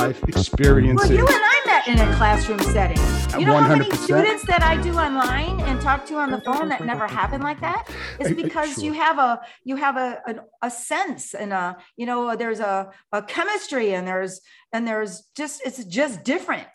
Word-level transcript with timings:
life, 0.00 0.22
experiences. 0.28 1.08
Well, 1.10 1.18
you 1.18 1.26
and 1.26 1.36
I 1.36 1.62
met 1.66 1.88
in 1.88 1.98
a 1.98 2.16
classroom 2.16 2.58
setting. 2.60 2.96
You 3.38 3.46
know 3.46 3.56
how 3.56 3.76
many 3.76 3.88
100%. 3.90 3.96
students 4.04 4.46
that 4.46 4.62
I 4.62 4.80
do 4.80 4.92
online 4.94 5.60
and 5.60 5.80
talk 5.80 6.06
to 6.06 6.16
on 6.16 6.30
the 6.30 6.40
phone 6.40 6.68
that 6.68 6.84
never 6.84 7.06
happen 7.06 7.40
like 7.42 7.60
that? 7.60 7.88
It's 8.18 8.32
because 8.34 8.82
you 8.82 8.92
have 8.92 9.18
a 9.18 9.40
you 9.64 9.76
have 9.76 9.96
a 9.96 10.20
a, 10.26 10.34
a 10.66 10.70
sense 10.70 11.34
and 11.34 11.52
a 11.52 11.76
you 11.96 12.06
know 12.06 12.34
there's 12.36 12.60
a, 12.60 12.90
a 13.12 13.22
chemistry 13.22 13.94
and 13.94 14.06
there's 14.06 14.40
and 14.72 14.86
there's 14.86 15.22
just 15.36 15.62
it's 15.64 15.84
just 15.84 16.24
different. 16.24 16.68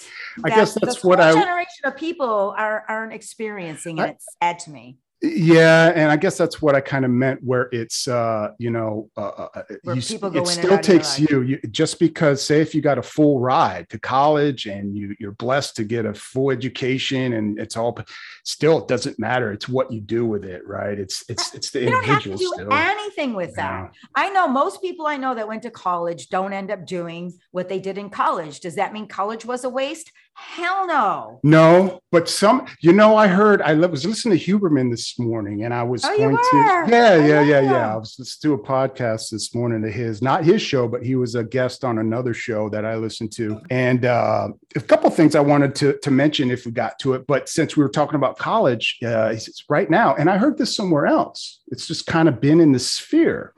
I 0.44 0.50
guess 0.50 0.74
that's 0.74 1.04
what 1.04 1.20
I- 1.20 1.34
generation 1.34 1.86
of 1.86 1.96
people 1.96 2.54
are 2.58 2.84
aren't 2.88 3.14
experiencing, 3.14 4.00
and 4.00 4.08
I- 4.08 4.10
it's 4.12 4.26
sad 4.42 4.60
to 4.60 4.72
me. 4.72 4.98
Yeah, 5.22 5.92
and 5.96 6.12
I 6.12 6.18
guess 6.18 6.38
that's 6.38 6.62
what 6.62 6.76
I 6.76 6.82
kind 6.82 7.06
of 7.06 7.10
meant, 7.10 7.42
where 7.42 7.70
it's 7.72 8.08
uh, 8.08 8.50
you 8.60 8.70
know, 8.70 9.10
uh, 9.18 9.48
uh, 9.56 9.64
you, 9.86 9.94
it 9.96 10.04
still 10.04 10.26
out 10.26 10.36
of 10.36 10.56
your 10.68 10.78
takes 10.82 11.18
you, 11.20 11.42
you 11.42 11.58
just 11.72 12.00
because 12.00 12.44
say 12.44 12.62
if 12.62 12.76
you 12.76 12.82
got 12.82 12.98
a 12.98 13.02
full 13.02 13.40
ride 13.40 13.90
to 13.90 13.98
college 13.98 14.66
and 14.66 14.96
you 14.96 15.16
you're 15.20 15.32
blessed 15.32 15.78
to 15.78 15.84
get 15.86 16.06
a 16.06 16.14
full 16.14 16.52
education 16.52 17.34
and 17.34 17.58
it's 17.60 17.78
all, 17.78 17.98
still 18.44 18.80
it 18.80 18.88
doesn't 18.90 19.18
matter. 19.18 19.52
It's 19.54 19.70
what 19.70 19.92
you 19.92 20.02
do 20.02 20.26
with 20.26 20.44
it, 20.44 20.68
right? 20.68 21.00
It's 21.00 21.24
it's 21.30 21.56
it's 21.56 21.72
the 21.72 21.82
You 21.82 21.92
don't 21.92 22.06
have 22.06 22.24
to 22.24 22.32
individual 22.32 22.58
do 22.58 22.64
still. 22.66 22.74
anything 22.74 23.34
with 23.34 23.54
Yeah. 23.58 23.84
that. 23.84 23.94
I 24.16 24.30
know 24.30 24.48
most 24.50 24.82
people 24.82 25.08
I 25.08 25.16
know 25.18 25.34
that 25.34 25.48
went 25.48 25.64
to 25.64 25.72
college 25.72 26.28
don't 26.28 26.52
end 26.54 26.70
up 26.72 26.86
doing 26.86 27.34
what 27.52 27.70
they 27.70 27.80
did 27.80 27.98
in 27.98 28.10
college. 28.10 28.60
Does 28.60 28.76
that 28.76 28.92
mean 28.94 29.08
college 29.08 29.46
was 29.46 29.64
a 29.64 29.70
waste? 29.70 30.12
Hell 30.38 30.86
no. 30.86 31.40
No, 31.44 32.02
but 32.12 32.28
some, 32.28 32.66
you 32.82 32.92
know, 32.92 33.16
I 33.16 33.28
heard 33.28 33.62
I 33.62 33.74
was 33.74 34.06
listening 34.06 34.38
to 34.38 34.46
Huberman 34.46 34.92
this 34.92 35.18
morning, 35.18 35.64
and 35.64 35.74
I 35.74 35.84
was 35.84 36.04
Oh, 36.04 36.18
going 36.18 36.36
to, 36.36 36.86
yeah, 36.92 37.16
yeah, 37.16 37.42
yeah, 37.42 37.60
yeah. 37.62 37.94
I 37.94 37.96
was 37.96 38.16
listening 38.20 38.58
to 38.58 38.62
a 38.62 38.66
podcast 38.68 39.30
this 39.32 39.56
morning 39.56 39.82
to 39.84 39.90
his, 39.90 40.22
not 40.22 40.44
his 40.44 40.62
show, 40.62 40.90
but 40.90 41.04
he 41.06 41.16
was 41.16 41.36
a 41.36 41.44
guest 41.44 41.86
on 41.86 42.00
another 42.00 42.34
show 42.34 42.70
that 42.70 42.84
I 42.86 42.96
listened 42.96 43.32
to, 43.34 43.62
and 43.70 44.04
uh, 44.04 44.50
a 44.76 44.82
couple 44.82 45.10
things 45.10 45.36
I 45.36 45.40
wanted 45.40 45.74
to 45.76 45.98
to 46.00 46.12
mention 46.12 46.52
if 46.52 46.66
we 46.66 46.72
got 46.74 47.00
to 47.00 47.14
it. 47.14 47.26
But 47.28 47.48
since 47.48 47.78
we 47.78 47.84
were 47.84 47.90
talking 47.90 48.16
about 48.16 48.38
college, 48.38 48.98
uh, 49.06 49.32
says 49.38 49.64
right 49.70 49.90
now, 49.90 50.16
and 50.16 50.30
I 50.30 50.38
heard 50.38 50.58
this 50.58 50.76
somewhere 50.76 51.06
else. 51.06 51.62
It's 51.68 51.88
just 51.88 52.08
kind 52.08 52.28
of 52.28 52.42
been 52.42 52.60
in 52.60 52.74
the 52.74 52.80
sphere 52.80 53.54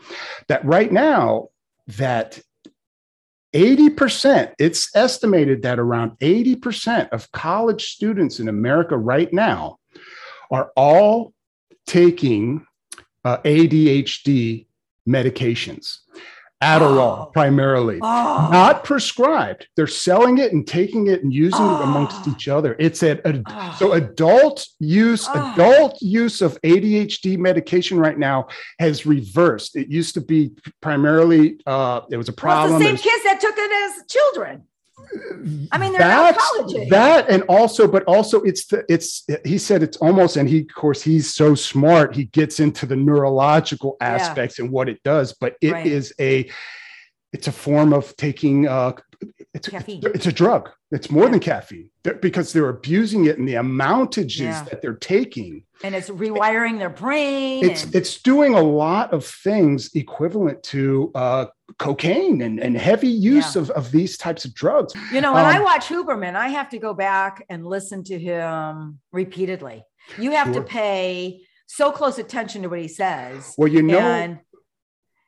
that 0.48 0.64
right 0.64 0.92
now 0.92 1.48
that 1.98 2.40
80%, 3.54 4.54
it's 4.60 4.96
estimated 4.96 5.62
that 5.64 5.80
around 5.80 6.12
80% 6.20 7.10
of 7.10 7.32
college 7.32 7.92
students 7.92 8.40
in 8.40 8.50
America 8.50 8.98
right 8.98 9.32
now 9.32 9.78
are 10.52 10.72
all 10.76 11.34
taking 11.86 12.66
uh, 13.24 13.38
ADHD 13.38 14.68
medications, 15.08 16.00
Adderall 16.64 17.28
Oh. 17.28 17.30
primarily. 17.34 18.00
Oh, 18.02 18.50
Not 18.52 18.84
prescribed. 18.84 19.68
They're 19.76 19.86
selling 19.86 20.40
it 20.40 20.54
and 20.54 20.66
taking 20.66 21.06
it 21.08 21.22
and 21.24 21.32
using 21.32 21.64
it 21.66 21.82
amongst 21.82 22.28
Oh. 22.28 22.32
each 22.32 22.48
other. 22.48 22.76
It's 22.80 23.04
a, 23.04 23.20
a- 23.30 23.44
Oh. 23.48 23.76
so 23.78 23.94
adult 23.94 24.68
use, 24.80 25.28
Oh. 25.32 25.54
adult 25.54 26.02
use 26.02 26.42
of 26.42 26.58
ADHD 26.64 27.38
medication 27.38 28.00
right 28.00 28.18
now 28.18 28.48
has 28.80 29.06
reversed. 29.06 29.76
It 29.76 29.90
used 29.90 30.16
to 30.16 30.22
be 30.22 30.52
primarily 30.82 31.60
uh, 31.68 32.02
it 32.10 32.18
was 32.18 32.28
a 32.28 32.32
well, 32.32 32.36
problem. 32.38 32.80
the 32.80 32.86
same 32.86 32.96
There's- 32.96 33.02
kids 33.04 33.24
that 33.26 33.40
took 33.40 33.56
it 33.56 33.72
as 33.72 34.08
children. 34.08 34.64
I 35.72 35.78
mean, 35.78 35.92
they're 35.92 36.00
now 36.00 36.24
that's 36.32 36.52
college 36.52 36.76
age. 36.76 36.90
that, 36.90 37.30
and 37.30 37.44
also, 37.44 37.88
but 37.88 38.04
also, 38.06 38.42
it's 38.42 38.66
the 38.68 38.84
it's. 38.90 39.26
He 39.46 39.58
said 39.58 39.84
it's 39.84 39.98
almost, 39.98 40.38
and 40.38 40.50
he, 40.50 40.62
of 40.62 40.74
course, 40.76 41.02
he's 41.02 41.34
so 41.34 41.54
smart. 41.56 42.16
He 42.16 42.26
gets 42.26 42.60
into 42.60 42.86
the 42.86 42.96
neurological 42.96 43.98
Yeah. 44.02 44.08
aspects 44.16 44.60
and 44.60 44.72
what 44.72 44.90
it 44.90 45.02
does, 45.04 45.34
but 45.34 45.56
it 45.62 45.86
is 45.86 46.14
Right. 46.20 46.46
a, 46.48 46.52
it's 47.34 47.48
a 47.48 47.52
form 47.52 47.94
of 47.94 48.16
taking. 48.18 48.68
Uh, 48.68 48.94
it's 49.54 49.70
Caffeine. 49.70 50.02
it's 50.14 50.26
a 50.28 50.32
drug. 50.32 50.70
It's 50.92 51.10
more 51.10 51.26
Yeah. 51.26 51.32
than 51.32 51.40
caffeine 51.40 51.90
They're- 52.04 52.14
because 52.16 52.54
they're 52.54 52.70
abusing 52.70 53.26
it 53.26 53.40
and 53.40 53.48
the 53.48 53.56
amountages 53.56 54.40
Yeah. 54.42 54.64
that 54.70 54.82
they're 54.82 54.94
taking. 54.96 55.64
and 55.84 55.94
it's 55.96 56.10
rewiring 56.10 56.80
their 56.80 56.90
brain. 56.90 57.64
It's 57.64 57.84
and- 57.84 57.96
it's 57.96 58.22
doing 58.22 58.54
a 58.56 58.62
lot 58.62 59.14
of 59.14 59.26
things 59.26 59.92
equivalent 59.96 60.64
to 60.64 61.12
uh, 61.16 61.46
cocaine 61.78 62.42
and, 62.42 62.60
and 62.60 62.78
heavy 62.78 63.08
use 63.10 63.56
Yeah. 63.56 63.62
of, 63.64 63.70
of 63.72 63.92
these 63.92 64.18
types 64.18 64.46
of 64.46 64.54
drugs. 64.54 64.94
You 65.12 65.22
know, 65.22 65.34
when 65.34 65.46
I 65.46 65.58
Um, 65.58 65.64
watch 65.64 65.88
Huberman, 65.88 66.36
I 66.36 66.48
have 66.50 66.70
to 66.70 66.80
go 66.80 66.94
back 66.94 67.46
and 67.50 67.66
listen 67.66 68.04
to 68.06 68.18
him 68.18 69.00
repeatedly. 69.12 69.84
You 70.18 70.32
have 70.32 70.48
Sure. 70.54 70.56
to 70.56 70.62
pay 70.62 71.42
so 71.68 71.92
close 71.92 72.18
attention 72.18 72.62
to 72.64 72.70
what 72.70 72.80
he 72.80 72.88
says. 72.88 73.54
Well, 73.58 73.68
you 73.68 73.82
know, 73.84 74.00
and 74.00 74.40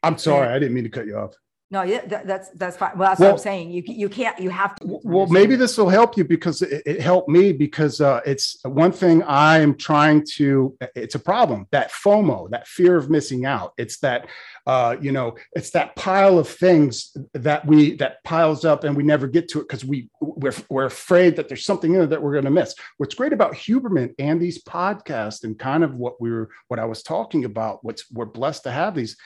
I'm 0.02 0.18
sorry, 0.18 0.46
and- 0.48 0.56
I 0.56 0.60
didn't 0.60 0.74
mean 0.76 0.86
to 0.86 0.90
cut 0.90 1.06
you 1.06 1.18
off. 1.18 1.34
No, 1.72 1.84
yeah, 1.84 2.04
that, 2.08 2.26
that's 2.26 2.50
that's 2.50 2.78
fine. 2.78 2.98
Well, 2.98 3.10
that's 3.10 3.20
what 3.20 3.30
I'm 3.30 3.38
saying. 3.38 3.70
You 3.70 3.84
you 3.86 4.10
can't. 4.10 4.40
You 4.40 4.50
have 4.50 4.76
to. 4.78 5.00
Well, 5.04 5.28
maybe 5.28 5.56
this 5.56 5.78
will 5.78 5.90
help 5.90 6.18
you 6.18 6.24
because 6.24 6.64
it, 6.64 6.82
it 6.86 7.00
helped 7.00 7.30
me 7.30 7.54
because 7.54 8.02
uh, 8.02 8.22
it's 8.26 8.60
one 8.64 8.92
thing 8.92 9.22
I 9.24 9.60
am 9.60 9.76
trying 9.76 10.26
to. 10.38 10.76
It's 10.96 11.14
a 11.14 11.20
problem 11.20 11.68
that 11.70 11.92
FOMO, 11.92 12.50
that 12.50 12.68
fear 12.68 12.98
of 12.98 13.12
missing 13.12 13.46
out. 13.46 13.74
It's 13.78 14.00
that 14.00 14.28
uh, 14.70 14.96
you 15.02 15.12
know, 15.12 15.36
it's 15.54 15.72
that 15.72 15.96
pile 15.96 16.38
of 16.38 16.48
things 16.48 17.18
that 17.34 17.66
we 17.66 17.96
that 17.96 18.24
piles 18.24 18.66
up 18.66 18.84
and 18.84 18.96
we 18.96 19.02
never 19.02 19.28
get 19.28 19.48
to 19.50 19.60
it 19.60 19.68
because 19.68 19.84
we 19.84 20.10
we're 20.22 20.54
we're 20.70 20.86
afraid 20.86 21.36
that 21.36 21.48
there's 21.48 21.66
something 21.66 21.96
in 21.96 22.02
it 22.02 22.08
that 22.08 22.22
we're 22.22 22.34
going 22.34 22.46
to 22.46 22.52
miss. 22.52 22.76
What's 22.98 23.16
great 23.16 23.34
about 23.34 23.54
Huberman 23.54 24.14
and 24.20 24.40
these 24.40 24.64
podcasts 24.64 25.44
and 25.44 25.58
kind 25.58 25.84
of 25.84 25.96
what 25.96 26.22
we 26.22 26.30
were 26.30 26.50
what 26.68 26.80
I 26.80 26.86
was 26.86 27.02
talking 27.02 27.46
about. 27.46 27.84
What's 27.84 28.12
we're 28.12 28.26
blessed 28.26 28.62
to 28.64 28.72
have 28.72 28.94
these 28.94 29.18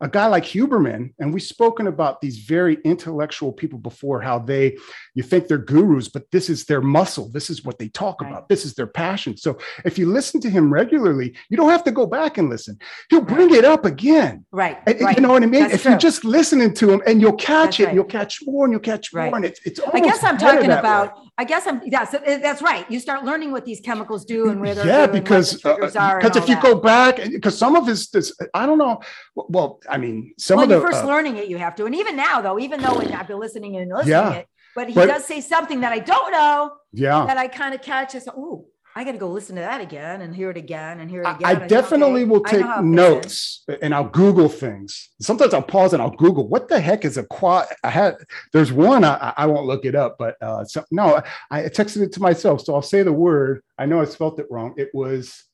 a 0.00 0.08
guy 0.08 0.26
like 0.26 0.44
Huberman, 0.44 1.12
and 1.18 1.32
we've 1.32 1.42
spoken 1.42 1.85
about 1.86 2.20
these 2.20 2.38
very 2.38 2.78
intellectual 2.84 3.52
people 3.52 3.78
before, 3.78 4.20
how 4.20 4.38
they, 4.38 4.76
you 5.14 5.22
think 5.22 5.48
they're 5.48 5.58
gurus, 5.58 6.08
but 6.08 6.30
this 6.30 6.48
is 6.50 6.64
their 6.64 6.80
muscle. 6.80 7.28
This 7.30 7.50
is 7.50 7.64
what 7.64 7.78
they 7.78 7.88
talk 7.88 8.20
Right. 8.20 8.30
about. 8.30 8.48
This 8.48 8.64
is 8.64 8.74
their 8.74 8.86
passion. 8.86 9.36
So 9.36 9.58
if 9.84 9.98
you 9.98 10.06
listen 10.06 10.40
to 10.42 10.50
him 10.50 10.72
regularly, 10.72 11.34
you 11.50 11.56
don't 11.56 11.70
have 11.70 11.84
to 11.84 11.92
go 11.92 12.06
back 12.06 12.38
and 12.38 12.48
listen. 12.50 12.78
He'll 13.10 13.20
bring 13.22 13.54
it 13.54 13.64
up 13.64 13.84
again. 13.84 14.44
right. 14.52 14.78
And- 14.86 15.00
right. 15.00 15.16
You 15.16 15.22
know 15.22 15.30
what 15.30 15.42
I 15.42 15.46
mean? 15.46 15.62
That's 15.62 15.74
if 15.74 15.84
you're 15.84 15.98
just 15.98 16.24
listening 16.24 16.74
to 16.74 16.90
him 16.90 17.02
and 17.06 17.20
you'll 17.20 17.32
catch 17.34 17.78
That's 17.78 17.80
it, 17.80 17.84
right. 17.86 17.94
you'll 17.94 18.04
catch 18.04 18.40
more 18.46 18.64
and 18.64 18.72
you'll 18.72 18.80
catch 18.80 19.12
more. 19.14 19.34
And 19.36 19.44
it's, 19.44 19.60
it's 19.64 19.80
I 19.92 20.00
guess 20.00 20.22
I'm 20.24 20.38
talking 20.38 20.70
about. 20.70 21.16
way. 21.16 21.22
I 21.38 21.44
guess 21.44 21.66
I'm. 21.66 21.82
Yes, 21.84 22.14
it- 22.14 22.42
that's 22.42 22.62
right. 22.62 22.90
You 22.90 22.98
start 22.98 23.24
learning 23.24 23.52
what 23.52 23.64
these 23.64 23.80
chemicals 23.80 24.24
do 24.24 24.48
and 24.50 24.60
where 24.60 24.74
they're 24.74 24.86
yeah 24.86 25.06
because 25.06 25.64
are. 25.64 25.76
because 26.18 26.36
if 26.36 26.48
you 26.48 26.54
that. 26.54 26.62
go 26.62 26.74
back 26.74 27.16
because 27.16 27.56
some 27.58 27.76
of 27.76 27.86
his 27.86 28.08
this 28.10 28.34
i 28.54 28.64
don't 28.66 28.78
know 28.78 29.00
well 29.34 29.78
i 29.88 29.96
mean 29.98 30.32
some 30.38 30.56
when 30.56 30.64
of 30.64 30.68
the 30.70 30.76
you're 30.76 30.86
first 30.90 31.04
uh, 31.04 31.06
learning 31.06 31.36
it, 31.36 31.48
you 31.48 31.58
have 31.58 31.75
to. 31.76 31.86
And 31.86 31.94
even 31.94 32.16
now, 32.16 32.40
though, 32.40 32.58
even 32.58 32.80
though 32.80 32.98
I've 33.00 33.28
been 33.28 33.38
listening 33.38 33.76
and 33.76 33.90
listening 33.90 34.10
Yeah. 34.10 34.32
it, 34.32 34.46
but 34.74 34.88
he 34.88 34.94
But- 34.94 35.06
does 35.06 35.24
say 35.24 35.40
something 35.40 35.80
that 35.80 35.92
I 35.92 35.98
don't 36.00 36.32
know 36.32 36.72
yeah 36.92 37.26
that 37.26 37.36
I 37.36 37.48
kind 37.48 37.74
of 37.74 37.82
catch. 37.82 38.14
I 38.14 38.18
say, 38.18 38.30
oh, 38.36 38.66
I 38.98 39.04
got 39.04 39.12
to 39.12 39.18
go 39.18 39.28
listen 39.28 39.56
to 39.56 39.60
that 39.60 39.82
again 39.82 40.22
and 40.22 40.34
hear 40.34 40.48
it 40.50 40.56
again 40.56 41.00
and 41.00 41.10
hear 41.10 41.20
it 41.20 41.28
again. 41.28 41.44
I 41.44 41.58
say, 41.60 41.68
definitely 41.68 42.24
will 42.24 42.40
take 42.42 42.62
how 42.62 42.72
it 42.72 42.76
fits 42.76 42.80
in. 42.84 42.92
notes 42.92 43.64
and 43.82 43.94
I'll 43.94 44.08
Google 44.08 44.48
things. 44.48 45.10
Sometimes 45.20 45.52
I'll 45.52 45.60
pause 45.62 45.92
and 45.92 46.00
I'll 46.00 46.08
Google 46.08 46.48
what 46.48 46.68
the 46.68 46.80
heck 46.80 47.04
is 47.04 47.18
a 47.18 47.24
quad. 47.24 47.66
I 47.84 47.90
had 47.90 48.16
there's 48.54 48.72
one 48.72 49.04
I, 49.04 49.34
I 49.36 49.44
won't 49.46 49.66
look 49.66 49.84
it 49.84 49.94
up, 49.94 50.16
but 50.18 50.36
uh, 50.40 50.64
so, 50.64 50.82
no, 50.90 51.20
I 51.50 51.64
texted 51.64 52.00
it 52.02 52.12
to 52.12 52.22
myself, 52.22 52.62
so 52.62 52.74
I'll 52.74 52.80
say 52.80 53.02
the 53.02 53.12
word. 53.12 53.60
I 53.78 53.84
know 53.84 54.00
I 54.00 54.06
spelled 54.06 54.40
it 54.40 54.46
wrong. 54.50 54.72
It 54.78 54.88
was 54.94 55.44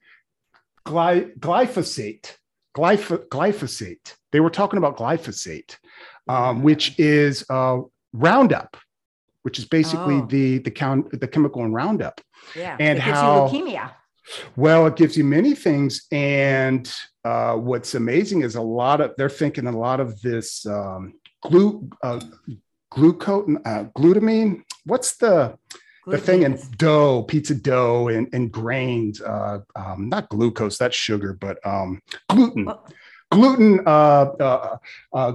gly, 0.84 1.22
glyphosate. 1.38 2.36
Glyph, 2.76 3.28
glyphosate. 3.28 4.14
They 4.30 4.40
were 4.40 4.48
talking 4.48 4.78
about 4.78 4.96
glyphosate, 4.96 5.76
um, 6.28 6.62
which 6.62 6.98
is 6.98 7.44
uh, 7.50 7.78
Roundup, 8.12 8.76
which 9.42 9.58
is 9.58 9.64
basically 9.64 10.16
Oh. 10.16 10.26
the 10.26 10.58
the 10.58 10.70
count 10.70 11.18
the 11.20 11.28
chemical 11.28 11.64
in 11.64 11.72
Roundup. 11.72 12.20
Yeah. 12.56 12.76
and 12.80 12.98
it 12.98 13.04
gives 13.04 13.18
how- 13.18 13.48
you 13.50 13.64
leukemia. 13.64 13.90
Well, 14.56 14.86
it 14.86 14.94
gives 14.96 15.16
you 15.16 15.24
many 15.24 15.52
things. 15.54 16.06
And 16.12 16.92
uh, 17.24 17.54
what's 17.56 17.94
amazing 17.96 18.42
is 18.42 18.54
a 18.54 18.62
lot 18.62 19.00
of, 19.00 19.14
they're 19.18 19.28
thinking 19.28 19.66
a 19.66 19.76
lot 19.76 19.98
of 19.98 20.20
this 20.22 20.64
um, 20.64 21.14
glu, 21.42 21.90
uh, 22.04 22.20
glucose, 22.90 23.48
uh, 23.64 23.84
glutamine. 23.96 24.62
What's 24.86 25.16
the, 25.16 25.58
the 26.06 26.18
thing 26.18 26.42
in 26.44 26.56
dough, 26.76 27.24
pizza 27.24 27.54
dough 27.56 28.08
and, 28.08 28.28
and 28.32 28.50
grains, 28.52 29.20
uh, 29.20 29.58
um, 29.74 30.08
not 30.08 30.28
glucose, 30.28 30.78
that's 30.78 30.96
sugar, 30.96 31.32
but 31.34 31.58
um, 31.66 32.00
gluten, 32.28 32.68
Oh. 32.68 32.80
gluten, 33.32 33.80
uh, 33.86 33.90
uh, 34.40 34.76
uh, 35.12 35.32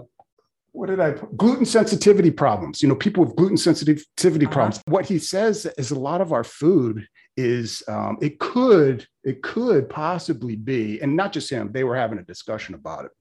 what 0.78 0.90
did 0.90 1.00
I 1.00 1.12
put? 1.12 1.36
Gluten 1.36 1.66
sensitivity 1.66 2.32
problems. 2.32 2.82
You 2.82 2.90
know, 2.90 2.96
people 2.96 3.26
with 3.26 3.36
gluten 3.36 3.58
sensitivity 3.58 4.46
Uh-huh. 4.46 4.54
problems. 4.54 4.82
What 4.88 5.06
he 5.06 5.18
says 5.20 5.66
is 5.78 5.92
a 5.92 6.00
lot 6.00 6.22
of 6.22 6.32
our 6.32 6.44
food 6.44 7.08
is 7.36 7.84
um, 7.88 8.18
it 8.22 8.40
could 8.40 9.08
it 9.24 9.42
could 9.44 9.90
possibly 9.90 10.56
be, 10.56 11.00
and 11.02 11.16
not 11.16 11.34
just 11.34 11.50
him. 11.50 11.72
They 11.72 11.84
were 11.84 11.96
having 11.96 12.20
a 12.20 12.24
discussion 12.24 12.76
about 12.76 13.06
it. 13.06 13.12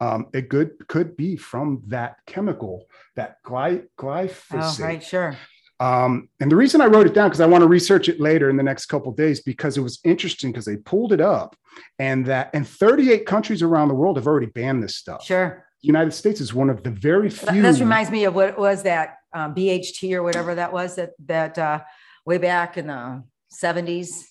Um, 0.00 0.26
it 0.32 0.48
could 0.50 0.70
could 0.88 1.16
be 1.16 1.36
from 1.36 1.82
that 1.88 2.16
chemical, 2.26 2.86
that 3.16 3.36
gly, 3.44 3.82
glyphosate. 3.98 4.80
Oh, 4.80 4.84
right. 4.84 5.02
Sure. 5.02 5.36
Um, 5.80 6.28
and 6.40 6.50
the 6.50 6.56
reason 6.56 6.80
I 6.80 6.86
wrote 6.86 7.06
it 7.06 7.14
down 7.14 7.28
because 7.28 7.40
I 7.40 7.46
want 7.46 7.62
to 7.62 7.68
research 7.68 8.08
it 8.08 8.20
later 8.20 8.48
in 8.48 8.56
the 8.56 8.62
next 8.62 8.86
couple 8.86 9.10
of 9.10 9.16
days 9.16 9.40
because 9.42 9.76
it 9.76 9.80
was 9.82 9.98
interesting 10.04 10.52
because 10.52 10.64
they 10.64 10.76
pulled 10.76 11.12
it 11.12 11.20
up 11.20 11.56
and 11.98 12.24
that 12.26 12.50
and 12.54 12.66
38 12.66 13.26
countries 13.26 13.60
around 13.62 13.88
the 13.88 13.94
world 13.94 14.16
have 14.16 14.26
already 14.26 14.46
banned 14.46 14.82
this 14.82 14.96
stuff. 14.96 15.24
Sure. 15.24 15.64
The 15.84 15.88
United 15.88 16.12
States 16.14 16.40
is 16.40 16.54
one 16.54 16.70
of 16.70 16.82
the 16.82 16.88
very 16.88 17.28
few. 17.28 17.60
This 17.60 17.78
reminds 17.78 18.10
me 18.10 18.24
of 18.24 18.34
what 18.34 18.58
was 18.58 18.84
that 18.84 19.18
um, 19.34 19.54
BHT 19.54 20.14
or 20.14 20.22
whatever 20.22 20.54
that 20.54 20.72
was 20.72 20.96
that 20.96 21.10
that 21.26 21.58
uh, 21.58 21.80
way 22.24 22.38
back 22.38 22.78
in 22.78 22.86
the 22.86 23.22
70s, 23.52 24.22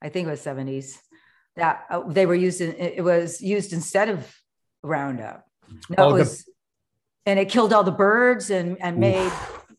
I 0.00 0.10
think 0.10 0.28
it 0.28 0.30
was 0.30 0.40
70s, 0.44 0.98
that 1.56 1.86
uh, 1.90 2.02
they 2.06 2.24
were 2.24 2.36
used 2.36 2.60
in, 2.60 2.76
it 2.76 3.02
was 3.02 3.40
used 3.40 3.72
instead 3.72 4.10
of 4.10 4.32
Roundup. 4.84 5.44
No, 5.90 5.96
Oh, 5.98 6.08
it 6.10 6.12
the- 6.12 6.18
was, 6.20 6.44
and 7.26 7.40
it 7.40 7.48
killed 7.48 7.72
all 7.72 7.82
the 7.82 7.90
birds 7.90 8.50
and 8.50 8.80
and 8.80 8.98
made 8.98 9.32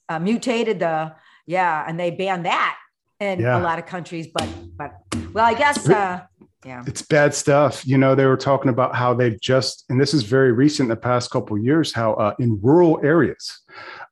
uh, 0.10 0.20
mutated 0.20 0.80
the 0.80 1.16
yeah, 1.48 1.86
and 1.88 1.98
they 1.98 2.12
banned 2.12 2.46
that 2.46 2.76
in 3.22 3.40
Yeah. 3.40 3.58
a 3.58 3.64
lot 3.64 3.80
of 3.80 3.86
countries. 3.86 4.28
But 4.28 4.50
but 4.76 4.92
well, 5.34 5.46
I 5.46 5.54
guess 5.54 5.88
uh, 5.88 6.20
yeah. 6.66 6.84
it's 6.88 7.02
bad 7.02 7.34
stuff. 7.34 7.86
You 7.86 7.98
know, 7.98 8.16
they 8.16 8.26
were 8.26 8.38
talking 8.38 8.70
about 8.70 8.96
how 8.96 9.14
they've 9.14 9.40
just, 9.40 9.86
and 9.90 10.00
this 10.00 10.14
is 10.14 10.24
very 10.24 10.52
recent, 10.52 10.90
the 10.90 10.96
past 10.96 11.32
couple 11.32 11.58
of 11.58 11.64
years, 11.64 11.94
how 11.94 12.14
uh, 12.14 12.34
in 12.40 12.60
rural 12.62 13.00
areas, 13.04 13.60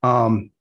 um, 0.04 0.52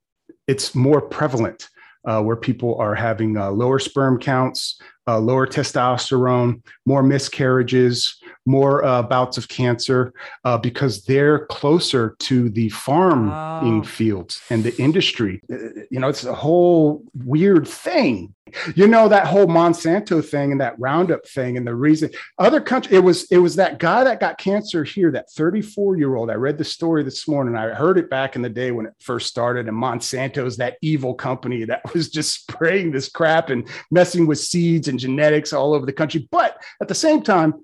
it's 0.47 0.75
more 0.75 1.01
prevalent 1.01 1.69
uh, 2.07 2.23
where 2.23 2.37
people 2.37 2.77
are 2.79 2.95
having 2.95 3.37
uh, 3.37 3.51
lower 3.51 3.79
sperm 3.79 4.19
counts, 4.19 4.81
uh, 5.07 5.19
lower 5.19 5.47
testosterone, 5.47 6.63
more 6.87 7.03
miscarriages, 7.03 8.17
more 8.47 8.85
uh, 8.85 9.03
bouts 9.03 9.37
of 9.37 9.49
cancer, 9.49 10.13
uh, 10.45 10.57
because 10.57 11.05
they're 11.05 11.47
closer 11.47 12.17
to 12.19 12.49
the 12.51 12.69
farming 12.71 13.81
Oh. 13.81 13.85
fields 13.85 14.41
and 14.51 14.65
the 14.65 14.75
industry. 14.81 15.43
You 15.49 16.01
know, 16.01 16.09
it's 16.09 16.25
a 16.25 16.35
whole 16.35 17.03
weird 17.15 17.67
thing. 17.69 18.35
You 18.75 18.87
know 18.87 19.09
that 19.09 19.27
whole 19.27 19.47
Monsanto 19.47 20.25
thing 20.25 20.53
and 20.53 20.61
that 20.61 20.79
Roundup 20.79 21.27
thing, 21.27 21.57
and 21.57 21.67
the 21.67 21.75
reason 21.75 22.11
other 22.39 22.61
country 22.61 22.97
it 22.97 23.01
was 23.01 23.25
it 23.31 23.39
was 23.39 23.57
that 23.57 23.79
guy 23.79 24.05
that 24.05 24.21
got 24.21 24.39
cancer 24.39 24.85
here, 24.85 25.11
that 25.13 25.31
34 25.31 25.97
year 25.97 26.15
old. 26.15 26.31
I 26.31 26.35
read 26.35 26.59
the 26.59 26.65
story 26.65 27.03
this 27.03 27.27
morning. 27.27 27.57
I 27.57 27.69
heard 27.69 27.99
it 27.99 28.11
back 28.11 28.37
in 28.37 28.43
the 28.43 28.49
day 28.49 28.71
when 28.71 28.87
it 28.87 28.95
first 29.01 29.29
started, 29.29 29.69
and 29.69 29.77
Monsanto's 29.77 30.57
that 30.59 30.77
evil 30.83 31.15
company 31.15 31.65
that 31.65 31.83
was 31.95 32.11
just 32.11 32.41
spraying 32.43 32.91
this 32.91 33.09
crap 33.09 33.51
and 33.51 33.69
messing 33.91 34.27
with 34.27 34.39
seeds 34.39 34.89
and 34.89 34.99
genetics 34.99 35.53
all 35.53 35.75
over 35.75 35.87
the 35.87 35.93
country, 35.93 36.29
but 36.31 36.63
at 36.81 36.89
the 36.89 36.95
same 36.95 37.23
time, 37.23 37.55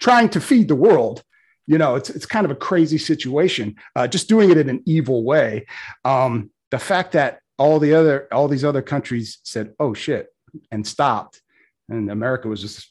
trying 0.00 0.28
to 0.30 0.40
feed 0.40 0.68
the 0.68 0.74
world. 0.74 1.22
You 1.66 1.78
know, 1.78 1.94
it's 1.94 2.10
it's 2.10 2.26
kind 2.26 2.44
of 2.44 2.50
a 2.50 2.56
crazy 2.56 2.98
situation. 2.98 3.76
Uh, 3.94 4.08
just 4.08 4.28
doing 4.28 4.50
it 4.50 4.58
in 4.58 4.68
an 4.68 4.82
evil 4.84 5.22
way. 5.22 5.66
Um, 6.04 6.50
the 6.70 6.78
fact 6.78 7.12
that 7.12 7.41
all 7.58 7.78
the 7.78 7.94
other 7.94 8.28
all 8.32 8.48
these 8.48 8.64
other 8.64 8.82
countries 8.82 9.38
said, 9.42 9.74
"Oh 9.78 9.94
shit," 9.94 10.28
and 10.70 10.86
stopped, 10.86 11.40
and 11.88 12.10
America 12.10 12.48
was 12.48 12.60
just 12.60 12.90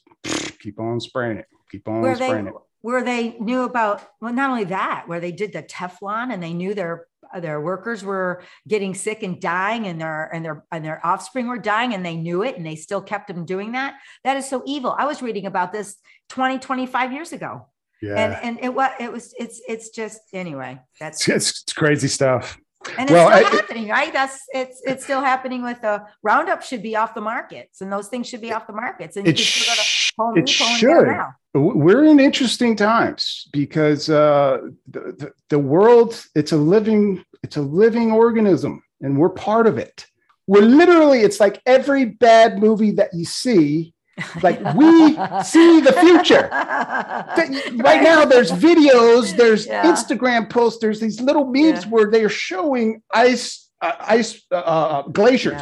keep 0.60 0.78
on 0.78 1.00
spraying 1.00 1.38
it, 1.38 1.46
keep 1.70 1.88
on 1.88 2.00
where 2.00 2.14
spraying 2.14 2.44
they 2.44 2.50
it. 2.50 2.56
where 2.80 3.02
they 3.02 3.38
knew 3.38 3.62
about 3.62 4.02
well 4.20 4.32
not 4.32 4.50
only 4.50 4.64
that 4.64 5.04
where 5.06 5.20
they 5.20 5.32
did 5.32 5.52
the 5.52 5.62
teflon 5.62 6.32
and 6.32 6.42
they 6.42 6.52
knew 6.52 6.74
their 6.74 7.06
their 7.40 7.60
workers 7.60 8.04
were 8.04 8.42
getting 8.68 8.94
sick 8.94 9.22
and 9.22 9.40
dying 9.40 9.86
and 9.86 10.00
their 10.00 10.30
and 10.34 10.44
their 10.44 10.64
and 10.70 10.84
their 10.84 11.04
offspring 11.04 11.48
were 11.48 11.58
dying 11.58 11.94
and 11.94 12.04
they 12.04 12.16
knew 12.16 12.42
it 12.42 12.56
and 12.56 12.66
they 12.66 12.76
still 12.76 13.00
kept 13.00 13.28
them 13.28 13.44
doing 13.44 13.72
that? 13.72 13.94
That 14.24 14.36
is 14.36 14.48
so 14.48 14.62
evil. 14.66 14.94
I 14.98 15.06
was 15.06 15.22
reading 15.22 15.46
about 15.46 15.72
this 15.72 15.96
20 16.28 16.58
25 16.58 17.12
years 17.12 17.32
ago. 17.32 17.66
Yeah, 18.00 18.16
and 18.16 18.44
and 18.58 18.64
it 18.64 18.74
was 18.74 18.90
it 18.98 19.12
was 19.12 19.34
it's 19.38 19.60
it's 19.68 19.90
just 19.90 20.20
anyway 20.32 20.80
that's 20.98 21.20
it's, 21.20 21.28
it's, 21.50 21.62
it's 21.62 21.72
crazy 21.72 22.08
stuff. 22.08 22.58
And 22.98 23.02
it's 23.08 23.12
Well, 23.12 23.30
still 23.30 23.46
I- 23.46 23.50
happening 23.56 23.88
right? 23.88 24.12
That's 24.12 24.40
it's 24.52 24.80
it's 24.84 25.04
still 25.04 25.20
happening 25.20 25.62
with 25.62 25.80
the 25.82 26.04
roundup 26.22 26.62
should 26.62 26.82
be 26.82 26.96
off 26.96 27.14
the 27.14 27.20
markets 27.20 27.80
and 27.80 27.92
those 27.92 28.08
things 28.08 28.28
should 28.28 28.40
be 28.40 28.52
off 28.52 28.66
the 28.66 28.72
markets 28.72 29.16
and 29.16 29.26
you 29.26 29.32
It, 29.32 29.36
can 29.36 29.44
still 29.44 29.74
go 29.74 29.76
to 29.76 29.82
sh- 29.82 30.12
Home 30.18 30.38
it 30.38 30.46
Depot 30.46 30.64
and 30.66 30.80
get 30.80 30.90
'em 31.16 31.32
should. 31.54 31.76
we're 31.76 32.04
in 32.04 32.20
interesting 32.20 32.76
times 32.76 33.48
because 33.52 34.10
uh, 34.10 34.58
the, 34.90 35.00
the, 35.00 35.32
the 35.50 35.58
world 35.58 36.22
it's 36.34 36.52
a 36.52 36.56
living 36.56 37.24
it's 37.42 37.56
a 37.56 37.62
living 37.62 38.12
organism 38.12 38.82
and 39.00 39.18
we're 39.18 39.30
part 39.30 39.66
of 39.66 39.78
it. 39.78 40.06
We're 40.46 40.62
literally 40.62 41.20
it's 41.20 41.40
like 41.40 41.60
every 41.66 42.04
bad 42.04 42.58
movie 42.58 42.92
that 42.92 43.10
you 43.14 43.24
see 43.24 43.94
like 44.42 44.58
we 44.74 45.14
see 45.44 45.80
the 45.80 45.92
future 46.00 46.48
right 47.82 48.02
now 48.02 48.24
there's 48.24 48.50
videos 48.52 49.36
there's 49.36 49.66
Yeah. 49.66 49.84
instagram 49.92 50.48
posts 50.48 50.80
there's 50.80 51.00
these 51.00 51.20
little 51.20 51.44
memes 51.46 51.84
Yeah. 51.84 51.90
where 51.90 52.10
they 52.10 52.24
are 52.24 52.28
showing 52.28 53.02
ice 53.12 53.70
uh, 53.80 53.92
ice 54.00 54.40
uh, 54.52 54.56
uh, 54.56 55.02
glaciers 55.08 55.60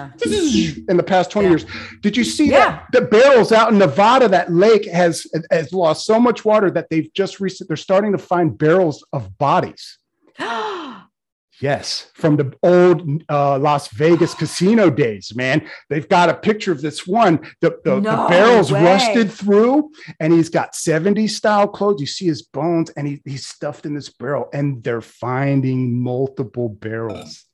in 0.89 0.97
the 0.97 1.03
past 1.03 1.31
20 1.31 1.47
Yeah. 1.47 1.51
years 1.53 1.65
did 2.03 2.17
you 2.17 2.25
see 2.25 2.51
Yeah. 2.51 2.59
that 2.59 2.87
the 2.93 3.01
barrels 3.03 3.51
out 3.53 3.73
in 3.73 3.79
nevada 3.79 4.29
that 4.29 4.53
lake 4.53 4.87
has 4.87 5.27
has 5.51 5.73
lost 5.73 6.05
so 6.07 6.21
much 6.21 6.45
water 6.45 6.71
that 6.71 6.87
they've 6.91 7.11
just 7.15 7.41
recent 7.41 7.69
they're 7.69 7.77
starting 7.79 8.13
to 8.13 8.19
find 8.19 8.57
barrels 8.59 9.05
of 9.13 9.37
bodies 9.39 9.99
Yes, 11.61 12.11
from 12.15 12.37
the 12.37 12.55
old 12.63 13.23
uh, 13.29 13.59
Las 13.59 13.89
Vegas 13.89 14.35
casino 14.35 14.89
days, 14.89 15.35
man. 15.37 15.69
They've 15.91 16.09
got 16.09 16.31
a 16.31 16.35
picture 16.35 16.73
of 16.73 16.81
this 16.81 17.07
one. 17.07 17.41
The, 17.61 17.79
the, 17.85 17.97
the 17.97 18.27
barrel's 18.29 18.73
way. 18.73 18.83
rusted 18.83 19.31
through, 19.31 19.91
and 20.19 20.33
he's 20.33 20.49
got 20.49 20.73
70s 20.73 21.31
style 21.31 21.69
clothes. 21.69 22.01
You 22.01 22.07
see 22.07 22.27
his 22.27 22.43
bones, 22.43 22.91
and 22.91 23.07
he, 23.07 23.21
he's 23.27 23.47
stuffed 23.47 23.85
in 23.85 23.95
this 23.95 24.09
barrel, 24.09 24.49
and 24.55 24.83
they're 24.83 25.03
finding 25.03 26.03
multiple 26.03 26.71
barrels. 26.71 27.45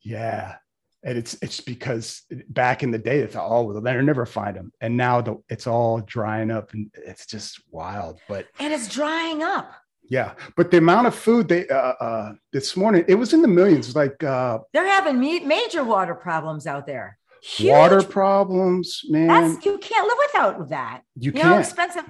Yeah. 0.00 0.56
And 1.04 1.16
it's 1.16 1.36
it's 1.42 1.60
because 1.60 2.22
back 2.48 2.82
in 2.82 2.90
the 2.90 2.98
day, 2.98 3.20
they 3.20 3.26
thought, 3.26 3.48
oh, 3.48 3.62
well, 3.62 3.80
they'll 3.80 4.02
never 4.02 4.26
find 4.26 4.56
them. 4.56 4.72
And 4.80 4.96
now 4.96 5.20
the, 5.20 5.36
it's 5.48 5.66
all 5.66 6.00
drying 6.00 6.50
up, 6.50 6.72
and 6.72 6.90
it's 6.94 7.26
just 7.26 7.60
wild. 7.70 8.20
But 8.28 8.46
and 8.58 8.72
it's 8.72 8.88
drying 8.88 9.42
up. 9.42 9.72
Yeah, 10.08 10.34
but 10.56 10.70
the 10.70 10.78
amount 10.78 11.06
of 11.06 11.14
food 11.14 11.48
they 11.48 11.68
uh, 11.68 11.74
uh, 11.76 12.32
this 12.52 12.76
morning, 12.76 13.04
it 13.08 13.14
was 13.16 13.32
in 13.34 13.42
the 13.42 13.48
millions. 13.48 13.94
Like 13.94 14.22
uh, 14.24 14.58
They're 14.72 14.86
having 14.86 15.18
me- 15.20 15.40
major 15.40 15.84
water 15.84 16.14
problems 16.14 16.66
out 16.66 16.86
there. 16.86 17.18
Huge. 17.42 17.70
water 17.70 18.02
problems, 18.02 19.02
man. 19.08 19.28
That's 19.28 19.64
you 19.64 19.78
can't 19.78 20.06
live 20.08 20.18
without 20.32 20.68
that. 20.70 21.02
you 21.16 21.30
You 21.32 21.36
know 21.38 21.42
can't. 21.42 21.60
expensive. 21.60 22.04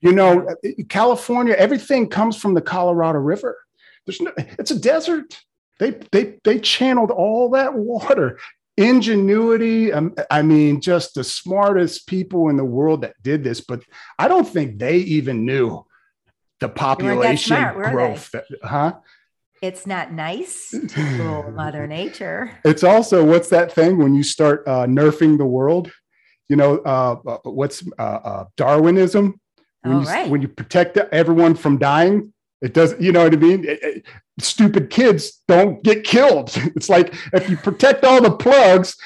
You 0.00 0.12
know, 0.12 0.48
California, 0.88 1.54
everything 1.58 2.08
comes 2.08 2.36
from 2.40 2.54
the 2.54 2.62
Colorado 2.62 3.18
River. 3.18 3.58
There's 4.06 4.20
no. 4.20 4.32
It's 4.58 4.70
a 4.70 4.78
desert. 4.78 5.38
They 5.78 5.90
they 6.12 6.38
they 6.44 6.58
channeled 6.60 7.10
all 7.10 7.50
that 7.50 7.74
water. 7.74 8.38
Ingenuity. 8.78 9.92
Um, 9.92 10.14
I 10.30 10.42
mean, 10.42 10.80
just 10.80 11.14
the 11.14 11.22
smartest 11.24 12.06
people 12.06 12.48
in 12.48 12.56
the 12.56 12.64
world 12.64 13.02
that 13.02 13.14
did 13.22 13.44
this. 13.44 13.60
But 13.60 13.82
I 14.18 14.28
don't 14.28 14.48
think 14.48 14.78
they 14.78 14.96
even 14.98 15.44
knew 15.44 15.84
the 16.60 16.68
population 16.68 17.56
growth. 17.74 18.30
That, 18.32 18.44
huh? 18.62 18.94
It's 19.60 19.86
not 19.86 20.12
nice 20.12 20.70
to 20.70 21.16
fool 21.16 21.50
Mother 21.52 21.86
Nature. 21.86 22.52
It's 22.64 22.84
also 22.84 23.24
what's 23.24 23.48
that 23.48 23.72
thing 23.72 23.98
when 23.98 24.14
you 24.14 24.22
start 24.22 24.62
uh, 24.66 24.86
nerfing 24.86 25.38
the 25.38 25.46
world? 25.46 25.90
You 26.48 26.56
know, 26.56 26.78
uh, 26.78 27.16
uh, 27.26 27.38
what's 27.44 27.82
uh, 27.98 28.02
uh, 28.02 28.44
Darwinism? 28.56 29.40
When 29.82 29.94
All 29.94 30.02
you, 30.02 30.08
right. 30.08 30.28
when 30.30 30.42
you 30.42 30.48
protect 30.48 30.96
everyone 30.96 31.54
from 31.54 31.78
dying, 31.78 32.32
it 32.60 32.74
doesn't, 32.74 33.00
You 33.00 33.12
know 33.12 33.24
what 33.24 33.32
I 33.34 33.36
mean? 33.36 33.64
It- 33.64 33.82
it- 33.82 34.06
stupid 34.40 34.88
kids 34.88 35.42
don't 35.48 35.82
get 35.82 36.04
killed. 36.04 36.56
It's 36.76 36.88
like 36.88 37.12
if 37.32 37.50
you 37.50 37.56
protect 37.56 38.04
all 38.04 38.22
the 38.22 38.30
plugs, 38.30 38.96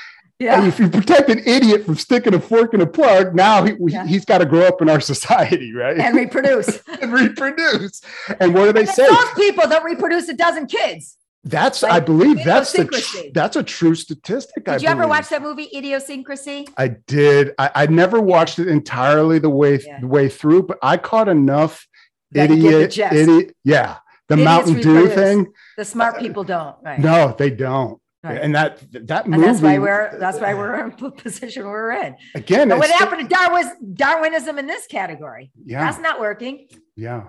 and 0.49 0.67
if 0.67 0.79
you 0.79 0.89
protect 0.89 1.29
an 1.31 1.41
idiot 1.47 1.85
from 1.85 1.97
sticking 1.97 2.35
a 2.35 2.41
fork 2.41 2.75
in 2.75 2.81
a 2.81 2.87
plug, 2.87 3.35
now 3.35 3.65
he, 3.65 3.75
Yeah. 3.79 4.07
he's 4.07 4.25
got 4.25 4.39
to 4.39 4.47
grow 4.47 4.67
up 4.67 4.81
in 4.83 4.89
our 4.89 5.01
society, 5.01 5.73
right? 5.75 5.99
And 5.99 6.17
reproduce. 6.17 6.81
and 7.01 7.13
reproduce. 7.13 8.03
And 8.41 8.55
what 8.55 8.65
do 8.67 8.73
they 8.73 8.87
say? 8.87 9.07
Those 9.07 9.31
people 9.37 9.69
that 9.69 9.85
reproduce 9.85 10.29
a 10.29 10.35
dozen 10.35 10.67
kids. 10.67 11.17
That's 11.45 11.83
Like 11.83 11.93
I 11.93 12.01
believe 12.01 12.45
that's 12.45 12.73
the 12.73 12.85
tr- 12.85 13.31
that's 13.35 13.57
a 13.57 13.65
true 13.65 13.97
statistic. 13.97 14.69
I 14.69 14.75
Did 14.75 14.83
you 14.83 14.89
ever 14.91 15.09
watch 15.09 15.29
that 15.31 15.43
movie 15.43 15.69
Idiocracy? 15.75 16.69
I 16.77 16.89
did. 16.89 17.53
I, 17.59 17.71
I 17.75 17.87
never 17.87 18.21
watched 18.21 18.61
it 18.61 18.69
entirely 18.69 19.41
the 19.41 19.51
way 19.51 19.81
Yeah. 19.85 19.99
the 20.01 20.07
way 20.07 20.29
through, 20.29 20.63
but 20.65 20.79
I 20.83 20.99
caught 20.99 21.29
enough 21.29 21.85
That 22.31 22.49
you 22.51 22.57
get 22.57 22.71
the 22.71 23.03
idiot, 23.03 23.13
idiot. 23.13 23.57
Yeah, 23.65 23.97
the 24.29 24.35
Idiots 24.35 24.45
Mountain 24.45 24.81
Dew 24.83 25.09
thing. 25.09 25.53
The 25.77 25.85
smart 25.85 26.21
people 26.21 26.45
don't. 26.45 26.77
Right. 26.81 27.01
No, 27.01 27.35
they 27.37 27.51
don't. 27.51 28.01
Right. 28.25 28.41
And 28.41 28.55
that 28.55 28.81
that 29.09 29.27
movie. 29.27 29.43
and 29.43 29.45
that's 29.45 29.61
why 29.63 29.79
we're 29.79 30.17
that's 30.19 30.39
why 30.39 30.55
we're 30.55 30.79
in 30.87 30.95
the 30.97 31.11
position 31.25 31.65
we're 31.67 31.91
in. 31.91 32.15
again. 32.37 32.69
But 32.69 32.79
what 32.79 32.91
happened 32.91 33.29
to 33.29 33.35
Darwin, 33.35 33.95
Darwinism 33.95 34.59
in 34.61 34.67
this 34.69 34.87
category? 34.87 35.51
Yeah, 35.65 35.85
That's 35.85 35.99
not 35.99 36.21
working. 36.21 36.69
yeah. 36.97 37.25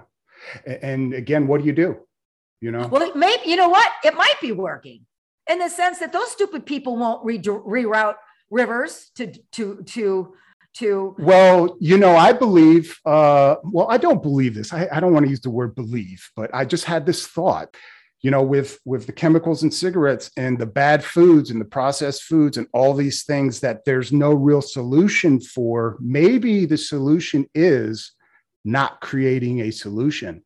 And 0.65 1.13
again, 1.13 1.47
what 1.47 1.61
do 1.61 1.67
you 1.67 1.73
do? 1.73 1.97
You 2.61 2.71
know. 2.71 2.87
Well, 2.87 3.01
it 3.01 3.15
maybe 3.15 3.49
you 3.49 3.55
know 3.55 3.69
what? 3.69 3.91
It 4.03 4.13
might 4.15 4.35
be 4.39 4.51
working 4.51 5.05
in 5.49 5.57
the 5.59 5.69
sense 5.69 5.99
that 5.99 6.13
those 6.13 6.29
stupid 6.31 6.65
people 6.65 6.95
won't 6.95 7.25
re- 7.25 7.39
reroute 7.39 8.15
rivers 8.51 9.09
to 9.15 9.33
to 9.53 9.81
to 9.87 10.35
to. 10.75 11.15
Well, 11.17 11.75
you 11.79 11.97
know, 11.97 12.15
I 12.15 12.33
believe, 12.33 12.99
uh, 13.05 13.55
well, 13.63 13.87
I 13.89 13.97
don't 13.97 14.21
believe 14.21 14.53
this. 14.55 14.71
I, 14.73 14.87
I 14.91 14.99
don't 14.99 15.13
want 15.13 15.25
to 15.25 15.29
use 15.29 15.41
the 15.41 15.49
word 15.49 15.73
believe, 15.75 16.29
but 16.35 16.53
I 16.53 16.65
just 16.65 16.85
had 16.85 17.05
this 17.05 17.25
thought, 17.27 17.75
you 18.23 18.31
know, 18.31 18.41
with 18.41 18.79
with 18.85 19.05
the 19.05 19.11
chemicals 19.11 19.63
and 19.63 19.73
cigarettes 19.73 20.31
and 20.37 20.57
the 20.57 20.65
bad 20.65 21.03
foods 21.03 21.51
and 21.51 21.59
the 21.59 21.65
processed 21.65 22.23
foods 22.23 22.57
and 22.57 22.67
all 22.73 22.93
these 22.93 23.23
things 23.23 23.59
that 23.59 23.83
there's 23.85 24.13
no 24.13 24.33
real 24.33 24.61
solution 24.61 25.39
for. 25.39 25.97
Maybe 25.99 26.65
the 26.65 26.77
solution 26.77 27.45
is 27.53 28.13
not 28.63 29.01
creating 29.01 29.59
a 29.59 29.71
solution. 29.71 30.41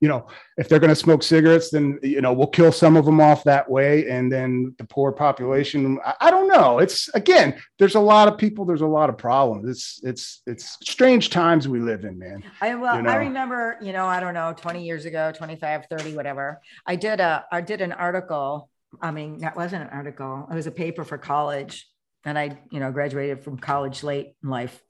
You 0.00 0.08
know, 0.08 0.28
if 0.56 0.68
they're 0.68 0.78
going 0.78 0.90
to 0.90 0.96
smoke 0.96 1.22
cigarettes, 1.22 1.70
then, 1.70 1.98
you 2.02 2.20
know, 2.20 2.32
we'll 2.32 2.46
kill 2.46 2.70
some 2.70 2.96
of 2.96 3.04
them 3.04 3.20
off 3.20 3.44
that 3.44 3.68
way. 3.68 4.08
And 4.08 4.30
then 4.30 4.74
the 4.78 4.84
poor 4.84 5.12
population, 5.12 5.98
I, 6.04 6.14
I 6.20 6.30
don't 6.30 6.48
know. 6.48 6.78
It's 6.78 7.08
again, 7.14 7.60
there's 7.78 7.96
a 7.96 8.00
lot 8.00 8.28
of 8.28 8.38
people, 8.38 8.64
there's 8.64 8.80
a 8.80 8.86
lot 8.86 9.10
of 9.10 9.18
problems. 9.18 9.68
It's, 9.68 10.00
it's, 10.04 10.42
it's 10.46 10.78
strange 10.82 11.30
times 11.30 11.68
we 11.68 11.80
live 11.80 12.04
in, 12.04 12.18
man. 12.18 12.44
I, 12.60 12.74
well, 12.76 12.96
You 12.96 13.02
know? 13.02 13.10
I 13.10 13.16
remember, 13.16 13.78
you 13.82 13.92
know, 13.92 14.06
I 14.06 14.20
don't 14.20 14.34
know, 14.34 14.54
20 14.56 14.84
years 14.84 15.04
ago, 15.04 15.32
25, 15.36 15.86
30, 15.90 16.14
whatever. 16.14 16.60
I 16.86 16.96
did 16.96 17.20
a, 17.20 17.44
I 17.50 17.60
did 17.60 17.80
an 17.80 17.92
article. 17.92 18.70
I 19.02 19.10
mean, 19.10 19.38
that 19.38 19.56
wasn't 19.56 19.82
an 19.82 19.90
article. 19.90 20.48
It 20.50 20.54
was 20.54 20.66
a 20.66 20.72
paper 20.72 21.04
for 21.04 21.18
college. 21.18 21.86
And 22.24 22.38
I, 22.38 22.58
you 22.70 22.80
know, 22.80 22.90
graduated 22.92 23.44
from 23.44 23.58
college 23.58 24.02
late 24.02 24.34
in 24.42 24.48
life. 24.48 24.80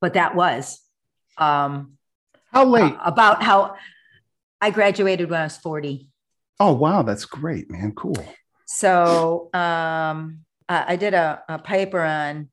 But 0.00 0.14
that 0.14 0.34
was, 0.34 0.80
um, 1.36 1.97
How 2.52 2.64
late? 2.64 2.92
uh, 2.92 2.98
about 3.04 3.42
how 3.42 3.76
I 4.60 4.70
graduated 4.70 5.30
when 5.30 5.40
I 5.40 5.44
was 5.44 5.56
40. 5.56 6.08
Oh, 6.60 6.72
wow. 6.72 7.02
That's 7.02 7.24
great, 7.24 7.70
man. 7.70 7.92
Cool. 7.92 8.16
So 8.66 9.50
um, 9.54 10.40
I, 10.68 10.92
I 10.94 10.96
did 10.96 11.14
a, 11.14 11.42
a 11.48 11.58
paper 11.58 12.00
on 12.00 12.48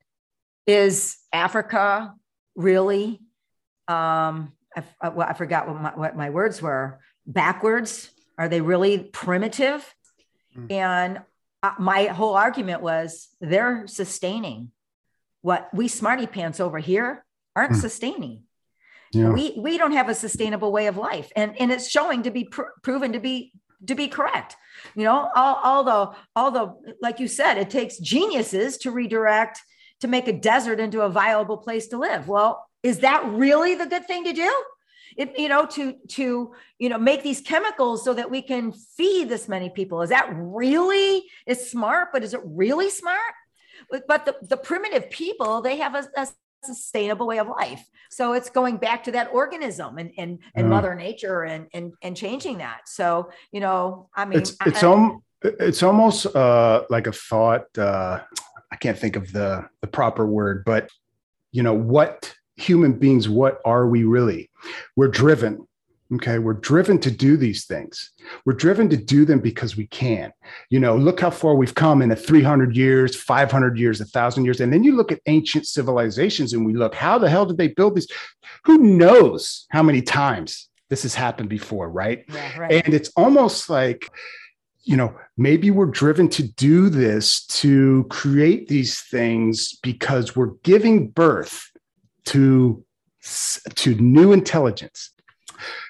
is 0.67 1.17
Africa 1.33 2.13
really, 2.55 3.21
um, 3.87 4.53
I, 4.75 4.83
I, 5.01 5.09
well, 5.09 5.27
I 5.29 5.33
forgot 5.33 5.67
what 5.67 5.81
my, 5.81 5.91
what 5.95 6.15
my 6.15 6.29
words 6.29 6.61
were, 6.61 6.99
backwards? 7.27 8.09
Are 8.37 8.49
they 8.49 8.61
really 8.61 8.99
primitive? 8.99 9.93
Mm. 10.57 10.71
And 10.71 11.21
uh, 11.63 11.73
my 11.79 12.05
whole 12.05 12.35
argument 12.35 12.81
was 12.81 13.27
they're 13.41 13.87
sustaining 13.87 14.71
what 15.41 15.69
we 15.73 15.87
smarty 15.87 16.25
pants 16.27 16.59
over 16.59 16.79
here 16.79 17.23
aren't 17.55 17.73
Mm. 17.73 17.81
sustaining 17.81 18.43
Yeah. 19.15 19.29
we 19.29 19.53
we 19.57 19.77
don't 19.77 19.93
have 19.93 20.09
a 20.09 20.15
sustainable 20.15 20.71
way 20.71 20.87
of 20.87 20.97
life. 20.97 21.31
And 21.35 21.59
and 21.59 21.71
it's 21.71 21.89
showing 21.89 22.23
to 22.23 22.31
be 22.31 22.45
pr- 22.45 22.73
proven 22.83 23.13
to 23.13 23.19
be 23.19 23.53
to 23.87 23.95
be 23.95 24.07
correct. 24.07 24.55
You 24.95 25.03
know 25.03 25.29
all, 25.35 25.59
although 25.63 26.15
although 26.35 26.81
like 27.01 27.19
you 27.19 27.27
said 27.27 27.57
it 27.57 27.69
takes 27.69 27.97
geniuses 27.97 28.77
to 28.79 28.91
redirect 28.91 29.59
to 30.01 30.07
make 30.07 30.27
a 30.27 30.33
desert 30.33 30.79
into 30.79 31.01
a 31.01 31.09
viable 31.09 31.57
place 31.57 31.87
to 31.87 31.97
live. 31.97 32.27
Well 32.27 32.65
is 32.83 32.99
that 32.99 33.25
really 33.25 33.73
the 33.75 33.87
good 33.87 34.05
thing 34.05 34.25
to 34.25 34.33
do? 34.33 34.63
It, 35.17 35.39
you 35.39 35.47
know 35.47 35.65
to 35.67 35.95
to 36.09 36.53
you 36.77 36.89
know 36.89 36.97
make 36.97 37.23
these 37.23 37.41
chemicals 37.41 38.03
so 38.03 38.13
that 38.13 38.29
we 38.29 38.41
can 38.41 38.73
feed 38.73 39.29
this 39.29 39.47
many 39.47 39.69
people. 39.69 40.01
Is 40.01 40.09
that 40.09 40.29
really 40.33 41.23
is 41.47 41.71
smart 41.71 42.09
but 42.11 42.23
is 42.23 42.33
it 42.33 42.41
really 42.43 42.89
smart? 42.89 43.33
But, 43.91 44.07
but 44.07 44.25
the, 44.25 44.35
the 44.41 44.57
primitive 44.57 45.09
people 45.09 45.61
they 45.61 45.77
have 45.77 45.95
a, 45.95 46.07
a 46.17 46.27
sustainable 46.65 47.27
way 47.27 47.39
of 47.39 47.47
life. 47.47 47.83
So 48.09 48.33
it's 48.33 48.49
going 48.49 48.77
back 48.77 49.03
to 49.05 49.11
that 49.11 49.29
organism 49.33 49.97
and 49.97 50.11
and, 50.17 50.39
and 50.55 50.65
Yeah. 50.65 50.69
mother 50.75 50.95
nature 50.95 51.43
and, 51.43 51.67
and 51.73 51.93
and 52.01 52.15
changing 52.17 52.57
that. 52.59 52.81
So 52.87 53.29
you 53.51 53.59
know 53.65 54.09
i 54.15 54.25
mean 54.25 54.39
it's 54.39 54.51
it's 54.65 54.83
I- 54.83 54.87
om- 54.87 55.21
it's 55.43 55.83
almost 55.83 56.25
uh 56.35 56.83
like 56.89 57.07
a 57.07 57.11
thought 57.11 57.65
uh 57.77 58.19
i 58.71 58.75
can't 58.83 58.97
think 58.97 59.15
of 59.15 59.31
the 59.31 59.49
the 59.81 59.87
proper 59.87 60.25
word 60.25 60.63
but 60.65 60.89
you 61.51 61.61
know 61.63 61.73
what 61.95 62.33
human 62.57 62.93
beings 62.93 63.27
what 63.29 63.59
are 63.65 63.85
we 63.87 64.03
really? 64.05 64.49
We're 64.95 65.09
driven 65.09 65.67
okay? 66.13 66.39
We're 66.39 66.53
driven 66.53 66.99
to 66.99 67.11
do 67.11 67.37
these 67.37 67.65
things. 67.65 68.11
We're 68.45 68.53
driven 68.53 68.89
to 68.89 68.97
do 68.97 69.25
them 69.25 69.39
because 69.39 69.75
we 69.75 69.87
can. 69.87 70.31
You 70.69 70.79
know 70.79 70.95
look 70.95 71.19
how 71.19 71.29
far 71.29 71.55
we've 71.55 71.75
come 71.75 72.01
in 72.01 72.11
a 72.11 72.15
300 72.15 72.75
years 72.75 73.15
500 73.15 73.77
years 73.77 73.99
1000 73.99 74.45
years. 74.45 74.61
And 74.61 74.71
then 74.71 74.83
you 74.83 74.95
look 74.95 75.11
at 75.11 75.21
ancient 75.25 75.67
civilizations 75.67 76.53
and 76.53 76.65
we 76.65 76.73
look 76.73 76.95
how 76.95 77.17
the 77.17 77.29
hell 77.29 77.45
did 77.45 77.57
they 77.57 77.69
build 77.69 77.95
these? 77.95 78.07
Who 78.65 78.77
knows 78.77 79.65
how 79.69 79.83
many 79.83 80.01
times 80.01 80.69
this 80.89 81.03
has 81.03 81.15
happened 81.15 81.49
before 81.49 81.89
right? 81.89 82.25
Yeah, 82.31 82.57
right. 82.57 82.85
and 82.85 82.93
it's 82.93 83.11
almost 83.15 83.69
like, 83.69 84.09
you 84.83 84.95
know, 84.95 85.15
maybe 85.35 85.71
we're 85.71 85.87
driven 85.87 86.29
to 86.29 86.43
do 86.43 86.89
this 86.89 87.45
to 87.47 88.05
create 88.09 88.67
these 88.67 89.01
things 89.01 89.77
because 89.81 90.35
we're 90.35 90.53
giving 90.63 91.09
birth 91.09 91.71
to, 92.25 92.83
to 93.21 93.95
new 93.95 94.31
intelligence. 94.31 95.11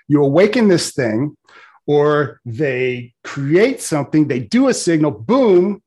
You 0.08 0.24
awaken 0.24 0.68
this 0.68 0.94
thing, 0.94 1.36
or 1.88 2.42
they 2.46 3.14
create 3.24 3.82
something, 3.82 4.28
they 4.28 4.40
do 4.40 4.68
a 4.68 4.74
signal, 4.74 5.12
boom, 5.12 5.82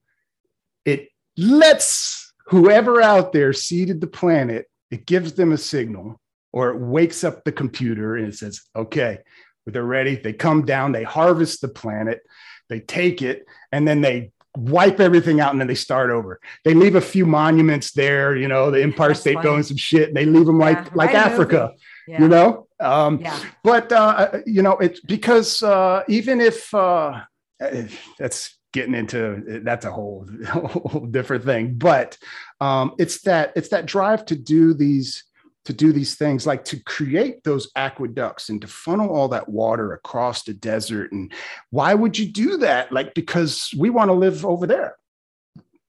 it 0.84 1.08
lets 1.36 2.32
whoever 2.46 3.02
out 3.02 3.32
there 3.32 3.52
seeded 3.52 4.00
the 4.00 4.06
planet, 4.06 4.66
it 4.90 5.06
gives 5.06 5.34
them 5.34 5.52
a 5.52 5.58
signal, 5.58 6.20
or 6.52 6.70
it 6.70 6.78
wakes 6.78 7.24
up 7.24 7.44
the 7.44 7.52
computer 7.52 8.16
and 8.16 8.28
it 8.28 8.34
says, 8.36 8.62
okay, 8.74 9.18
they're 9.66 9.84
ready. 9.84 10.16
They 10.16 10.32
come 10.32 10.64
down, 10.64 10.92
they 10.92 11.04
harvest 11.04 11.60
the 11.60 11.68
planet, 11.68 12.20
they 12.68 12.80
take 12.80 13.20
it, 13.20 13.44
and 13.70 13.86
then 13.86 14.00
they 14.00 14.32
wipe 14.56 14.98
everything 14.98 15.40
out 15.40 15.52
and 15.52 15.60
then 15.60 15.68
they 15.68 15.74
start 15.74 16.10
over. 16.10 16.40
They 16.64 16.74
leave 16.74 16.94
a 16.94 17.00
few 17.00 17.26
monuments 17.26 17.92
there, 17.92 18.34
you 18.34 18.48
know, 18.48 18.70
the 18.70 18.82
Empire 18.82 19.08
That's 19.08 19.20
State. 19.20 19.42
Building, 19.42 19.62
some 19.62 19.76
shit, 19.76 20.08
and 20.08 20.16
they 20.16 20.24
leave 20.24 20.46
them 20.46 20.60
Yeah, 20.60 20.66
like 20.66 20.96
like 20.96 21.14
a 21.14 21.18
Africa, 21.18 21.72
yeah. 22.08 22.20
you 22.20 22.28
know. 22.28 22.66
Um, 22.80 23.20
yeah. 23.20 23.38
but 23.62 23.92
uh, 23.92 24.38
you 24.46 24.62
know, 24.62 24.78
it's 24.78 25.00
because 25.00 25.62
uh, 25.62 26.02
even 26.08 26.40
if 26.40 26.72
uh, 26.74 27.20
eh, 27.60 27.88
that's 28.18 28.56
getting 28.72 28.94
into 28.94 29.60
that's 29.64 29.84
a 29.84 29.90
whole, 29.90 30.26
whole 30.46 31.06
different 31.06 31.44
thing, 31.44 31.74
but 31.74 32.16
um, 32.60 32.94
it's 32.98 33.22
that 33.22 33.52
it's 33.56 33.68
that 33.68 33.86
drive 33.86 34.24
to 34.26 34.36
do 34.36 34.74
these 34.74 35.24
to 35.64 35.72
do 35.74 35.92
these 35.92 36.14
things 36.14 36.46
like 36.46 36.64
to 36.64 36.82
create 36.84 37.44
those 37.44 37.70
aqueducts 37.76 38.48
and 38.48 38.62
to 38.62 38.66
funnel 38.66 39.14
all 39.14 39.28
that 39.28 39.50
water 39.50 39.92
across 39.92 40.42
the 40.44 40.54
desert. 40.54 41.12
And 41.12 41.30
why 41.68 41.92
would 41.92 42.18
you 42.18 42.24
do 42.24 42.56
that? 42.58 42.90
Like 42.90 43.12
because 43.12 43.74
we 43.76 43.90
want 43.90 44.08
to 44.08 44.14
live 44.14 44.46
over 44.46 44.66
there. 44.66 44.96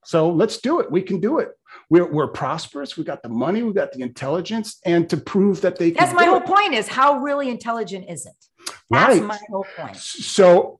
So 0.03 0.31
let's 0.31 0.57
do 0.57 0.81
it. 0.81 0.91
We 0.91 1.01
can 1.01 1.21
do 1.21 1.39
it 1.39 1.51
we're, 1.89 2.05
we're 2.12 2.27
prosperous. 2.27 2.98
We 2.98 3.03
got 3.03 3.24
the 3.24 3.29
money. 3.29 3.63
We 3.63 3.74
got 3.74 3.91
the 3.91 4.01
intelligence. 4.01 4.79
And 4.86 5.10
to 5.10 5.17
prove 5.17 5.62
that 5.62 5.77
they 5.77 5.91
can 5.91 6.03
that's 6.03 6.15
my 6.15 6.25
whole 6.25 6.38
it. 6.38 6.46
point 6.46 6.74
is 6.74 6.88
how 6.88 7.19
really 7.19 7.50
intelligent 7.50 8.10
is 8.10 8.25
it? 8.25 8.34
That's 8.89 9.19
right. 9.19 9.24
my 9.24 9.39
whole 9.50 9.65
point. 9.75 9.98
So 9.98 10.79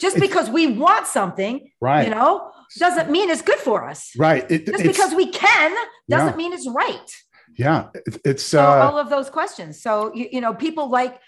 just 0.00 0.18
because 0.18 0.48
we 0.48 0.66
want 0.78 1.06
something 1.06 1.70
right. 1.80 2.08
you 2.08 2.14
know 2.14 2.50
doesn't 2.78 3.10
mean 3.10 3.28
it's 3.28 3.42
good 3.42 3.58
for 3.58 3.86
us. 3.86 4.12
Right. 4.16 4.44
It, 4.50 4.66
just 4.66 4.80
it's- 4.80 4.86
because 4.86 5.14
we 5.14 5.26
can 5.30 5.76
doesn't 6.08 6.28
Yeah. 6.30 6.36
mean 6.36 6.52
it's 6.54 6.68
right. 6.68 7.10
Yeah. 7.58 7.88
It- 7.94 8.20
it's 8.24 8.42
so 8.42 8.62
uh 8.62 8.88
all 8.90 8.98
of 8.98 9.10
those 9.10 9.28
questions. 9.28 9.82
So 9.82 10.14
you, 10.14 10.28
you 10.32 10.40
know 10.40 10.54
people 10.54 10.88
like 10.90 11.18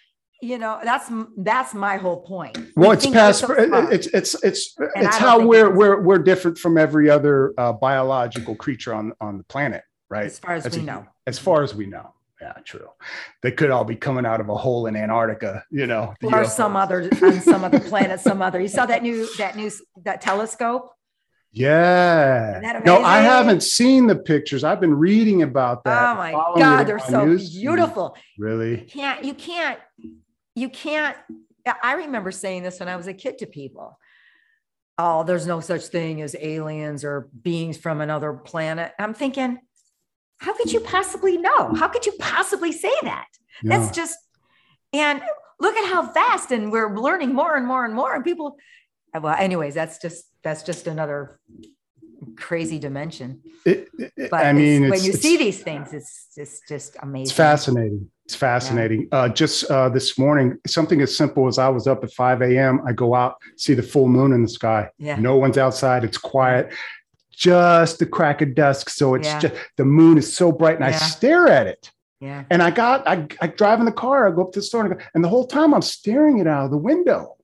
you 0.44 0.58
know 0.58 0.78
that's 0.84 1.10
that's 1.38 1.72
my 1.74 1.96
whole 1.96 2.20
point. 2.22 2.56
Well 2.76 2.92
it's 2.92 3.04
think 3.04 3.14
we're 3.14 3.20
past 3.20 3.40
so 3.40 3.54
it's 3.90 4.06
it's 4.08 4.32
it's 4.44 4.76
And 4.96 5.06
it's 5.06 5.16
how 5.16 5.44
we're 5.46 5.68
it 5.68 5.72
is. 5.72 5.78
we're 5.78 6.00
we're 6.02 6.18
different 6.18 6.58
from 6.58 6.76
every 6.78 7.08
other 7.10 7.54
uh, 7.58 7.72
biological 7.72 8.54
creature 8.54 8.92
on 8.94 9.12
on 9.20 9.38
the 9.38 9.44
planet 9.44 9.82
right? 10.10 10.26
As 10.26 10.38
far 10.38 10.54
as 10.54 10.64
That's 10.64 10.76
we 10.76 10.82
a- 10.82 10.86
know. 10.86 11.06
as 11.26 11.38
far 11.38 11.62
as 11.62 11.74
we 11.74 11.86
know. 11.86 12.12
Yeah 12.40 12.52
true. 12.64 12.88
They 13.42 13.52
could 13.52 13.70
all 13.70 13.84
be 13.84 13.96
coming 13.96 14.26
out 14.26 14.40
of 14.40 14.48
a 14.50 14.54
hole 14.64 14.86
in 14.86 14.96
antarctica 14.96 15.64
you 15.70 15.86
know 15.86 16.14
or 16.22 16.30
UFOs. 16.30 16.48
some 16.48 16.76
other 16.76 17.08
on 17.22 17.40
some 17.40 17.64
other 17.64 17.80
planet 17.80 18.20
some 18.20 18.42
other 18.42 18.60
you 18.60 18.68
saw 18.68 18.84
that 18.86 19.02
new 19.02 19.26
that 19.38 19.56
new 19.56 19.70
that 20.04 20.20
telescope? 20.20 20.90
Yeah. 21.56 22.80
No 22.84 22.96
i 23.02 23.18
haven't 23.20 23.62
seen 23.62 24.06
the 24.08 24.16
pictures. 24.16 24.64
I've 24.64 24.80
been 24.80 24.94
reading 24.94 25.42
about 25.42 25.84
that 25.84 26.12
oh 26.12 26.14
my 26.16 26.32
god 26.32 26.84
they're 26.86 26.98
so 26.98 27.24
news. 27.24 27.54
beautiful. 27.54 28.16
Really? 28.38 28.78
Can't 28.78 29.24
you 29.24 29.34
can't 29.34 29.78
you 30.54 30.68
can't 30.68 31.16
i 31.82 31.94
remember 31.94 32.30
saying 32.30 32.62
this 32.62 32.78
when 32.80 32.88
i 32.88 32.96
was 32.96 33.06
a 33.06 33.14
kid 33.14 33.38
to 33.38 33.46
people. 33.46 33.98
Oh 34.96 35.24
there's 35.24 35.46
no 35.46 35.58
such 35.60 35.86
thing 35.86 36.22
as 36.22 36.36
aliens 36.38 37.04
or 37.04 37.28
beings 37.42 37.76
from 37.76 38.00
another 38.00 38.32
planet. 38.32 38.92
I'm 38.98 39.12
thinking 39.14 39.58
how 40.38 40.52
could 40.56 40.72
you 40.72 40.80
possibly 40.80 41.36
know? 41.38 41.72
How 41.74 41.88
could 41.88 42.06
you 42.06 42.12
possibly 42.18 42.70
say 42.70 42.92
that? 43.02 43.26
Yeah. 43.62 43.78
that's 43.78 43.94
just 43.96 44.16
and 44.92 45.20
look 45.58 45.74
at 45.76 45.92
how 45.92 46.06
fast 46.06 46.52
and 46.52 46.70
we're 46.70 46.94
learning 46.96 47.34
more 47.34 47.56
and 47.56 47.66
more 47.66 47.84
and 47.84 47.94
more. 47.94 48.14
And 48.14 48.22
people 48.24 48.56
well 49.20 49.34
anyways 49.36 49.74
that's 49.74 49.98
just 49.98 50.26
that's 50.44 50.62
just 50.62 50.86
another 50.86 51.40
crazy 52.36 52.78
dimension. 52.78 53.40
It- 53.64 53.88
it- 53.98 54.30
but 54.30 54.46
i 54.46 54.52
mean 54.52 54.82
when 54.90 55.02
you 55.02 55.12
see 55.12 55.36
these 55.36 55.60
things 55.62 55.92
it's 55.92 56.28
just 56.36 56.68
just 56.68 56.96
amazing. 57.02 57.22
It's 57.22 57.32
fascinating. 57.32 58.10
It's 58.26 58.34
fascinating. 58.34 59.08
Uh, 59.12 59.28
just 59.28 59.70
uh, 59.70 59.90
this 59.90 60.18
morning, 60.18 60.56
something 60.66 61.02
as 61.02 61.14
simple 61.14 61.46
as 61.46 61.58
I 61.58 61.68
was 61.68 61.86
up 61.86 62.02
at 62.04 62.12
5 62.12 62.40
a.m. 62.42 62.80
I 62.86 62.92
go 62.92 63.14
out, 63.14 63.36
see 63.56 63.74
the 63.74 63.82
full 63.82 64.08
moon 64.08 64.32
in 64.32 64.42
the 64.42 64.48
sky. 64.48 64.88
yeah 64.98 65.16
No 65.16 65.36
one's 65.36 65.58
outside. 65.58 66.04
It's 66.04 66.16
quiet. 66.16 66.72
Just 67.30 67.98
the 67.98 68.06
crack 68.06 68.40
of 68.40 68.54
dusk. 68.54 68.88
So 68.88 69.14
it's 69.14 69.26
Yeah. 69.28 69.40
just 69.40 69.54
the 69.76 69.84
moon 69.84 70.16
is 70.18 70.34
so 70.34 70.52
bright, 70.52 70.76
and 70.76 70.84
I 70.84 70.92
stare 70.92 71.48
at 71.48 71.66
it. 71.66 71.90
yeah 72.20 72.44
And 72.48 72.62
I 72.62 72.70
got, 72.70 73.06
I, 73.06 73.26
I 73.42 73.48
drive 73.48 73.80
in 73.80 73.84
the 73.86 73.92
car. 73.92 74.26
I 74.26 74.34
go 74.34 74.44
up 74.44 74.52
to 74.52 74.60
the 74.60 74.64
store, 74.64 74.86
and, 74.86 74.94
go, 74.96 75.00
and 75.14 75.22
the 75.22 75.28
whole 75.28 75.46
time 75.46 75.74
I'm 75.74 75.82
staring 75.82 76.38
it 76.38 76.46
out 76.46 76.64
of 76.66 76.70
the 76.70 76.78
window. 76.78 77.36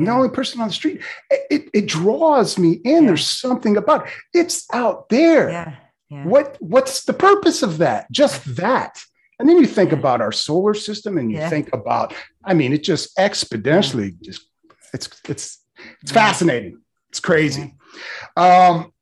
I'm 0.00 0.04
the 0.06 0.12
only 0.12 0.28
person 0.30 0.60
on 0.60 0.68
the 0.68 0.74
street. 0.74 1.00
It, 1.30 1.40
it, 1.50 1.70
it 1.74 1.86
draws 1.86 2.56
me 2.58 2.80
in. 2.84 3.02
Yeah. 3.02 3.08
There's 3.08 3.26
something 3.26 3.76
about 3.76 4.06
it. 4.06 4.12
It's 4.34 4.66
out 4.72 5.08
there. 5.10 5.50
yeah 5.50 5.74
yeah 6.10 6.24
What 6.24 6.56
what's 6.60 7.04
the 7.04 7.12
purpose 7.12 7.62
of 7.62 7.78
that? 7.78 8.10
Just 8.10 8.56
that. 8.56 9.00
And 9.38 9.48
then 9.48 9.58
you 9.58 9.66
think 9.66 9.92
about 9.92 10.20
our 10.20 10.32
solar 10.32 10.74
system 10.74 11.18
and 11.18 11.30
you 11.30 11.38
Yeah. 11.38 11.48
think 11.48 11.72
about, 11.72 12.14
I 12.44 12.54
mean, 12.54 12.72
it 12.72 12.82
just 12.82 13.16
exponentially 13.16 14.20
just 14.20 14.42
it's 14.92 15.08
it's 15.28 15.64
it's 16.02 16.12
fascinating. 16.12 16.80
It's 17.10 17.20
crazy. 17.20 17.74
Um, 18.36 18.92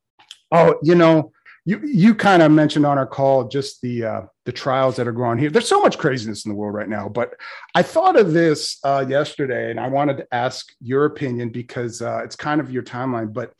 oh, 0.52 0.78
you 0.83 0.95
know, 0.95 1.33
you 1.64 1.81
you 1.85 2.14
kind 2.14 2.43
of 2.43 2.52
mentioned 2.52 2.87
on 2.87 2.99
our 2.99 3.07
call 3.07 3.49
just 3.49 3.81
the 3.81 4.05
uh, 4.05 4.23
the 4.45 4.52
trials 4.52 4.97
that 4.97 5.09
are 5.09 5.12
going 5.12 5.31
on 5.31 5.38
here. 5.38 5.50
There's 5.50 5.69
so 5.69 5.81
much 5.81 5.99
craziness 5.99 6.45
in 6.45 6.50
the 6.50 6.55
world 6.55 6.75
right 6.75 6.88
now, 6.88 7.09
but 7.09 7.35
I 7.75 7.83
thought 7.83 8.16
of 8.16 8.33
this 8.33 8.78
uh, 8.85 9.05
yesterday, 9.09 9.71
and 9.71 9.81
I 9.81 9.88
wanted 9.88 10.19
to 10.19 10.26
ask 10.33 10.73
your 10.81 11.07
opinion 11.07 11.50
because 11.50 12.02
uh, 12.02 12.21
it's 12.25 12.37
kind 12.37 12.61
of 12.61 12.71
your 12.71 12.83
timeline, 12.85 13.33
but 13.33 13.52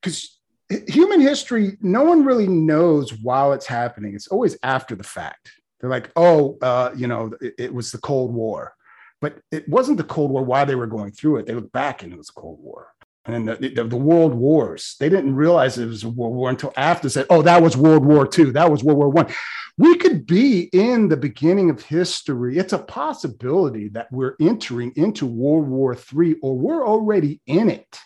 because 0.00 0.38
human 0.88 1.20
history, 1.20 1.76
no 1.80 2.02
one 2.04 2.24
really 2.24 2.48
knows 2.48 3.12
while 3.12 3.52
it's 3.52 3.66
happening. 3.66 4.14
It's 4.14 4.28
always 4.28 4.56
after 4.62 4.94
the 4.94 5.04
fact. 5.04 5.52
They're 5.80 5.90
like, 5.90 6.10
oh, 6.16 6.58
uh, 6.62 6.92
you 6.96 7.06
know, 7.06 7.32
it, 7.40 7.54
it 7.58 7.74
was 7.74 7.90
the 7.90 7.98
Cold 7.98 8.32
War, 8.32 8.74
but 9.20 9.38
it 9.50 9.68
wasn't 9.68 9.98
the 9.98 10.04
Cold 10.04 10.30
War 10.30 10.44
while 10.44 10.66
they 10.66 10.76
were 10.76 10.86
going 10.86 11.12
through 11.12 11.38
it. 11.38 11.46
They 11.46 11.54
look 11.54 11.72
back 11.72 12.02
and 12.02 12.12
it 12.12 12.16
was 12.16 12.28
the 12.28 12.40
Cold 12.40 12.60
War. 12.60 12.88
And 13.24 13.48
the, 13.48 13.54
the, 13.54 13.84
the 13.84 13.96
world 13.96 14.34
wars, 14.34 14.96
they 14.98 15.08
didn't 15.08 15.36
realize 15.36 15.78
it 15.78 15.86
was 15.86 16.02
a 16.02 16.08
world 16.08 16.34
war 16.34 16.50
until 16.50 16.72
after 16.76 17.08
said, 17.08 17.26
oh, 17.30 17.42
that 17.42 17.62
was 17.62 17.76
World 17.76 18.04
War 18.04 18.28
II. 18.36 18.50
That 18.50 18.70
was 18.70 18.82
World 18.82 18.98
War 18.98 19.08
One. 19.10 19.32
We 19.78 19.96
could 19.96 20.26
be 20.26 20.68
in 20.72 21.08
the 21.08 21.16
beginning 21.16 21.70
of 21.70 21.82
history. 21.82 22.58
It's 22.58 22.72
a 22.72 22.78
possibility 22.78 23.88
that 23.90 24.08
we're 24.10 24.34
entering 24.40 24.92
into 24.96 25.26
World 25.26 25.68
War 25.68 25.94
III 25.94 26.36
or 26.42 26.58
we're 26.58 26.86
already 26.86 27.40
in 27.46 27.70
it. 27.70 27.98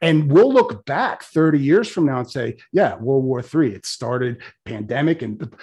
And 0.00 0.30
we'll 0.30 0.52
look 0.52 0.84
back 0.86 1.22
30 1.22 1.58
years 1.58 1.88
from 1.88 2.06
now 2.06 2.18
and 2.20 2.30
say, 2.30 2.56
yeah, 2.72 2.96
World 2.96 3.24
War 3.24 3.40
III, 3.40 3.74
it 3.74 3.86
started 3.86 4.42
pandemic 4.64 5.22
and 5.22 5.54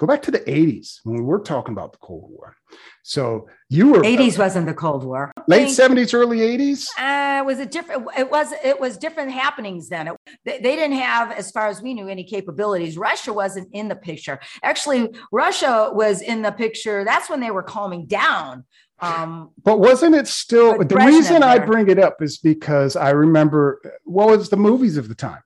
go 0.00 0.06
back 0.06 0.22
to 0.22 0.30
the 0.30 0.40
80s 0.40 1.00
when 1.04 1.16
we 1.16 1.22
were 1.22 1.40
talking 1.40 1.72
about 1.72 1.92
the 1.92 1.98
Cold 1.98 2.30
War. 2.30 2.56
So 3.02 3.48
you 3.68 3.92
were 3.92 3.98
80s 4.00 4.38
wasn't 4.38 4.66
the 4.66 4.74
Cold 4.74 5.04
War. 5.04 5.30
late 5.46 5.68
70s, 5.68 6.14
early 6.14 6.38
80s. 6.38 6.86
Uh, 6.98 7.44
was 7.44 7.58
it 7.58 7.70
different? 7.70 8.06
It 8.16 8.30
was 8.30 8.52
it 8.64 8.80
was 8.80 8.96
different 8.96 9.32
happenings 9.32 9.88
then. 9.88 10.08
It, 10.08 10.16
they, 10.44 10.58
they 10.58 10.76
didn't 10.76 10.98
have, 10.98 11.32
as 11.32 11.50
far 11.50 11.68
as 11.68 11.82
we 11.82 11.92
knew, 11.92 12.08
any 12.08 12.24
capabilities. 12.24 12.96
Russia 12.96 13.32
wasn't 13.32 13.68
in 13.72 13.88
the 13.88 13.96
picture. 13.96 14.40
Actually, 14.62 15.10
Russia 15.32 15.90
was 15.92 16.22
in 16.22 16.40
the 16.42 16.52
picture. 16.52 17.04
That's 17.04 17.28
when 17.28 17.40
they 17.40 17.50
were 17.50 17.62
calming 17.62 18.06
down. 18.06 18.64
Um, 19.02 19.50
But 19.62 19.80
wasn't 19.80 20.14
it 20.14 20.28
still 20.28 20.78
the 20.78 20.94
reason 20.96 21.42
I 21.42 21.58
bring 21.58 21.88
it 21.88 21.98
up 21.98 22.20
is 22.22 22.38
because 22.38 22.96
I 22.96 23.10
remember 23.10 23.80
what 24.04 24.28
was 24.28 24.48
the 24.50 24.56
movies 24.56 24.96
of 24.96 25.08
the 25.08 25.14
time. 25.14 25.42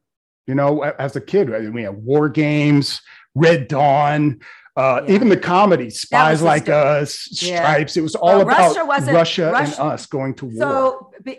You 0.46 0.54
know, 0.54 0.82
as 0.82 1.16
a 1.16 1.20
kid, 1.20 1.54
I 1.54 1.60
mean, 1.60 1.72
we 1.72 1.82
had 1.84 1.96
War 2.04 2.28
Games, 2.28 3.00
Red 3.34 3.68
Dawn, 3.68 4.40
uh, 4.76 5.02
Yeah. 5.06 5.14
even 5.14 5.28
the 5.28 5.36
comedy 5.36 5.88
Spies 5.90 6.42
Like 6.42 6.68
Us, 6.68 7.28
Yeah. 7.42 7.60
Stripes. 7.62 7.96
It 7.96 8.02
was 8.02 8.14
all 8.14 8.28
Well, 8.38 8.40
about 8.42 8.58
Russia 8.58 8.84
wasn't- 8.84 9.16
Russia 9.16 9.52
and 9.56 9.72
us 9.92 10.06
going 10.06 10.34
to 10.34 10.46
war. 10.46 10.54
so, 10.58 11.10
but- 11.24 11.38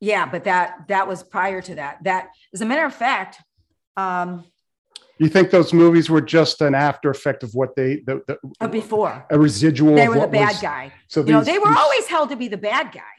yeah, 0.00 0.26
but 0.26 0.44
that 0.44 0.88
that 0.88 1.08
was 1.08 1.22
prior 1.22 1.62
to 1.62 1.76
that. 1.76 1.98
That, 2.04 2.28
as 2.52 2.60
a 2.60 2.66
matter 2.66 2.84
of 2.84 2.92
fact, 2.94 3.40
um, 3.96 4.44
you 5.18 5.28
think 5.28 5.50
those 5.50 5.72
movies 5.72 6.10
were 6.10 6.20
just 6.20 6.60
an 6.60 6.74
after 6.74 7.10
effect 7.10 7.42
of 7.42 7.54
what 7.54 7.76
they 7.76 7.96
the, 8.06 8.22
the 8.26 8.38
uh, 8.60 8.68
before 8.68 9.24
a 9.30 9.38
residual? 9.38 9.94
they 9.94 10.08
were 10.08 10.20
the 10.20 10.26
bad 10.28 10.48
was- 10.48 10.60
guy. 10.60 10.92
So 11.08 11.20
You 11.24 11.32
know, 11.32 11.44
they 11.44 11.58
were 11.58 11.68
these- 11.68 11.76
always 11.78 12.06
held 12.06 12.30
to 12.30 12.36
be 12.36 12.48
the 12.48 12.56
bad 12.58 12.92
guy. 12.92 13.16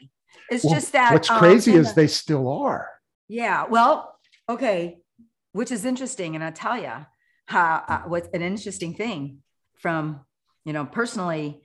It's 0.50 0.64
well, 0.64 0.74
just 0.74 0.92
that 0.92 1.12
what's 1.12 1.30
um, 1.30 1.38
crazy 1.38 1.74
is 1.74 1.88
the- 1.88 2.02
they 2.02 2.06
still 2.06 2.48
are. 2.48 2.88
Yeah, 3.28 3.64
well, 3.68 4.16
okay, 4.48 4.98
which 5.52 5.72
is 5.72 5.84
interesting, 5.84 6.34
and 6.34 6.44
I'll 6.44 6.52
tell 6.52 6.80
you 6.80 6.92
how 7.46 7.82
uh, 7.88 8.02
what's 8.06 8.28
an 8.34 8.42
interesting 8.42 8.94
thing 8.94 9.38
from 9.74 10.20
you 10.64 10.72
know 10.72 10.84
personally. 10.84 11.62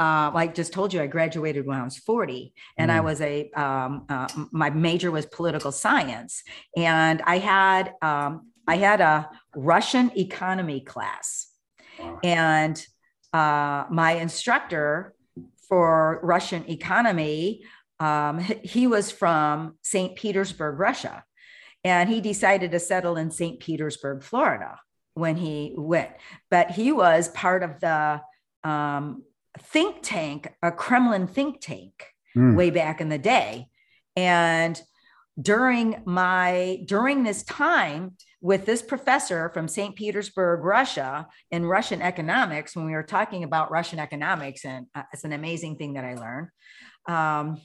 Uh, 0.00 0.30
like 0.34 0.54
just 0.54 0.72
told 0.72 0.94
you, 0.94 1.00
I 1.00 1.06
graduated 1.06 1.66
when 1.66 1.78
I 1.78 1.84
was 1.84 1.98
40, 1.98 2.54
and 2.78 2.90
I 2.90 2.98
Mm. 3.00 3.04
was 3.04 3.20
a 3.20 3.50
um, 3.50 4.06
uh, 4.08 4.26
my 4.50 4.70
major 4.70 5.10
was 5.10 5.26
political 5.26 5.70
science, 5.72 6.42
and 6.74 7.20
I 7.26 7.36
had 7.38 7.92
um, 8.00 8.48
I 8.66 8.76
had 8.76 9.00
a 9.00 9.30
Russian 9.54 10.10
economy 10.16 10.80
class, 10.80 11.48
Wow. 11.98 12.18
and 12.24 12.86
uh, 13.32 13.84
my 13.90 14.12
instructor 14.12 15.14
for 15.68 16.20
Russian 16.22 16.68
economy, 16.70 17.62
um, 18.00 18.38
he, 18.40 18.54
he 18.62 18.86
was 18.86 19.10
from 19.10 19.76
St. 19.82 20.16
Petersburg, 20.16 20.78
Russia, 20.78 21.24
and 21.84 22.08
he 22.08 22.20
decided 22.20 22.70
to 22.72 22.80
settle 22.80 23.16
in 23.16 23.30
St. 23.30 23.60
Petersburg, 23.60 24.22
Florida 24.22 24.80
when 25.14 25.36
he 25.36 25.72
went. 25.76 26.10
But 26.50 26.72
he 26.72 26.90
was 26.92 27.28
part 27.28 27.62
of 27.62 27.80
the 27.80 28.20
um, 28.68 29.22
think 29.60 29.98
tank, 30.02 30.52
a 30.62 30.72
Kremlin 30.72 31.26
think 31.26 31.60
tank 31.60 32.06
Mm. 32.36 32.56
way 32.56 32.70
back 32.70 33.00
in 33.00 33.10
the 33.10 33.18
day. 33.18 33.68
And 34.16 34.80
during 35.40 36.02
my 36.04 36.82
during 36.84 37.22
this 37.22 37.44
time 37.44 38.16
with 38.44 38.66
this 38.66 38.82
professor 38.82 39.48
from 39.54 39.66
St. 39.66 39.96
Petersburg, 39.96 40.64
Russia, 40.64 41.26
in 41.50 41.64
Russian 41.64 42.02
economics, 42.02 42.76
when 42.76 42.84
we 42.84 42.92
were 42.92 43.02
talking 43.02 43.42
about 43.42 43.70
Russian 43.70 43.98
economics, 43.98 44.66
and 44.66 44.84
uh, 44.94 45.04
it's 45.14 45.24
an 45.24 45.32
amazing 45.32 45.76
thing 45.76 45.94
that 45.94 46.04
I 46.04 46.14
learned. 46.14 46.48
Um, 47.08 47.56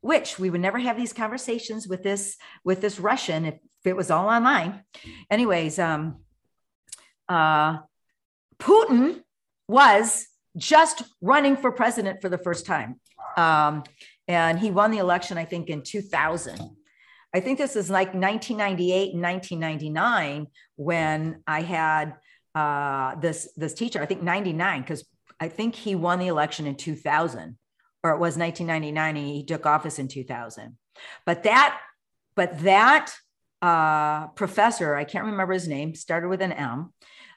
which 0.00 0.38
we 0.38 0.48
would 0.48 0.62
never 0.62 0.78
have 0.78 0.96
these 0.96 1.12
conversations 1.12 1.86
with 1.86 2.02
this 2.02 2.38
with 2.64 2.80
this 2.80 2.98
Russian 2.98 3.44
if 3.44 3.58
it 3.84 3.94
was 3.94 4.10
all 4.10 4.30
online. 4.30 4.82
Anyways, 5.30 5.78
um, 5.78 6.20
uh, 7.28 7.80
Putin 8.58 9.20
was 9.68 10.26
just 10.56 11.02
running 11.20 11.58
for 11.58 11.70
president 11.70 12.22
for 12.22 12.30
the 12.30 12.38
first 12.38 12.64
time. 12.64 12.98
Um, 13.36 13.84
and 14.26 14.58
he 14.58 14.70
won 14.70 14.90
the 14.90 14.98
election, 14.98 15.36
I 15.36 15.44
think, 15.44 15.68
in 15.68 15.82
2000. 15.82 16.79
I 17.32 17.40
think 17.40 17.58
this 17.58 17.76
is 17.76 17.90
like 17.90 18.08
1998 18.08 19.14
and 19.14 19.22
1999 19.22 20.46
when 20.76 21.42
I 21.46 21.62
had 21.62 22.16
uh, 22.54 23.14
this 23.16 23.52
this 23.56 23.74
teacher. 23.74 24.02
I 24.02 24.06
think 24.06 24.22
99 24.22 24.82
because 24.82 25.04
I 25.38 25.48
think 25.48 25.74
he 25.74 25.94
won 25.94 26.18
the 26.18 26.26
election 26.26 26.66
in 26.66 26.74
2000, 26.74 27.56
or 28.02 28.10
it 28.10 28.18
was 28.18 28.36
1999 28.36 29.16
and 29.16 29.26
he 29.26 29.44
took 29.44 29.64
office 29.64 29.98
in 29.98 30.08
2000. 30.08 30.76
But 31.24 31.44
that, 31.44 31.80
but 32.34 32.60
that 32.60 33.12
uh, 33.62 34.28
professor, 34.28 34.94
I 34.94 35.04
can't 35.04 35.24
remember 35.24 35.52
his 35.52 35.68
name, 35.68 35.94
started 35.94 36.28
with 36.28 36.42
an 36.42 36.52
M, 36.52 36.92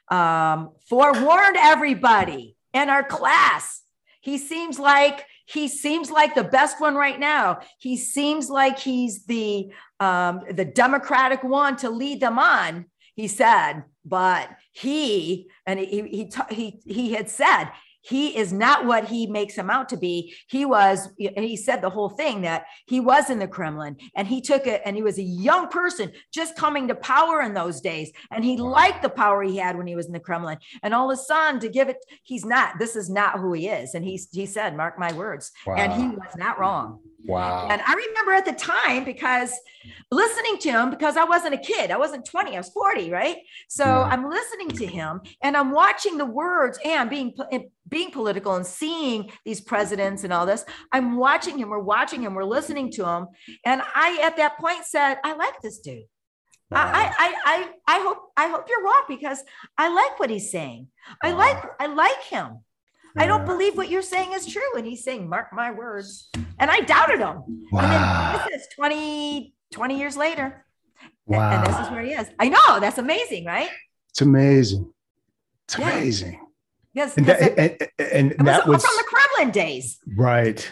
um, 0.08 0.72
forewarned 0.88 1.56
everybody 1.58 2.56
in 2.72 2.90
our 2.90 3.04
class. 3.04 3.82
He 4.20 4.38
seems 4.38 4.78
like 4.78 5.24
he 5.46 5.68
seems 5.68 6.10
like 6.10 6.34
the 6.34 6.44
best 6.44 6.80
one 6.80 6.94
right 6.94 7.18
now. 7.18 7.60
He 7.78 7.96
seems 7.96 8.48
like 8.48 8.78
he's 8.78 9.24
the 9.26 9.72
um, 10.00 10.42
the 10.50 10.64
democratic 10.64 11.42
one 11.42 11.76
to 11.78 11.90
lead 11.90 12.20
them 12.20 12.38
on. 12.38 12.86
He 13.14 13.28
said, 13.28 13.84
but 14.04 14.48
he 14.72 15.48
and 15.66 15.78
he 15.78 16.02
he 16.02 16.30
he 16.50 16.80
he 16.84 17.12
had 17.12 17.30
said 17.30 17.70
he 18.04 18.36
is 18.36 18.52
not 18.52 18.84
what 18.84 19.06
he 19.06 19.26
makes 19.26 19.54
him 19.56 19.70
out 19.70 19.88
to 19.88 19.96
be. 19.96 20.34
He 20.48 20.64
was, 20.64 21.08
and 21.18 21.44
he 21.44 21.56
said 21.56 21.80
the 21.80 21.90
whole 21.90 22.10
thing 22.10 22.42
that 22.42 22.64
he 22.86 23.00
was 23.00 23.30
in 23.30 23.38
the 23.38 23.48
Kremlin 23.48 23.96
and 24.14 24.28
he 24.28 24.40
took 24.40 24.66
it, 24.66 24.82
and 24.84 24.94
he 24.94 25.02
was 25.02 25.18
a 25.18 25.22
young 25.22 25.68
person 25.68 26.12
just 26.32 26.54
coming 26.56 26.88
to 26.88 26.94
power 26.94 27.40
in 27.40 27.54
those 27.54 27.80
days. 27.80 28.12
And 28.30 28.44
he 28.44 28.56
liked 28.56 29.02
the 29.02 29.08
power 29.08 29.42
he 29.42 29.56
had 29.56 29.76
when 29.78 29.86
he 29.86 29.96
was 29.96 30.06
in 30.06 30.12
the 30.12 30.20
Kremlin. 30.20 30.58
And 30.82 30.92
all 30.92 31.10
of 31.10 31.18
a 31.18 31.20
sudden, 31.22 31.60
to 31.60 31.68
give 31.68 31.88
it, 31.88 31.96
he's 32.22 32.44
not, 32.44 32.78
this 32.78 32.94
is 32.94 33.08
not 33.08 33.38
who 33.38 33.52
he 33.54 33.68
is. 33.68 33.94
And 33.94 34.04
he, 34.04 34.20
he 34.32 34.46
said, 34.46 34.76
mark 34.76 34.98
my 34.98 35.12
words. 35.14 35.50
And 35.82 35.92
he 35.92 36.08
was 36.08 36.36
not 36.36 36.58
wrong. 36.58 37.00
wow. 37.24 37.68
And 37.70 37.80
I 37.80 37.94
remember 37.94 38.32
at 38.32 38.44
the 38.44 38.52
time 38.52 39.04
because 39.04 39.52
listening 40.10 40.58
to 40.58 40.70
him, 40.70 40.90
because 40.90 41.16
I 41.16 41.24
wasn't 41.24 41.54
a 41.54 41.58
kid, 41.58 41.90
I 41.90 41.96
wasn't 41.96 42.26
20, 42.26 42.54
I 42.54 42.58
was 42.60 42.68
40, 42.68 43.10
right? 43.10 43.38
So 43.68 43.84
Yeah. 43.84 44.02
I'm 44.02 44.28
listening 44.28 44.68
to 44.70 44.86
him 44.86 45.20
and 45.42 45.56
I'm 45.56 45.70
watching 45.70 46.18
the 46.18 46.26
words 46.26 46.78
and 46.84 47.08
being 47.08 47.34
being 47.88 48.10
political 48.10 48.54
and 48.54 48.66
seeing 48.66 49.30
these 49.44 49.60
presidents 49.60 50.24
and 50.24 50.32
all 50.32 50.46
this. 50.46 50.64
I'm 50.92 51.16
watching 51.16 51.58
him, 51.58 51.68
we're 51.68 51.78
watching 51.78 52.22
him, 52.22 52.34
we're 52.34 52.44
listening 52.44 52.90
to 52.92 53.06
him. 53.06 53.26
And 53.64 53.82
I 53.94 54.20
at 54.22 54.36
that 54.38 54.58
point 54.58 54.84
said, 54.84 55.16
I 55.24 55.34
like 55.34 55.60
this 55.62 55.78
dude. 55.80 56.04
I, 56.72 56.80
I, 56.82 57.12
I, 57.18 57.34
I, 57.44 57.96
I 57.98 58.02
hope 58.02 58.18
I 58.36 58.48
hope 58.48 58.66
you're 58.68 58.82
wrong 58.82 59.02
because 59.06 59.38
I 59.78 59.88
like 59.94 60.18
what 60.18 60.30
he's 60.30 60.50
saying. 60.50 60.88
I 61.22 61.32
Wow. 61.32 61.38
like 61.38 61.64
I 61.78 61.86
like 61.86 62.22
him. 62.22 62.58
I 63.16 63.26
don't 63.26 63.44
believe 63.46 63.76
what 63.76 63.88
you're 63.90 64.02
saying 64.02 64.32
is 64.32 64.44
true. 64.44 64.76
And 64.76 64.84
he's 64.84 65.04
saying, 65.04 65.28
mark 65.28 65.52
my 65.52 65.70
words. 65.70 66.30
And 66.58 66.68
I 66.68 66.80
doubted 66.80 67.20
him. 67.20 67.66
Wow. 67.70 67.80
And 67.82 68.40
then 68.40 68.48
this 68.50 68.62
is 68.62 68.68
20, 68.74 69.54
20 69.72 69.98
years 69.98 70.16
later. 70.16 70.64
A- 71.30 71.34
And 71.36 71.64
this 71.64 71.78
is 71.78 71.90
where 71.92 72.02
he 72.02 72.10
is. 72.12 72.28
I 72.40 72.48
know. 72.48 72.80
That's 72.80 72.98
amazing, 72.98 73.44
right? 73.44 73.68
It's 74.10 74.20
amazing. 74.22 74.90
It's 75.68 75.78
Yeah. 75.78 75.90
amazing. 75.92 76.43
Yes. 76.94 77.16
And 77.16 77.26
that, 77.26 77.40
it, 77.58 77.90
and, 77.98 78.32
and 78.32 78.38
was 78.38 78.46
that 78.46 78.66
was 78.66 78.84
from 78.84 78.96
the 78.96 79.04
Kremlin 79.04 79.52
days, 79.52 79.98
right. 80.16 80.70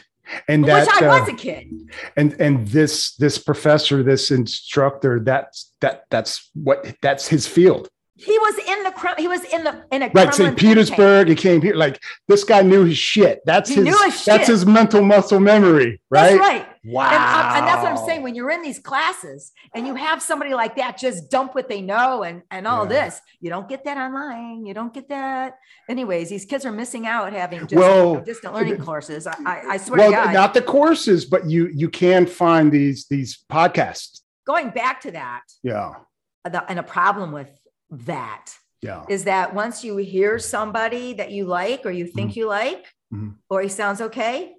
And 0.49 0.63
which 0.63 0.71
that 0.71 1.03
I 1.03 1.07
uh, 1.07 1.21
was 1.21 1.29
a 1.29 1.35
kid. 1.35 1.91
and 2.17 2.33
and 2.41 2.67
this 2.69 3.17
this 3.17 3.39
professor, 3.39 4.03
this 4.03 4.31
instructor, 4.31 5.21
that's 5.21 5.73
that 5.81 6.05
that's 6.11 6.49
what 6.55 6.95
that's 7.03 7.27
his 7.29 7.47
field. 7.47 7.89
He 8.15 8.39
was 8.39 8.55
in 8.59 8.83
the 8.85 9.15
he 9.19 9.27
was 9.29 9.43
in 9.53 9.65
the 9.65 9.85
in 9.91 10.03
a 10.03 10.11
right 10.15 10.33
st 10.33 10.57
petersburg 10.57 11.27
he 11.29 11.35
came 11.35 11.61
here 11.61 11.75
like 11.75 12.01
this 12.29 12.45
guy 12.45 12.63
knew 12.63 12.85
his 12.85 12.97
shit 12.97 13.41
that's 13.47 13.69
He 13.69 13.77
his, 13.77 13.85
knew 13.85 13.99
his 14.05 14.25
that's 14.25 14.45
shit. 14.45 14.49
his 14.49 14.65
mental 14.67 15.03
muscle 15.03 15.41
memory 15.41 16.01
right 16.09 16.39
That's 16.39 16.39
right. 16.39 16.69
Wow 16.85 17.05
And, 17.07 17.15
uh, 17.15 17.53
and 17.59 17.67
that's 17.67 17.83
what 17.83 17.93
I'm 17.93 18.07
saying. 18.07 18.23
When 18.23 18.35
you're 18.35 18.51
in 18.51 18.63
these 18.63 18.79
classes 18.79 19.53
and 19.75 19.87
you 19.87 19.95
have 19.95 20.21
somebody 20.23 20.53
like 20.55 20.77
that 20.77 20.99
just 20.99 21.31
dump 21.31 21.55
what 21.55 21.69
they 21.69 21.81
know 21.81 22.23
and 22.23 22.43
and 22.51 22.67
all 22.67 22.85
Yeah. 22.85 22.89
this, 23.07 23.21
you 23.41 23.51
don't 23.51 23.69
get 23.69 23.85
that 23.85 23.97
online. 23.97 24.67
You 24.67 24.75
don't 24.75 24.93
get 24.93 25.09
that. 25.09 25.55
Anyways, 25.89 26.29
these 26.31 26.45
kids 26.45 26.65
are 26.67 26.73
missing 26.73 27.07
out 27.07 27.33
having 27.33 27.61
just 27.61 27.75
Well, 27.75 28.21
distant 28.21 28.55
learning 28.55 28.79
courses. 28.91 29.27
I, 29.27 29.35
I, 29.47 29.77
swear 29.77 29.99
well 29.99 30.11
to 30.11 30.17
God. 30.17 30.35
not 30.35 30.55
the 30.55 30.63
courses 30.63 31.25
but 31.25 31.49
you 31.49 31.69
you 31.75 31.89
can 31.89 32.27
find 32.27 32.71
these 32.73 33.07
these 33.09 33.45
podcasts 33.51 34.21
Going 34.47 34.71
back 34.71 35.01
to 35.03 35.11
that, 35.13 35.43
yeah 35.63 35.95
the, 36.45 36.69
and 36.69 36.79
a 36.79 36.83
problem 36.83 37.31
with 37.31 37.49
that 37.91 38.47
yeah 38.81 39.05
is 39.09 39.25
that 39.25 39.55
once 39.55 39.85
you 39.85 39.97
hear 39.99 40.39
somebody 40.41 41.13
that 41.15 41.31
you 41.31 41.45
like 41.45 41.87
or 41.87 41.91
you 41.93 42.07
think 42.07 42.35
you 42.37 42.47
like, 42.49 42.85
Mhm. 43.15 43.35
or 43.51 43.61
he 43.63 43.69
sounds 43.69 44.01
okay, 44.01 44.55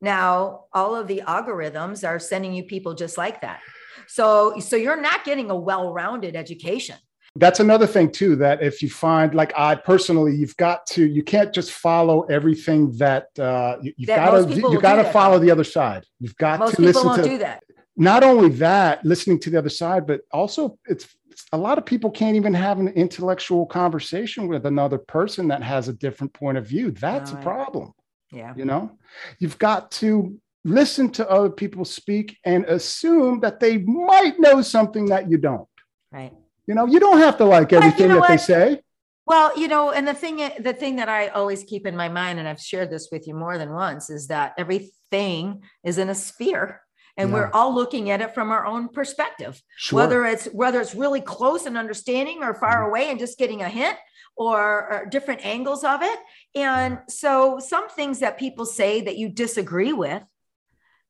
now 0.00 0.64
all 0.72 0.94
of 0.94 1.06
the 1.08 1.22
algorithms 1.26 2.06
are 2.06 2.18
sending 2.18 2.52
you 2.52 2.64
people 2.64 2.94
just 2.94 3.18
like 3.18 3.40
that. 3.40 3.60
So, 4.06 4.58
so 4.60 4.76
you're 4.76 5.00
not 5.00 5.24
getting 5.24 5.50
a 5.50 5.56
well-rounded 5.56 6.34
education. 6.36 6.96
that's 7.36 7.60
another 7.60 7.86
thing 7.86 8.10
too 8.10 8.34
that 8.36 8.62
if 8.62 8.80
you 8.82 8.88
find 8.88 9.34
like 9.34 9.52
i 9.56 9.74
personally 9.74 10.34
you've 10.34 10.56
got 10.56 10.78
to 10.86 11.04
you 11.16 11.22
can't 11.22 11.52
just 11.58 11.70
follow 11.86 12.22
everything 12.38 12.90
that 12.96 13.26
uh 13.38 13.76
you, 13.82 13.92
you've 13.98 14.08
got 14.08 14.30
to 14.48 14.54
you've 14.72 14.82
got 14.90 14.96
to 15.02 15.04
follow 15.18 15.38
the 15.38 15.50
other 15.50 15.62
side 15.76 16.02
you've 16.22 16.36
got 16.46 16.58
Most 16.58 16.70
to 16.72 16.76
people 16.78 16.86
listen 16.88 17.06
won't 17.06 17.22
to 17.22 17.28
do 17.28 17.38
that. 17.46 17.62
not 17.96 18.22
only 18.30 18.48
that 18.66 19.04
listening 19.04 19.38
to 19.40 19.50
the 19.50 19.58
other 19.62 19.68
side 19.82 20.02
but 20.10 20.18
also 20.32 20.78
it's 20.92 21.04
it's- 21.04 21.44
a 21.52 21.58
lot 21.66 21.76
of 21.78 21.84
people 21.92 22.10
can't 22.10 22.34
even 22.40 22.54
have 22.66 22.76
an 22.84 22.88
intellectual 23.04 23.64
conversation 23.66 24.48
with 24.48 24.64
another 24.66 24.98
person 24.98 25.46
that 25.52 25.62
has 25.62 25.86
a 25.88 25.92
different 26.04 26.32
point 26.32 26.56
of 26.60 26.64
view 26.66 26.90
that's 26.90 27.30
a 27.32 27.36
problem 27.36 27.92
Yeah. 28.30 28.52
you 28.56 28.64
know 28.64 28.90
you've 29.38 29.58
got 29.58 29.90
to 29.92 30.38
listen 30.64 31.08
to 31.12 31.28
other 31.30 31.48
people 31.50 31.84
speak 31.84 32.36
and 32.44 32.64
assume 32.66 33.40
that 33.40 33.58
they 33.58 33.78
might 33.78 34.38
know 34.38 34.60
something 34.60 35.06
that 35.06 35.30
you 35.30 35.38
don't 35.38 35.66
Right. 36.12 36.32
you 36.66 36.74
know 36.74 36.86
you 36.86 37.00
don't 37.00 37.18
have 37.18 37.38
to 37.38 37.44
like 37.44 37.72
you 37.72 37.78
everything 37.78 38.08
know 38.08 38.20
that 38.20 38.28
they 38.28 38.36
say 38.36 38.80
Well, 39.26 39.52
you 39.60 39.68
know, 39.68 39.90
and 39.92 40.08
the 40.08 40.14
thing, 40.14 40.36
the 40.58 40.72
thing 40.72 40.96
that 40.96 41.10
I 41.10 41.28
always 41.28 41.62
keep 41.62 41.86
in 41.86 41.94
my 41.94 42.08
mind, 42.08 42.38
and 42.38 42.48
I've 42.48 42.62
shared 42.70 42.88
this 42.90 43.10
with 43.12 43.28
you 43.28 43.34
more 43.34 43.58
than 43.58 43.70
once, 43.74 44.08
is 44.08 44.28
that 44.28 44.54
everything 44.56 45.60
is 45.84 45.98
in 45.98 46.08
a 46.08 46.14
sphere, 46.14 46.80
and 47.18 47.30
we're 47.30 47.50
all 47.52 47.74
looking 47.74 48.08
at 48.08 48.22
it 48.22 48.32
from 48.32 48.50
our 48.50 48.64
own 48.64 48.88
perspective. 48.88 49.60
sure 49.76 49.98
whether 49.98 50.24
it's 50.24 50.46
whether 50.62 50.80
it's 50.80 50.94
really 50.94 51.20
close 51.20 51.66
in 51.66 51.76
understanding 51.76 52.38
or 52.42 52.54
far 52.54 52.76
Mhm. 52.82 52.88
away 52.88 53.04
and 53.10 53.18
just 53.18 53.36
getting 53.38 53.60
a 53.60 53.68
hint 53.68 53.98
or, 54.34 54.60
or 54.92 55.06
different 55.10 55.44
angles 55.44 55.84
of 55.84 56.00
it 56.02 56.18
and 56.54 56.98
so 57.08 57.58
some 57.58 57.88
things 57.88 58.20
that 58.20 58.38
people 58.38 58.66
say 58.66 59.02
that 59.02 59.16
you 59.16 59.28
disagree 59.28 59.92
with 59.92 60.22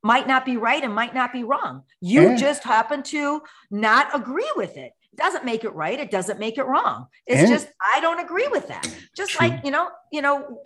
might 0.03 0.27
not 0.27 0.45
be 0.45 0.57
right 0.57 0.83
and 0.83 0.93
might 0.93 1.13
not 1.13 1.33
be 1.33 1.43
wrong. 1.43 1.83
You 2.01 2.37
just 2.37 2.63
happen 2.63 3.03
to 3.03 3.41
not 3.69 4.15
agree 4.15 4.51
with 4.55 4.77
it. 4.77 4.93
It 5.11 5.17
doesn't 5.17 5.43
make 5.43 5.63
it 5.63 5.73
right. 5.73 5.99
It 5.99 6.11
doesn't 6.11 6.39
make 6.39 6.57
it 6.57 6.63
wrong. 6.63 7.07
It's 7.25 7.41
And- 7.41 7.49
just 7.49 7.67
i 7.93 7.99
don't 7.99 8.19
agree 8.19 8.47
with 8.47 8.67
that. 8.69 8.87
Just 9.15 9.31
True. 9.31 9.49
like 9.49 9.65
you 9.65 9.71
know 9.71 9.89
you 10.11 10.21
know 10.21 10.61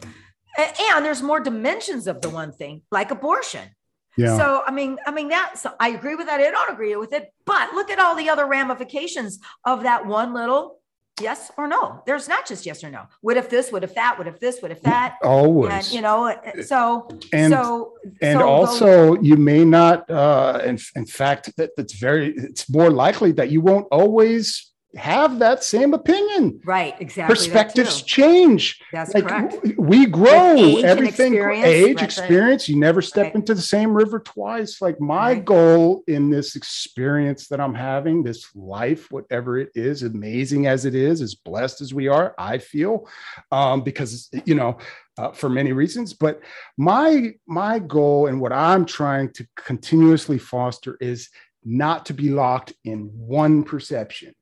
and 0.58 1.04
there's 1.04 1.24
more 1.24 1.40
dimensions 1.40 2.06
of 2.08 2.22
the 2.22 2.30
one 2.30 2.52
thing 2.52 2.84
like 2.92 3.12
abortion. 3.12 3.70
Yeah. 4.16 4.38
So 4.38 4.62
I 4.66 4.72
mean, 4.72 4.98
I 5.08 5.12
mean 5.12 5.30
that. 5.30 5.58
So 5.58 5.72
I 5.80 5.90
agree 5.90 6.16
with 6.16 6.28
that. 6.28 6.40
I 6.40 6.52
don't 6.52 6.72
agree 6.72 6.96
with 6.96 7.14
it. 7.14 7.34
But 7.46 7.74
look 7.74 7.90
at 7.90 8.00
all 8.00 8.16
the 8.16 8.30
other 8.30 8.46
ramifications 8.46 9.40
of 9.66 9.84
that 9.84 10.06
one 10.06 10.34
little 10.34 10.80
yes 11.22 11.52
or 11.58 11.68
no. 11.68 12.02
There's 12.06 12.28
not 12.28 12.48
just 12.48 12.66
yes 12.66 12.84
or 12.84 12.90
no. 12.90 13.04
What 13.22 13.38
if 13.38 13.50
this? 13.50 13.72
What 13.72 13.84
if 13.84 13.94
that? 13.96 14.18
What 14.18 14.28
if 14.28 14.40
this? 14.40 14.62
What 14.62 14.72
if 14.72 14.82
mm, 14.82 14.86
that? 14.86 15.18
always 15.24 15.72
And 15.72 15.92
you 15.92 16.02
know, 16.02 16.28
eh, 16.28 16.38
eh, 16.44 16.62
so 16.64 17.08
and 17.32 17.54
so 17.54 17.94
and 18.22 18.40
so 18.40 18.48
also 18.48 19.22
you 19.22 19.38
may 19.38 19.64
not 19.64 20.10
uh 20.10 20.62
in, 20.66 20.80
in 20.96 21.06
fact 21.06 21.56
that 21.58 21.72
that's 21.76 21.94
very 21.94 22.34
it's 22.36 22.70
more 22.70 22.90
likely 22.90 23.32
that 23.34 23.50
you 23.50 23.62
won't 23.62 23.88
always 23.92 24.73
have 24.96 25.40
that 25.40 25.64
same 25.64 25.94
opinion 25.94 26.60
right, 26.66 26.96
exactly. 27.00 27.34
perspectives 27.34 28.04
change 28.04 28.80
That's 28.92 29.14
like 29.14 29.28
correct. 29.28 29.78
we 29.78 30.06
grow 30.06 30.56
age 30.56 30.84
everything 30.84 31.34
experience, 31.34 31.66
age 31.66 31.96
right. 31.96 32.04
experience 32.04 32.70
you 32.70 32.80
never 32.80 33.02
step 33.02 33.26
Right. 33.26 33.36
into 33.36 33.56
the 33.56 33.62
same 33.62 33.94
river 33.94 34.20
twice 34.20 34.82
like 34.82 35.00
my 35.02 35.34
Right. 35.34 35.46
goal 35.46 36.04
in 36.08 36.30
this 36.30 36.56
experience 36.56 37.48
that 37.48 37.60
i'm 37.60 37.74
having 37.74 38.22
this 38.22 38.56
life 38.56 39.12
whatever 39.12 39.58
it 39.58 39.70
is 39.74 40.04
amazing 40.04 40.68
as 40.68 40.86
it 40.86 40.94
is 40.94 41.22
as 41.22 41.34
blessed 41.34 41.82
as 41.82 41.94
we 41.94 42.08
are 42.08 42.36
i 42.38 42.58
feel 42.60 43.08
um, 43.52 43.82
because 43.82 44.30
you 44.46 44.54
know 44.56 44.78
uh, 45.18 45.32
for 45.32 45.50
many 45.50 45.72
reasons 45.72 46.14
but 46.14 46.40
my 46.78 47.32
my 47.48 47.80
goal 47.80 48.28
and 48.28 48.40
what 48.40 48.54
i'm 48.54 48.86
trying 48.86 49.32
to 49.34 49.48
continuously 49.56 50.38
foster 50.38 50.98
is 51.02 51.30
not 51.66 52.06
to 52.06 52.14
be 52.14 52.30
locked 52.30 52.74
in 52.84 53.10
one 53.16 53.64
perception 53.64 54.36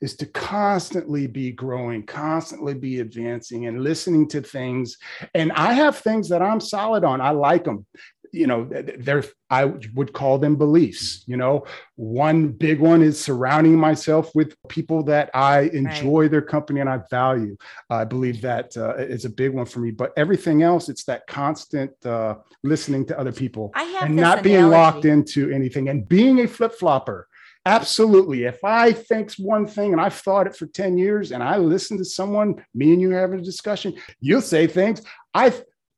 is 0.00 0.16
to 0.16 0.26
constantly 0.26 1.26
be 1.26 1.52
growing, 1.52 2.04
constantly 2.04 2.74
be 2.74 3.00
advancing 3.00 3.66
and 3.66 3.82
listening 3.82 4.28
to 4.28 4.40
things. 4.40 4.96
And 5.34 5.52
I 5.52 5.74
have 5.74 5.98
things 5.98 6.28
that 6.30 6.42
I'm 6.42 6.60
solid 6.60 7.04
on. 7.04 7.20
I 7.20 7.30
like 7.30 7.64
them. 7.64 7.86
You 8.32 8.46
know, 8.46 8.70
they're, 8.98 9.24
I 9.50 9.64
would 9.64 10.12
call 10.12 10.38
them 10.38 10.54
beliefs. 10.54 11.24
You 11.26 11.36
know, 11.36 11.66
one 11.96 12.48
big 12.52 12.78
one 12.78 13.02
is 13.02 13.18
surrounding 13.18 13.76
myself 13.76 14.30
with 14.36 14.54
people 14.68 15.02
that 15.04 15.30
I 15.34 15.62
enjoy 15.62 16.28
their 16.28 16.40
company 16.40 16.78
and 16.78 16.88
I 16.88 17.00
value. 17.10 17.56
I 17.90 18.04
believe 18.04 18.40
that 18.42 18.76
uh, 18.76 18.94
is 18.98 19.24
a 19.24 19.30
big 19.30 19.52
one 19.52 19.66
for 19.66 19.80
me. 19.80 19.90
But 19.90 20.12
everything 20.16 20.62
else, 20.62 20.88
it's 20.88 21.02
that 21.04 21.26
constant 21.26 21.90
uh, 22.06 22.36
listening 22.62 23.04
to 23.06 23.18
other 23.18 23.32
people 23.32 23.72
I 23.74 23.82
have 23.82 24.04
and 24.04 24.14
not 24.14 24.44
being 24.44 24.68
locked 24.68 25.06
into 25.06 25.50
anything 25.50 25.88
and 25.88 26.08
being 26.08 26.38
a 26.40 26.46
flip 26.46 26.74
flopper. 26.74 27.26
Absolutely. 27.66 28.44
If 28.44 28.64
I 28.64 28.92
think 28.92 29.32
one 29.34 29.66
thing 29.66 29.92
and 29.92 30.00
I've 30.00 30.14
thought 30.14 30.46
it 30.46 30.56
for 30.56 30.66
10 30.66 30.96
years 30.96 31.30
and 31.30 31.42
I 31.42 31.58
listen 31.58 31.98
to 31.98 32.04
someone, 32.04 32.64
me 32.74 32.92
and 32.92 33.00
you 33.00 33.10
having 33.10 33.40
a 33.40 33.42
discussion, 33.42 33.94
you'll 34.20 34.40
say 34.40 34.66
things. 34.66 35.02
I 35.34 35.52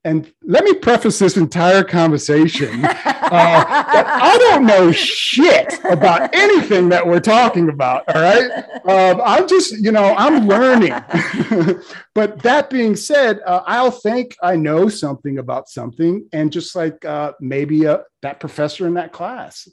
and 0.04 0.32
let 0.42 0.64
me 0.64 0.74
preface 0.74 1.20
this 1.20 1.36
entire 1.36 1.84
conversation. 1.84 2.84
Uh, 2.84 3.64
I 3.64 4.36
don't 4.38 4.66
know 4.66 4.90
shit 4.90 5.78
about 5.84 6.34
anything 6.34 6.88
that 6.88 7.06
we're 7.06 7.20
talking 7.20 7.68
about. 7.68 8.04
All 8.14 8.20
right. 8.20 8.50
Um, 8.84 9.22
I'm 9.24 9.46
just, 9.46 9.78
you 9.78 9.92
know, 9.92 10.14
I'm 10.18 10.48
learning. 10.48 10.92
but 12.14 12.42
that 12.42 12.68
being 12.68 12.96
said, 12.96 13.40
uh, 13.46 13.62
I'll 13.64 13.92
think 13.92 14.36
I 14.42 14.56
know 14.56 14.88
something 14.88 15.38
about 15.38 15.68
something. 15.68 16.28
And 16.32 16.52
just 16.52 16.74
like 16.74 17.04
uh, 17.04 17.32
maybe 17.40 17.86
uh, 17.86 17.98
that 18.22 18.38
professor 18.40 18.86
in 18.86 18.94
that 18.94 19.12
class, 19.12 19.68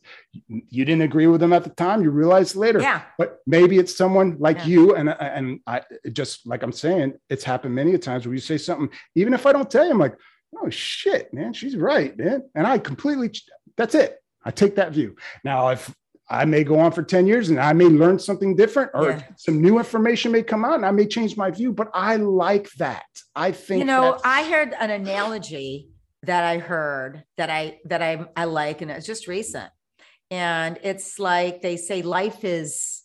you 0.47 0.83
didn't 0.83 1.03
agree 1.03 1.27
with 1.27 1.39
them 1.39 1.53
at 1.53 1.63
the 1.63 1.69
time, 1.69 2.01
you 2.03 2.09
realize 2.09 2.55
later. 2.55 2.81
yeah, 2.81 3.01
But 3.17 3.39
maybe 3.45 3.77
it's 3.77 3.95
someone 3.95 4.38
like 4.39 4.57
Yeah. 4.57 4.65
you. 4.65 4.95
And, 4.95 5.09
and 5.09 5.59
I 5.67 5.81
just 6.12 6.45
like 6.47 6.63
I'm 6.63 6.71
saying, 6.71 7.13
it's 7.29 7.43
happened 7.43 7.75
many 7.75 7.93
a 7.93 7.97
times 7.99 8.25
where 8.25 8.33
you 8.33 8.41
say 8.41 8.57
something, 8.57 8.89
even 9.15 9.33
if 9.33 9.45
I 9.45 9.53
don't 9.53 9.69
tell 9.69 9.85
you, 9.85 9.91
I'm 9.91 9.99
like, 9.99 10.15
oh 10.57 10.69
shit, 10.69 11.31
man, 11.33 11.53
she's 11.53 11.75
right, 11.75 12.17
man. 12.17 12.43
And 12.55 12.65
I 12.65 12.79
completely, 12.79 13.31
that's 13.77 13.93
it. 13.95 14.17
I 14.43 14.51
take 14.51 14.75
that 14.75 14.93
view. 14.93 15.15
Now, 15.43 15.69
if 15.69 15.93
I 16.31 16.45
may 16.45 16.63
go 16.63 16.79
on 16.79 16.91
for 16.91 17.03
10 17.03 17.27
years 17.27 17.49
and 17.49 17.59
I 17.59 17.73
may 17.73 17.85
learn 17.85 18.17
something 18.17 18.55
different 18.55 18.91
or 18.95 19.09
Yeah. 19.12 19.21
some 19.38 19.62
new 19.62 19.77
information 19.77 20.31
may 20.31 20.41
come 20.43 20.65
out 20.65 20.75
and 20.75 20.85
I 20.85 20.91
may 20.91 21.05
change 21.05 21.38
my 21.38 21.51
view, 21.51 21.71
but 21.71 21.89
I 21.93 22.15
like 22.15 22.69
that. 22.77 23.05
I 23.35 23.51
think 23.51 23.79
you 23.79 23.85
know, 23.85 24.19
I 24.23 24.43
heard 24.49 24.73
an 24.79 24.89
analogy 24.89 25.89
that 26.23 26.43
I 26.43 26.58
heard 26.58 27.23
that 27.38 27.49
I 27.49 27.79
that 27.86 28.01
I 28.01 28.25
I 28.36 28.45
like, 28.45 28.82
and 28.82 28.91
it's 28.91 29.05
just 29.05 29.27
recent. 29.27 29.69
And 30.32 30.77
it's 30.84 31.17
like 31.17 31.62
they 31.62 31.77
say 31.77 32.01
life 32.01 32.43
is 32.43 33.01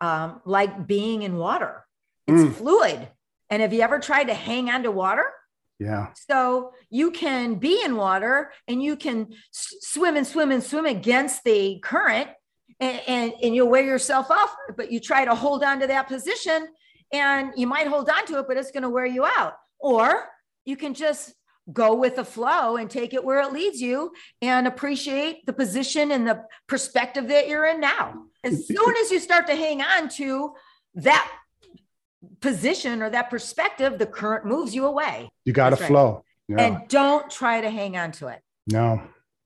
um, 0.00 0.40
like 0.44 0.86
being 0.86 1.22
in 1.22 1.36
water. 1.36 1.84
It's 2.26 2.40
Mm. 2.42 2.54
fluid. 2.54 3.08
And 3.50 3.62
have 3.62 3.72
you 3.72 3.80
ever 3.82 3.98
tried 3.98 4.24
to 4.24 4.34
hang 4.34 4.70
on 4.70 4.82
to 4.84 4.90
water? 4.90 5.24
yeah, 5.78 6.12
So 6.28 6.72
you 6.90 7.10
can 7.10 7.54
be 7.54 7.82
in 7.82 7.96
water 7.96 8.52
and 8.68 8.82
you 8.82 8.96
can 8.96 9.32
s- 9.54 9.74
swim 9.80 10.14
and 10.16 10.26
swim 10.26 10.50
and 10.52 10.62
swim 10.62 10.84
against 10.84 11.42
the 11.44 11.80
current 11.82 12.28
and, 12.78 13.00
and, 13.08 13.32
and 13.42 13.54
you'll 13.54 13.68
wear 13.70 13.82
yourself 13.82 14.30
off, 14.30 14.54
but 14.76 14.92
you 14.92 15.00
try 15.00 15.24
to 15.24 15.34
hold 15.34 15.64
on 15.64 15.80
to 15.80 15.86
that 15.86 16.06
position 16.06 16.68
and 17.14 17.52
you 17.56 17.66
might 17.66 17.86
hold 17.86 18.10
on 18.10 18.26
to 18.26 18.38
it, 18.38 18.44
but 18.46 18.58
it's 18.58 18.70
going 18.70 18.82
to 18.82 18.90
wear 18.90 19.06
you 19.06 19.24
out. 19.24 19.54
Or 19.78 20.28
you 20.64 20.76
can 20.76 20.94
just 20.94 21.34
go 21.72 21.94
with 21.94 22.16
the 22.16 22.24
flow 22.24 22.76
and 22.76 22.90
take 22.90 23.14
it 23.14 23.24
where 23.24 23.40
it 23.40 23.52
leads 23.52 23.80
you 23.80 24.12
and 24.42 24.66
appreciate 24.66 25.46
the 25.46 25.52
position 25.52 26.10
and 26.10 26.26
the 26.26 26.42
perspective 26.66 27.28
that 27.28 27.48
you're 27.48 27.66
in 27.66 27.80
now. 27.80 28.24
As 28.42 28.66
soon 28.66 28.96
as 29.02 29.10
you 29.10 29.20
start 29.20 29.46
to 29.46 29.54
hang 29.54 29.82
on 29.82 30.08
to 30.10 30.54
that 30.94 31.30
position 32.40 33.02
or 33.02 33.10
that 33.10 33.30
perspective, 33.30 33.98
the 33.98 34.06
current 34.06 34.46
moves 34.46 34.74
you 34.74 34.86
away. 34.86 35.30
you 35.44 35.52
got 35.52 35.70
to 35.70 35.76
right. 35.76 35.88
flow. 35.88 36.24
Yeah. 36.48 36.60
And 36.60 36.88
don't 36.88 37.30
try 37.30 37.60
to 37.60 37.70
hang 37.70 37.96
on 37.96 38.12
to 38.12 38.28
it. 38.28 38.40
no. 38.66 39.02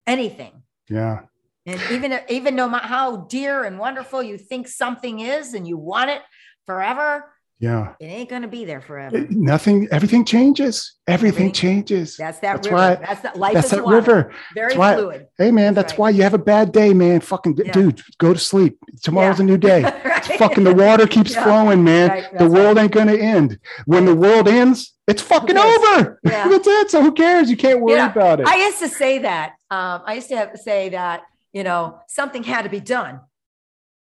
Anything. 0.07 0.63
Yeah. 0.91 1.21
And 1.65 1.81
even 1.91 2.21
even 2.29 2.55
no 2.55 2.69
matter 2.69 2.87
how 2.87 3.17
dear 3.17 3.65
and 3.65 3.79
wonderful 3.79 4.23
you 4.23 4.37
think 4.37 4.69
something 4.69 5.21
is, 5.21 5.55
and 5.55 5.67
you 5.67 5.79
want 5.79 6.11
it 6.11 6.21
forever, 6.67 7.34
yeah, 7.61 7.93
it 8.01 8.05
ain't 8.07 8.29
gonna 8.29 8.49
be 8.49 8.65
there 8.65 8.81
forever. 8.81 9.27
nothing. 9.31 9.89
Everything 9.91 10.25
changes. 10.25 10.95
Everything, 11.07 11.49
Everything- 11.49 11.53
changes. 11.53 12.17
That's 12.17 12.39
that 12.41 12.57
That's 12.57 12.67
river. 12.67 12.77
why- 12.77 12.95
that's 12.97 13.21
that 13.23 13.37
life 13.39 13.55
That's 13.55 13.67
is 13.67 13.71
that 13.73 13.85
water. 13.85 13.97
river. 13.97 14.33
Very 14.55 14.67
That's 14.69 14.79
why- 14.79 14.95
fluid. 14.97 15.27
Hey 15.39 15.51
man, 15.51 15.75
That's 15.75 15.85
that's 15.85 15.93
right. 15.93 15.99
why 15.99 16.11
you 16.11 16.23
have 16.25 16.35
a 16.35 16.39
bad 16.39 16.73
day, 16.73 16.93
man. 16.93 17.21
Fucking 17.21 17.57
Yeah. 17.65 17.73
dude, 17.73 18.01
go 18.19 18.33
to 18.35 18.41
sleep. 18.41 18.79
Tomorrow's 19.03 19.39
Yeah. 19.39 19.45
a 19.45 19.47
new 19.47 19.59
day. 19.59 19.83
Right? 20.05 20.39
fucking 20.39 20.65
the 20.65 20.75
water 20.75 21.07
keeps 21.07 21.35
Yeah. 21.35 21.45
flowing, 21.45 21.85
man. 21.85 22.09
Right, 22.09 22.39
the 22.39 22.49
world 22.49 22.79
ain't 22.79 22.93
gonna 22.93 23.15
end. 23.15 23.59
When 23.85 24.05
the 24.07 24.15
world 24.15 24.49
ends, 24.49 24.95
it's 25.07 25.21
fucking 25.23 25.57
over. 25.59 26.19
That's 26.25 26.67
it. 26.67 26.91
So 26.91 27.03
who 27.03 27.13
cares? 27.13 27.51
You 27.51 27.57
can't 27.59 27.81
worry 27.81 28.01
about 28.01 28.41
it. 28.41 28.47
I 28.49 28.57
used 28.57 28.79
to 28.81 28.89
say 28.89 29.19
that. 29.19 29.53
Um, 29.71 30.03
I 30.07 30.15
used 30.15 30.29
to 30.31 30.37
have 30.37 30.51
to 30.53 30.59
say 30.59 30.89
that, 30.91 31.23
you 31.53 31.63
know, 31.63 31.99
something 32.09 32.43
had 32.43 32.63
to 32.63 32.71
be 32.71 32.81
done, 32.81 33.21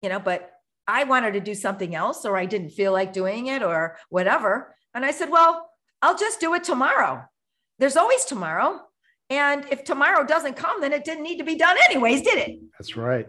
you 0.02 0.08
know, 0.10 0.20
but 0.20 0.50
I 0.88 1.04
wanted 1.04 1.34
to 1.34 1.40
do 1.40 1.56
something 1.56 1.96
else 1.96 2.26
or 2.26 2.38
I 2.38 2.46
didn't 2.46 2.70
feel 2.70 2.92
like 2.92 3.14
doing 3.14 3.48
it 3.48 3.64
or 3.64 3.98
whatever. 4.10 4.76
And 4.94 5.06
I 5.06 5.12
said, 5.12 5.30
well, 5.30 5.70
I'll 6.02 6.18
just 6.18 6.40
do 6.40 6.54
it 6.54 6.64
tomorrow. 6.64 7.24
There's 7.80 7.98
always 7.98 8.26
tomorrow. 8.26 8.82
And 9.30 9.66
if 9.72 9.84
tomorrow 9.84 10.26
doesn't 10.26 10.56
come, 10.56 10.82
then 10.82 10.94
it 10.94 11.04
didn't 11.04 11.24
need 11.24 11.38
to 11.38 11.44
be 11.44 11.56
done 11.56 11.76
anyways, 11.90 12.22
did 12.22 12.38
it? 12.38 12.60
That's 12.78 12.96
right. 12.96 13.28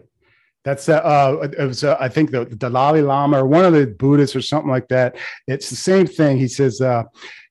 That's 0.63 0.89
uh, 0.89 0.97
uh 0.97 1.47
it 1.57 1.65
was 1.65 1.83
uh, 1.83 1.97
I 1.99 2.09
think 2.09 2.31
the, 2.31 2.45
the 2.45 2.55
Dalai 2.55 3.01
Lama 3.01 3.41
or 3.41 3.47
one 3.47 3.65
of 3.65 3.73
the 3.73 3.87
Buddhists 3.87 4.35
or 4.35 4.41
something 4.41 4.69
like 4.69 4.89
that. 4.89 5.15
It's 5.47 5.69
the 5.69 5.75
same 5.75 6.05
thing. 6.05 6.37
He 6.37 6.47
says, 6.47 6.81
uh, 6.81 7.03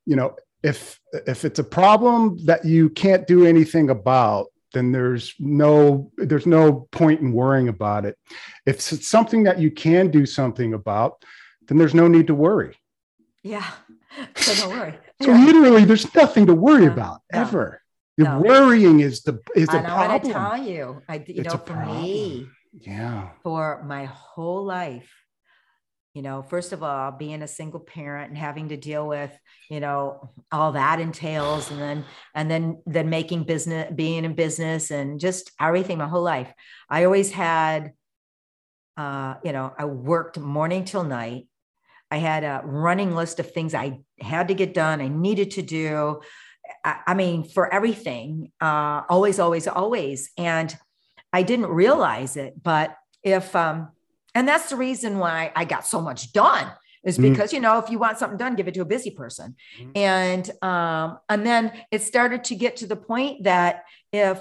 you 0.05 0.16
know, 0.16 0.37
if 0.62 1.01
if 1.27 1.45
it's 1.45 1.59
a 1.59 1.64
problem 1.64 2.37
that 2.45 2.64
you 2.64 2.90
can't 2.90 3.27
do 3.27 3.47
anything 3.47 3.90
about, 3.90 4.47
then 4.73 4.93
there's 4.93 5.35
no 5.39 6.11
there's 6.17 6.47
no 6.47 6.89
point 6.93 7.21
in 7.21 7.33
worrying 7.33 7.69
about 7.69 8.05
it. 8.05 8.19
If 8.67 8.93
it's 8.93 9.09
something 9.09 9.45
that 9.45 9.59
you 9.59 9.71
can 9.71 10.11
do 10.11 10.27
something 10.27 10.75
about, 10.75 11.25
then 11.69 11.79
there's 11.79 11.95
no 11.95 12.09
need 12.09 12.27
to 12.29 12.35
worry. 12.35 12.77
Yeah. 13.43 13.67
So 14.37 14.55
don't 14.55 14.79
worry. 14.79 14.99
So 15.21 15.31
literally, 15.33 15.85
there's 15.85 16.15
nothing 16.15 16.47
to 16.47 16.55
worry 16.55 16.87
No, 16.87 16.93
about 16.93 17.21
no, 17.35 17.41
ever. 17.41 17.83
The 18.17 18.25
no. 18.25 18.39
worrying 18.41 19.01
is 19.01 19.23
the 19.23 19.41
is 19.55 19.69
the 19.69 19.79
I'm 19.81 20.21
to 20.23 20.33
tell 20.33 20.57
you, 20.57 21.03
I, 21.07 21.17
you 21.17 21.43
It's 21.43 21.53
know, 21.53 21.59
for 21.61 21.75
problem. 21.75 22.03
me, 22.03 22.49
Yeah. 22.81 23.29
for 23.43 23.83
my 23.85 24.07
whole 24.07 24.65
life 24.65 25.11
you 26.17 26.23
know 26.23 26.41
first 26.41 26.73
of 26.73 26.83
all 26.83 27.13
being 27.13 27.43
a 27.43 27.47
single 27.47 27.79
parent 27.79 28.31
and 28.31 28.39
having 28.39 28.71
to 28.71 28.77
deal 28.79 29.07
with 29.07 29.31
you 29.69 29.81
know 29.81 30.31
all 30.51 30.73
that 30.73 30.99
entails 30.99 31.71
and 31.71 31.79
then 31.79 32.05
and 32.35 32.51
then 32.51 32.83
then 32.87 33.11
making 33.11 33.45
business 33.45 33.93
being 33.95 34.25
in 34.25 34.35
business 34.35 34.91
and 34.91 35.21
just 35.21 35.53
everything 35.61 35.99
my 35.99 36.09
whole 36.09 36.23
life. 36.23 36.51
I 36.89 37.05
always 37.05 37.31
had 37.31 37.93
uh 38.97 39.35
you 39.45 39.53
know 39.53 39.75
i 39.79 39.85
worked 39.85 40.39
morning 40.39 40.85
till 40.85 41.05
night. 41.05 41.49
I 42.11 42.17
had 42.17 42.45
a 42.45 42.63
running 42.65 43.15
list 43.15 43.39
of 43.39 43.53
things 43.53 43.75
i 43.75 43.99
had 44.19 44.49
to 44.49 44.55
get 44.55 44.73
done 44.73 45.03
i 45.03 45.09
needed 45.09 45.51
to 45.53 45.63
do. 45.63 46.23
I, 46.83 47.01
I 47.09 47.15
mean 47.15 47.45
for 47.45 47.73
everything 47.73 48.53
uh 48.59 49.03
always 49.11 49.39
always 49.39 49.69
always. 49.69 50.31
And 50.39 50.75
I 51.31 51.43
didn't 51.43 51.67
realize 51.67 52.39
it, 52.39 52.63
but 52.63 52.97
if 53.23 53.55
um, 53.55 53.89
and 54.37 54.46
that's 54.46 54.68
the 54.68 54.77
reason 54.77 55.18
why 55.18 55.51
I 55.57 55.64
got 55.64 55.87
so 55.87 56.01
much 56.01 56.33
done 56.33 56.70
is 57.03 57.16
Mm. 57.18 57.22
because 57.31 57.53
you 57.55 57.61
know 57.61 57.79
if 57.79 57.88
you 57.90 57.99
want 57.99 58.18
something 58.18 58.37
done, 58.37 58.55
give 58.55 58.68
it 58.68 58.75
to 58.75 58.83
a 58.83 58.85
busy 58.96 59.11
person, 59.11 59.57
Mhm. 59.81 59.92
and 59.96 60.44
um, 60.70 61.18
and 61.31 61.40
then 61.46 61.72
it 61.90 62.03
started 62.03 62.44
to 62.44 62.55
get 62.55 62.77
to 62.81 62.87
the 62.87 62.96
point 62.96 63.44
that 63.44 63.85
if 64.12 64.38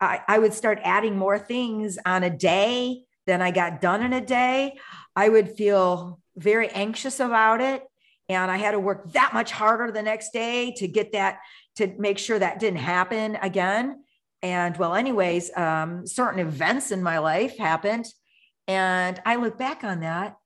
I, 0.00 0.20
I 0.28 0.38
would 0.38 0.54
start 0.54 0.78
adding 0.84 1.16
more 1.16 1.38
things 1.38 1.98
on 2.06 2.22
a 2.22 2.30
day 2.30 3.04
than 3.26 3.40
I 3.42 3.50
got 3.50 3.80
done 3.80 4.02
in 4.02 4.12
a 4.12 4.20
day, 4.20 4.78
I 5.16 5.28
would 5.28 5.48
feel 5.56 6.20
very 6.36 6.68
anxious 6.68 7.18
about 7.20 7.60
it, 7.60 7.82
and 8.28 8.50
I 8.50 8.58
had 8.58 8.72
to 8.72 8.80
work 8.80 9.12
that 9.12 9.30
much 9.32 9.50
harder 9.50 9.90
the 9.90 10.02
next 10.02 10.32
day 10.32 10.72
to 10.76 10.86
get 10.86 11.12
that 11.12 11.38
to 11.78 11.86
make 11.98 12.18
sure 12.18 12.38
that 12.38 12.60
didn't 12.60 12.84
happen 12.96 13.36
again 13.50 14.04
and 14.42 14.76
well 14.76 14.94
anyways 14.94 15.44
um, 15.56 16.06
certain 16.06 16.40
events 16.40 16.90
in 16.90 17.02
my 17.02 17.18
life 17.18 17.56
happened 17.58 18.06
and 18.68 19.20
i 19.24 19.36
look 19.36 19.58
back 19.58 19.84
on 19.84 20.00
that 20.00 20.36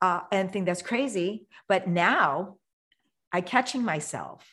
uh, 0.00 0.20
and 0.32 0.50
think 0.50 0.66
that's 0.66 0.82
crazy 0.82 1.46
but 1.68 1.86
now 1.86 2.56
i 3.32 3.40
catching 3.40 3.82
myself 3.82 4.46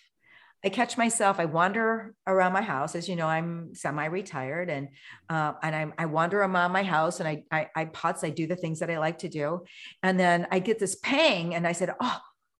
i 0.64 0.70
catch 0.70 0.98
myself 0.98 1.40
i 1.40 1.46
wander 1.46 2.14
around 2.28 2.54
my 2.54 2.62
house 2.62 2.96
as 2.96 3.10
you 3.10 3.16
know 3.16 3.28
i'm 3.28 3.74
semi-retired 3.74 4.70
and 4.70 4.90
uh, 5.30 5.54
and 5.64 5.76
I, 5.76 6.04
I 6.04 6.06
wander 6.06 6.42
around 6.42 6.72
my 6.72 6.84
house 6.84 7.20
and 7.20 7.28
I, 7.28 7.44
I 7.52 7.68
i 7.76 7.90
i 8.24 8.30
do 8.30 8.48
the 8.48 8.56
things 8.56 8.80
that 8.80 8.92
i 8.92 9.00
like 9.00 9.20
to 9.20 9.30
do 9.30 9.62
and 10.04 10.20
then 10.20 10.48
i 10.52 10.60
get 10.60 10.80
this 10.80 10.96
pang 10.96 11.56
and 11.56 11.66
i 11.66 11.72
said 11.72 11.94
oh 12.00 12.20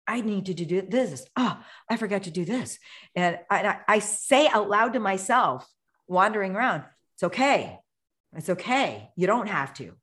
I 0.10 0.22
need 0.22 0.48
to 0.48 0.56
do 0.56 0.82
this. 0.82 1.28
Oh, 1.38 1.62
I 1.88 1.96
forgot 1.96 2.24
to 2.24 2.32
do 2.32 2.44
this. 2.44 2.80
And 3.16 3.38
I, 3.52 3.78
I 3.88 4.00
say 4.00 4.48
out 4.48 4.68
loud 4.68 4.94
to 4.94 5.00
myself, 5.00 5.68
wandering 6.08 6.56
around, 6.56 6.84
it's 7.14 7.22
okay. 7.24 7.78
It's 8.36 8.50
okay. 8.50 9.10
You 9.16 9.28
don't 9.28 9.48
have 9.48 9.74
to. 9.76 9.94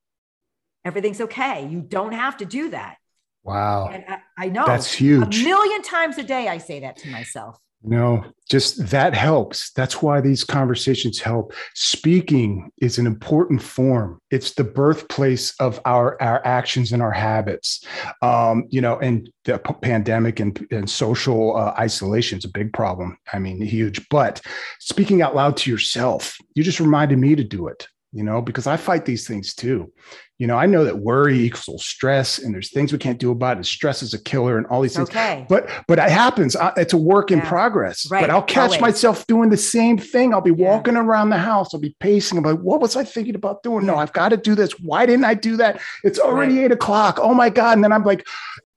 Everything's 0.85 1.21
okay. 1.21 1.67
You 1.69 1.81
don't 1.81 2.13
have 2.13 2.37
to 2.39 2.45
do 2.45 2.71
that. 2.71 2.97
Wow. 3.45 3.89
And 3.89 4.05
I, 4.09 4.19
I 4.37 4.49
know 4.49 4.67
That's 4.67 4.93
huge. 4.93 5.41
a 5.41 5.45
million 5.45 5.83
times 5.83 6.19
a 6.19 6.25
day 6.25 6.49
I 6.49 6.59
say 6.59 6.81
that 6.81 6.97
to 6.99 7.09
myself. 7.11 7.59
No, 7.83 8.25
just 8.51 8.89
that 8.89 9.15
helps. 9.15 9.71
That's 9.71 10.03
why 10.03 10.21
these 10.21 10.43
conversations 10.43 11.21
help. 11.21 11.53
Speaking 11.75 12.73
is 12.79 12.99
an 12.99 13.07
important 13.07 13.63
form. 13.63 14.21
It's 14.31 14.55
the 14.55 14.65
birthplace 14.65 15.55
of 15.61 15.81
our 15.85 16.21
our 16.21 16.45
actions 16.45 16.93
and 16.93 17.01
our 17.01 17.13
habits. 17.13 17.85
Um, 18.23 18.65
you 18.71 18.81
know, 18.81 18.99
and 18.99 19.31
the 19.45 19.59
pandemic 19.83 20.41
and, 20.41 20.67
and 20.73 20.91
social 20.91 21.57
uh, 21.57 21.75
isolation 21.79 22.39
is 22.39 22.45
a 22.45 22.51
big 22.51 22.73
problem. 22.73 23.19
I 23.33 23.39
mean, 23.39 23.61
huge. 23.61 24.09
But 24.09 24.41
speaking 24.81 25.23
out 25.23 25.37
loud 25.37 25.57
to 25.59 25.71
yourself, 25.71 26.37
you 26.55 26.65
just 26.65 26.81
reminded 26.81 27.19
me 27.19 27.37
to 27.37 27.45
do 27.45 27.69
it. 27.69 27.87
You 28.17 28.25
know, 28.25 28.41
because 28.41 28.67
I 28.67 28.77
fight 28.79 29.05
these 29.05 29.27
things 29.29 29.55
too. 29.55 29.93
You 30.39 30.47
know, 30.47 30.57
I 30.57 30.65
know 30.65 30.85
that 30.85 30.99
worry 30.99 31.39
equals 31.39 31.85
stress, 31.85 32.39
and 32.39 32.55
there's 32.55 32.71
things 32.71 32.91
we 32.93 32.99
can't 32.99 33.19
do 33.19 33.31
about 33.31 33.59
it. 33.59 33.67
Stress 33.67 34.03
is 34.03 34.15
a 34.15 34.19
killer, 34.23 34.57
and 34.57 34.67
all 34.69 34.81
these 34.81 34.97
things. 34.97 35.11
Okay. 35.11 35.45
but 35.51 35.69
but 35.87 35.99
it 35.99 36.09
happens. 36.11 36.57
I- 36.57 36.73
it's 36.79 36.95
a 36.95 36.97
work 36.97 37.31
in 37.31 37.43
progress 37.43 38.11
Right, 38.11 38.23
but 38.23 38.31
i'll 38.31 38.43
catch 38.43 38.69
always. 38.71 38.81
myself 38.81 39.27
doing 39.27 39.51
the 39.51 39.57
same 39.59 39.99
thing. 39.99 40.33
I'll 40.33 40.41
be 40.41 40.51
Yeah. 40.57 40.71
walking 40.71 40.97
around 40.97 41.29
the 41.29 41.37
house. 41.39 41.75
I'll 41.75 41.81
be 41.81 41.95
pacing. 42.01 42.39
I'm 42.39 42.45
like 42.45 42.61
what 42.61 42.81
was 42.81 42.97
i 42.97 43.05
thinking 43.05 43.35
about 43.35 43.63
doing? 43.63 43.85
No 43.85 43.97
i've 43.97 44.13
got 44.15 44.31
to 44.31 44.39
do 44.39 44.55
this. 44.55 44.73
Why 44.81 45.05
didn't 45.05 45.27
i 45.27 45.35
do 45.35 45.57
that? 45.59 45.81
It's 46.03 46.19
already 46.19 46.57
Right. 46.57 46.65
eight 46.65 46.73
o'clock. 46.73 47.19
Oh 47.21 47.35
my 47.35 47.51
god. 47.51 47.73
And 47.77 47.85
then 47.85 47.93
i'm 47.93 48.05
like 48.05 48.27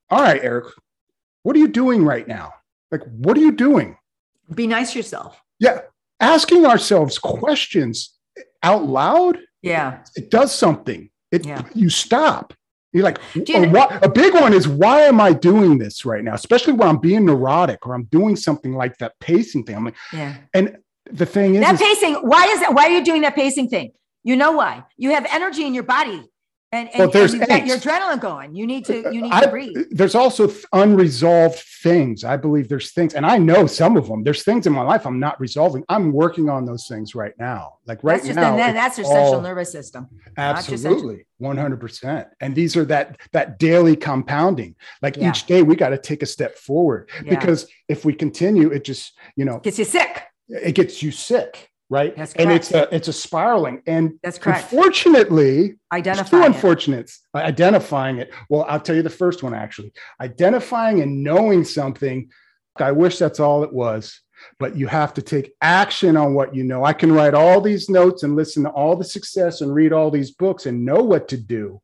all 0.10 0.22
right 0.22 0.42
eric 0.44 0.66
what 1.44 1.56
are 1.56 1.60
you 1.60 1.70
doing 1.70 2.04
right 2.04 2.28
now? 2.28 2.54
Like 2.92 3.04
what 3.04 3.38
are 3.38 3.42
you 3.42 3.54
doing? 3.54 3.98
Be 4.54 4.68
nice 4.68 4.92
to 4.92 5.00
yourself. 5.00 5.42
yeah. 5.60 5.80
Asking 6.22 6.66
ourselves 6.66 7.18
questions 7.18 8.14
out 8.64 8.86
loud 8.86 9.38
Yeah. 9.62 10.00
it 10.16 10.30
does 10.32 10.54
something 10.54 11.10
it 11.32 11.46
Yeah. 11.46 11.64
you 11.74 11.90
stop 11.90 12.54
you're 12.94 13.04
like 13.04 13.20
you 13.36 13.60
know- 13.60 13.70
what, 13.70 14.04
a 14.04 14.10
big 14.10 14.34
one 14.34 14.54
is 14.54 14.68
why 14.68 15.02
am 15.02 15.22
i 15.22 15.32
doing 15.34 15.78
this 15.78 16.06
right 16.06 16.24
now 16.24 16.34
especially 16.34 16.74
when 16.74 16.88
i'm 16.88 16.98
being 17.00 17.26
neurotic 17.26 17.86
or 17.86 17.94
i'm 17.94 18.06
doing 18.06 18.36
something 18.36 18.74
like 18.74 18.98
that 18.98 19.14
pacing 19.20 19.64
thing 19.64 19.76
i'm 19.76 19.86
like 19.86 19.96
Yeah. 20.14 20.36
and 20.54 20.78
the 21.12 21.26
thing 21.26 21.56
is, 21.56 21.62
That 21.62 21.74
is- 21.76 21.82
pacing, 21.82 22.16
why 22.16 22.46
is 22.46 22.60
that? 22.60 22.74
Why 22.76 22.84
are 22.84 22.92
you 22.92 23.04
doing 23.04 23.24
that 23.24 23.34
pacing 23.34 23.68
thing? 23.70 23.94
You 24.24 24.36
know 24.36 24.52
why? 24.52 24.84
You 24.96 25.10
have 25.16 25.26
energy 25.32 25.66
in 25.66 25.74
your 25.74 25.82
body. 25.84 26.22
And, 26.72 26.88
and, 26.90 27.00
Well, 27.00 27.10
there's 27.10 27.34
and 27.34 27.42
you 27.50 27.74
your 27.74 27.78
adrenaline 27.78 28.20
going. 28.22 28.54
You 28.54 28.68
need 28.68 28.86
to, 28.86 29.08
uh, 29.08 29.10
you 29.10 29.22
need 29.24 29.32
I- 29.32 29.42
to 29.46 29.50
breathe. 29.50 29.76
there's 29.90 30.14
also 30.14 30.52
unresolved 30.74 31.60
things 31.82 32.26
i 32.26 32.36
believe 32.36 32.68
there's 32.68 32.92
things 32.92 33.14
and 33.14 33.26
i 33.26 33.38
know 33.38 33.66
some 33.66 33.96
of 33.96 34.06
them 34.08 34.22
there's 34.22 34.44
things 34.44 34.68
in 34.68 34.74
my 34.74 34.82
life 34.82 35.06
i'm 35.08 35.18
not 35.18 35.40
resolving 35.40 35.82
i'm 35.88 36.12
working 36.12 36.50
on 36.50 36.66
those 36.66 36.88
things 36.90 37.16
right 37.16 37.32
now 37.40 37.76
like 37.86 38.04
right 38.04 38.16
that's 38.18 38.28
just 38.28 38.36
now 38.36 38.50
and 38.52 38.60
then 38.60 38.74
that's 38.76 38.98
your 38.98 39.06
central 39.06 39.36
all- 39.36 39.42
nervous 39.42 39.72
system. 39.72 40.08
not 40.38 40.58
just 40.58 40.68
central- 40.68 40.92
Absolutely, 40.94 41.26
one 41.38 41.56
hundred 41.58 41.80
percent. 41.80 42.28
And 42.42 42.54
these 42.54 42.76
are 42.76 42.84
that 42.86 43.18
that 43.32 43.58
daily 43.60 43.96
compounding. 43.96 44.76
Like 45.02 45.16
Yeah. 45.16 45.30
each 45.30 45.46
day, 45.46 45.62
we 45.64 45.76
got 45.78 45.90
to 45.90 45.98
take 45.98 46.22
a 46.22 46.26
step 46.26 46.58
forward 46.58 47.10
Yeah. 47.24 47.30
because 47.40 47.68
if 47.88 48.04
we 48.04 48.14
continue, 48.14 48.70
it 48.72 48.84
just 48.84 49.18
you 49.38 49.46
know 49.46 49.60
Gets 49.60 49.80
you 49.80 49.86
sick. 49.86 50.24
it 50.50 50.76
gets 50.76 51.02
you 51.02 51.12
sick, 51.12 51.69
right? 51.90 52.16
That's 52.16 52.34
and 52.34 52.52
it's 52.52 52.72
a 52.72 52.94
it's 52.96 53.08
a 53.08 53.14
spiraling. 53.14 53.82
And 53.88 54.20
That's 54.24 54.38
correct. 54.38 54.72
unfortunately, 54.72 55.60
there's 55.68 55.78
Identify 55.92 56.30
two 56.30 56.44
it. 56.44 56.46
unfortunates. 56.46 57.22
Uh, 57.34 57.40
Identifying 57.40 58.18
it. 58.20 58.32
Well, 58.50 58.66
I'll 58.68 58.80
tell 58.80 58.96
you 58.96 59.02
the 59.02 59.10
first 59.10 59.44
one 59.44 59.54
actually. 59.54 59.94
Identifying 60.22 61.02
and 61.02 61.24
knowing 61.24 61.64
something. 61.64 62.30
I 62.78 62.92
wish 62.92 63.18
that's 63.18 63.40
all 63.40 63.64
it 63.64 63.74
was. 63.74 64.22
But 64.58 64.78
you 64.78 64.88
have 64.88 65.14
to 65.16 65.22
take 65.22 65.52
action 65.62 66.16
on 66.16 66.34
what 66.34 66.56
you 66.56 66.64
know. 66.64 66.86
I 66.86 66.94
can 66.94 67.12
write 67.12 67.34
all 67.34 67.60
these 67.60 67.90
notes 67.90 68.24
and 68.24 68.38
listen 68.38 68.64
to 68.64 68.70
all 68.70 68.96
the 68.96 69.04
success 69.04 69.60
and 69.60 69.74
read 69.74 69.92
all 69.92 70.10
these 70.10 70.32
books 70.32 70.66
and 70.66 70.86
know 70.86 71.04
what 71.04 71.28
to 71.30 71.38
do, 71.38 71.82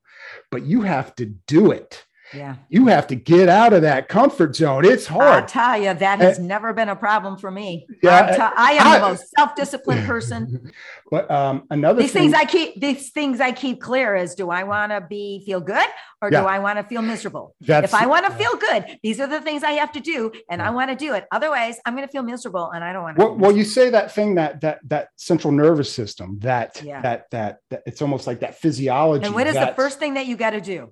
but 0.51 0.63
you 0.63 0.81
have 0.81 1.13
to 1.15 1.25
do 1.47 1.71
it. 1.71 2.05
Yeah. 2.35 2.55
You 2.69 2.87
have 2.87 3.07
to 3.07 3.15
get 3.15 3.49
out 3.49 3.73
of 3.73 3.81
that 3.83 4.09
comfort 4.09 4.55
zone. 4.55 4.85
It's 4.85 5.05
hard. 5.07 5.43
I'll 5.43 5.45
tell 5.47 5.77
you, 5.81 5.93
that 5.93 6.19
has 6.19 6.39
never 6.39 6.73
been 6.73 6.89
a 6.89 6.95
problem 6.95 7.37
for 7.37 7.49
me. 7.51 7.87
Yeah, 8.03 8.19
I'm 8.21 8.35
te- 8.35 8.55
I 8.57 8.99
the 8.99 9.07
most 9.07 9.25
self-disciplined 9.37 10.05
person. 10.05 10.71
But 11.11 11.29
um, 11.29 11.67
another 11.69 12.01
These 12.01 12.11
thing, 12.13 12.31
things 12.31 12.33
I 12.33 12.45
keep, 12.45 12.81
these 12.81 13.11
things 13.11 13.39
I 13.39 13.51
keep 13.51 13.79
clear 13.79 14.15
is 14.15 14.33
do 14.33 14.49
I 14.49 14.63
want 14.63 14.91
to 14.91 15.01
be 15.01 15.43
feel 15.45 15.61
good 15.61 15.85
or 16.19 16.31
Yeah. 16.31 16.41
do 16.41 16.47
I 16.47 16.57
want 16.59 16.79
to 16.79 16.83
feel 16.83 17.03
miserable? 17.03 17.55
that's, 17.61 17.85
if 17.85 17.93
I 17.93 18.07
want 18.07 18.25
to 18.25 18.31
feel 18.31 18.55
good, 18.55 18.97
these 19.03 19.19
are 19.19 19.27
the 19.27 19.39
things 19.39 19.63
I 19.63 19.73
have 19.73 19.91
to 19.93 19.99
do, 19.99 20.31
and 20.49 20.63
I 20.63 20.71
want 20.71 20.89
to 20.89 20.95
do 20.95 21.13
it. 21.13 21.25
Otherwise, 21.31 21.77
I'm 21.85 21.95
going 21.95 22.07
to 22.07 22.11
feel 22.11 22.23
miserable, 22.23 22.71
and 22.71 22.83
I 22.83 22.91
don't 22.91 23.03
want 23.03 23.17
to. 23.19 23.23
well, 23.25 23.35
well, 23.35 23.51
you 23.55 23.63
say 23.63 23.91
that 23.91 24.13
thing 24.13 24.35
that 24.35 24.61
that 24.61 24.79
that 24.85 25.09
central 25.15 25.53
nervous 25.53 25.93
system, 25.93 26.39
that 26.41 26.81
Yeah. 26.83 27.01
that 27.01 27.29
that, 27.29 27.59
that 27.69 27.83
it's 27.85 28.01
almost 28.01 28.25
like 28.25 28.39
that 28.39 28.55
physiology. 28.55 29.25
and 29.27 29.35
what 29.35 29.45
is 29.45 29.53
the 29.53 29.73
first 29.75 29.99
thing 29.99 30.15
that 30.15 30.25
you 30.25 30.35
got 30.35 30.49
to 30.51 30.61
do? 30.61 30.91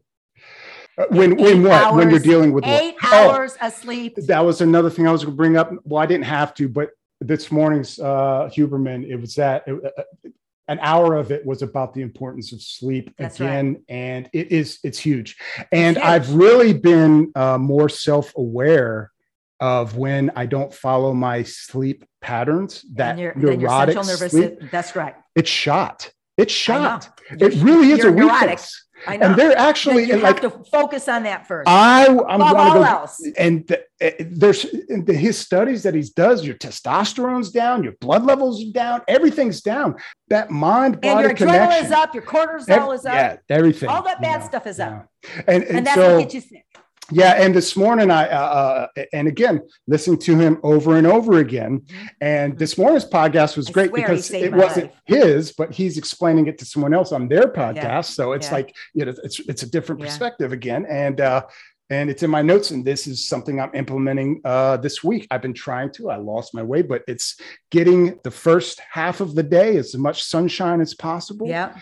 Uh, 0.98 1.06
when 1.10 1.36
when 1.38 1.58
Eight 1.58 1.70
what 1.70 1.96
when 1.96 2.10
you're 2.10 2.20
dealing 2.20 2.54
with 2.54 2.66
Eight 2.66 2.96
what? 3.02 3.14
Oh, 3.14 3.32
hours 3.32 3.56
of 3.62 3.74
sleep. 3.74 4.16
that 4.16 4.40
was 4.40 4.62
another 4.62 4.90
thing 4.90 5.08
I 5.08 5.12
was 5.12 5.24
going 5.24 5.34
to 5.34 5.38
bring 5.38 5.58
up. 5.58 5.72
Well, 5.84 6.02
I 6.02 6.06
didn't 6.06 6.26
have 6.26 6.54
to, 6.56 6.70
but 6.70 6.90
this 7.20 7.52
morning's 7.52 8.00
uh, 8.00 8.50
Huberman, 8.54 9.08
it 9.08 9.16
was 9.16 9.36
that 9.36 9.64
it, 9.68 9.74
uh, 9.74 10.30
an 10.68 10.80
hour 10.82 11.16
of 11.16 11.32
it 11.32 11.46
was 11.46 11.62
about 11.62 11.94
the 11.94 12.02
importance 12.02 12.54
of 12.54 12.62
sleep 12.62 13.14
That's 13.18 13.40
again, 13.40 13.84
and 13.90 14.30
it 14.34 14.52
is 14.52 14.80
it's 14.84 15.00
huge. 15.00 15.38
And 15.72 15.98
huge. 15.98 16.06
I've 16.06 16.34
really 16.34 16.74
been 16.74 17.32
uh, 17.36 17.58
more 17.58 17.90
self 17.90 18.34
aware 18.38 19.12
of 19.60 19.98
when 19.98 20.32
I 20.36 20.46
don't 20.46 20.74
follow 20.74 21.14
my 21.14 21.44
sleep 21.44 22.06
patterns. 22.22 22.86
That 22.94 23.18
your, 23.18 23.34
then 23.34 23.42
your 23.42 23.58
neurotic 23.58 23.96
central 23.96 24.06
nervous 24.06 24.32
sleep. 24.32 24.72
That's 24.72 24.96
right. 24.96 25.16
it's 25.36 25.50
shot. 25.50 26.12
It's 26.38 26.54
shot. 26.54 27.20
It 27.30 27.62
really 27.62 27.92
is 27.92 28.04
a 28.04 28.12
weakness. 28.12 28.86
I 29.08 29.18
know. 29.18 29.28
And 29.28 29.36
they're 29.36 29.58
actually 29.58 30.04
you 30.06 30.14
and 30.14 30.22
have 30.24 30.42
like 30.42 30.42
to 30.42 30.50
focus 30.72 31.08
on 31.10 31.24
that 31.24 31.46
first. 31.48 31.68
I 31.68 32.06
I'm 32.08 32.16
above 32.20 32.40
going 32.40 32.56
to 32.56 32.62
all 32.62 32.74
go 32.76 32.84
else. 32.84 33.26
and 33.38 33.68
the, 33.68 33.80
uh, 34.02 34.12
there's 34.20 34.66
in 34.66 35.06
the, 35.06 35.14
his 35.14 35.38
studies 35.38 35.84
that 35.84 35.94
he 35.94 36.04
does 36.16 36.46
your 36.46 36.56
testosterone's 36.56 37.52
down 37.52 37.84
your 37.84 37.94
blood 38.00 38.24
levels 38.26 38.64
are 38.64 38.72
down 38.72 39.02
everything's 39.08 39.62
down 39.62 39.96
that 40.30 40.50
mind 40.52 41.02
body 41.02 41.24
connection. 41.36 41.50
And 41.50 41.56
your 41.58 41.68
adrenaline 41.68 41.84
is 41.86 41.92
up, 41.92 42.14
your 42.14 42.24
cortisol 42.24 42.70
ev- 42.94 43.00
is 43.00 43.06
up. 43.06 43.14
yeah 43.14 43.38
everything 43.50 43.90
All 43.90 44.04
that 44.04 44.18
you 44.20 44.24
bad 44.24 44.40
know, 44.42 44.46
stuff 44.48 44.68
is 44.68 44.80
up. 44.80 45.08
and, 45.48 45.64
and, 45.64 45.78
And 45.78 45.88
that's 45.88 45.96
so 45.96 46.16
what 46.16 46.20
gets 46.24 46.34
you 46.36 46.42
sick. 46.42 46.66
Yeah 47.12 47.34
and 47.44 47.54
this 47.54 47.76
morning 47.76 48.10
i 48.10 48.28
uh, 48.30 48.88
uh 48.98 49.04
and 49.12 49.28
again 49.28 49.60
listening 49.88 50.18
to 50.18 50.38
him 50.38 50.58
over 50.64 50.96
and 50.98 51.06
over 51.06 51.40
again 51.40 51.80
Mhm. 51.82 52.08
and 52.22 52.58
this 52.58 52.78
morning's 52.78 53.06
podcast 53.06 53.58
was 53.58 53.68
I 53.70 53.72
great 53.74 53.94
because 53.94 54.32
it 54.32 54.54
wasn't 54.54 54.86
life. 54.86 55.02
his 55.06 55.52
but 55.52 55.74
he's 55.74 55.98
explaining 55.98 56.48
it 56.48 56.58
to 56.60 56.66
someone 56.66 56.94
else 56.94 57.12
on 57.12 57.28
their 57.28 57.48
podcast 57.52 58.06
so 58.18 58.32
it's 58.32 58.48
Yeah. 58.48 58.54
like 58.54 58.76
you 58.94 59.06
know 59.06 59.14
it's 59.24 59.40
it's 59.42 59.64
a 59.64 59.70
different 59.70 60.00
Yeah. 60.02 60.08
perspective 60.08 60.54
again 60.54 60.86
and 60.90 61.20
uh 61.20 61.44
and 61.90 62.10
it's 62.10 62.24
in 62.24 62.30
my 62.30 62.42
notes 62.42 62.72
and 62.72 62.86
this 62.86 63.06
is 63.08 63.28
something 63.28 63.60
i'm 63.60 63.76
implementing 63.76 64.40
uh 64.46 64.78
this 64.78 65.04
week 65.04 65.28
i've 65.30 65.42
been 65.42 65.54
trying 65.54 65.92
to 65.92 66.10
i 66.10 66.16
lost 66.16 66.54
my 66.56 66.64
way 66.64 66.82
but 66.82 67.04
it's 67.10 67.36
getting 67.70 68.18
the 68.24 68.32
first 68.32 68.80
half 68.92 69.20
of 69.20 69.36
the 69.36 69.44
day 69.44 69.76
as 69.76 69.94
much 69.96 70.24
sunshine 70.24 70.80
as 70.80 70.94
possible 70.94 71.48
Yeah. 71.48 71.76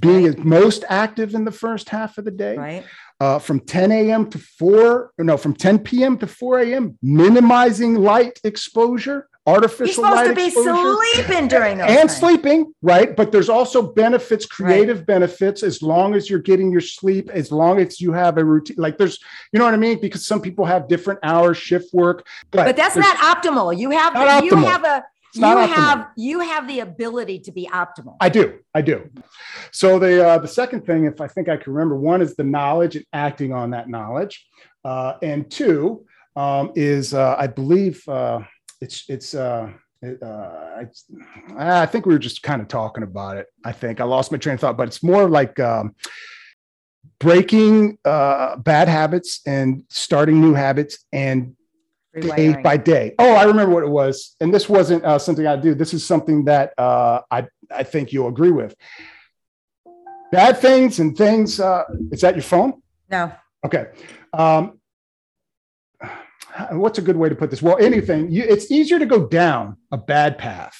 Being 0.00 0.34
most 0.48 0.84
active 0.88 1.34
in 1.34 1.44
the 1.44 1.52
first 1.52 1.88
half 1.88 2.18
of 2.18 2.24
the 2.24 2.30
day 2.30 2.56
Right. 2.56 2.84
uh, 3.20 3.38
from 3.38 3.60
10 3.60 3.92
a.m. 3.92 4.28
to 4.30 4.38
4, 4.38 5.12
no, 5.18 5.36
from 5.36 5.54
10 5.54 5.78
p.m. 5.80 6.18
to 6.18 6.26
4 6.26 6.58
a.m., 6.60 6.98
minimizing 7.02 7.94
light 7.94 8.38
exposure, 8.44 9.28
artificial 9.46 9.86
You're 9.86 9.94
supposed 9.94 10.14
light 10.16 10.28
to 10.28 10.34
be 10.34 10.46
exposure. 10.46 10.96
sleeping 11.14 11.48
during 11.48 11.78
those 11.78 11.88
and 11.88 11.98
times. 12.08 12.16
sleeping, 12.16 12.74
right? 12.82 13.16
But 13.16 13.30
there's 13.32 13.48
also 13.48 13.80
benefits, 13.94 14.44
creative 14.44 15.06
benefits, 15.06 15.62
as 15.62 15.80
long 15.82 16.14
as 16.14 16.28
you're 16.28 16.40
getting 16.40 16.70
your 16.72 16.80
sleep, 16.80 17.30
as 17.30 17.50
long 17.52 17.78
as 17.80 18.00
you 18.00 18.12
have 18.12 18.36
a 18.38 18.44
routine. 18.44 18.76
Like 18.78 18.98
there's, 18.98 19.18
you 19.52 19.58
know 19.60 19.64
what 19.64 19.72
I 19.74 19.78
mean? 19.78 20.00
Because 20.00 20.26
some 20.26 20.40
people 20.42 20.64
have 20.64 20.88
different 20.88 21.20
hours, 21.22 21.56
shift 21.56 21.94
work. 21.94 22.26
But 22.50 22.76
that's 22.76 22.96
not 22.96 23.16
optimal. 23.18 23.76
You 23.78 23.90
have 23.90 24.14
Not 24.14 24.44
you 24.44 24.50
optimal. 24.52 24.64
have 24.70 24.84
a 24.84 25.04
you 25.34 25.42
optimal. 25.42 25.68
have 25.68 26.08
you 26.16 26.40
have 26.40 26.68
the 26.68 26.80
ability 26.80 27.38
to 27.40 27.52
be 27.52 27.66
optimal. 27.66 28.16
I 28.20 28.28
do. 28.28 28.58
I 28.74 28.82
do. 28.82 29.10
So 29.72 29.98
the 29.98 30.26
uh, 30.26 30.38
the 30.38 30.48
second 30.48 30.86
thing, 30.86 31.04
if 31.04 31.20
I 31.20 31.28
think 31.28 31.48
I 31.48 31.56
can 31.56 31.72
remember, 31.72 31.96
one 31.96 32.22
is 32.22 32.36
the 32.36 32.44
knowledge 32.44 32.96
and 32.96 33.04
acting 33.12 33.52
on 33.52 33.70
that 33.70 33.88
knowledge, 33.88 34.46
uh, 34.84 35.14
and 35.22 35.50
two 35.50 36.06
um, 36.36 36.72
is 36.74 37.14
uh, 37.14 37.36
I 37.38 37.46
believe 37.46 38.06
uh, 38.08 38.40
it's 38.80 39.04
it's. 39.08 39.34
Uh, 39.34 39.72
it, 40.02 40.22
uh, 40.22 40.82
I, 41.56 41.82
I 41.82 41.86
think 41.86 42.04
we 42.04 42.12
were 42.12 42.18
just 42.18 42.42
kind 42.42 42.60
of 42.60 42.68
talking 42.68 43.02
about 43.02 43.38
it. 43.38 43.46
I 43.64 43.72
think 43.72 43.98
I 43.98 44.04
lost 44.04 44.30
my 44.30 44.36
train 44.36 44.54
of 44.54 44.60
thought, 44.60 44.76
but 44.76 44.88
it's 44.88 45.02
more 45.02 45.26
like 45.26 45.58
um, 45.58 45.94
breaking 47.18 47.98
uh, 48.04 48.56
bad 48.56 48.88
habits 48.88 49.40
and 49.46 49.84
starting 49.88 50.40
new 50.40 50.54
habits 50.54 51.04
and 51.12 51.55
day 52.20 52.56
by 52.62 52.76
day. 52.76 53.14
Oh, 53.18 53.34
I 53.34 53.44
remember 53.44 53.74
what 53.74 53.82
it 53.82 53.88
was, 53.88 54.36
and 54.40 54.52
this 54.52 54.68
wasn't 54.68 55.04
uh, 55.04 55.18
something 55.18 55.46
I 55.46 55.56
do. 55.56 55.74
This 55.74 55.94
is 55.94 56.04
something 56.04 56.44
that 56.44 56.72
uh, 56.78 57.22
I 57.30 57.46
I 57.70 57.82
think 57.82 58.12
you'll 58.12 58.28
agree 58.28 58.50
with. 58.50 58.74
Bad 60.32 60.58
things 60.58 60.98
and 60.98 61.16
things. 61.16 61.60
Uh, 61.60 61.84
is 62.10 62.20
that 62.20 62.34
your 62.34 62.42
phone? 62.42 62.82
no. 63.08 63.32
Okay. 63.64 63.86
Um, 64.32 64.78
what's 66.72 66.98
a 66.98 67.02
good 67.02 67.16
way 67.16 67.28
to 67.28 67.34
put 67.34 67.50
this? 67.50 67.62
Well, 67.62 67.78
anything. 67.80 68.30
You, 68.30 68.44
it's 68.44 68.70
easier 68.70 68.98
to 68.98 69.06
go 69.06 69.26
down 69.26 69.76
a 69.90 69.96
bad 69.96 70.38
path. 70.38 70.78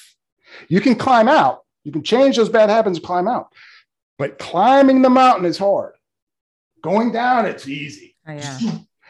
You 0.69 0.79
can 0.79 0.95
climb 0.95 1.27
out. 1.27 1.65
You 1.83 1.91
can 1.91 2.03
change 2.03 2.37
those 2.37 2.49
bad 2.49 2.69
habits 2.69 2.97
and 2.97 3.05
climb 3.05 3.27
out. 3.27 3.47
But 4.17 4.39
climbing 4.39 5.01
the 5.01 5.09
mountain 5.09 5.45
is 5.45 5.57
hard. 5.57 5.95
Going 6.81 7.11
down, 7.11 7.45
it's 7.45 7.67
easy 7.67 8.07
Oh, 8.27 8.33
yeah. 8.33 8.59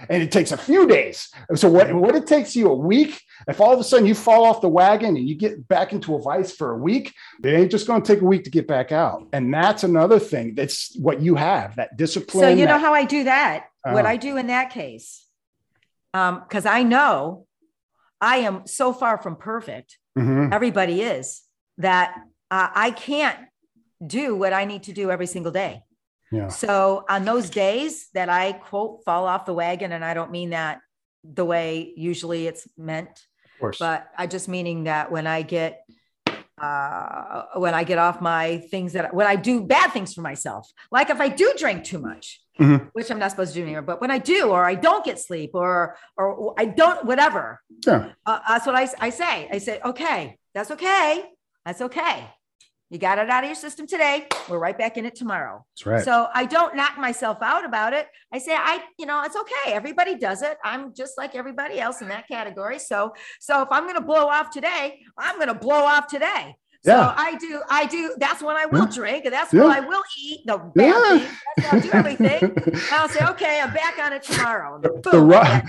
And 0.09 0.21
it 0.21 0.31
takes 0.31 0.51
a 0.51 0.57
few 0.57 0.87
days. 0.87 1.29
So 1.55 1.69
what, 1.69 1.93
what 1.93 2.15
it 2.15 2.27
takes 2.27 2.55
you 2.55 2.69
a 2.69 2.75
week, 2.75 3.21
if 3.47 3.59
all 3.59 3.73
of 3.73 3.79
a 3.79 3.83
sudden 3.83 4.05
you 4.05 4.13
fall 4.15 4.45
off 4.45 4.61
the 4.61 4.69
wagon 4.69 5.15
and 5.17 5.27
you 5.27 5.35
get 5.35 5.67
back 5.67 5.93
into 5.93 6.15
a 6.15 6.21
vice 6.21 6.51
for 6.55 6.71
a 6.71 6.77
week, 6.77 7.13
it 7.43 7.49
ain't 7.49 7.71
just 7.71 7.87
going 7.87 8.01
to 8.01 8.13
take 8.13 8.21
a 8.21 8.25
week 8.25 8.43
to 8.43 8.49
get 8.49 8.67
back 8.67 8.91
out. 8.91 9.27
And 9.33 9.53
that's 9.53 9.83
another 9.83 10.19
thing. 10.19 10.55
That's 10.55 10.95
what 10.97 11.21
you 11.21 11.35
have, 11.35 11.75
that 11.77 11.97
discipline. 11.97 12.43
So 12.43 12.49
you 12.49 12.65
know 12.65 12.73
that- 12.73 12.81
how 12.81 12.93
I 12.93 13.05
do 13.05 13.23
that? 13.25 13.65
what 13.83 14.05
Uh. 14.05 14.09
I 14.09 14.17
do 14.17 14.35
in 14.37 14.47
that 14.47 14.69
case, 14.71 15.25
um, 16.13 16.41
because 16.41 16.65
I 16.65 16.83
know 16.83 17.45
I 18.19 18.37
am 18.37 18.67
so 18.67 18.91
far 18.91 19.17
from 19.17 19.35
perfect. 19.37 19.97
Mhm. 20.17 20.53
Everybody 20.53 21.01
is 21.01 21.43
that 21.77 22.15
uh, 22.51 22.69
I 22.73 22.91
can't 22.91 23.37
do 24.05 24.35
what 24.35 24.51
I 24.53 24.65
need 24.65 24.83
to 24.83 24.93
do 24.93 25.09
every 25.11 25.27
single 25.27 25.51
day. 25.51 25.83
Yeah. 26.31 26.49
So 26.49 27.05
on 27.09 27.23
those 27.25 27.49
days 27.49 28.09
that 28.13 28.29
I 28.29 28.53
quote 28.53 29.03
fall 29.05 29.25
off 29.27 29.45
the 29.45 29.53
wagon, 29.53 29.91
and 29.91 30.03
I 30.03 30.13
don't 30.13 30.31
mean 30.31 30.49
that 30.51 30.79
the 31.23 31.45
way 31.45 31.93
usually 31.95 32.47
it's 32.47 32.67
meant, 32.77 33.09
Of 33.09 33.59
course. 33.59 33.77
but 33.79 34.07
I 34.17 34.27
just 34.27 34.47
meaning 34.47 34.85
that 34.85 35.11
when 35.11 35.25
I 35.27 35.41
get 35.41 35.83
uh 36.61 37.43
when 37.55 37.73
I 37.75 37.83
get 37.83 37.99
off 37.99 38.19
my 38.19 38.57
things 38.71 38.93
that 38.93 39.13
when 39.13 39.27
I 39.27 39.35
do 39.35 39.61
bad 39.61 39.91
things 39.93 40.13
for 40.13 40.21
myself, 40.21 40.69
like 40.91 41.09
if 41.09 41.19
I 41.21 41.27
do 41.29 41.53
drink 41.57 41.83
too 41.83 41.99
much, 41.99 42.41
Mhm. 42.59 42.89
which 42.93 43.11
I'm 43.11 43.19
not 43.19 43.29
supposed 43.31 43.53
to 43.53 43.59
do 43.59 43.63
anymore, 43.63 43.83
but 43.83 44.01
when 44.01 44.09
I 44.09 44.17
do, 44.17 44.49
or 44.49 44.65
I 44.65 44.73
don't 44.73 45.05
get 45.05 45.19
sleep, 45.19 45.51
or 45.53 45.95
or 46.17 46.55
I 46.57 46.65
don't, 46.65 47.05
whatever, 47.05 47.61
yeah. 47.85 48.13
uh, 48.25 48.39
that's 48.47 48.65
what 48.65 48.75
I, 48.75 48.89
I 48.99 49.11
say. 49.11 49.47
I 49.51 49.59
say, 49.59 49.79
okay, 49.85 50.39
that's 50.55 50.71
okay, 50.71 51.25
that's 51.65 51.81
okay. 51.81 52.25
You 52.89 52.99
got 52.99 53.17
it 53.19 53.29
out 53.29 53.43
of 53.43 53.47
your 53.49 53.55
system 53.55 53.85
today. 53.85 54.27
We're 54.47 54.59
right 54.59 54.77
back 54.77 54.95
in 54.95 55.05
it 55.05 55.13
tomorrow. 55.15 55.65
That's 55.75 55.85
right. 55.85 56.03
So 56.05 56.27
I 56.33 56.45
don't 56.45 56.73
knock 56.73 56.97
myself 56.97 57.39
out 57.41 57.65
about 57.65 57.91
it. 57.91 58.07
I 58.33 58.37
say, 58.37 58.53
I, 58.55 58.81
you 58.97 59.05
know, 59.05 59.23
it's 59.23 59.35
okay. 59.35 59.73
Everybody 59.73 60.15
does 60.15 60.41
it. 60.41 60.57
I'm 60.63 60.93
just 60.93 61.17
like 61.17 61.35
everybody 61.35 61.81
else 61.81 62.01
in 62.01 62.07
that 62.07 62.29
category. 62.29 62.79
So, 62.79 63.13
so 63.41 63.61
if 63.61 63.67
I'm 63.71 63.83
going 63.83 63.95
to 63.95 64.01
blow 64.01 64.27
off 64.27 64.51
today, 64.51 65.01
I'm 65.17 65.35
going 65.35 65.49
to 65.49 65.53
blow 65.53 65.83
off 65.83 66.07
today. 66.07 66.55
So 66.85 67.13
I 67.17 67.35
do, 67.35 67.61
I 67.69 67.85
do. 67.85 68.15
That's 68.17 68.41
when 68.41 68.55
I 68.55 68.65
will 68.65 68.85
drink, 68.85 69.25
and 69.25 69.33
that's 69.33 69.51
Yeah. 69.51 69.63
when 69.63 69.71
I 69.71 69.81
will 69.81 70.03
eat 70.23 70.39
the 70.45 70.57
bad 70.57 70.85
Yeah. 70.85 71.17
things. 71.17 71.31
That's 71.57 71.67
when 71.67 71.75
I'll 71.75 71.81
do 71.81 71.91
everything. 71.91 72.81
I'll 72.93 73.09
say, 73.09 73.25
okay, 73.31 73.59
I'm 73.61 73.73
back 73.73 73.99
on 73.99 74.13
it 74.13 74.23
tomorrow. 74.23 74.79
The, 74.81 74.89
boom, 75.03 75.23
I'm 75.23 75.29
back. 75.29 75.65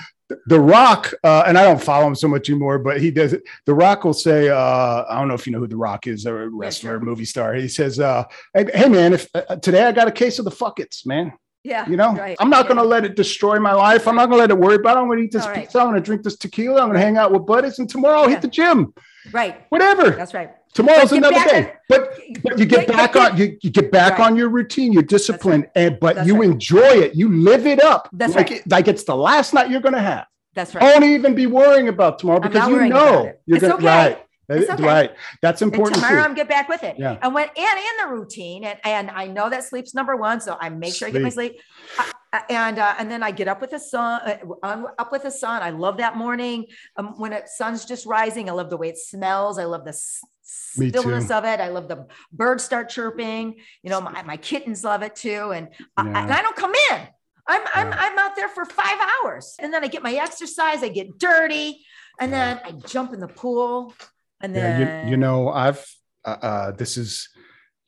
The 0.46 0.60
Rock, 0.60 1.14
uh, 1.24 1.44
and 1.46 1.56
I 1.56 1.64
don't 1.64 1.82
follow 1.82 2.06
him 2.06 2.14
so 2.14 2.28
much 2.28 2.48
anymore, 2.50 2.78
but 2.78 3.00
he 3.00 3.10
does 3.10 3.32
it. 3.32 3.42
The 3.64 3.74
Rock 3.74 4.04
will 4.04 4.12
say, 4.12 4.48
uh, 4.48 5.04
I 5.08 5.18
don't 5.18 5.28
know 5.28 5.34
if 5.34 5.46
you 5.46 5.52
know 5.52 5.58
who 5.58 5.66
The 5.66 5.76
Rock 5.76 6.06
is, 6.06 6.26
a 6.26 6.48
wrestler, 6.48 7.00
movie 7.00 7.24
star. 7.24 7.54
He 7.54 7.68
says, 7.68 7.98
uh, 7.98 8.24
hey, 8.54 8.66
hey, 8.74 8.88
man, 8.88 9.14
if 9.14 9.28
uh, 9.34 9.56
today 9.56 9.84
I 9.84 9.92
got 9.92 10.08
a 10.08 10.12
case 10.12 10.38
of 10.38 10.44
the 10.44 10.50
fuckets, 10.50 11.06
man. 11.06 11.32
Yeah. 11.64 11.88
You 11.88 11.96
know, 11.96 12.14
right, 12.14 12.36
I'm 12.40 12.50
not 12.50 12.64
yeah. 12.64 12.68
going 12.68 12.76
to 12.78 12.84
let 12.84 13.04
it 13.04 13.16
destroy 13.16 13.58
my 13.58 13.72
life. 13.72 14.06
I'm 14.06 14.16
not 14.16 14.26
going 14.26 14.38
to 14.38 14.40
let 14.42 14.50
it 14.50 14.58
worry 14.58 14.76
about 14.76 14.96
it. 14.96 15.00
I'm 15.00 15.06
going 15.06 15.18
to 15.18 15.24
eat 15.24 15.32
this 15.32 15.44
All 15.44 15.50
right. 15.50 15.62
pizza. 15.64 15.80
I'm 15.80 15.86
going 15.88 15.96
to 15.96 16.04
drink 16.04 16.22
this 16.22 16.36
tequila. 16.36 16.80
I'm 16.80 16.88
going 16.88 17.00
to 17.00 17.04
hang 17.04 17.16
out 17.16 17.32
with 17.32 17.46
buddies. 17.46 17.78
And 17.78 17.88
tomorrow 17.88 18.20
I'll 18.20 18.24
Yeah. 18.28 18.36
hit 18.36 18.42
the 18.42 18.48
gym. 18.48 18.94
Right. 19.32 19.64
Whatever. 19.70 20.10
That's 20.10 20.34
right. 20.34 20.50
Tomorrow's 20.74 21.12
another 21.12 21.34
day. 21.48 21.58
on- 21.64 21.70
but 21.88 22.18
but 22.42 22.58
you 22.58 22.66
get 22.66 22.86
But- 22.86 22.96
back 22.96 23.12
but 23.14 23.32
on 23.32 23.38
you, 23.38 23.56
you 23.62 23.70
get 23.70 23.90
back 23.90 24.18
Right. 24.18 24.26
on 24.30 24.36
your 24.36 24.48
routine, 24.48 24.92
your 24.92 25.02
discipline, 25.02 25.66
and 25.74 25.98
but 25.98 26.16
That's 26.16 26.28
you 26.28 26.36
right. 26.40 26.44
enjoy 26.50 26.78
it. 27.04 27.14
You 27.14 27.30
live 27.32 27.66
it 27.66 27.82
up. 27.82 28.08
That's 28.12 28.34
like 28.34 28.50
right. 28.50 28.60
it, 28.60 28.70
like 28.70 28.86
it's 28.88 29.04
the 29.04 29.16
last 29.16 29.54
night 29.54 29.70
you're 29.70 29.80
going 29.80 29.94
to 29.94 30.00
have. 30.00 30.26
That's 30.54 30.74
right. 30.74 30.82
won't 30.82 31.04
even 31.04 31.34
be 31.34 31.46
worrying 31.46 31.88
about 31.88 32.18
tomorrow 32.18 32.40
because 32.40 32.68
you 32.68 32.88
know 32.88 33.32
you're 33.46 33.56
It's 33.56 33.60
going 33.62 33.72
okay. 33.74 33.86
right. 33.86 34.18
It's 34.48 34.70
okay. 34.70 34.82
Right. 34.82 35.10
That's 35.42 35.60
important. 35.60 35.96
And 35.96 36.04
tomorrow 36.04 36.22
too. 36.22 36.28
I'm 36.28 36.34
get 36.34 36.48
back 36.48 36.68
with 36.68 36.82
it. 36.82 36.96
Yeah. 36.98 37.18
And 37.20 37.34
when 37.34 37.48
and 37.48 37.56
in 37.78 38.06
the 38.06 38.08
routine, 38.08 38.64
and 38.64 38.78
and 38.84 39.10
I 39.10 39.26
know 39.26 39.50
that 39.50 39.64
sleep's 39.64 39.94
number 39.94 40.16
one, 40.16 40.40
so 40.40 40.56
I 40.58 40.70
make 40.70 40.94
sure 40.94 41.08
I 41.08 41.10
get 41.10 41.22
my 41.22 41.28
sleep. 41.28 41.60
Uh, 41.98 42.04
uh, 42.32 42.40
and 42.50 42.78
uh, 42.78 42.94
and 42.98 43.10
then 43.10 43.22
I 43.22 43.30
get 43.30 43.48
up 43.48 43.60
with 43.60 43.70
the 43.70 43.78
sun. 43.78 44.20
Uh, 44.24 44.36
I'm 44.62 44.86
up 44.98 45.12
with 45.12 45.22
the 45.22 45.30
sun. 45.30 45.62
I 45.62 45.70
love 45.70 45.98
that 45.98 46.16
morning 46.16 46.66
um, 46.96 47.18
when 47.18 47.32
it 47.32 47.48
sun's 47.48 47.84
just 47.84 48.06
rising. 48.06 48.48
I 48.48 48.52
love 48.52 48.70
the 48.70 48.76
way 48.76 48.88
it 48.88 48.98
smells. 48.98 49.58
I 49.58 49.64
love 49.64 49.84
the 49.84 49.98
stillness 50.42 51.30
of 51.30 51.44
it. 51.44 51.60
I 51.60 51.68
love 51.68 51.88
the 51.88 52.06
birds 52.32 52.64
start 52.64 52.88
chirping. 52.88 53.56
You 53.82 53.90
know, 53.90 54.00
my, 54.00 54.22
my 54.22 54.36
kittens 54.36 54.82
love 54.84 55.02
it 55.02 55.14
too. 55.14 55.52
And 55.52 55.68
I, 55.96 56.06
and 56.06 56.32
I 56.32 56.42
don't 56.42 56.56
come 56.56 56.72
in. 56.90 57.00
I'm 57.46 57.62
I'm 57.74 57.92
I'm 57.92 58.18
out 58.18 58.36
there 58.36 58.48
for 58.48 58.64
five 58.64 58.98
hours, 59.24 59.56
and 59.58 59.72
then 59.72 59.82
I 59.82 59.88
get 59.88 60.02
my 60.02 60.14
exercise. 60.14 60.82
I 60.82 60.88
get 60.88 61.18
dirty, 61.18 61.84
and 62.20 62.30
then 62.32 62.60
I 62.64 62.72
jump 62.72 63.14
in 63.14 63.20
the 63.20 63.28
pool. 63.28 63.94
And 64.40 64.54
then 64.54 64.78
Yeah, 64.78 65.00
you, 65.02 65.10
you 65.10 65.16
know, 65.16 65.48
I've 65.50 65.84
uh, 66.24 66.36
uh, 66.42 66.70
this 66.72 66.96
is, 66.96 67.28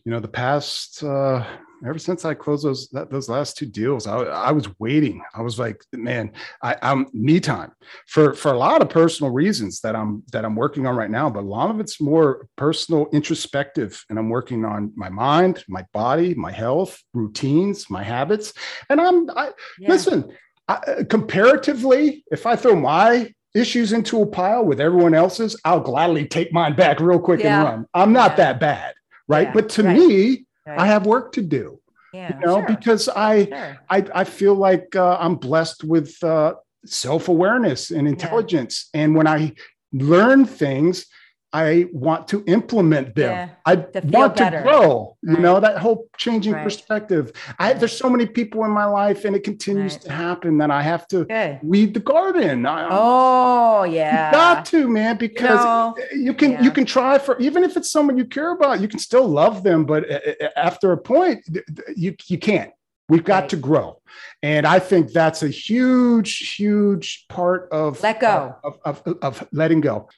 you 0.04 0.12
know, 0.12 0.20
the 0.20 0.28
past 0.28 1.02
uh, 1.02 1.44
ever 1.84 1.98
since 1.98 2.24
I 2.24 2.34
closed 2.34 2.64
those 2.64 2.88
that, 2.90 3.10
those 3.10 3.28
last 3.28 3.56
two 3.56 3.66
deals, 3.66 4.06
I, 4.06 4.16
I 4.18 4.52
was 4.52 4.68
waiting. 4.78 5.22
I 5.34 5.42
was 5.42 5.58
like, 5.58 5.82
man, 5.92 6.32
I, 6.62 6.76
I'm 6.82 7.06
me 7.12 7.40
time 7.40 7.72
for 8.06 8.34
for 8.34 8.52
a 8.52 8.58
lot 8.58 8.82
of 8.82 8.88
personal 8.88 9.32
reasons 9.32 9.80
that 9.80 9.94
I'm 9.94 10.22
that 10.32 10.44
I'm 10.44 10.56
working 10.56 10.86
on 10.86 10.96
right 10.96 11.10
now. 11.10 11.28
But 11.30 11.40
a 11.44 11.46
lot 11.46 11.70
of 11.70 11.80
it's 11.80 12.00
more 12.00 12.46
personal, 12.56 13.08
introspective, 13.12 14.02
and 14.08 14.18
I'm 14.18 14.28
working 14.28 14.64
on 14.64 14.92
my 14.96 15.08
mind, 15.08 15.64
my 15.68 15.84
body, 15.92 16.34
my 16.34 16.52
health, 16.52 17.00
routines, 17.14 17.88
my 17.90 18.02
habits, 18.02 18.52
and 18.88 19.00
I'm 19.00 19.28
I, 19.30 19.50
Yeah. 19.78 19.88
listen. 19.88 20.32
I, 20.68 21.02
comparatively, 21.08 22.24
if 22.30 22.46
I 22.46 22.54
throw 22.54 22.76
my 22.76 23.32
issues 23.54 23.92
into 23.92 24.22
a 24.22 24.26
pile 24.26 24.64
with 24.64 24.80
everyone 24.80 25.14
else's, 25.14 25.56
I'll 25.64 25.80
gladly 25.80 26.26
take 26.26 26.52
mine 26.52 26.74
back 26.76 27.00
real 27.00 27.18
quick 27.18 27.40
Yeah. 27.40 27.60
and 27.60 27.64
run. 27.68 27.86
I'm 27.94 28.12
not 28.12 28.32
Yeah. 28.32 28.36
that 28.36 28.60
bad, 28.60 28.94
right? 29.28 29.48
Yeah, 29.48 29.52
But 29.54 29.68
to 29.70 29.82
right. 29.82 29.98
me, 29.98 30.46
Right. 30.66 30.78
I 30.78 30.86
have 30.86 31.06
work 31.06 31.32
to 31.32 31.42
do, 31.42 31.80
yeah, 32.12 32.32
you 32.38 32.46
know, 32.46 32.56
sure, 32.58 32.66
because 32.66 33.08
I, 33.08 33.46
sure. 33.46 33.78
I 33.88 34.04
I 34.14 34.24
feel 34.24 34.54
like 34.54 34.94
uh, 34.94 35.16
I'm 35.18 35.34
blessed 35.36 35.82
with 35.84 36.22
uh, 36.22 36.54
self 36.84 37.28
awareness 37.28 37.90
and 37.90 38.06
intelligence, 38.06 38.88
and 38.94 39.14
when 39.16 39.26
I 39.26 39.54
learn 39.92 40.44
things. 40.44 41.06
I 41.52 41.86
want 41.92 42.28
to 42.28 42.44
implement 42.46 43.14
them. 43.16 43.30
Yeah, 43.32 43.48
I 43.66 43.76
to 43.76 44.00
want 44.06 44.36
better. 44.36 44.58
to 44.58 44.62
grow. 44.62 45.16
You 45.22 45.36
know 45.38 45.58
that 45.58 45.78
whole 45.78 46.06
changing 46.16 46.52
Right. 46.52 46.62
perspective. 46.62 47.32
I 47.58 47.72
there's 47.72 47.96
so 47.96 48.08
many 48.08 48.26
people 48.26 48.64
in 48.64 48.70
my 48.70 48.84
life, 48.84 49.24
and 49.24 49.34
it 49.34 49.42
continues 49.42 49.94
Right. 49.94 50.02
to 50.02 50.12
happen 50.12 50.58
that 50.58 50.70
I 50.70 50.82
have 50.82 51.08
to 51.08 51.24
Good. 51.24 51.58
weed 51.62 51.94
the 51.94 52.00
garden. 52.00 52.66
I, 52.66 52.88
Oh 52.90 53.82
yeah. 53.84 54.30
got 54.30 54.64
to, 54.66 54.88
man, 54.88 55.16
because 55.16 55.64
know, 55.64 55.96
you 56.14 56.34
can 56.34 56.52
yeah. 56.52 56.62
you 56.62 56.70
can 56.70 56.84
try 56.84 57.18
for 57.18 57.36
even 57.40 57.64
if 57.64 57.76
it's 57.76 57.90
someone 57.90 58.16
you 58.16 58.26
care 58.26 58.52
about, 58.52 58.80
you 58.80 58.86
can 58.88 59.00
still 59.00 59.26
love 59.26 59.62
them, 59.64 59.84
but 59.86 60.08
uh, 60.10 60.18
uh, 60.40 60.48
after 60.56 60.92
a 60.92 60.96
point, 60.98 61.38
you 61.96 62.14
you 62.26 62.38
can't. 62.38 62.70
We've 63.10 63.24
got 63.24 63.42
Right. 63.42 63.50
to 63.50 63.56
grow, 63.56 64.00
and 64.42 64.66
I 64.66 64.78
think 64.78 65.12
that's 65.12 65.42
a 65.42 65.48
huge, 65.48 66.54
huge 66.56 67.26
part 67.28 67.68
of 67.72 68.02
Let 68.02 68.20
go. 68.20 68.54
of, 68.64 68.78
of, 68.84 69.02
of, 69.06 69.18
of 69.22 69.48
letting 69.52 69.80
go. 69.80 70.08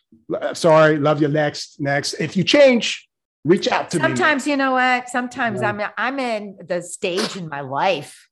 Sorry, 0.53 0.99
love 0.99 1.21
you. 1.23 1.29
Next, 1.29 1.81
next. 1.81 2.15
If 2.15 2.37
you 2.37 2.45
change, 2.45 3.09
reach 3.45 3.67
out 3.69 3.91
to 3.91 3.99
me. 3.99 4.03
Sometimes 4.03 4.47
you 4.47 4.57
know 4.57 4.73
what? 4.73 5.09
Sometimes 5.09 5.61
Yeah. 5.61 5.69
I'm 5.71 5.81
I'm 5.97 6.19
in 6.21 6.59
the 6.65 6.81
stage 6.83 7.37
in 7.37 7.49
my 7.49 7.63
life 7.63 8.29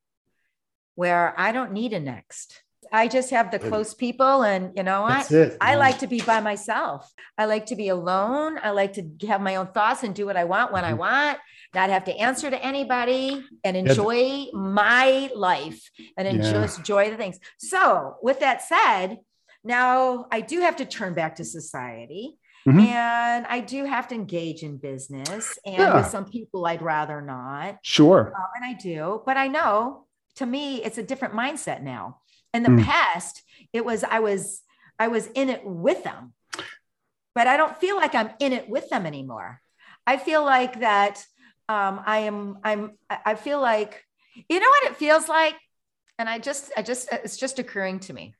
where 0.94 1.34
I 1.38 1.52
don't 1.52 1.72
need 1.72 1.92
a 1.94 2.00
next. 2.00 2.62
I 2.93 3.09
just 3.09 3.30
have 3.30 3.51
the 3.51 3.59
close 3.59 3.95
people, 3.95 4.43
and 4.43 4.72
you 4.76 4.82
know 4.82 5.03
what? 5.03 5.28
That's 5.28 5.32
it. 5.32 5.57
I 5.61 5.76
like 5.76 5.99
to 6.01 6.07
be 6.07 6.20
by 6.20 6.41
myself. 6.41 7.11
I 7.38 7.45
like 7.45 7.66
to 7.66 7.76
be 7.76 7.88
alone. 7.88 8.59
I 8.62 8.70
like 8.70 8.95
to 8.95 9.26
have 9.28 9.41
my 9.41 9.57
own 9.57 9.68
thoughts 9.68 10.03
and 10.03 10.14
do 10.14 10.26
what 10.26 10.36
I 10.36 10.45
want 10.45 10.72
when 10.72 10.84
I 10.84 10.93
Mhm. 10.93 10.99
want, 10.99 11.38
not 11.74 11.91
have 11.91 12.05
to 12.05 12.16
answer 12.16 12.51
to 12.51 12.62
anybody 12.64 13.45
and 13.64 13.76
enjoy 13.76 14.47
my 14.53 15.30
life 15.34 15.88
and 16.16 16.26
enjoy, 16.26 16.62
Yeah. 16.62 16.76
enjoy 16.76 17.11
the 17.11 17.16
things. 17.16 17.38
So, 17.59 18.16
with 18.22 18.41
that 18.41 18.62
said, 18.62 19.18
now 19.62 20.26
I 20.32 20.41
do 20.41 20.61
have 20.61 20.76
to 20.76 20.84
turn 20.84 21.14
back 21.14 21.36
to 21.36 21.45
society. 21.45 22.38
Mhm. 22.66 22.86
And 22.88 23.47
I 23.47 23.61
do 23.61 23.84
have 23.84 24.09
to 24.09 24.14
engage 24.14 24.62
in 24.62 24.76
business, 24.76 25.59
and 25.64 25.76
Yeah. 25.76 25.95
with 25.97 26.07
some 26.07 26.24
people 26.26 26.66
I'd 26.66 26.82
rather 26.82 27.22
not. 27.22 27.78
Sure. 27.82 28.32
Um, 28.36 28.43
and 28.57 28.64
I 28.64 28.74
do, 28.74 29.22
but 29.24 29.36
I 29.38 29.49
know 29.49 30.07
to 30.36 30.47
me 30.47 30.82
it's 30.82 30.99
a 30.99 31.03
different 31.03 31.34
mindset 31.34 31.82
now. 31.82 32.19
In 32.53 32.62
the 32.62 32.70
Mm. 32.70 32.84
past, 32.84 33.42
it 33.72 33.84
was 33.84 34.05
I 34.05 34.20
was 34.20 34.62
I 34.98 35.09
was 35.09 35.26
in 35.28 35.48
it 35.48 35.64
with 35.64 36.03
them, 36.05 36.34
but 37.34 37.46
I 37.46 37.57
don't 37.57 37.76
feel 37.78 37.96
like 37.96 38.14
I'm 38.14 38.30
in 38.38 38.53
it 38.53 38.68
with 38.68 38.88
them 38.90 39.07
anymore. 39.07 39.61
I 40.07 40.16
feel 40.16 40.44
like 40.44 40.80
that 40.80 41.24
um, 41.68 42.03
I 42.05 42.18
am 42.20 42.59
I'm 42.64 42.98
I 43.09 43.18
I 43.26 43.34
feel 43.34 43.61
like 43.61 44.05
you 44.48 44.59
know 44.61 44.68
what 44.68 44.90
it 44.90 44.96
feels 44.96 45.28
like, 45.28 45.55
and 46.18 46.28
I 46.28 46.38
just 46.38 46.72
I 46.76 46.82
just 46.82 47.09
it's 47.12 47.36
just 47.36 47.59
occurring 47.59 48.01
to 48.01 48.12
me. 48.12 48.34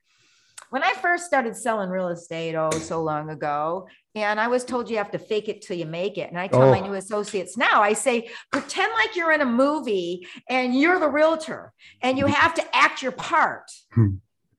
When 0.71 0.83
I 0.83 0.93
first 0.95 1.27
started 1.27 1.57
selling 1.57 1.91
real 1.91 2.09
estate, 2.09 2.55
oh, 2.55 2.71
so 2.71 3.03
long 3.03 3.31
ago, 3.31 3.89
and 4.15 4.41
I 4.41 4.49
was 4.49 4.65
told 4.65 4.91
you 4.91 4.97
have 4.97 5.11
to 5.13 5.19
fake 5.19 5.49
it 5.49 5.63
till 5.63 5.77
you 5.77 5.87
make 5.87 6.19
it. 6.19 6.31
And 6.31 6.39
I 6.39 6.47
tell 6.49 6.71
my 6.71 6.81
Oh. 6.81 6.87
new 6.89 6.95
associates 6.95 7.57
now, 7.57 7.83
I 7.83 7.93
say, 7.93 8.29
pretend 8.51 8.93
like 8.95 9.15
you're 9.17 9.33
in 9.33 9.41
a 9.41 9.47
movie 9.47 10.27
and 10.49 10.75
you're 10.75 10.99
the 10.99 11.09
realtor 11.09 11.73
and 12.03 12.19
you 12.19 12.27
have 12.27 12.55
to 12.55 12.77
act 12.77 13.03
your 13.03 13.13
part. 13.13 13.71
Hmm. 13.95 14.17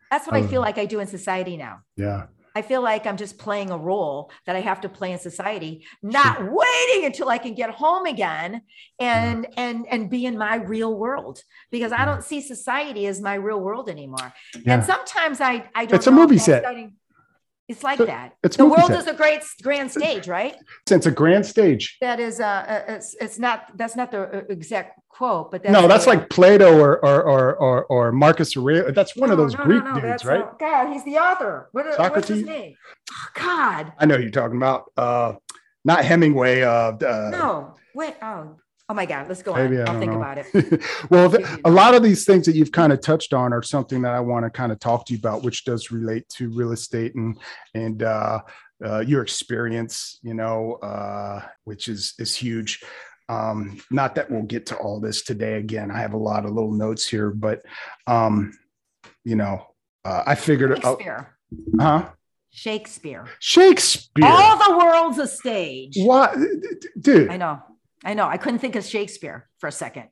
That's 0.10 0.26
what 0.28 0.36
I 0.36 0.42
Um, 0.42 0.48
feel 0.50 0.62
like 0.62 0.78
I 0.78 0.86
do 0.86 1.00
in 1.00 1.08
society 1.08 1.58
now. 1.58 1.80
Yeah. 1.96 2.28
I 2.54 2.62
feel 2.62 2.82
like 2.82 3.08
I'm 3.08 3.16
just 3.16 3.38
playing 3.38 3.72
a 3.72 3.78
role 3.78 4.30
that 4.46 4.58
I 4.58 4.60
have 4.60 4.82
to 4.82 4.90
play 4.90 5.14
in 5.14 5.20
society, 5.20 5.86
not 6.04 6.40
waiting 6.44 7.06
until 7.06 7.30
I 7.30 7.38
can 7.38 7.54
get 7.54 7.70
home 7.70 8.06
again 8.06 8.64
and 9.00 9.48
and 9.56 9.88
and 9.88 10.10
be 10.10 10.26
in 10.26 10.38
my 10.38 10.56
real 10.56 10.94
world 10.94 11.44
because 11.72 11.94
I 11.94 12.04
don't 12.04 12.26
see 12.26 12.42
society 12.42 13.08
as 13.08 13.22
my 13.22 13.36
real 13.36 13.62
world 13.62 13.88
anymore. 13.90 14.34
Yeah. 14.54 14.74
And 14.74 14.84
sometimes 14.84 15.40
I 15.40 15.70
I 15.74 15.86
don't 15.86 15.96
It's 15.96 16.08
a 16.08 16.12
movie 16.12 16.38
set. 16.38 16.64
starting- 16.64 16.96
it's 17.72 17.84
like 17.84 17.98
So- 17.98 18.06
that. 18.06 18.34
it's 18.44 18.58
the 18.58 18.66
world 18.66 18.88
set. 18.88 19.00
is 19.00 19.08
a 19.08 19.14
great 19.14 19.42
grand 19.64 19.90
stage, 19.92 20.28
right? 20.28 20.56
It's 20.90 21.06
a 21.06 21.12
grand 21.12 21.46
stage. 21.46 21.98
That 22.02 22.20
is 22.20 22.40
uh, 22.40 22.46
uh 22.46 22.94
it's 22.96 23.16
it's 23.20 23.40
not 23.40 23.58
that's 23.76 23.96
not 23.96 24.12
the 24.12 24.22
uh, 24.22 24.42
exact 24.50 25.00
quote, 25.10 25.52
but 25.52 25.64
that's 25.64 25.74
no, 25.74 25.88
that's 25.88 26.08
uh, 26.08 26.12
like 26.12 26.30
Plato 26.30 26.78
or 26.80 27.04
or 27.06 27.24
or 27.24 27.56
or, 27.56 27.86
or 27.86 28.12
Marcus 28.12 28.56
Aurelius. 28.58 28.94
That's 28.94 29.16
one 29.16 29.32
of 29.32 29.38
those 29.38 29.56
no, 29.58 29.64
Greek 29.64 29.84
no, 29.84 29.94
no, 29.94 30.02
dudes, 30.02 30.26
right? 30.26 30.44
uh, 30.44 30.54
God, 30.60 30.92
he's 30.92 31.06
the 31.06 31.18
author. 31.18 31.70
What, 31.72 31.86
what's 31.98 32.28
his 32.28 32.44
name? 32.44 32.76
Oh, 33.12 33.28
God, 33.36 33.94
I 33.98 34.06
know 34.06 34.18
who 34.18 34.24
you're 34.24 34.32
talking 34.32 34.58
about. 34.58 34.92
Uh, 34.98 35.34
not 35.86 36.04
Hemingway. 36.06 36.62
Uh, 36.62 36.92
uh, 36.92 37.30
no, 37.32 37.76
wait, 37.96 38.16
oh, 38.22 38.58
oh 38.92 38.94
my 38.94 39.06
God, 39.06 39.30
let's 39.30 39.42
go 39.42 39.54
Maybe 39.54 39.78
I 39.78 39.84
on. 39.84 39.88
I'll 39.88 40.00
think 40.00 40.12
know. 40.12 40.18
about 40.18 40.38
it. 40.38 40.84
well, 41.10 41.34
a 41.64 41.72
lot 41.72 41.96
of 41.96 42.04
these 42.04 42.26
things 42.26 42.46
that 42.46 42.56
you've 42.56 42.74
kind 42.74 42.92
of 42.92 43.00
touched 43.00 43.34
on 43.34 43.54
are 43.54 43.64
something 43.64 44.02
that 44.02 44.12
I 44.12 44.20
want 44.20 44.44
to 44.44 44.50
kind 44.50 44.70
of 44.70 44.80
talk 44.80 45.06
to 45.06 45.14
you 45.14 45.20
about, 45.20 45.44
which 45.44 45.64
does 45.64 45.92
relate 45.92 46.28
to 46.36 46.50
real 46.50 46.74
estate 46.74 47.16
and 47.16 47.40
and 47.74 48.04
uh, 48.04 48.40
uh, 48.86 49.00
your 49.00 49.22
experience. 49.22 50.20
You 50.24 50.34
know, 50.34 50.74
uh, 50.84 51.42
which 51.64 51.88
is 51.88 52.16
is 52.20 52.36
huge. 52.36 52.84
Um, 53.30 53.80
not 53.90 54.16
that 54.16 54.30
we'll 54.30 54.44
get 54.44 54.66
to 54.68 54.76
all 54.76 55.00
this 55.00 55.22
today. 55.22 55.54
Again, 55.54 55.90
I 55.90 56.00
have 56.00 56.14
a 56.14 56.18
lot 56.18 56.44
of 56.44 56.52
little 56.52 56.74
notes 56.74 57.08
here, 57.08 57.32
but 57.32 57.62
um, 58.08 58.52
you 59.24 59.38
know, 59.38 59.68
uh, 60.04 60.24
I 60.28 60.36
figured, 60.36 60.84
Shakespeare. 60.84 61.38
huh? 61.80 62.10
Shakespeare. 62.50 63.26
Shakespeare. 63.40 64.26
All 64.28 64.58
the 64.58 64.78
world's 64.78 65.18
a 65.18 65.28
stage. 65.28 65.96
what, 66.00 66.36
dude? 67.00 67.30
I 67.30 67.38
know. 67.38 67.64
I 68.04 68.14
know. 68.14 68.28
I 68.28 68.38
couldn't 68.38 68.60
think 68.60 68.76
of 68.76 68.86
Shakespeare 68.86 69.48
for 69.60 69.68
a 69.68 69.72
second. 69.72 70.10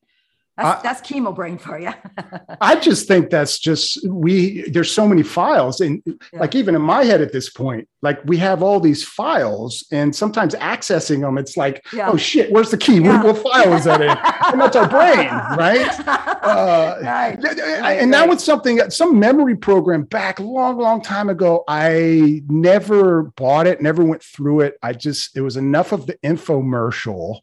That's, 0.58 0.80
I- 0.80 0.84
that's 0.84 1.02
chemo 1.02 1.34
brain 1.34 1.58
for 1.58 1.80
you. 1.80 1.92
I 2.62 2.76
just 2.76 3.08
think 3.08 3.30
that's 3.30 3.60
just 3.60 4.06
we. 4.06 4.70
There's 4.70 4.92
so 4.92 5.08
many 5.08 5.24
files, 5.24 5.80
and 5.80 6.04
like 6.34 6.54
even 6.54 6.76
in 6.76 6.82
my 6.82 7.06
head 7.06 7.22
at 7.22 7.32
this 7.32 7.50
point, 7.50 7.88
like 8.02 8.20
we 8.26 8.36
have 8.38 8.62
all 8.62 8.82
these 8.82 9.04
files, 9.06 9.86
and 9.92 10.14
sometimes 10.14 10.54
accessing 10.56 11.22
them, 11.22 11.38
it's 11.38 11.56
like, 11.56 11.86
Yeah. 11.94 12.10
oh 12.10 12.18
shit, 12.18 12.52
where's 12.52 12.72
the 12.72 12.78
key? 12.78 12.98
Yeah. 13.00 13.24
What, 13.24 13.42
what 13.42 13.54
file 13.54 13.74
is 13.74 13.86
that 13.86 14.02
in? 14.02 14.10
And 14.52 14.60
that's 14.60 14.76
our 14.76 14.90
brain, 14.90 15.30
right? 15.58 16.26
Uh, 16.40 16.98
right. 17.04 17.38
and 17.44 18.10
now 18.10 18.22
right. 18.22 18.30
with 18.30 18.40
something, 18.40 18.80
some 18.90 19.20
memory 19.20 19.56
program 19.58 20.04
back 20.04 20.40
long, 20.40 20.78
long 20.80 21.00
time 21.02 21.30
ago, 21.30 21.64
I 21.68 22.42
never 22.48 23.24
bought 23.36 23.68
it, 23.68 23.82
never 23.82 24.04
went 24.04 24.24
through 24.24 24.62
it. 24.62 24.78
I 24.82 24.94
just, 24.94 25.36
it 25.38 25.42
was 25.42 25.58
enough 25.58 25.92
of 25.92 26.08
the 26.08 26.14
infomercial 26.24 27.42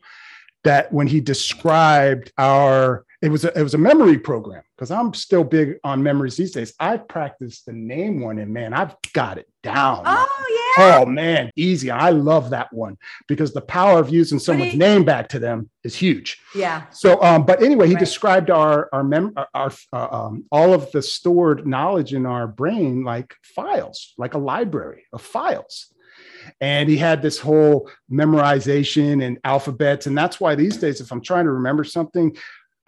that 0.66 0.92
when 0.92 1.06
he 1.06 1.20
described 1.20 2.32
our, 2.38 3.04
it 3.22 3.28
was 3.30 3.44
a, 3.44 3.58
it 3.58 3.62
was 3.62 3.74
a 3.74 3.78
memory 3.78 4.18
program 4.18 4.62
because 4.76 4.90
I'm 4.90 5.14
still 5.14 5.44
big 5.44 5.76
on 5.84 6.02
memories 6.02 6.36
these 6.36 6.52
days. 6.52 6.74
I 6.78 6.96
practiced 6.98 7.66
the 7.66 7.72
name 7.72 8.20
one 8.20 8.38
and 8.38 8.52
man, 8.52 8.74
I've 8.74 8.94
got 9.12 9.38
it 9.38 9.48
down. 9.62 10.02
Oh, 10.04 10.44
yeah. 10.50 11.00
Oh 11.02 11.06
man, 11.06 11.50
easy. 11.56 11.90
I 11.90 12.10
love 12.10 12.50
that 12.50 12.70
one 12.72 12.98
because 13.28 13.54
the 13.54 13.62
power 13.62 13.98
of 13.98 14.10
using 14.10 14.38
someone's 14.38 14.72
he- 14.72 14.78
name 14.78 15.04
back 15.04 15.28
to 15.30 15.38
them 15.38 15.70
is 15.84 15.94
huge. 15.96 16.38
Yeah. 16.54 16.82
So, 16.90 17.22
um, 17.22 17.46
but 17.46 17.62
anyway, 17.62 17.86
he 17.86 17.94
Right. 17.94 18.00
described 18.00 18.50
our 18.50 18.88
our 18.92 19.02
mem 19.04 19.32
our, 19.36 19.48
our 19.54 19.72
uh, 19.92 20.08
um, 20.10 20.44
all 20.52 20.74
of 20.74 20.90
the 20.92 21.00
stored 21.00 21.66
knowledge 21.66 22.12
in 22.12 22.26
our 22.26 22.46
brain 22.46 23.04
like 23.04 23.34
files, 23.42 24.12
like 24.18 24.34
a 24.34 24.38
library 24.38 25.04
of 25.14 25.22
files. 25.22 25.86
And 26.60 26.88
he 26.88 26.96
had 26.96 27.22
this 27.22 27.38
whole 27.38 27.90
memorization 28.10 29.24
and 29.24 29.38
alphabets. 29.44 30.06
And 30.06 30.16
that's 30.16 30.40
why 30.40 30.54
these 30.54 30.76
days, 30.76 31.00
if 31.00 31.10
I'm 31.10 31.22
trying 31.22 31.44
to 31.44 31.52
remember 31.52 31.84
something, 31.84 32.36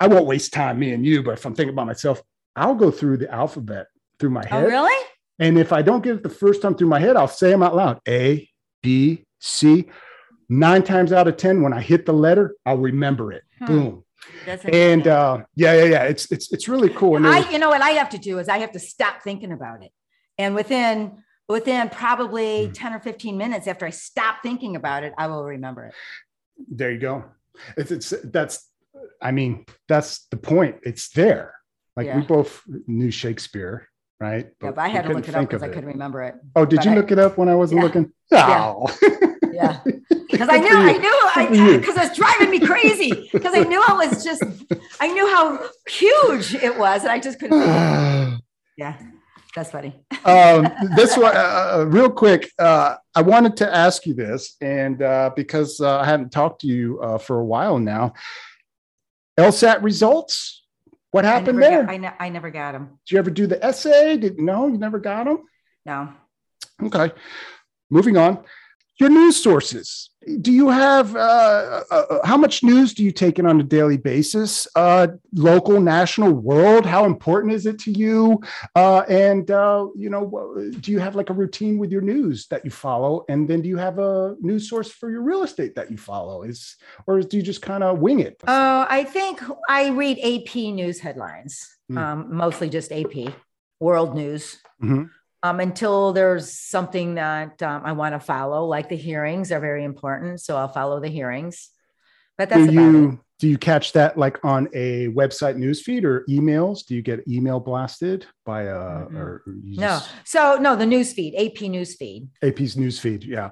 I 0.01 0.07
won't 0.07 0.27
waste 0.27 0.53
time, 0.53 0.79
me 0.79 0.93
and 0.93 1.05
you, 1.05 1.23
but 1.23 1.33
if 1.33 1.45
I'm 1.45 1.55
thinking 1.55 1.73
about 1.73 1.87
myself, 1.87 2.23
I'll 2.55 2.75
go 2.75 2.91
through 2.91 3.19
the 3.19 3.31
alphabet 3.33 3.87
through 4.19 4.31
my 4.31 4.47
head. 4.47 4.53
Oh, 4.53 4.61
head. 4.61 4.69
really? 4.69 5.07
And 5.39 5.59
if 5.59 5.73
I 5.73 5.83
don't 5.83 6.03
get 6.03 6.17
it 6.17 6.23
the 6.23 6.29
first 6.29 6.63
time 6.63 6.75
through 6.75 6.89
my 6.89 6.99
head, 6.99 7.17
I'll 7.17 7.29
say 7.29 7.51
them 7.51 7.63
out 7.63 7.77
loud 7.77 8.01
A, 8.09 8.49
B, 8.83 9.25
C. 9.39 9.87
Nine 10.49 10.83
times 10.83 11.13
out 11.13 11.29
of 11.29 11.37
10, 11.37 11.63
when 11.63 11.73
I 11.73 11.81
hit 11.81 12.07
the 12.07 12.13
letter, 12.13 12.55
I'll 12.65 12.79
remember 12.79 13.33
it. 13.33 13.43
Hmm. 13.59 13.67
Boom. 13.67 14.05
And 14.65 15.07
uh, 15.07 15.45
yeah, 15.55 15.75
yeah, 15.75 15.85
yeah. 15.85 16.03
It's 16.05 16.31
it's 16.33 16.53
it's 16.53 16.69
really 16.69 16.91
cool. 16.91 17.17
And 17.17 17.25
was- 17.25 17.47
I, 17.47 17.51
you 17.51 17.59
know, 17.59 17.69
what 17.69 17.83
I 17.83 17.91
have 17.91 18.11
to 18.11 18.19
do 18.19 18.39
is 18.39 18.49
I 18.49 18.59
have 18.59 18.73
to 18.73 18.79
stop 18.79 19.23
thinking 19.23 19.53
about 19.53 19.83
it, 19.83 19.93
and 20.37 20.55
within 20.55 21.23
within 21.49 21.89
probably 21.89 22.67
Hmm. 22.67 22.73
ten 22.73 22.95
or 22.95 23.01
fifteen 23.01 23.37
minutes 23.37 23.67
after 23.67 23.87
I 23.87 23.91
stop 23.91 24.37
thinking 24.43 24.77
about 24.77 25.03
it, 25.05 25.13
I 25.19 25.27
will 25.29 25.45
remember 25.45 25.85
it. 25.87 25.95
there 26.71 26.91
you 26.91 26.99
go. 26.99 27.25
It's, 27.77 27.91
it's 27.91 28.11
that's 28.25 28.67
I 29.23 29.31
mean, 29.33 29.65
that's 29.89 30.27
the 30.31 30.37
point. 30.37 30.77
It's 30.83 31.09
there. 31.11 31.55
Like 31.97 32.15
we 32.15 32.23
both 32.23 32.63
knew 32.87 33.11
Shakespeare, 33.11 33.89
right? 34.21 34.47
Yeah, 34.63 34.71
but 34.71 34.79
I 34.79 34.89
had 34.89 35.05
to 35.07 35.13
look 35.13 35.29
it 35.29 35.35
up 35.35 35.43
because 35.49 35.63
I 35.65 35.69
couldn't 35.69 35.87
remember 35.87 36.23
it. 36.23 36.35
Oh, 36.55 36.65
did 36.65 36.77
but 36.77 36.85
you 36.85 36.93
I- 36.93 36.95
look 36.95 37.11
it 37.11 37.19
up 37.19 37.39
when 37.39 37.49
I 37.49 37.55
wasn't 37.57 37.79
Yeah. 37.81 37.85
looking? 37.85 38.13
Oh. 38.33 38.99
Yeah, 39.53 39.81
because 39.85 40.49
I 40.49 40.59
knew. 40.59 40.77
I 40.77 40.93
knew, 40.93 41.01
Good 41.35 41.37
I 41.37 41.49
you. 41.73 41.79
because 41.79 41.97
it 41.97 42.09
was 42.09 42.17
driving 42.17 42.51
me 42.51 42.61
crazy. 42.61 43.29
Because 43.33 43.55
I 43.55 43.65
knew 43.65 43.83
I 43.87 43.93
was 43.95 44.23
just, 44.23 44.43
I 45.01 45.09
knew 45.13 45.27
how 45.35 45.69
huge 45.89 46.55
it 46.55 46.79
was, 46.79 47.03
and 47.03 47.11
I 47.11 47.19
just 47.19 47.41
couldn't. 47.41 47.59
Think 47.63 47.73
of 47.73 48.33
it. 48.35 48.41
Yeah, 48.77 48.97
that's 49.55 49.71
funny. 49.71 49.95
um, 50.25 50.69
this 50.97 51.17
one, 51.17 51.35
uh, 51.37 51.79
uh, 51.79 51.85
real 51.89 52.11
quick. 52.11 52.51
Uh, 52.59 52.97
I 53.15 53.23
wanted 53.23 53.57
to 53.59 53.75
ask 53.75 54.07
you 54.07 54.15
this, 54.15 54.57
and 54.61 55.03
uh, 55.03 55.31
because 55.35 55.81
uh, 55.81 56.01
I 56.01 56.05
hadn't 56.05 56.31
talked 56.31 56.61
to 56.63 56.67
you 56.67 57.01
uh, 57.01 57.19
for 57.19 57.39
a 57.41 57.45
while 57.45 57.79
now, 57.79 58.15
LSAT 59.39 59.83
results. 59.83 60.65
What 61.11 61.25
happened 61.25 61.59
never 61.59 61.71
there? 61.71 61.83
got- 61.85 61.93
I, 61.93 61.97
ne- 61.97 62.15
I 62.21 62.29
never 62.29 62.51
got 62.51 62.73
them. 62.73 62.99
Did 63.07 63.13
you 63.13 63.19
ever 63.19 63.31
do 63.31 63.47
the 63.47 63.65
essay? 63.65 64.17
Did 64.19 64.39
no? 64.39 64.67
You 64.67 64.77
never 64.77 64.99
got 64.99 65.25
them. 65.25 65.45
No. 65.87 66.13
Okay. 66.83 67.13
Moving 67.91 68.17
on. 68.19 68.45
Your 68.99 69.11
news 69.11 69.41
sources. 69.41 70.11
Do 70.41 70.53
you 70.53 70.69
have 70.69 71.15
uh, 71.15 71.19
uh, 71.19 71.83
uh, 71.91 72.27
how 72.27 72.37
much 72.37 72.65
news 72.65 72.93
do 72.93 73.05
you 73.05 73.13
take 73.13 73.39
in 73.39 73.47
on 73.47 73.61
a 73.61 73.63
daily 73.63 73.97
basis? 73.97 74.67
Uh, 74.75 75.07
local, 75.33 75.81
national, 75.81 76.33
world. 76.33 76.85
How 76.85 77.05
important 77.05 77.53
is 77.55 77.65
it 77.65 77.79
to 77.81 77.93
you? 77.93 78.43
Uh, 78.75 79.03
and 79.09 79.49
uh, 79.53 79.87
you 79.95 80.11
know, 80.11 80.25
do 80.81 80.91
you 80.91 80.99
have 80.99 81.15
like 81.15 81.31
a 81.31 81.33
routine 81.33 81.79
with 81.79 81.93
your 81.93 82.01
news 82.03 82.49
that 82.49 82.65
you 82.65 82.73
follow? 82.73 83.25
And 83.29 83.49
then 83.49 83.63
do 83.63 83.69
you 83.69 83.77
have 83.77 84.01
a 84.01 84.35
news 84.41 84.69
source 84.69 84.91
for 84.91 85.11
your 85.11 85.23
real 85.23 85.45
estate 85.45 85.77
that 85.77 85.91
you 85.93 85.97
follow? 85.97 86.43
Is 86.43 86.77
or 87.07 87.21
do 87.23 87.37
you 87.37 87.43
just 87.43 87.63
kind 87.63 87.85
of 87.85 88.01
wing 88.01 88.19
it? 88.19 88.43
Uh, 88.47 88.85
I 88.89 89.05
think 89.05 89.41
I 89.69 89.91
read 89.91 90.19
AP 90.19 90.73
news 90.73 90.99
headlines, 90.99 91.77
Hmm. 91.89 91.99
um, 91.99 92.27
mostly 92.37 92.69
just 92.69 92.93
AP, 92.93 93.33
world 93.81 94.15
news. 94.17 94.59
Mhm. 94.83 95.09
Um, 95.43 95.61
until 95.61 96.13
there's 96.13 96.53
something 96.53 97.15
that 97.15 97.63
um, 97.63 97.83
I 97.85 97.93
want 97.93 98.15
to 98.15 98.21
follow, 98.21 98.67
like 98.67 98.89
the 98.89 98.97
hearings 98.97 99.53
are 99.53 99.61
very 99.61 99.85
important, 99.85 100.41
so 100.41 100.57
I'll 100.57 100.67
follow 100.69 100.99
the 100.99 101.09
hearings. 101.09 101.71
But 102.37 102.49
that's 102.51 102.71
do 102.71 102.79
about 103.01 103.13
it. 103.15 103.19
do 103.39 103.49
you 103.49 103.59
catch 103.59 103.93
that 103.93 104.17
like 104.19 104.45
on 104.45 104.69
a 104.75 105.09
website 105.09 105.57
newsfeed 105.57 106.05
or 106.05 106.25
emails? 106.29 106.85
Do 106.87 106.95
you 106.97 107.03
get 107.03 107.27
email 107.29 107.61
blasted 107.61 108.27
by 108.45 108.63
a 108.63 108.75
Mm-mm. 108.75 109.15
or 109.17 109.43
you 109.65 109.77
No, 109.81 109.87
just- 109.87 110.11
so 110.25 110.57
no, 110.61 110.75
the 110.77 110.85
newsfeed, 110.85 111.35
AP 111.37 111.59
newsfeed, 111.71 112.29
AP's 112.43 112.75
newsfeed. 112.77 113.25
Yeah, 113.25 113.51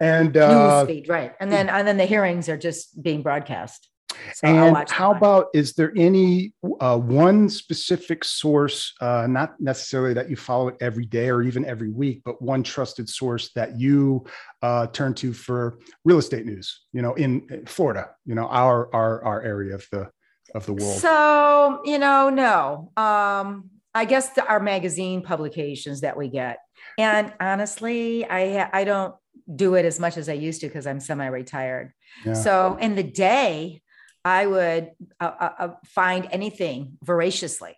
and 0.00 0.36
uh, 0.36 0.84
news 0.84 0.88
feed, 0.88 1.08
right? 1.08 1.34
And 1.40 1.50
then 1.52 1.68
and 1.68 1.86
then 1.86 1.98
the 1.98 2.06
hearings 2.06 2.48
are 2.48 2.56
just 2.56 3.00
being 3.02 3.22
broadcast. 3.22 3.88
So 4.34 4.48
and 4.48 4.88
how 4.90 5.12
about 5.12 5.48
is 5.54 5.74
there 5.74 5.92
any 5.96 6.52
uh, 6.80 6.98
one 6.98 7.48
specific 7.48 8.24
source, 8.24 8.94
uh, 9.00 9.26
not 9.28 9.60
necessarily 9.60 10.14
that 10.14 10.30
you 10.30 10.36
follow 10.36 10.68
it 10.68 10.76
every 10.80 11.06
day 11.06 11.28
or 11.28 11.42
even 11.42 11.64
every 11.64 11.90
week, 11.90 12.22
but 12.24 12.40
one 12.40 12.62
trusted 12.62 13.08
source 13.08 13.50
that 13.54 13.78
you 13.78 14.24
uh, 14.62 14.86
turn 14.88 15.14
to 15.14 15.32
for 15.32 15.78
real 16.04 16.18
estate 16.18 16.46
news? 16.46 16.82
You 16.92 17.02
know, 17.02 17.14
in 17.14 17.46
in 17.50 17.66
Florida, 17.66 18.10
you 18.24 18.34
know, 18.34 18.46
our 18.48 18.94
our 18.94 19.24
our 19.24 19.42
area 19.42 19.74
of 19.74 19.86
the 19.92 20.10
of 20.54 20.66
the 20.66 20.72
world. 20.72 20.98
So, 21.00 21.80
you 21.84 21.98
know, 21.98 22.30
no. 22.30 22.90
Um, 22.96 23.70
I 23.94 24.04
guess 24.04 24.30
the, 24.30 24.46
our 24.46 24.60
magazine 24.60 25.22
publications 25.22 26.02
that 26.02 26.16
we 26.16 26.28
get. 26.28 26.58
And 26.98 27.32
honestly, 27.40 28.24
I 28.24 28.68
I 28.72 28.84
don't 28.84 29.14
do 29.54 29.74
it 29.74 29.84
as 29.84 29.98
much 29.98 30.16
as 30.16 30.28
I 30.28 30.34
used 30.34 30.60
to 30.60 30.66
because 30.68 30.86
I'm 30.86 31.00
semi-retired. 31.00 31.92
Yeah. 32.24 32.34
So 32.34 32.76
in 32.80 32.94
the 32.94 33.02
day, 33.02 33.82
I 34.28 34.46
would 34.46 34.90
uh, 35.20 35.32
uh, 35.44 35.52
uh, 35.58 35.74
find 35.86 36.28
anything 36.30 36.98
voraciously 37.02 37.74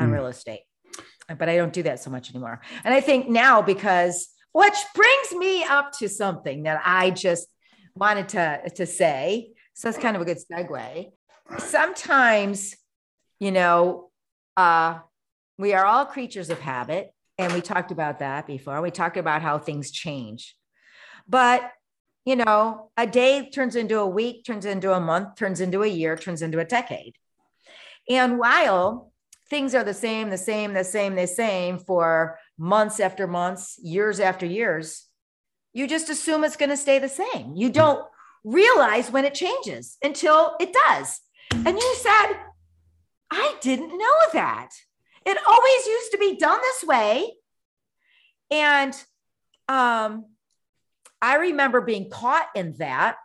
on 0.00 0.08
Hmm. 0.08 0.14
real 0.14 0.26
estate, 0.26 0.64
but 1.38 1.48
I 1.48 1.56
don't 1.56 1.72
do 1.72 1.84
that 1.84 2.00
so 2.00 2.10
much 2.10 2.30
anymore. 2.30 2.60
And 2.84 2.92
I 2.92 3.00
think 3.00 3.28
now 3.28 3.62
because 3.62 4.16
which 4.52 4.78
brings 4.94 5.32
me 5.32 5.64
up 5.64 5.92
to 5.98 6.08
something 6.08 6.64
that 6.64 6.80
I 6.84 7.10
just 7.10 7.46
wanted 7.94 8.26
to 8.30 8.70
to 8.78 8.84
say. 8.86 9.52
So 9.74 9.88
it's 9.88 9.98
kind 9.98 10.16
of 10.16 10.22
a 10.22 10.24
good 10.24 10.40
segue. 10.48 11.12
Sometimes, 11.58 12.76
you 13.38 13.52
know, 13.52 14.10
uh, 14.56 14.98
we 15.58 15.72
are 15.74 15.84
all 15.84 16.04
creatures 16.04 16.50
of 16.50 16.58
habit, 16.58 17.12
and 17.38 17.52
we 17.52 17.60
talked 17.60 17.92
about 17.92 18.18
that 18.18 18.46
before. 18.46 18.80
We 18.80 18.90
talked 18.90 19.18
about 19.24 19.40
how 19.42 19.58
things 19.58 19.90
change, 19.90 20.56
but 21.28 21.60
you 22.24 22.36
know, 22.36 22.90
a 22.96 23.06
day 23.06 23.50
turns 23.50 23.76
into 23.76 23.98
a 23.98 24.06
week, 24.06 24.44
turns 24.44 24.64
into 24.64 24.92
a 24.92 25.00
month, 25.00 25.36
turns 25.36 25.60
into 25.60 25.82
a 25.82 25.86
year, 25.86 26.16
turns 26.16 26.42
into 26.42 26.58
a 26.58 26.64
decade. 26.64 27.16
And 28.08 28.38
while 28.38 29.12
things 29.50 29.74
are 29.74 29.84
the 29.84 29.94
same, 29.94 30.30
the 30.30 30.38
same, 30.38 30.72
the 30.72 30.84
same, 30.84 31.14
the 31.14 31.26
same 31.26 31.78
for 31.78 32.38
months 32.58 32.98
after 33.00 33.26
months, 33.26 33.78
years 33.82 34.20
after 34.20 34.46
years, 34.46 35.06
you 35.72 35.86
just 35.86 36.08
assume 36.08 36.44
it's 36.44 36.56
going 36.56 36.70
to 36.70 36.76
stay 36.76 36.98
the 36.98 37.08
same. 37.08 37.54
You 37.56 37.70
don't 37.70 38.04
realize 38.42 39.10
when 39.10 39.24
it 39.24 39.34
changes 39.34 39.96
until 40.02 40.54
it 40.60 40.74
does. 40.86 41.20
And 41.50 41.78
you 41.78 41.94
said, 41.96 42.36
I 43.30 43.54
didn't 43.60 43.88
know 43.88 44.18
that. 44.32 44.70
It 45.26 45.38
always 45.46 45.86
used 45.86 46.12
to 46.12 46.18
be 46.18 46.36
done 46.36 46.60
this 46.60 46.84
way. 46.84 47.32
And 48.50 48.94
um, 49.68 50.26
I 51.24 51.36
remember 51.36 51.80
being 51.80 52.10
caught 52.10 52.48
in 52.54 52.74
that 52.76 53.16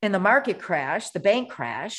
in 0.00 0.12
the 0.12 0.20
market 0.20 0.60
crash, 0.60 1.10
the 1.10 1.18
bank 1.18 1.50
crash, 1.50 1.98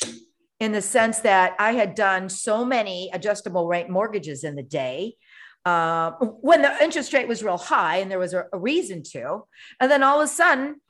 in 0.60 0.72
the 0.72 0.80
sense 0.80 1.18
that 1.20 1.54
I 1.58 1.72
had 1.72 1.94
done 1.94 2.30
so 2.30 2.64
many 2.64 3.10
adjustable 3.12 3.66
rate 3.68 3.90
mortgages 3.90 4.44
in 4.44 4.56
the 4.56 4.62
day 4.62 5.16
uh, 5.66 6.12
when 6.40 6.62
the 6.62 6.82
interest 6.82 7.12
rate 7.12 7.28
was 7.28 7.42
real 7.42 7.58
high 7.58 7.98
and 7.98 8.10
there 8.10 8.18
was 8.18 8.32
a, 8.32 8.46
a 8.50 8.58
reason 8.58 9.02
to. 9.12 9.42
And 9.78 9.90
then 9.90 10.02
all 10.02 10.22
of 10.22 10.24
a 10.24 10.28
sudden, 10.28 10.80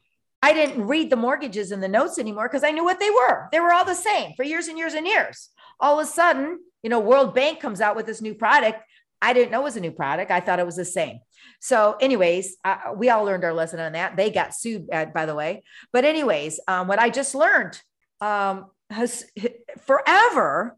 I 0.41 0.53
didn't 0.53 0.87
read 0.87 1.11
the 1.11 1.17
mortgages 1.17 1.73
and 1.73 1.83
the 1.83 1.89
notes 1.89 2.17
anymore 2.17 2.49
because 2.49 2.63
I 2.63 2.71
knew 2.71 2.85
what 2.85 3.01
they 3.01 3.11
were. 3.11 3.49
They 3.51 3.59
were 3.59 3.73
all 3.73 3.85
the 3.85 3.95
same 3.97 4.35
for 4.37 4.45
years 4.45 4.69
and 4.69 4.79
years 4.79 4.95
and 4.95 5.09
years. 5.09 5.49
All 5.81 5.99
of 5.99 6.07
a 6.07 6.09
sudden, 6.09 6.61
you 6.85 6.91
know, 6.91 7.01
World 7.01 7.35
Bank 7.35 7.59
comes 7.59 7.81
out 7.81 7.97
with 7.97 8.07
this 8.07 8.23
new 8.23 8.35
product. 8.35 8.81
I 9.23 9.33
didn't 9.33 9.51
know 9.51 9.61
it 9.61 9.65
was 9.65 9.77
a 9.77 9.81
new 9.81 9.93
product. 9.93 10.31
I 10.31 10.41
thought 10.41 10.59
it 10.59 10.67
was 10.67 10.77
the 10.77 10.85
same. 10.85 11.21
So, 11.61 11.97
anyways, 12.01 12.57
uh, 12.65 12.93
we 12.97 13.11
all 13.11 13.25
learned 13.25 13.45
our 13.45 13.55
lesson 13.55 13.81
on 13.81 13.93
that. 13.93 14.17
They 14.17 14.31
got 14.31 14.55
sued, 14.55 14.89
uh, 14.93 15.07
by 15.07 15.27
the 15.27 15.35
way. 15.35 15.65
But, 15.93 16.05
anyways, 16.05 16.61
um, 16.69 16.89
what 16.89 16.99
I 16.99 17.11
just 17.11 17.35
learned 17.35 17.81
um, 18.21 18.67
has 18.91 19.25
forever. 19.87 20.77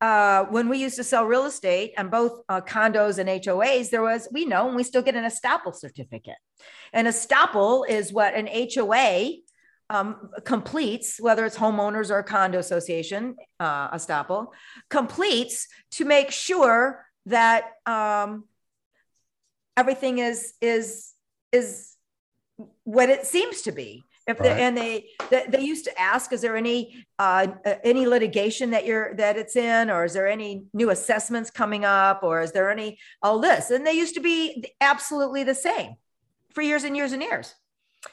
Uh, 0.00 0.44
when 0.44 0.68
we 0.68 0.78
used 0.78 0.94
to 0.94 1.02
sell 1.02 1.24
real 1.24 1.44
estate 1.44 1.92
and 1.96 2.08
both 2.08 2.42
uh, 2.48 2.60
condos 2.60 3.18
and 3.18 3.28
HOAs, 3.28 3.90
there 3.90 4.02
was, 4.02 4.28
we 4.30 4.44
know, 4.44 4.68
and 4.68 4.76
we 4.76 4.84
still 4.84 5.02
get 5.02 5.16
an 5.16 5.24
estoppel 5.24 5.74
certificate. 5.74 6.36
An 6.92 7.06
estoppel 7.06 7.88
is 7.88 8.12
what 8.12 8.32
an 8.34 8.48
HOA 8.72 9.38
um, 9.90 10.30
completes, 10.44 11.18
whether 11.20 11.44
it's 11.44 11.56
homeowners 11.56 12.10
or 12.10 12.22
condo 12.22 12.58
association, 12.58 13.36
uh, 13.58 13.90
estoppel 13.90 14.48
completes 14.90 15.66
to 15.92 16.04
make 16.04 16.30
sure 16.30 17.04
that 17.28 17.72
um, 17.86 18.44
everything 19.76 20.18
is 20.18 20.54
is 20.60 21.12
is 21.52 21.94
what 22.84 23.08
it 23.08 23.26
seems 23.26 23.62
to 23.62 23.72
be. 23.72 24.02
If 24.26 24.36
they, 24.38 24.50
Right. 24.50 24.60
and 24.60 24.76
they, 24.76 25.06
they 25.30 25.46
they 25.48 25.60
used 25.62 25.86
to 25.86 25.98
ask, 25.98 26.32
is 26.34 26.42
there 26.42 26.54
any 26.56 27.06
uh, 27.18 27.46
any 27.82 28.06
litigation 28.06 28.70
that 28.72 28.84
you're 28.84 29.14
that 29.16 29.38
it's 29.38 29.56
in, 29.56 29.88
or 29.90 30.04
is 30.04 30.12
there 30.12 30.28
any 30.28 30.66
new 30.74 30.90
assessments 30.90 31.50
coming 31.50 31.86
up, 31.86 32.22
or 32.22 32.42
is 32.42 32.52
there 32.52 32.70
any 32.70 32.98
all 33.22 33.38
this? 33.38 33.70
And 33.70 33.86
they 33.86 33.94
used 33.94 34.14
to 34.16 34.20
be 34.20 34.66
absolutely 34.82 35.44
the 35.44 35.54
same 35.54 35.94
for 36.52 36.60
years 36.60 36.84
and 36.84 36.94
years 36.94 37.12
and 37.12 37.22
years. 37.22 37.54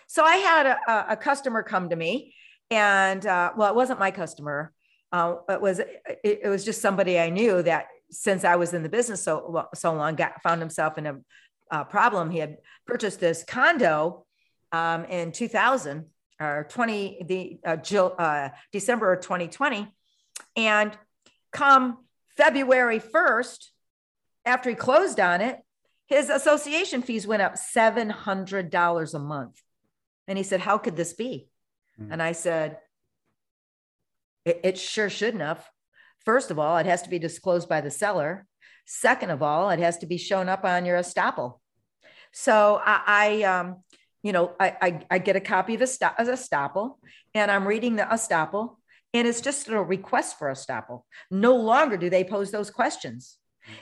So 0.07 0.24
I 0.24 0.38
had 0.38 0.66
a, 0.66 0.78
a- 0.88 1.05
a 1.13 1.18
customer 1.18 1.63
come 1.63 1.89
to 1.89 1.97
me, 1.97 2.34
and 2.72 3.26
uh, 3.26 3.51
well, 3.57 3.70
it 3.70 3.76
wasn't 3.76 3.99
my 3.99 4.11
customer. 4.11 4.72
Uh, 5.11 5.36
it 5.49 5.59
was 5.59 5.80
it, 5.80 5.89
it 6.24 6.47
was 6.49 6.63
just 6.63 6.82
somebody 6.82 7.20
I 7.20 7.30
knew 7.30 7.61
that 7.63 7.88
since 8.12 8.43
I 8.43 8.56
was 8.56 8.74
in 8.74 8.84
the 8.84 8.89
business 8.89 9.24
so 9.24 9.68
so 9.74 9.93
long, 9.93 10.16
got 10.16 10.41
found 10.41 10.62
himself 10.62 10.97
in 10.97 11.06
a 11.06 11.18
uh, 11.72 11.84
problem. 11.84 12.30
He 12.30 12.39
had 12.39 12.58
purchased 12.86 13.20
this 13.20 13.43
condo 13.43 14.26
um, 14.72 15.06
in 15.06 15.32
2000 15.32 16.06
or 16.39 16.68
20 16.70 17.24
the 17.28 17.60
uh, 17.66 17.76
Jill, 17.78 18.14
uh, 18.18 18.49
December 18.72 19.14
of 19.14 19.22
2020, 19.22 19.88
and 20.56 20.97
come 21.51 22.06
February 22.36 22.99
1st, 22.99 23.70
after 24.45 24.70
he 24.70 24.76
closed 24.76 25.20
on 25.20 25.41
it, 25.41 25.60
his 26.08 26.30
association 26.30 27.01
fees 27.01 27.26
went 27.26 27.41
up 27.41 27.56
$700 27.56 29.14
a 29.14 29.20
month. 29.20 29.62
And 30.28 30.38
he 30.38 30.43
said, 30.43 30.60
How 30.60 30.78
could 30.78 30.95
this 30.95 31.14
be? 31.14 31.47
Mm-hmm. 31.99 32.12
And 32.12 32.22
I 32.22 32.34
said, 32.34 32.78
it, 34.43 34.62
it 34.64 34.78
sure 34.78 35.10
shouldn't 35.10 35.41
have. 35.41 35.68
First 36.26 36.51
of 36.51 36.59
all, 36.59 36.78
it 36.78 36.86
has 36.86 37.01
to 37.03 37.09
be 37.09 37.19
disclosed 37.19 37.69
by 37.69 37.82
the 37.82 37.91
seller. 37.91 38.45
Second 38.86 39.30
of 39.30 39.41
all, 39.41 39.69
it 39.69 39.80
has 39.80 39.97
to 39.99 40.05
be 40.05 40.17
shown 40.17 40.49
up 40.49 40.63
on 40.63 40.86
your 40.86 40.97
estoppel. 40.97 41.59
So 42.32 42.82
I, 42.84 43.01
I 43.07 43.43
um, 43.43 43.78
you 44.26 44.32
know, 44.32 44.53
I, 44.59 44.76
I, 44.82 45.05
I, 45.11 45.17
get 45.19 45.36
a 45.36 45.39
copy 45.39 45.76
of 45.76 45.82
the 45.82 45.86
estoppel 45.86 46.95
and 47.36 47.51
I'm 47.51 47.67
reading 47.67 47.95
the 47.95 48.03
estoppel 48.03 48.78
and 49.13 49.28
it's 49.28 49.39
just 49.39 49.69
a 49.69 49.82
request 49.82 50.39
for 50.39 50.51
estoppel. 50.51 51.03
No 51.30 51.55
longer 51.55 51.95
do 51.95 52.09
they 52.09 52.23
pose 52.23 52.49
those 52.49 52.71
questions. 52.71 53.38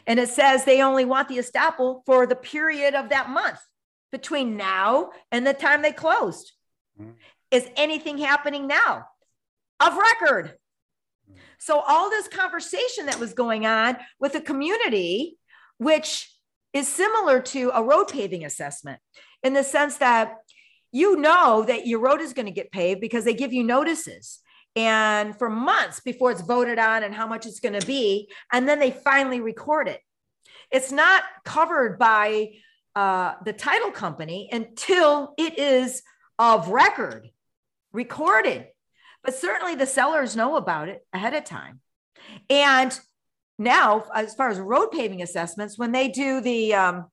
And 0.05 0.19
it 0.19 0.27
says 0.27 0.65
they 0.65 0.81
only 0.81 1.05
want 1.05 1.29
the 1.29 1.37
estoppel 1.37 2.01
for 2.05 2.27
the 2.27 2.35
period 2.35 2.93
of 2.93 3.09
that 3.09 3.29
month 3.29 3.59
between 4.11 4.57
now 4.57 5.11
and 5.31 5.47
the 5.47 5.53
time 5.53 5.81
they 5.81 5.93
closed. 5.93 6.51
Mm. 7.01 7.13
Is 7.49 7.69
anything 7.77 8.17
happening 8.17 8.67
now? 8.67 9.05
Of 9.79 9.97
record. 9.97 10.57
So, 11.64 11.80
all 11.80 12.09
this 12.09 12.28
conversation 12.28 13.05
that 13.05 13.22
was 13.22 13.34
going 13.34 13.66
on 13.66 13.95
with 14.20 14.34
the 14.34 14.41
community, 14.41 15.38
which 15.78 16.30
is 16.74 16.89
similar 16.89 17.39
to 17.39 17.72
a 17.74 17.82
road 17.82 18.09
paving 18.09 18.43
assessment 18.43 18.99
in 19.43 19.53
the 19.53 19.64
sense 19.64 19.95
that 19.99 20.39
you 20.91 21.16
know 21.16 21.64
that 21.66 21.88
your 21.88 22.01
road 22.01 22.20
is 22.20 22.34
going 22.34 22.47
to 22.47 22.51
get 22.51 22.74
paved 22.74 22.99
because 22.99 23.24
they 23.24 23.34
give 23.34 23.53
you 23.53 23.64
notices 23.64 24.39
and 24.76 25.38
for 25.38 25.49
months 25.49 26.01
before 26.01 26.32
it's 26.32 26.41
voted 26.41 26.80
on 26.80 27.01
and 27.01 27.16
how 27.16 27.28
much 27.28 27.45
it's 27.45 27.61
going 27.61 27.80
to 27.80 27.88
be 27.88 28.30
and 28.51 28.68
then 28.68 28.80
they 28.80 28.91
finally 28.91 29.39
record 29.39 29.88
it. 29.88 30.01
It's 30.70 30.91
not 30.91 31.24
covered 31.45 31.97
by 31.97 32.55
uh, 32.93 33.36
the 33.45 33.53
title 33.53 33.91
company 33.91 34.49
until 34.51 35.34
it 35.38 35.57
is 35.57 36.03
of 36.38 36.68
record 36.68 37.30
recorded 37.93 38.68
but 39.24 39.36
certainly 39.36 39.76
the 39.76 39.86
sellers 39.86 40.36
know 40.36 40.55
about 40.55 40.89
it 40.89 41.05
ahead 41.13 41.34
of 41.34 41.43
time 41.43 41.80
and 42.49 42.99
now 43.57 44.03
as 44.13 44.34
far 44.34 44.49
as 44.49 44.59
road 44.59 44.88
paving 44.91 45.21
assessments 45.21 45.78
when 45.78 45.91
they 45.91 46.07
do 46.07 46.41
the 46.41 46.74
um, 46.74 47.05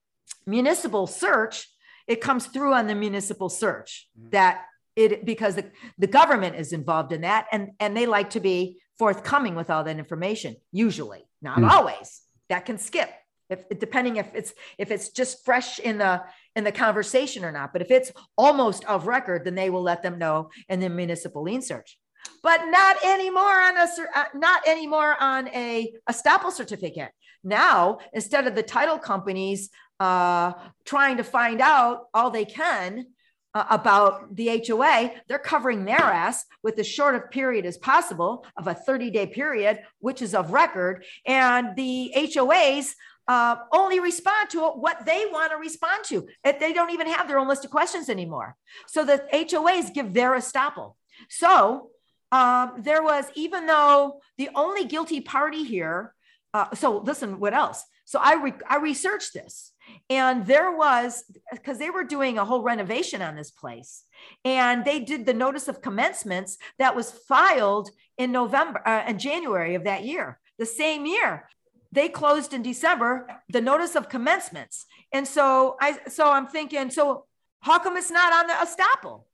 municipal 0.46 1.06
search 1.06 1.68
it 2.06 2.20
comes 2.20 2.46
through 2.46 2.74
on 2.74 2.86
the 2.86 2.94
municipal 2.94 3.48
search 3.48 4.08
mm-hmm. 4.18 4.30
that 4.30 4.64
it 4.96 5.24
because 5.24 5.54
the, 5.54 5.70
the 5.98 6.06
government 6.06 6.56
is 6.56 6.72
involved 6.72 7.12
in 7.12 7.22
that 7.22 7.46
and 7.52 7.70
and 7.78 7.96
they 7.96 8.06
like 8.06 8.30
to 8.30 8.40
be 8.40 8.78
forthcoming 8.98 9.54
with 9.54 9.70
all 9.70 9.84
that 9.84 9.98
information 9.98 10.56
usually 10.72 11.24
not 11.40 11.58
mm. 11.58 11.70
always 11.70 12.22
that 12.48 12.66
can 12.66 12.78
skip 12.78 13.10
if 13.48 13.68
depending 13.78 14.16
if 14.16 14.34
it's 14.34 14.52
if 14.78 14.90
it's 14.90 15.10
just 15.10 15.44
fresh 15.44 15.78
in 15.78 15.98
the 15.98 16.22
in 16.56 16.64
the 16.64 16.72
conversation 16.72 17.44
or 17.44 17.52
not 17.52 17.72
but 17.72 17.82
if 17.82 17.90
it's 17.90 18.12
almost 18.36 18.84
of 18.84 19.06
record 19.06 19.44
then 19.44 19.54
they 19.54 19.70
will 19.70 19.82
let 19.82 20.02
them 20.02 20.18
know 20.18 20.50
in 20.68 20.80
the 20.80 20.88
municipal 20.88 21.42
lien 21.42 21.62
search 21.62 21.98
but 22.42 22.62
not 22.66 22.96
anymore 23.04 23.60
on 23.60 23.76
a 23.76 23.86
uh, 24.14 24.24
not 24.34 24.66
anymore 24.66 25.16
on 25.20 25.48
a 25.48 25.92
estoppel 26.08 26.52
certificate 26.52 27.10
now 27.44 27.98
instead 28.12 28.46
of 28.46 28.54
the 28.54 28.62
title 28.62 28.98
companies 28.98 29.70
uh, 30.00 30.52
trying 30.84 31.18
to 31.18 31.24
find 31.24 31.60
out 31.60 32.06
all 32.14 32.30
they 32.30 32.44
can 32.44 33.06
uh, 33.54 33.64
about 33.70 34.34
the 34.36 34.62
HOA, 34.66 35.12
they're 35.28 35.38
covering 35.38 35.84
their 35.84 35.98
ass 35.98 36.44
with 36.62 36.78
as 36.78 36.86
short 36.86 37.32
period 37.32 37.66
as 37.66 37.76
possible 37.76 38.46
of 38.56 38.66
a 38.66 38.74
30 38.74 39.10
day 39.10 39.26
period, 39.26 39.80
which 39.98 40.22
is 40.22 40.34
of 40.34 40.52
record. 40.52 41.04
And 41.26 41.74
the 41.76 42.12
HOAs 42.16 42.92
uh, 43.28 43.56
only 43.72 44.00
respond 44.00 44.50
to 44.50 44.60
what 44.60 45.04
they 45.04 45.26
want 45.30 45.52
to 45.52 45.56
respond 45.56 46.04
to. 46.04 46.26
They 46.44 46.72
don't 46.72 46.90
even 46.90 47.08
have 47.08 47.28
their 47.28 47.38
own 47.38 47.48
list 47.48 47.64
of 47.64 47.70
questions 47.70 48.08
anymore. 48.08 48.56
So 48.86 49.04
the 49.04 49.22
HOAs 49.32 49.92
give 49.92 50.14
their 50.14 50.32
estoppel. 50.32 50.94
So 51.28 51.90
um, 52.32 52.74
there 52.78 53.02
was, 53.02 53.26
even 53.34 53.66
though 53.66 54.20
the 54.38 54.50
only 54.54 54.84
guilty 54.84 55.20
party 55.20 55.64
here, 55.64 56.14
uh, 56.54 56.74
so 56.74 56.98
listen, 56.98 57.40
what 57.40 57.54
else? 57.54 57.84
So 58.04 58.18
I, 58.20 58.34
re- 58.34 58.66
I 58.68 58.76
researched 58.78 59.34
this 59.34 59.72
and 60.08 60.46
there 60.46 60.70
was, 60.76 61.24
because 61.52 61.78
they 61.78 61.90
were 61.90 62.04
doing 62.04 62.38
a 62.38 62.44
whole 62.44 62.62
renovation 62.62 63.22
on 63.22 63.36
this 63.36 63.50
place, 63.50 64.04
and 64.44 64.84
they 64.84 65.00
did 65.00 65.26
the 65.26 65.34
notice 65.34 65.68
of 65.68 65.82
commencements 65.82 66.58
that 66.78 66.96
was 66.96 67.10
filed 67.10 67.90
in 68.18 68.32
November 68.32 68.80
uh, 68.86 69.02
and 69.06 69.20
January 69.20 69.74
of 69.74 69.84
that 69.84 70.04
year, 70.04 70.38
the 70.58 70.66
same 70.66 71.06
year. 71.06 71.48
They 71.92 72.08
closed 72.08 72.54
in 72.54 72.62
December, 72.62 73.26
the 73.48 73.60
notice 73.60 73.96
of 73.96 74.08
commencements. 74.08 74.86
And 75.12 75.26
so 75.26 75.76
I, 75.80 75.98
so 76.08 76.30
I'm 76.30 76.46
thinking, 76.46 76.90
so 76.90 77.24
how 77.60 77.80
come 77.80 77.96
it's 77.96 78.12
not 78.12 78.32
on 78.32 78.46
the 78.46 78.54
estoppel? 78.54 79.24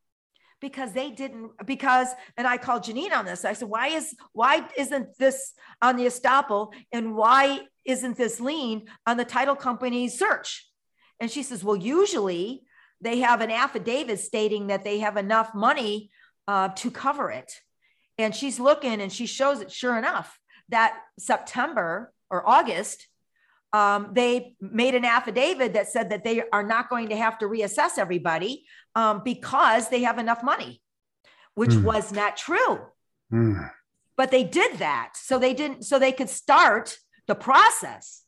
Because 0.61 0.93
they 0.93 1.11
didn't 1.11 1.51
because 1.67 2.09
and 2.37 2.47
i 2.47 2.57
called 2.57 2.83
janine 2.83 3.13
on 3.13 3.25
this. 3.25 3.45
I 3.45 3.53
said 3.53 3.69
why 3.69 3.89
is 3.89 4.15
why 4.33 4.67
isn't 4.77 5.19
this 5.19 5.53
on 5.83 5.97
the 5.97 6.07
estoppel? 6.07 6.73
And 6.93 7.15
why 7.15 7.61
isn't 7.85 8.17
this 8.17 8.41
lien 8.41 8.87
on 9.07 9.17
the 9.17 9.25
title 9.25 9.57
company's 9.57 10.19
search? 10.19 10.69
And 11.21 11.31
she 11.31 11.43
says 11.43 11.63
well 11.63 11.77
usually 11.77 12.63
they 13.01 13.19
have 13.19 13.41
an 13.41 13.51
affidavit 13.51 14.21
stating 14.21 14.69
that 14.69 14.85
they 14.85 15.01
have 15.01 15.17
enough 15.17 15.55
money 15.55 16.11
uh, 16.49 16.69
to 16.69 16.91
cover 16.91 17.31
it. 17.31 17.53
And 18.17 18.35
she's 18.35 18.59
looking 18.59 19.03
and 19.03 19.13
she 19.13 19.27
shows 19.27 19.61
it 19.61 19.71
sure 19.71 19.99
enough 19.99 20.39
that 20.69 20.99
september 21.19 22.13
or 22.31 22.49
august 22.49 23.07
um, 23.73 24.11
they 24.13 24.55
made 24.61 24.95
an 24.95 25.05
affidavit 25.05 25.75
that 25.75 25.89
said 25.89 26.11
that 26.11 26.25
they 26.25 26.43
are 26.53 26.63
not 26.63 26.89
going 26.89 27.09
to 27.09 27.17
have 27.17 27.39
to 27.39 27.47
reassess 27.47 27.99
everybody 27.99 28.65
um, 28.95 29.23
because 29.25 29.89
they 29.89 30.03
have 30.03 30.19
enough 30.19 30.43
money, 30.43 30.81
which 31.55 31.71
mm. 31.71 31.83
was 31.83 32.13
not 32.13 32.37
true. 32.37 32.81
Mm. 33.33 33.71
But 34.17 34.31
they 34.31 34.45
did 34.45 34.79
that. 34.79 35.13
So 35.15 35.39
they 35.39 35.53
didn't, 35.53 35.85
so 35.85 35.99
they 35.99 36.13
could 36.13 36.31
start 36.31 36.97
the 37.27 37.35
process. 37.35 38.23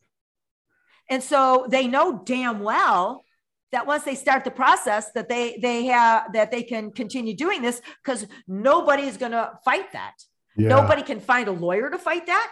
And 1.09 1.23
so 1.23 1.65
they 1.69 1.87
know 1.87 2.21
damn 2.23 2.59
well 2.59 3.25
that 3.71 3.87
once 3.87 4.03
they 4.03 4.15
start 4.15 4.43
the 4.43 4.51
process 4.51 5.11
that 5.13 5.29
they 5.29 5.57
they 5.61 5.85
have 5.85 6.33
that 6.33 6.51
they 6.51 6.63
can 6.63 6.91
continue 6.91 7.35
doing 7.35 7.61
this 7.61 7.81
because 8.03 8.25
nobody 8.47 9.03
is 9.03 9.17
going 9.17 9.31
to 9.31 9.51
fight 9.63 9.91
that 9.93 10.15
yeah. 10.57 10.69
nobody 10.69 11.01
can 11.01 11.19
find 11.19 11.47
a 11.47 11.51
lawyer 11.51 11.89
to 11.89 11.97
fight 11.97 12.25
that 12.27 12.51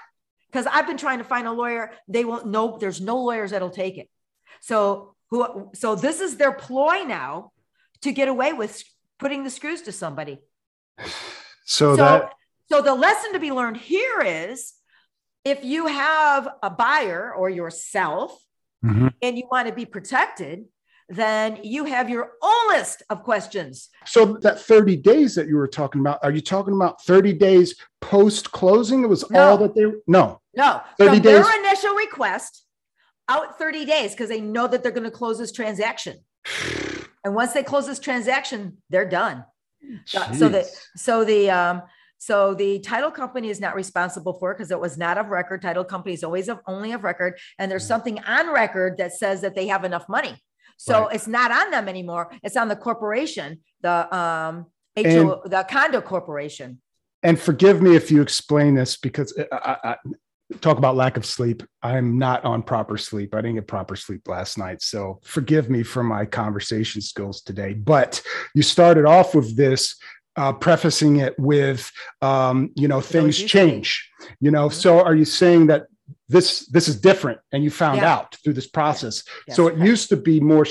because 0.58 0.72
i've 0.74 0.88
been 0.88 0.97
trying 0.97 1.20
to 1.20 1.24
find 1.24 1.47
a 1.47 1.51
lawyer 1.51 1.91
they 2.08 2.26
won't 2.26 2.47
know. 2.47 2.78
there's 2.80 2.99
no 2.99 3.18
lawyers 3.18 3.51
that'll 3.51 3.70
take 3.70 3.97
it 3.97 4.10
so 4.62 5.14
who 5.30 5.70
so 5.74 5.95
this 5.95 6.20
is 6.20 6.38
their 6.38 6.51
ploy 6.51 7.03
now 7.03 7.51
to 8.01 8.12
get 8.12 8.28
away 8.28 8.53
with 8.53 8.84
putting 9.20 9.43
the 9.43 9.49
screws 9.49 9.82
to 9.84 9.91
somebody. 9.91 10.39
So, 11.70 11.97
so 11.97 12.01
that 12.01 12.32
so 12.72 12.82
the 12.82 12.95
lesson 12.95 13.34
to 13.34 13.39
be 13.39 13.51
learned 13.51 13.76
here 13.76 14.22
is 14.22 14.72
if 15.43 15.66
you 15.66 15.88
have 15.88 16.47
a 16.64 16.70
buyer 16.70 17.34
or 17.36 17.49
yourself 17.49 18.41
mm-hmm. 18.82 19.10
and 19.22 19.38
you 19.38 19.49
want 19.51 19.68
to 19.68 19.74
be 19.74 19.86
protected, 19.86 20.64
then 21.10 21.60
you 21.64 21.84
have 21.84 22.10
your 22.10 22.32
own 22.41 22.68
list 22.70 23.03
of 23.10 23.22
questions. 23.24 23.89
So 24.05 24.38
that 24.43 24.62
30 24.62 24.95
days 24.95 25.36
that 25.36 25.49
you 25.49 25.58
were 25.58 25.68
talking 25.68 25.99
about, 25.99 26.20
are 26.24 26.32
you 26.32 26.39
talking 26.39 26.74
about 26.74 27.03
30 27.03 27.34
days 27.34 27.76
post 27.99 28.53
closing? 28.53 29.03
It 29.03 29.10
was 29.10 29.30
no. 29.30 29.41
all 29.41 29.58
that 29.58 29.76
they 29.76 29.84
no. 30.08 30.39
No. 30.58 30.82
30 30.97 31.10
From 31.10 31.20
days. 31.22 31.45
their 31.45 31.60
initial 31.60 31.95
request 31.95 32.66
out 33.30 33.58
30 33.58 33.86
days 33.86 34.12
because 34.12 34.30
they 34.30 34.41
know 34.41 34.68
that 34.68 34.84
they're 34.84 34.91
going 34.91 35.03
to 35.03 35.12
close 35.12 35.38
this 35.38 35.51
transaction. 35.51 36.18
And 37.26 37.36
once 37.36 37.51
they 37.51 37.64
close 37.64 37.88
this 37.88 37.99
transaction, 37.99 38.78
they're 38.89 39.10
done. 39.10 39.43
Jeez. 40.05 40.36
So 40.36 40.47
the 40.47 40.70
so 40.95 41.26
the 41.26 41.49
um, 41.49 41.82
so 42.20 42.53
the 42.53 42.80
title 42.80 43.12
company 43.12 43.49
is 43.49 43.60
not 43.60 43.76
responsible 43.76 44.34
for 44.34 44.53
because 44.53 44.72
it 44.72 44.80
was 44.80 44.97
not 44.97 45.18
of 45.18 45.28
record. 45.28 45.62
Title 45.62 45.84
company 45.84 46.14
is 46.14 46.24
always 46.24 46.47
of, 46.47 46.60
only 46.68 46.93
of 46.93 47.03
record, 47.03 47.38
and 47.60 47.70
there's 47.70 47.84
mm. 47.84 47.89
something 47.89 48.20
on 48.24 48.53
record 48.53 48.97
that 48.99 49.12
says 49.12 49.41
that 49.41 49.55
they 49.55 49.68
have 49.68 49.84
enough 49.84 50.08
money. 50.08 50.41
So 50.78 51.05
right. 51.05 51.16
it's 51.16 51.28
not 51.28 51.51
on 51.51 51.72
them 51.72 51.89
anymore. 51.89 52.32
It's 52.43 52.55
on 52.55 52.70
the 52.70 52.78
corporation, 52.78 53.60
the 53.82 54.16
um, 54.16 54.68
HO, 54.95 55.41
and, 55.43 55.51
the 55.51 55.66
condo 55.70 55.99
corporation. 55.99 56.82
And 57.24 57.38
forgive 57.38 57.82
me 57.82 57.95
if 57.95 58.10
you 58.10 58.22
explain 58.22 58.76
this 58.76 58.95
because 58.95 59.38
I, 59.51 59.78
I, 59.84 59.95
talk 60.62 60.78
about 60.78 60.95
lack 60.95 61.18
of 61.18 61.26
sleep. 61.26 61.64
I'm 61.84 62.18
not 62.18 62.43
on 62.45 62.64
proper 62.64 62.98
sleep. 62.98 63.36
I 63.36 63.41
didn't 63.41 63.56
get 63.56 63.68
proper 63.68 63.95
sleep 63.95 64.28
last 64.28 64.58
night. 64.58 64.82
So 64.82 65.20
forgive 65.24 65.70
me 65.70 65.84
for 65.84 66.04
my 66.04 66.26
conversation 66.26 67.02
skills 67.02 67.41
today. 67.41 67.74
But 67.74 68.22
you 68.56 68.62
started 68.62 69.06
off 69.06 69.36
with 69.36 69.56
this, 69.58 69.95
uh, 70.38 70.54
prefacing 70.54 71.18
it 71.18 71.38
with, 71.38 71.91
um, 72.22 72.72
you 72.76 72.88
know, 72.88 73.02
things 73.02 73.38
change, 73.38 74.10
you 74.39 74.52
know. 74.52 74.68
Mm-hmm. 74.68 74.80
So 74.80 75.02
are 75.02 75.16
you 75.16 75.26
saying 75.26 75.68
that 75.68 75.88
this 76.30 76.68
this 76.68 76.88
is 76.88 77.00
different 77.00 77.39
and 77.52 77.64
you 77.64 77.72
found 77.72 77.98
yeah. 77.98 78.14
out 78.14 78.36
through 78.43 78.54
this 78.54 78.68
process? 78.68 79.24
Yes. 79.48 79.58
so 79.58 79.68
it 79.68 79.78
used 79.78 80.10
to 80.10 80.18
be 80.18 80.39
more, 80.39 80.66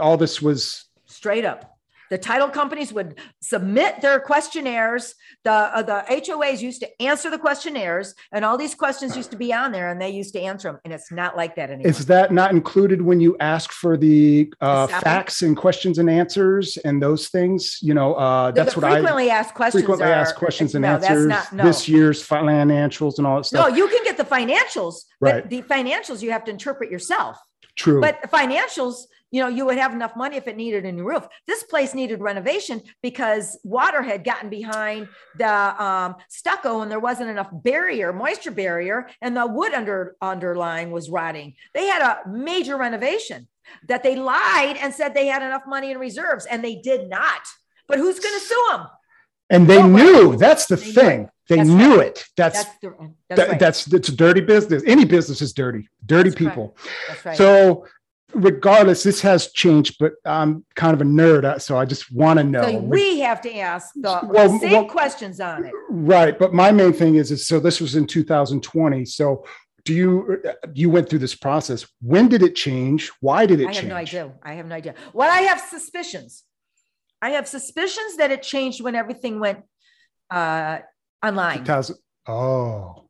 all 0.00 0.16
this 0.16 0.40
was 0.40 0.86
straight 1.06 1.44
up. 1.44 1.69
The 2.10 2.18
title 2.18 2.48
companies 2.48 2.92
would 2.92 3.18
submit 3.40 4.00
their 4.00 4.18
questionnaires. 4.18 5.14
The 5.44 5.52
uh, 5.52 5.82
the 5.82 6.04
HOAs 6.08 6.60
used 6.60 6.80
to 6.80 7.02
answer 7.02 7.30
the 7.30 7.38
questionnaires, 7.38 8.14
and 8.32 8.44
all 8.44 8.58
these 8.58 8.74
questions 8.74 9.16
used 9.16 9.30
to 9.30 9.36
be 9.36 9.52
on 9.54 9.70
there, 9.70 9.88
and 9.90 10.02
they 10.02 10.10
used 10.10 10.34
to 10.34 10.40
answer 10.40 10.68
them. 10.72 10.80
And 10.84 10.92
it's 10.92 11.12
not 11.12 11.36
like 11.36 11.54
that 11.54 11.70
anymore. 11.70 11.88
Is 11.88 12.06
that 12.06 12.32
not 12.32 12.50
included 12.50 13.00
when 13.00 13.20
you 13.20 13.36
ask 13.38 13.70
for 13.70 13.96
the 13.96 14.52
uh, 14.60 14.88
what- 14.88 15.02
facts 15.04 15.42
and 15.42 15.56
questions 15.56 15.98
and 15.98 16.10
answers 16.10 16.76
and 16.78 17.00
those 17.00 17.28
things? 17.28 17.78
You 17.80 17.94
know, 17.94 18.14
uh, 18.14 18.50
The 18.50 18.64
that's 18.64 18.74
what 18.76 18.84
I 18.84 18.94
frequently 18.94 19.30
asked 19.30 19.54
questions. 19.54 19.80
frequently 19.82 20.08
are- 20.08 20.12
asked 20.12 20.34
questions 20.34 20.74
and 20.74 20.82
no, 20.82 20.94
that's 20.94 21.06
answers. 21.08 21.26
not- 21.28 21.52
no. 21.52 21.62
This 21.64 21.88
year's 21.88 22.26
financials 22.26 23.18
and 23.18 23.26
all 23.26 23.36
that 23.36 23.44
stuff. 23.44 23.68
No, 23.70 23.74
you 23.76 23.86
can 23.86 24.02
get 24.02 24.16
the 24.16 24.24
financials, 24.24 25.04
but 25.20 25.34
Right. 25.34 25.48
the 25.50 25.62
financials 25.62 26.22
you 26.22 26.32
have 26.32 26.42
to 26.44 26.50
interpret 26.50 26.90
yourself. 26.90 27.38
True. 27.76 28.00
But 28.00 28.20
financials, 28.32 29.04
you 29.30 29.40
know, 29.40 29.48
you 29.48 29.64
would 29.66 29.78
have 29.78 29.92
enough 29.92 30.16
money 30.16 30.36
if 30.36 30.48
it 30.48 30.56
needed 30.56 30.84
a 30.84 30.92
new 30.92 31.04
roof. 31.04 31.26
This 31.46 31.62
place 31.62 31.94
needed 31.94 32.20
renovation 32.20 32.82
because 33.02 33.58
water 33.64 34.02
had 34.02 34.24
gotten 34.24 34.50
behind 34.50 35.08
the 35.38 35.82
um, 35.82 36.16
stucco 36.28 36.80
and 36.80 36.90
there 36.90 37.00
wasn't 37.00 37.30
enough 37.30 37.48
barrier, 37.52 38.12
moisture 38.12 38.50
barrier, 38.50 39.08
and 39.22 39.36
the 39.36 39.46
wood 39.46 39.72
under 39.72 40.16
underlying 40.20 40.90
was 40.90 41.08
rotting. 41.10 41.54
They 41.74 41.86
had 41.86 42.02
a 42.02 42.28
major 42.28 42.76
renovation 42.76 43.48
that 43.88 44.02
they 44.02 44.16
lied 44.16 44.76
and 44.80 44.92
said 44.92 45.14
they 45.14 45.26
had 45.26 45.42
enough 45.42 45.62
money 45.66 45.90
in 45.92 45.98
reserves, 45.98 46.46
and 46.46 46.64
they 46.64 46.76
did 46.76 47.08
not. 47.08 47.40
But 47.86 47.98
who's 47.98 48.18
going 48.18 48.34
to 48.38 48.44
sue 48.44 48.66
them? 48.72 48.86
and 49.52 49.66
they 49.68 49.82
Nobody. 49.82 50.04
knew 50.04 50.36
that's 50.36 50.66
the 50.66 50.76
They 50.76 50.86
knew 50.86 50.92
thing. 50.92 51.30
They 51.48 51.56
That's 51.56 51.68
knew 51.68 51.98
right. 51.98 52.06
it. 52.06 52.24
That's 52.36 52.64
That's 52.64 52.78
the, 52.80 53.14
that's 53.28 53.40
that, 53.40 53.48
right. 53.48 53.58
that's 53.58 53.92
it's 53.92 54.08
a 54.08 54.14
dirty 54.14 54.40
business. 54.40 54.84
Any 54.86 55.04
business 55.04 55.42
is 55.42 55.52
dirty. 55.52 55.88
Dirty 56.06 56.30
That's 56.30 56.38
people. 56.38 56.76
That's 57.08 57.24
right. 57.24 57.36
So 57.36 57.86
regardless, 58.34 59.02
this 59.02 59.20
has 59.22 59.52
changed, 59.52 59.96
but 59.98 60.12
I'm 60.24 60.64
kind 60.74 60.94
of 60.94 61.00
a 61.00 61.04
nerd, 61.04 61.44
uh, 61.44 61.58
so 61.58 61.76
I 61.76 61.84
just 61.84 62.12
want 62.12 62.38
to 62.38 62.44
know. 62.44 62.62
So 62.62 62.78
we 62.78 63.20
have 63.20 63.40
to 63.42 63.56
ask 63.58 63.92
the 63.94 64.20
Well, 64.24 64.58
same 64.58 64.72
well- 64.72 64.84
questions 64.86 65.40
on 65.40 65.64
it. 65.64 65.72
Right, 65.88 66.38
but 66.38 66.52
my 66.52 66.70
main 66.72 66.92
thing 66.92 67.16
is, 67.16 67.30
is 67.30 67.46
so 67.46 67.60
this 67.60 67.80
was 67.80 67.94
in 67.96 68.06
2020. 68.06 69.04
So 69.04 69.44
do 69.84 69.94
you 69.94 70.42
you 70.74 70.90
went 70.90 71.08
through 71.08 71.20
this 71.20 71.34
process? 71.34 71.86
When 72.02 72.28
did 72.28 72.42
it 72.42 72.54
change? 72.54 73.10
Why 73.20 73.46
did 73.46 73.60
it 73.60 73.68
I 73.68 73.72
change? 73.72 73.76
have 73.84 73.88
no 73.88 73.96
idea. 73.96 74.32
I 74.42 74.52
have 74.54 74.66
no 74.66 74.74
idea. 74.74 74.94
What 75.12 75.30
I 75.30 75.40
have 75.42 75.60
suspicions. 75.60 76.44
I 77.22 77.30
have 77.30 77.46
suspicions 77.48 78.16
that 78.16 78.30
it 78.30 78.42
changed 78.42 78.82
when 78.82 78.94
everything 78.94 79.40
went 79.40 79.60
uh, 80.30 80.78
online 81.24 81.58
2000. 81.58 81.96
Oh, 82.26 83.06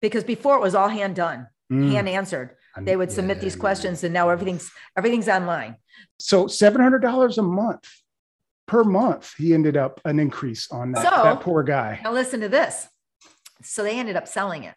because 0.00 0.24
before 0.24 0.56
it 0.56 0.60
was 0.60 0.74
all 0.74 0.88
hand 0.88 1.16
done, 1.16 1.46
mm, 1.72 1.90
hand 1.92 2.08
answered. 2.08 2.56
I'm- 2.74 2.84
They 2.84 2.96
would 2.96 3.12
submit 3.12 3.40
these 3.40 3.56
questions, 3.56 4.02
and 4.04 4.12
now 4.12 4.28
everything's 4.30 4.70
everything's 4.96 5.28
online. 5.28 5.76
So 6.18 6.46
seven 6.46 6.80
hundred 6.80 7.00
dollars 7.02 7.38
a 7.38 7.42
month 7.42 7.88
per 8.66 8.82
month. 8.84 9.34
He 9.36 9.54
ended 9.54 9.76
up 9.76 10.00
an 10.04 10.18
increase 10.18 10.70
on 10.70 10.92
that. 10.92 11.02
So- 11.04 11.22
that 11.22 11.40
poor 11.40 11.62
guy. 11.62 12.00
Now 12.02 12.12
listen 12.12 12.40
to 12.40 12.48
this. 12.48 12.88
So 13.62 13.82
they 13.82 13.98
ended 13.98 14.16
up 14.16 14.26
selling 14.28 14.64
it 14.64 14.74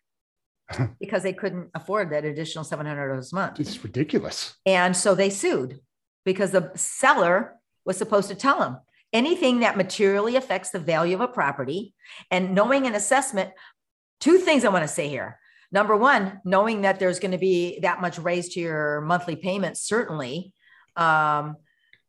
because 1.00 1.24
they 1.24 1.34
couldn't 1.34 1.70
afford 1.74 2.12
that 2.12 2.24
additional 2.26 2.64
seven 2.64 2.86
hundred 2.86 3.10
dollars 3.10 3.32
a 3.34 3.36
month. 3.36 3.60
It's 3.60 3.84
ridiculous. 3.84 4.56
And 4.66 4.96
so 4.96 5.16
they 5.16 5.30
sued 5.30 5.80
because 6.26 6.52
the 6.52 6.72
seller 6.76 7.56
was 7.86 7.98
supposed 7.98 8.30
to 8.30 8.36
tell 8.36 8.60
them 8.60 8.78
anything 9.14 9.62
that 9.62 9.78
materially 9.78 10.36
affects 10.36 10.70
the 10.70 10.80
value 10.80 11.16
of 11.16 11.22
a 11.22 11.28
property 11.28 11.94
and 12.30 12.54
knowing 12.54 12.86
an 12.86 12.94
assessment. 12.94 13.52
Two 14.20 14.38
things 14.40 14.66
I 14.66 14.70
want 14.70 14.84
to 14.84 14.88
say 14.88 15.08
here. 15.10 15.40
Number 15.72 15.96
one, 15.96 16.42
knowing 16.46 16.82
that 16.82 17.00
there's 17.00 17.20
going 17.20 17.32
to 17.32 17.38
be 17.38 17.80
that 17.82 18.02
much 18.02 18.18
raise 18.18 18.50
to 18.50 18.60
your 18.60 19.02
monthly 19.02 19.36
payment 19.36 19.78
certainly 19.78 20.54
um, 20.96 21.58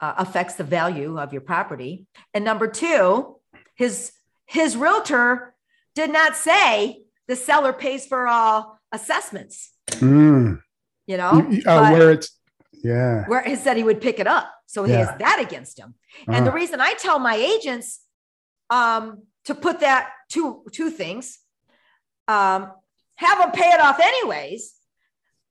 uh, 0.01 0.15
affects 0.19 0.55
the 0.55 0.65
value 0.65 1.19
of 1.19 1.33
your 1.33 1.43
property. 1.43 2.07
And 2.33 2.45
number 2.45 2.69
two, 2.69 3.37
his 3.75 4.13
his 4.47 4.77
realtor 4.77 5.55
did 5.95 6.11
not 6.13 6.37
say 6.37 7.03
the 7.27 7.37
seller 7.37 7.73
pays 7.73 8.07
for 8.07 8.27
all 8.29 8.79
assessments. 8.93 9.73
Mm. 9.91 10.63
You 11.07 11.17
know, 11.17 11.51
uh, 11.67 11.91
where 11.91 12.13
it's 12.13 12.39
yeah. 12.85 13.25
where 13.27 13.43
he 13.43 13.57
said 13.57 13.77
he 13.77 13.83
would 13.83 14.01
pick 14.01 14.21
it 14.21 14.27
up. 14.27 14.53
So 14.67 14.85
he 14.85 14.93
Yeah. 14.93 15.07
has 15.07 15.19
that 15.19 15.41
against 15.41 15.79
him. 15.79 15.95
And 16.29 16.47
the 16.47 16.53
Uh, 16.53 16.55
reason 16.55 16.81
I 16.81 16.95
tell 16.95 17.19
my 17.19 17.35
agents 17.35 18.01
um, 18.71 19.23
to 19.45 19.55
put 19.55 19.81
that 19.81 20.11
two 20.29 20.65
two 20.73 20.91
things, 20.91 21.39
um, 22.29 22.73
have 23.19 23.39
them 23.39 23.51
pay 23.53 23.69
it 23.69 23.81
off 23.81 24.01
anyways. 24.01 24.75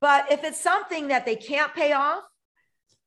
But 0.01 0.31
if 0.31 0.43
it's 0.43 0.59
something 0.61 1.07
that 1.09 1.25
they 1.25 1.35
can't 1.35 1.73
pay 1.73 1.91
off, 1.93 2.23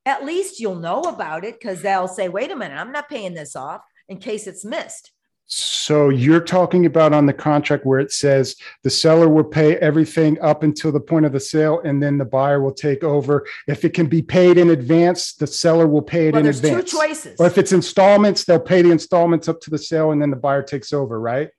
at 0.07 0.25
least 0.25 0.61
you'll 0.61 0.77
know 0.77 1.03
about 1.03 1.45
it 1.45 1.59
because 1.59 1.83
they'll 1.83 2.09
say, 2.09 2.29
"Wait 2.29 2.51
a 2.51 2.57
minute, 2.57 2.77
I'm 2.77 2.93
not 2.93 3.09
paying 3.09 3.35
this 3.35 3.55
off 3.55 3.83
in 4.09 4.19
case 4.19 4.47
it's 4.47 4.65
missed." 4.65 5.13
So 5.53 6.11
you're 6.11 6.41
talking 6.41 6.87
about 6.87 7.13
on 7.13 7.27
the 7.27 7.33
contract 7.33 7.85
where 7.85 7.99
it 7.99 8.13
says 8.13 8.55
the 8.85 8.91
seller 8.91 9.29
will 9.29 9.45
pay 9.45 9.77
everything 9.79 10.41
up 10.41 10.63
until 10.63 10.93
the 10.93 11.01
point 11.01 11.27
of 11.27 11.33
the 11.33 11.41
sale 11.41 11.81
and 11.85 12.01
then 12.01 12.19
the 12.19 12.25
buyer 12.25 12.63
will 12.63 12.73
take 12.73 13.03
over. 13.03 13.45
If 13.67 13.85
it 13.85 13.93
can 13.93 14.07
be 14.07 14.23
paid 14.23 14.59
in 14.59 14.71
advance, 14.71 15.35
the 15.35 15.49
seller 15.49 15.89
will 15.89 16.03
pay 16.03 16.29
it 16.29 16.35
Well, 16.35 16.39
in 16.41 16.45
there's 16.45 16.61
two 16.61 16.69
advance. 16.69 16.93
choices. 16.93 17.41
Or 17.41 17.47
if 17.47 17.59
it's 17.59 17.73
installments, 17.73 18.45
they'll 18.45 18.61
pay 18.61 18.83
the 18.83 18.93
installments 18.93 19.49
up 19.49 19.61
to 19.63 19.71
the 19.71 19.79
sale 19.79 20.13
and 20.13 20.23
then 20.23 20.31
the 20.31 20.37
buyer 20.37 20.63
takes 20.63 20.93
over, 20.93 21.19
right? 21.21 21.51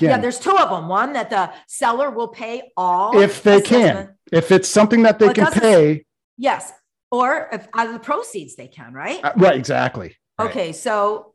Yeah, 0.00 0.18
there's 0.18 0.38
two 0.38 0.56
of 0.56 0.70
them. 0.70 0.88
One 0.88 1.12
that 1.14 1.30
the 1.30 1.52
seller 1.66 2.10
will 2.10 2.28
pay 2.28 2.70
all 2.76 3.18
if 3.20 3.42
they 3.42 3.60
can, 3.60 4.16
if 4.32 4.50
it's 4.50 4.68
something 4.68 5.02
that 5.02 5.18
they 5.18 5.26
Well, 5.26 5.34
can 5.34 5.52
pay, 5.52 6.04
Yes, 6.36 6.72
or 7.10 7.48
if 7.52 7.68
out 7.74 7.86
of 7.88 7.92
the 7.92 8.00
proceeds 8.00 8.56
they 8.56 8.68
can, 8.68 8.92
right? 8.94 9.22
uh, 9.24 9.32
right, 9.36 9.56
exactly. 9.56 10.16
Right. 10.38 10.50
Okay, 10.50 10.72
so, 10.72 11.34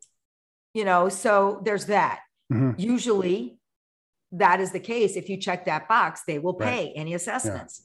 you 0.74 0.86
know, 0.86 1.10
so 1.10 1.62
there's 1.64 1.86
that. 1.88 2.20
Mhm. 2.51 2.76
Usually 2.80 3.58
that 4.32 4.60
is 4.60 4.72
the 4.72 4.80
case. 4.80 5.16
If 5.16 5.30
you 5.30 5.38
check 5.38 5.66
that 5.66 5.88
box, 5.88 6.22
they 6.28 6.39
will 6.39 6.53
Right. 6.58 6.70
pay 6.70 6.93
any 6.95 7.14
assessments. 7.14 7.84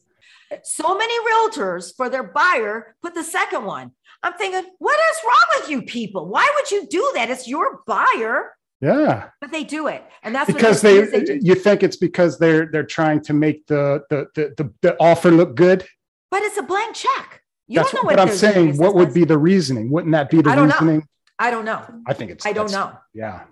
So 0.64 0.96
many 0.96 1.14
realtors 1.30 1.94
for 1.96 2.08
their 2.08 2.24
buyer 2.24 2.96
put 3.02 3.14
the 3.14 3.22
second 3.22 3.64
one. 3.64 3.92
I'm 4.22 4.32
thinking, 4.34 4.64
what 4.78 4.98
is 5.10 5.16
wrong 5.24 5.44
with 5.60 5.70
you 5.70 5.82
people? 5.82 6.26
Why 6.26 6.50
would 6.56 6.70
you 6.70 6.86
do 6.88 7.12
that? 7.14 7.30
It's 7.30 7.46
your 7.46 7.82
buyer, 7.86 8.52
Yeah. 8.80 9.28
but 9.40 9.52
they 9.52 9.64
do 9.64 9.88
it. 9.88 10.02
And 10.22 10.34
that's 10.34 10.48
what 10.48 10.56
Because 10.56 10.80
those 10.82 11.10
they, 11.10 11.38
you 11.42 11.54
think 11.54 11.82
it's 11.82 11.96
because 11.96 12.38
they're, 12.38 12.66
they're 12.66 12.84
trying 12.84 13.20
to 13.22 13.32
make 13.34 13.66
the, 13.66 14.02
the, 14.10 14.26
the, 14.34 14.54
the, 14.56 14.72
the 14.82 14.96
offer 15.00 15.30
look 15.30 15.54
good? 15.54 15.86
but 16.30 16.42
it's 16.42 16.56
a 16.56 16.62
blank 16.62 16.94
check. 16.94 17.42
You 17.66 17.76
That's 17.76 17.92
don't 17.92 18.02
know 18.02 18.06
what, 18.06 18.18
what 18.18 18.28
I'm 18.28 18.34
saying. 18.34 18.76
What 18.78 18.94
would 18.94 19.12
be 19.14 19.24
the 19.24 19.38
reasoning? 19.38 19.90
Wouldn't 19.90 20.12
that 20.12 20.28
be 20.30 20.40
the 20.42 20.50
I 20.50 20.54
don't 20.56 20.68
know. 20.68 21.02
I 21.38 21.50
don't 21.50 21.64
know. 21.64 21.82
I 22.06 22.12
think 22.14 22.30
it's. 22.32 22.44
I 22.44 22.52
don't 22.52 22.70
know. 22.72 22.92
Yeah, 23.14 23.42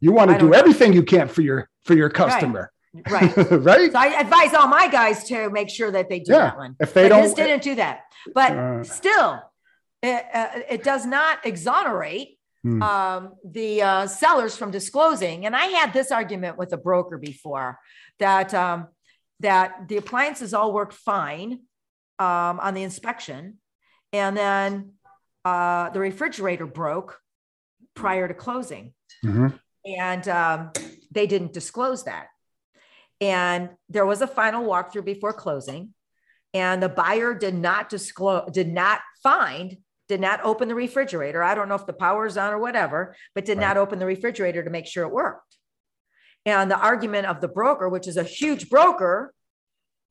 you 0.00 0.12
want 0.12 0.30
to 0.30 0.38
don't 0.38 0.50
know. 0.50 0.56
everything 0.58 0.92
you 0.94 1.02
can 1.02 1.28
for 1.28 1.42
your 1.42 1.68
for 1.84 1.94
your 1.94 2.08
customer, 2.10 2.72
Right. 3.08 3.36
right? 3.50 3.92
So 3.92 3.98
I 3.98 4.18
advise 4.18 4.52
all 4.54 4.66
my 4.66 4.88
guys 4.88 5.24
to 5.24 5.48
make 5.50 5.68
sure 5.70 5.90
that 5.90 6.08
they 6.08 6.20
do 6.20 6.32
Yeah. 6.32 6.38
that 6.38 6.56
one. 6.56 6.74
If 6.80 6.92
they 6.94 7.04
but 7.08 7.08
don't, 7.10 7.36
didn't 7.36 7.62
do 7.62 7.74
that. 7.76 8.00
But 8.34 8.52
Uh. 8.52 8.82
still, 8.84 9.42
it, 10.02 10.24
uh, 10.34 10.48
it 10.68 10.82
does 10.82 11.04
not 11.06 11.44
exonerate 11.44 12.38
Hmm. 12.62 12.82
um, 12.82 13.32
the 13.42 13.80
uh, 13.82 14.06
sellers 14.06 14.54
from 14.54 14.70
disclosing. 14.70 15.46
And 15.46 15.56
I 15.56 15.64
had 15.66 15.94
this 15.94 16.12
argument 16.12 16.58
with 16.58 16.74
a 16.74 16.76
broker 16.76 17.16
before 17.16 17.78
that 18.18 18.52
um, 18.52 18.88
that 19.40 19.88
the 19.88 19.96
appliances 19.96 20.52
all 20.52 20.70
worked 20.72 20.92
fine 20.92 21.60
um, 22.18 22.60
on 22.60 22.74
the 22.74 22.82
inspection, 22.82 23.56
and 24.12 24.36
then 24.36 24.92
uh, 25.46 25.88
the 25.90 26.00
refrigerator 26.00 26.66
broke 26.66 27.18
prior 27.94 28.28
to 28.28 28.34
closing 28.34 28.92
Mhm. 29.24 29.58
and 29.86 30.28
um, 30.28 30.70
they 31.10 31.26
didn't 31.26 31.54
disclose 31.54 32.04
that. 32.04 32.26
And 33.20 33.70
there 33.88 34.06
was 34.06 34.20
a 34.22 34.26
final 34.26 34.64
walkthrough 34.66 35.04
before 35.04 35.32
closing, 35.32 35.94
and 36.52 36.82
the 36.82 36.88
buyer 36.90 37.32
did 37.34 37.54
not 37.54 37.88
disclose, 37.88 38.50
did 38.52 38.68
not 38.68 39.00
find, 39.22 39.78
did 40.10 40.20
not 40.20 40.40
open 40.42 40.66
the 40.66 40.74
refrigerator. 40.74 41.40
I 41.40 41.54
don't 41.54 41.68
know 41.68 41.76
if 41.76 41.86
the 41.86 41.92
power's 41.92 42.36
on 42.36 42.52
or 42.52 42.58
whatever, 42.58 43.14
but 43.32 43.44
did 43.44 43.58
not 43.58 43.76
open 43.76 44.00
the 44.00 44.06
refrigerator 44.06 44.60
to 44.64 44.68
make 44.68 44.88
sure 44.88 45.04
it 45.04 45.12
worked. 45.12 45.56
And 46.44 46.68
the 46.68 46.76
argument 46.76 47.28
of 47.28 47.40
the 47.40 47.46
broker, 47.46 47.88
which 47.88 48.08
is 48.08 48.16
a 48.16 48.24
huge 48.24 48.68
broker 48.68 49.32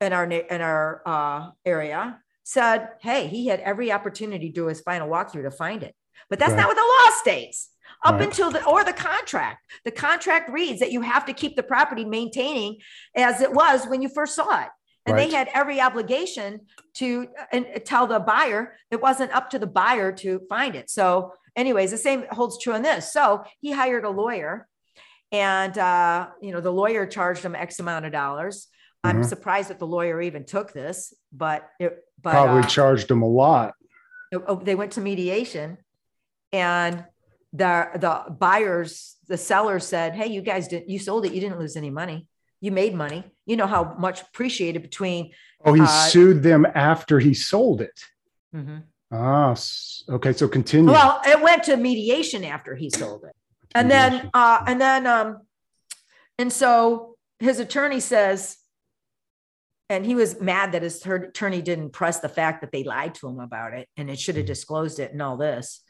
in 0.00 0.14
our 0.14 0.24
in 0.24 0.62
our 0.62 1.02
uh, 1.04 1.50
area, 1.66 2.18
said, 2.44 2.88
"Hey, 3.02 3.26
he 3.26 3.48
had 3.48 3.60
every 3.60 3.92
opportunity 3.92 4.48
to 4.48 4.54
do 4.54 4.66
his 4.68 4.80
final 4.80 5.06
walkthrough 5.06 5.42
to 5.42 5.50
find 5.50 5.82
it, 5.82 5.94
but 6.30 6.38
that's 6.38 6.52
Right. 6.52 6.60
not 6.60 6.68
what 6.68 6.78
the 6.78 6.92
law 6.94 7.10
states." 7.20 7.68
Up 8.02 8.14
Right. 8.14 8.22
until 8.22 8.50
the 8.50 8.64
or 8.64 8.82
the 8.84 8.94
contract, 8.94 9.58
the 9.84 9.90
contract 9.90 10.48
reads 10.48 10.80
that 10.80 10.92
you 10.92 11.02
have 11.02 11.26
to 11.26 11.34
keep 11.34 11.56
the 11.56 11.62
property 11.62 12.06
maintaining 12.06 12.78
as 13.14 13.42
it 13.42 13.52
was 13.52 13.86
when 13.86 14.00
you 14.00 14.08
first 14.08 14.34
saw 14.34 14.62
it, 14.64 14.70
and 15.10 15.18
Right. 15.18 15.28
they 15.30 15.36
had 15.36 15.48
every 15.52 15.80
obligation 15.80 16.60
to 16.94 17.26
uh, 17.52 17.60
tell 17.84 18.06
the 18.06 18.20
buyer 18.20 18.74
it 18.90 19.00
wasn't 19.02 19.32
up 19.34 19.50
to 19.50 19.58
the 19.58 19.66
buyer 19.66 20.12
to 20.12 20.40
find 20.48 20.74
it. 20.76 20.88
So, 20.88 21.32
anyways, 21.56 21.90
the 21.90 21.98
same 21.98 22.24
holds 22.30 22.58
true 22.62 22.74
in 22.74 22.82
this. 22.82 23.12
So 23.12 23.44
he 23.60 23.72
hired 23.72 24.04
a 24.04 24.10
lawyer, 24.10 24.68
and 25.32 25.76
uh, 25.76 26.28
you 26.40 26.52
know 26.52 26.60
the 26.60 26.72
lawyer 26.72 27.06
charged 27.06 27.44
him 27.44 27.54
X 27.54 27.80
amount 27.80 28.06
of 28.06 28.12
dollars. 28.12 28.68
I'm 29.02 29.22
Mhm. 29.22 29.26
surprised 29.26 29.70
that 29.70 29.78
the 29.78 29.86
lawyer 29.86 30.20
even 30.20 30.44
took 30.44 30.72
this, 30.72 31.14
but 31.32 31.68
it, 31.78 31.98
but 32.22 32.32
probably 32.32 32.62
uh, 32.62 32.66
charged 32.66 33.08
them 33.08 33.22
a 33.22 33.28
lot. 33.28 33.74
oh, 34.46 34.56
they 34.56 34.74
went 34.74 34.92
to 34.92 35.00
mediation 35.00 35.78
and 36.52 37.04
the 37.52 37.88
the 37.94 38.30
buyers, 38.38 39.16
the 39.26 39.36
sellers 39.36 39.84
said, 39.86 40.14
"Hey, 40.14 40.28
you 40.28 40.40
guys 40.42 40.68
did 40.68 40.84
you 40.86 40.98
sold 41.00 41.24
it. 41.26 41.32
You 41.32 41.40
didn't 41.40 41.58
lose 41.58 41.76
any 41.76 41.90
money. 41.90 42.28
You 42.60 42.72
made 42.72 42.94
money. 42.94 43.24
You 43.46 43.56
know 43.56 43.66
how 43.66 43.94
much 43.98 44.22
appreciated 44.22 44.82
between." 44.82 45.32
Oh, 45.64 45.72
he 45.72 45.82
uh, 45.82 45.86
sued 45.86 46.42
them 46.42 46.66
after 46.74 47.18
he 47.18 47.34
sold 47.34 47.80
it. 47.80 48.00
Mm-hmm. 48.54 48.78
Ah, 49.12 49.54
okay. 50.08 50.32
So 50.32 50.48
continue. 50.48 50.92
Well, 50.92 51.20
it 51.26 51.40
went 51.40 51.64
to 51.64 51.76
mediation 51.76 52.44
after 52.44 52.74
he 52.74 52.90
sold 52.90 53.24
it, 53.24 53.34
and 53.74 53.88
mediation. 53.88 54.12
then 54.12 54.30
uh, 54.34 54.64
and 54.66 54.80
then 54.80 55.06
um, 55.06 55.38
and 56.38 56.52
so 56.52 57.16
his 57.38 57.58
attorney 57.58 58.00
says, 58.00 58.56
and 59.88 60.04
he 60.06 60.14
was 60.14 60.40
mad 60.40 60.72
that 60.72 60.82
his 60.82 61.04
attorney 61.04 61.62
didn't 61.62 61.90
press 61.90 62.20
the 62.20 62.28
fact 62.28 62.60
that 62.60 62.70
they 62.70 62.84
lied 62.84 63.14
to 63.16 63.28
him 63.28 63.40
about 63.40 63.74
it, 63.74 63.88
and 63.96 64.10
it 64.10 64.18
should 64.18 64.36
have 64.36 64.44
mm-hmm. 64.44 64.52
disclosed 64.52 64.98
it 65.00 65.12
and 65.12 65.22
all 65.22 65.36
this. 65.36 65.82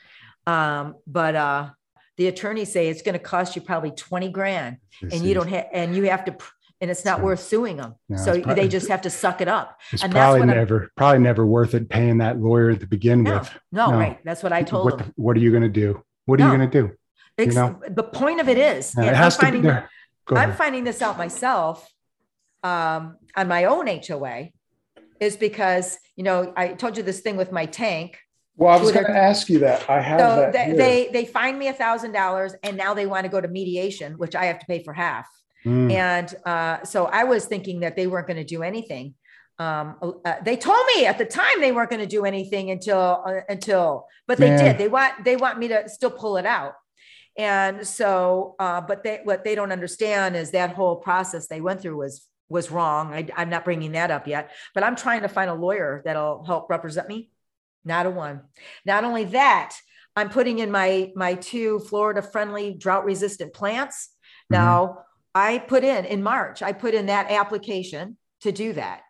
Um, 0.46 0.94
but 1.06 1.36
uh, 1.36 1.70
the 2.16 2.28
attorneys 2.28 2.72
say 2.72 2.88
it's 2.88 3.02
going 3.02 3.14
to 3.14 3.18
cost 3.18 3.56
you 3.56 3.62
probably 3.62 3.92
20 3.92 4.30
grand 4.30 4.78
and 5.02 5.24
you 5.24 5.34
don't 5.34 5.48
have, 5.48 5.66
and 5.72 5.94
you 5.94 6.04
have 6.04 6.24
to, 6.26 6.36
and 6.80 6.90
it's 6.90 7.04
not 7.04 7.18
so, 7.18 7.24
worth 7.24 7.40
suing 7.40 7.76
them. 7.76 7.94
No, 8.08 8.16
so 8.16 8.40
probably, 8.40 8.62
they 8.62 8.68
just 8.68 8.88
have 8.88 9.02
to 9.02 9.10
suck 9.10 9.40
it 9.40 9.48
up. 9.48 9.78
It's 9.92 10.02
and 10.02 10.12
probably 10.12 10.46
never, 10.46 10.82
I'm, 10.82 10.90
probably 10.96 11.18
never 11.20 11.46
worth 11.46 11.74
it 11.74 11.88
paying 11.88 12.18
that 12.18 12.40
lawyer 12.40 12.74
to 12.74 12.86
begin 12.86 13.22
no, 13.22 13.38
with. 13.38 13.50
No, 13.70 13.90
no, 13.90 13.98
right. 13.98 14.18
That's 14.24 14.42
what 14.42 14.52
I 14.52 14.62
told 14.62 14.86
what, 14.86 14.98
them. 14.98 15.12
What 15.16 15.36
are 15.36 15.40
you 15.40 15.50
going 15.50 15.62
to 15.62 15.68
do? 15.68 16.02
What 16.24 16.40
are 16.40 16.44
you 16.44 16.56
going 16.56 16.70
to 16.70 16.82
do? 16.82 16.92
You 17.38 17.52
know? 17.52 17.80
The 17.88 18.02
point 18.02 18.40
of 18.40 18.48
it 18.48 18.58
is, 18.58 18.94
yeah, 18.96 19.04
it 19.04 19.16
has 19.16 19.36
I'm, 19.36 19.40
finding, 19.40 19.62
to 19.62 19.88
be, 20.28 20.36
I'm 20.36 20.52
finding 20.52 20.84
this 20.84 21.00
out 21.02 21.16
myself 21.16 21.88
um, 22.62 23.16
on 23.34 23.48
my 23.48 23.64
own 23.64 23.86
HOA 23.86 24.50
is 25.20 25.36
because, 25.36 25.98
you 26.16 26.24
know, 26.24 26.52
I 26.56 26.68
told 26.68 26.96
you 26.96 27.02
this 27.02 27.20
thing 27.20 27.36
with 27.36 27.52
my 27.52 27.66
tank 27.66 28.18
well, 28.56 28.78
I 28.78 28.80
was 28.80 28.92
going 28.92 29.06
to 29.06 29.16
ask 29.16 29.48
you 29.48 29.60
that. 29.60 29.88
I 29.88 30.02
have 30.02 30.20
so 30.20 30.36
that. 30.36 30.52
They, 30.52 30.72
they, 30.76 31.08
they 31.10 31.24
find 31.24 31.58
me 31.58 31.68
a 31.68 31.72
thousand 31.72 32.12
dollars, 32.12 32.54
and 32.62 32.76
now 32.76 32.92
they 32.92 33.06
want 33.06 33.24
to 33.24 33.30
go 33.30 33.40
to 33.40 33.48
mediation, 33.48 34.18
which 34.18 34.34
I 34.34 34.44
have 34.46 34.58
to 34.58 34.66
pay 34.66 34.82
for 34.82 34.92
half. 34.92 35.26
Mm. 35.64 35.92
And 35.92 36.34
uh, 36.44 36.84
so 36.84 37.06
I 37.06 37.24
was 37.24 37.46
thinking 37.46 37.80
that 37.80 37.96
they 37.96 38.06
weren't 38.06 38.26
going 38.26 38.38
to 38.38 38.44
do 38.44 38.62
anything. 38.62 39.14
Um, 39.58 39.96
uh, 40.24 40.36
they 40.42 40.56
told 40.56 40.80
me 40.94 41.04
at 41.04 41.18
the 41.18 41.26
time 41.26 41.60
they 41.60 41.72
weren't 41.72 41.90
going 41.90 42.00
to 42.00 42.06
do 42.06 42.24
anything 42.24 42.70
until 42.70 43.22
uh, 43.26 43.40
until, 43.48 44.06
but 44.26 44.38
they 44.38 44.50
Man. 44.50 44.64
did. 44.64 44.78
They 44.78 44.88
want 44.88 45.22
they 45.22 45.36
want 45.36 45.58
me 45.58 45.68
to 45.68 45.88
still 45.88 46.10
pull 46.10 46.38
it 46.38 46.46
out. 46.46 46.74
And 47.36 47.86
so, 47.86 48.56
uh, 48.58 48.80
but 48.80 49.04
they 49.04 49.20
what 49.22 49.44
they 49.44 49.54
don't 49.54 49.70
understand 49.70 50.34
is 50.34 50.52
that 50.52 50.72
whole 50.72 50.96
process 50.96 51.46
they 51.46 51.60
went 51.60 51.82
through 51.82 51.98
was 51.98 52.26
was 52.48 52.70
wrong. 52.70 53.12
I, 53.12 53.28
I'm 53.36 53.50
not 53.50 53.66
bringing 53.66 53.92
that 53.92 54.10
up 54.10 54.26
yet, 54.26 54.50
but 54.74 54.82
I'm 54.82 54.96
trying 54.96 55.22
to 55.22 55.28
find 55.28 55.50
a 55.50 55.54
lawyer 55.54 56.00
that'll 56.06 56.42
help 56.44 56.70
represent 56.70 57.08
me 57.08 57.30
not 57.84 58.06
a 58.06 58.10
one. 58.10 58.42
Not 58.84 59.04
only 59.04 59.24
that, 59.26 59.76
I'm 60.16 60.28
putting 60.28 60.58
in 60.58 60.70
my 60.70 61.12
my 61.14 61.34
two 61.34 61.78
Florida 61.80 62.22
friendly 62.22 62.74
drought 62.74 63.04
resistant 63.04 63.52
plants. 63.52 64.10
Mm-hmm. 64.52 64.62
Now, 64.62 64.98
I 65.34 65.58
put 65.58 65.84
in 65.84 66.04
in 66.04 66.22
March, 66.22 66.62
I 66.62 66.72
put 66.72 66.94
in 66.94 67.06
that 67.06 67.30
application 67.30 68.16
to 68.42 68.52
do 68.52 68.72
that. 68.72 69.02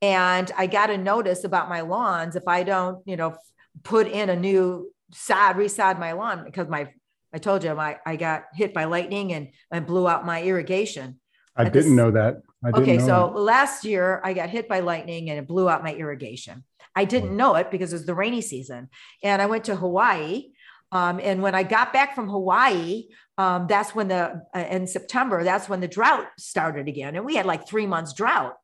And 0.00 0.50
I 0.56 0.66
got 0.66 0.90
a 0.90 0.98
notice 0.98 1.44
about 1.44 1.68
my 1.68 1.82
lawns 1.82 2.34
if 2.34 2.48
I 2.48 2.64
don't, 2.64 3.06
you 3.06 3.16
know, 3.16 3.36
put 3.84 4.08
in 4.08 4.30
a 4.30 4.36
new 4.36 4.92
sod, 5.12 5.56
resod 5.56 5.98
my 5.98 6.12
lawn 6.12 6.44
because 6.44 6.68
my 6.68 6.88
I 7.34 7.38
told 7.38 7.64
you 7.64 7.74
my 7.74 7.98
I 8.04 8.16
got 8.16 8.44
hit 8.54 8.74
by 8.74 8.84
lightning 8.84 9.32
and 9.32 9.48
I 9.70 9.80
blew 9.80 10.08
out 10.08 10.26
my 10.26 10.42
irrigation. 10.42 11.20
I 11.56 11.64
didn't 11.64 11.74
this, 11.74 11.86
know 11.86 12.10
that. 12.10 12.42
Didn't 12.64 12.82
okay, 12.82 12.96
know 12.96 13.06
so 13.06 13.32
that. 13.32 13.40
last 13.40 13.84
year 13.84 14.20
I 14.24 14.32
got 14.32 14.50
hit 14.50 14.68
by 14.68 14.80
lightning 14.80 15.30
and 15.30 15.38
it 15.38 15.46
blew 15.46 15.68
out 15.68 15.84
my 15.84 15.94
irrigation. 15.94 16.64
I 16.94 17.04
didn't 17.04 17.30
mm. 17.30 17.36
know 17.36 17.54
it 17.54 17.70
because 17.70 17.92
it 17.92 17.96
was 17.96 18.06
the 18.06 18.14
rainy 18.14 18.42
season. 18.42 18.88
And 19.22 19.40
I 19.40 19.46
went 19.46 19.64
to 19.64 19.76
Hawaii. 19.76 20.51
Um, 20.92 21.18
and 21.22 21.42
when 21.42 21.54
I 21.54 21.62
got 21.62 21.92
back 21.92 22.14
from 22.14 22.28
Hawaii, 22.28 23.08
um, 23.38 23.66
that's 23.66 23.94
when 23.94 24.08
the, 24.08 24.42
uh, 24.54 24.58
in 24.58 24.86
September, 24.86 25.42
that's 25.42 25.68
when 25.68 25.80
the 25.80 25.88
drought 25.88 26.26
started 26.38 26.86
again. 26.86 27.16
And 27.16 27.24
we 27.24 27.34
had 27.34 27.46
like 27.46 27.66
three 27.66 27.86
months 27.86 28.12
drought. 28.12 28.56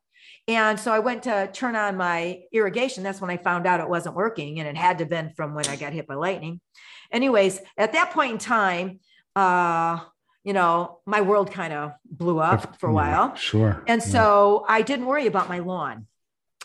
And 0.47 0.79
so 0.79 0.91
I 0.91 0.99
went 0.99 1.23
to 1.23 1.49
turn 1.51 1.75
on 1.75 1.97
my 1.97 2.41
irrigation. 2.51 3.03
That's 3.03 3.19
when 3.19 3.29
I 3.29 3.37
found 3.37 3.67
out 3.67 3.79
it 3.79 3.89
wasn't 3.89 4.15
working. 4.15 4.59
And 4.59 4.67
it 4.67 4.77
had 4.77 4.99
to 4.99 5.03
have 5.03 5.09
been 5.09 5.31
from 5.35 5.53
when 5.53 5.67
I 5.67 5.75
got 5.75 5.91
hit 5.91 6.07
by 6.07 6.15
lightning. 6.15 6.61
Anyways, 7.11 7.59
at 7.77 7.93
that 7.93 8.11
point 8.11 8.33
in 8.33 8.37
time, 8.37 8.99
uh, 9.35 9.99
you 10.43 10.53
know, 10.53 10.99
my 11.05 11.21
world 11.21 11.51
kind 11.51 11.73
of 11.73 11.91
blew 12.05 12.39
up 12.39 12.79
for 12.79 12.89
a 12.89 12.93
while. 12.93 13.35
Sure. 13.35 13.83
And 13.87 14.01
so 14.01 14.65
I 14.67 14.81
didn't 14.81 15.05
worry 15.05 15.27
about 15.27 15.49
my 15.49 15.59
lawn 15.59 16.07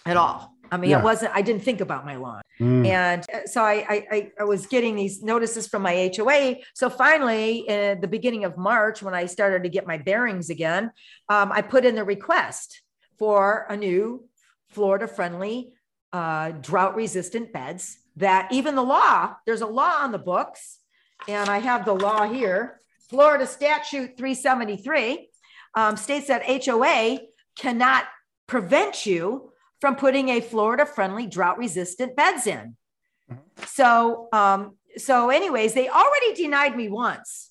at 0.06 0.16
all. 0.16 0.53
I 0.74 0.76
mean, 0.76 0.90
yeah. 0.90 0.98
it 0.98 1.04
wasn't, 1.04 1.30
I 1.34 1.40
didn't 1.40 1.62
think 1.62 1.80
about 1.80 2.04
my 2.04 2.16
lawn. 2.16 2.42
Mm. 2.58 2.86
And 2.86 3.24
uh, 3.32 3.46
so 3.46 3.62
I, 3.62 4.04
I, 4.10 4.32
I, 4.40 4.44
was 4.44 4.66
getting 4.66 4.96
these 4.96 5.22
notices 5.22 5.68
from 5.68 5.82
my 5.82 6.10
HOA. 6.16 6.56
So 6.74 6.90
finally, 6.90 7.68
at 7.68 8.00
the 8.00 8.08
beginning 8.08 8.44
of 8.44 8.58
March, 8.58 9.00
when 9.00 9.14
I 9.14 9.26
started 9.26 9.62
to 9.62 9.68
get 9.68 9.86
my 9.86 9.98
bearings 9.98 10.50
again, 10.50 10.90
um, 11.28 11.52
I 11.52 11.62
put 11.62 11.84
in 11.84 11.94
the 11.94 12.02
request 12.02 12.82
for 13.20 13.66
a 13.68 13.76
new 13.76 14.24
Florida 14.70 15.06
friendly, 15.06 15.74
uh, 16.12 16.50
drought 16.50 16.96
resistant 16.96 17.52
beds 17.52 17.98
that 18.16 18.48
even 18.50 18.74
the 18.74 18.82
law, 18.82 19.36
there's 19.46 19.60
a 19.60 19.66
law 19.66 20.02
on 20.02 20.10
the 20.10 20.18
books. 20.18 20.80
And 21.28 21.48
I 21.48 21.58
have 21.58 21.84
the 21.84 21.94
law 21.94 22.28
here 22.28 22.80
Florida 23.08 23.46
Statute 23.46 24.16
373 24.16 25.28
um, 25.76 25.96
states 25.96 26.26
that 26.26 26.42
HOA 26.64 27.18
cannot 27.56 28.06
prevent 28.48 29.06
you 29.06 29.52
from 29.80 29.96
putting 29.96 30.28
a 30.30 30.40
Florida 30.40 30.86
friendly 30.86 31.26
drought 31.26 31.58
resistant 31.58 32.16
beds 32.16 32.46
in. 32.46 32.76
Mm-hmm. 33.30 33.64
So, 33.66 34.28
um, 34.32 34.76
so 34.96 35.30
anyways, 35.30 35.74
they 35.74 35.88
already 35.88 36.34
denied 36.34 36.76
me 36.76 36.88
once 36.88 37.50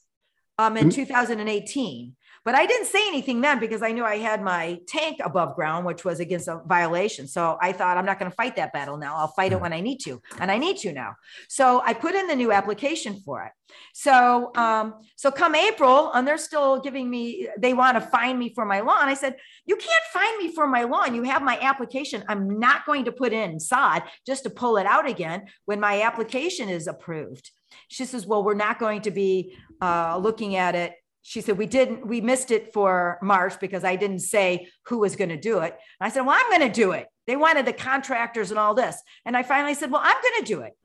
um, 0.58 0.78
in 0.78 0.90
mm-hmm. 0.90 1.02
2018. 1.02 2.16
But 2.46 2.56
I 2.56 2.66
didn't 2.66 2.88
say 2.88 3.08
anything 3.08 3.40
then 3.40 3.60
because 3.60 3.82
I 3.82 3.92
knew 3.92 4.04
I 4.04 4.18
had 4.18 4.42
my 4.42 4.80
tank 4.88 5.20
above 5.24 5.56
ground, 5.56 5.86
which 5.86 6.04
was 6.04 6.20
against 6.20 6.48
a 6.50 6.62
violation. 6.66 7.28
So 7.28 7.58
I 7.62 7.72
thought 7.72 7.98
I'm 7.98 8.06
not 8.06 8.20
going 8.20 8.30
to 8.30 8.36
fight 8.36 8.58
that 8.58 8.74
battle 8.74 8.98
now. 8.98 9.16
I'll 9.16 9.30
fight 9.30 9.54
it 9.54 9.62
when 9.62 9.72
I 9.72 9.80
need 9.80 10.00
to, 10.00 10.22
and 10.40 10.52
I 10.52 10.58
need 10.58 10.78
to 10.78 10.92
now. 10.92 11.16
So 11.48 11.82
I 11.86 11.94
put 11.94 12.16
in 12.16 12.28
the 12.28 12.36
new 12.36 12.52
application 12.52 13.22
for 13.24 13.44
it. 13.44 13.52
So, 13.94 14.52
um, 14.56 14.96
so 15.16 15.32
come 15.32 15.56
April, 15.56 16.12
and 16.14 16.28
they're 16.28 16.38
still 16.38 16.80
giving 16.80 17.10
me. 17.10 17.48
They 17.58 17.74
want 17.74 17.96
to 17.96 18.02
fine 18.02 18.38
me 18.38 18.54
for 18.54 18.66
my 18.66 18.82
lawn. 18.82 19.08
I 19.08 19.14
said, 19.14 19.36
you 19.66 19.76
can't 19.76 20.04
fine 20.12 20.38
me 20.38 20.54
for 20.54 20.68
my 20.68 20.84
lawn. 20.84 21.16
You 21.16 21.24
have 21.24 21.42
my 21.42 21.58
application. 21.60 22.24
I'm 22.28 22.60
not 22.60 22.86
going 22.86 23.06
to 23.06 23.12
put 23.12 23.34
in 23.34 23.60
sod 23.60 24.04
just 24.28 24.44
to 24.44 24.50
pull 24.50 24.78
it 24.78 24.86
out 24.86 25.10
again 25.10 25.46
when 25.66 25.80
my 25.80 26.02
application 26.02 26.70
is 26.70 26.88
approved. 26.88 27.52
She 27.88 28.06
says, 28.06 28.28
well, 28.28 28.44
we're 28.44 28.54
not 28.54 28.80
going 28.80 29.02
to 29.02 29.12
be 29.12 29.56
uh, 29.82 30.20
looking 30.22 30.56
at 30.56 30.76
it 30.76 30.94
she 31.24 31.40
said 31.40 31.58
we 31.58 31.66
didn't 31.66 32.06
we 32.06 32.22
missed 32.22 32.52
it 32.52 32.74
for 32.74 33.18
march 33.22 33.60
because 33.60 33.84
i 33.84 33.96
didn't 33.96 34.20
say 34.20 34.68
who 34.88 35.00
was 35.00 35.16
going 35.16 35.30
to 35.30 35.38
do 35.38 35.60
it. 35.60 35.74
And 36.00 36.08
i 36.08 36.10
said 36.10 36.22
well 36.22 36.38
i'm 36.38 36.50
going 36.50 36.70
to 36.70 36.82
do 36.82 36.92
it. 36.92 37.08
They 37.26 37.38
wanted 37.38 37.66
the 37.66 37.74
contractors 37.74 38.52
and 38.52 38.60
all 38.60 38.76
this. 38.76 39.02
And 39.26 39.36
i 39.36 39.42
finally 39.42 39.74
said 39.74 39.90
well 39.90 40.02
i'm 40.04 40.22
going 40.22 40.46
to 40.46 40.54
do 40.54 40.62
it. 40.62 40.78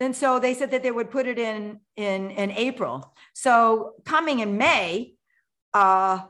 And 0.00 0.16
so 0.16 0.40
they 0.40 0.54
said 0.54 0.72
that 0.72 0.82
they 0.82 0.90
would 0.90 1.10
put 1.10 1.26
it 1.26 1.38
in 1.38 1.80
in 1.96 2.30
in 2.30 2.50
april. 2.50 3.14
So 3.34 3.94
coming 4.04 4.40
in 4.40 4.56
may 4.56 5.14
uh 5.74 6.20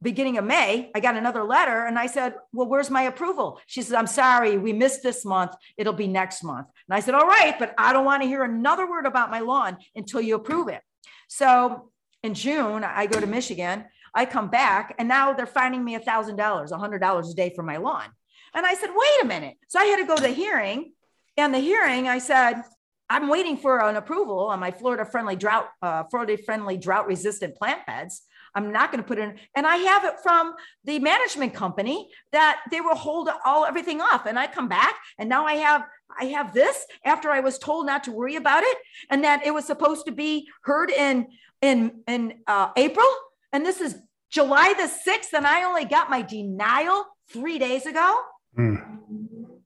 beginning 0.00 0.38
of 0.38 0.44
may 0.44 0.90
i 0.94 1.00
got 1.00 1.16
another 1.16 1.42
letter 1.42 1.84
and 1.84 1.98
i 1.98 2.06
said 2.06 2.34
well 2.52 2.68
where's 2.68 2.90
my 2.90 3.02
approval? 3.02 3.60
She 3.66 3.82
said 3.82 3.96
i'm 3.96 4.06
sorry 4.06 4.56
we 4.56 4.72
missed 4.72 5.02
this 5.02 5.26
month. 5.26 5.52
It'll 5.76 5.92
be 5.92 6.08
next 6.08 6.42
month. 6.42 6.68
And 6.88 6.96
i 6.96 7.00
said 7.00 7.14
all 7.14 7.26
right 7.26 7.58
but 7.58 7.74
i 7.76 7.92
don't 7.92 8.06
want 8.06 8.22
to 8.22 8.28
hear 8.28 8.44
another 8.44 8.88
word 8.88 9.04
about 9.04 9.30
my 9.30 9.40
lawn 9.40 9.76
until 9.94 10.22
you 10.22 10.36
approve 10.36 10.68
it. 10.68 10.80
So 11.28 11.90
in 12.22 12.34
June, 12.34 12.84
I 12.84 13.06
go 13.06 13.20
to 13.20 13.26
Michigan. 13.26 13.84
I 14.14 14.24
come 14.24 14.48
back, 14.48 14.94
and 14.98 15.08
now 15.08 15.32
they're 15.32 15.46
finding 15.46 15.84
me 15.84 15.94
a 15.94 16.00
thousand 16.00 16.36
dollars, 16.36 16.72
a 16.72 16.78
hundred 16.78 17.00
dollars 17.00 17.30
a 17.30 17.34
day 17.34 17.52
for 17.54 17.62
my 17.62 17.76
lawn. 17.76 18.06
And 18.54 18.66
I 18.66 18.74
said, 18.74 18.90
wait 18.90 19.22
a 19.22 19.26
minute. 19.26 19.56
So 19.68 19.78
I 19.78 19.84
had 19.84 19.98
to 19.98 20.06
go 20.06 20.16
to 20.16 20.22
the 20.22 20.28
hearing. 20.28 20.92
And 21.36 21.54
the 21.54 21.58
hearing, 21.58 22.08
I 22.08 22.18
said, 22.18 22.62
I'm 23.10 23.28
waiting 23.28 23.56
for 23.56 23.78
an 23.80 23.96
approval 23.96 24.46
on 24.46 24.60
my 24.60 24.70
Florida 24.70 25.04
friendly 25.04 25.36
drought, 25.36 25.68
uh, 25.82 26.04
Florida 26.10 26.36
friendly 26.44 26.76
drought 26.76 27.06
resistant 27.06 27.54
plant 27.56 27.86
beds. 27.86 28.22
I'm 28.54 28.72
not 28.72 28.90
going 28.90 29.02
to 29.02 29.06
put 29.06 29.18
in, 29.18 29.38
and 29.54 29.66
I 29.66 29.76
have 29.76 30.04
it 30.04 30.14
from 30.22 30.54
the 30.84 30.98
management 30.98 31.54
company 31.54 32.08
that 32.32 32.60
they 32.70 32.80
will 32.80 32.96
hold 32.96 33.28
all 33.44 33.64
everything 33.64 34.00
off. 34.00 34.26
And 34.26 34.38
I 34.38 34.46
come 34.46 34.68
back, 34.68 34.96
and 35.18 35.28
now 35.28 35.46
I 35.46 35.54
have 35.54 35.84
I 36.18 36.24
have 36.26 36.54
this 36.54 36.86
after 37.04 37.30
I 37.30 37.40
was 37.40 37.58
told 37.58 37.86
not 37.86 38.04
to 38.04 38.12
worry 38.12 38.36
about 38.36 38.64
it, 38.64 38.78
and 39.10 39.22
that 39.22 39.46
it 39.46 39.52
was 39.52 39.66
supposed 39.66 40.06
to 40.06 40.12
be 40.12 40.48
heard 40.62 40.90
in 40.90 41.28
in 41.62 42.02
in 42.06 42.34
uh, 42.46 42.70
April, 42.76 43.06
and 43.52 43.64
this 43.64 43.80
is 43.80 43.96
July 44.30 44.74
the 44.78 44.86
sixth, 44.86 45.32
and 45.34 45.46
I 45.46 45.64
only 45.64 45.84
got 45.84 46.10
my 46.10 46.22
denial 46.22 47.04
three 47.32 47.58
days 47.58 47.86
ago. 47.86 48.20
Mm. 48.58 48.98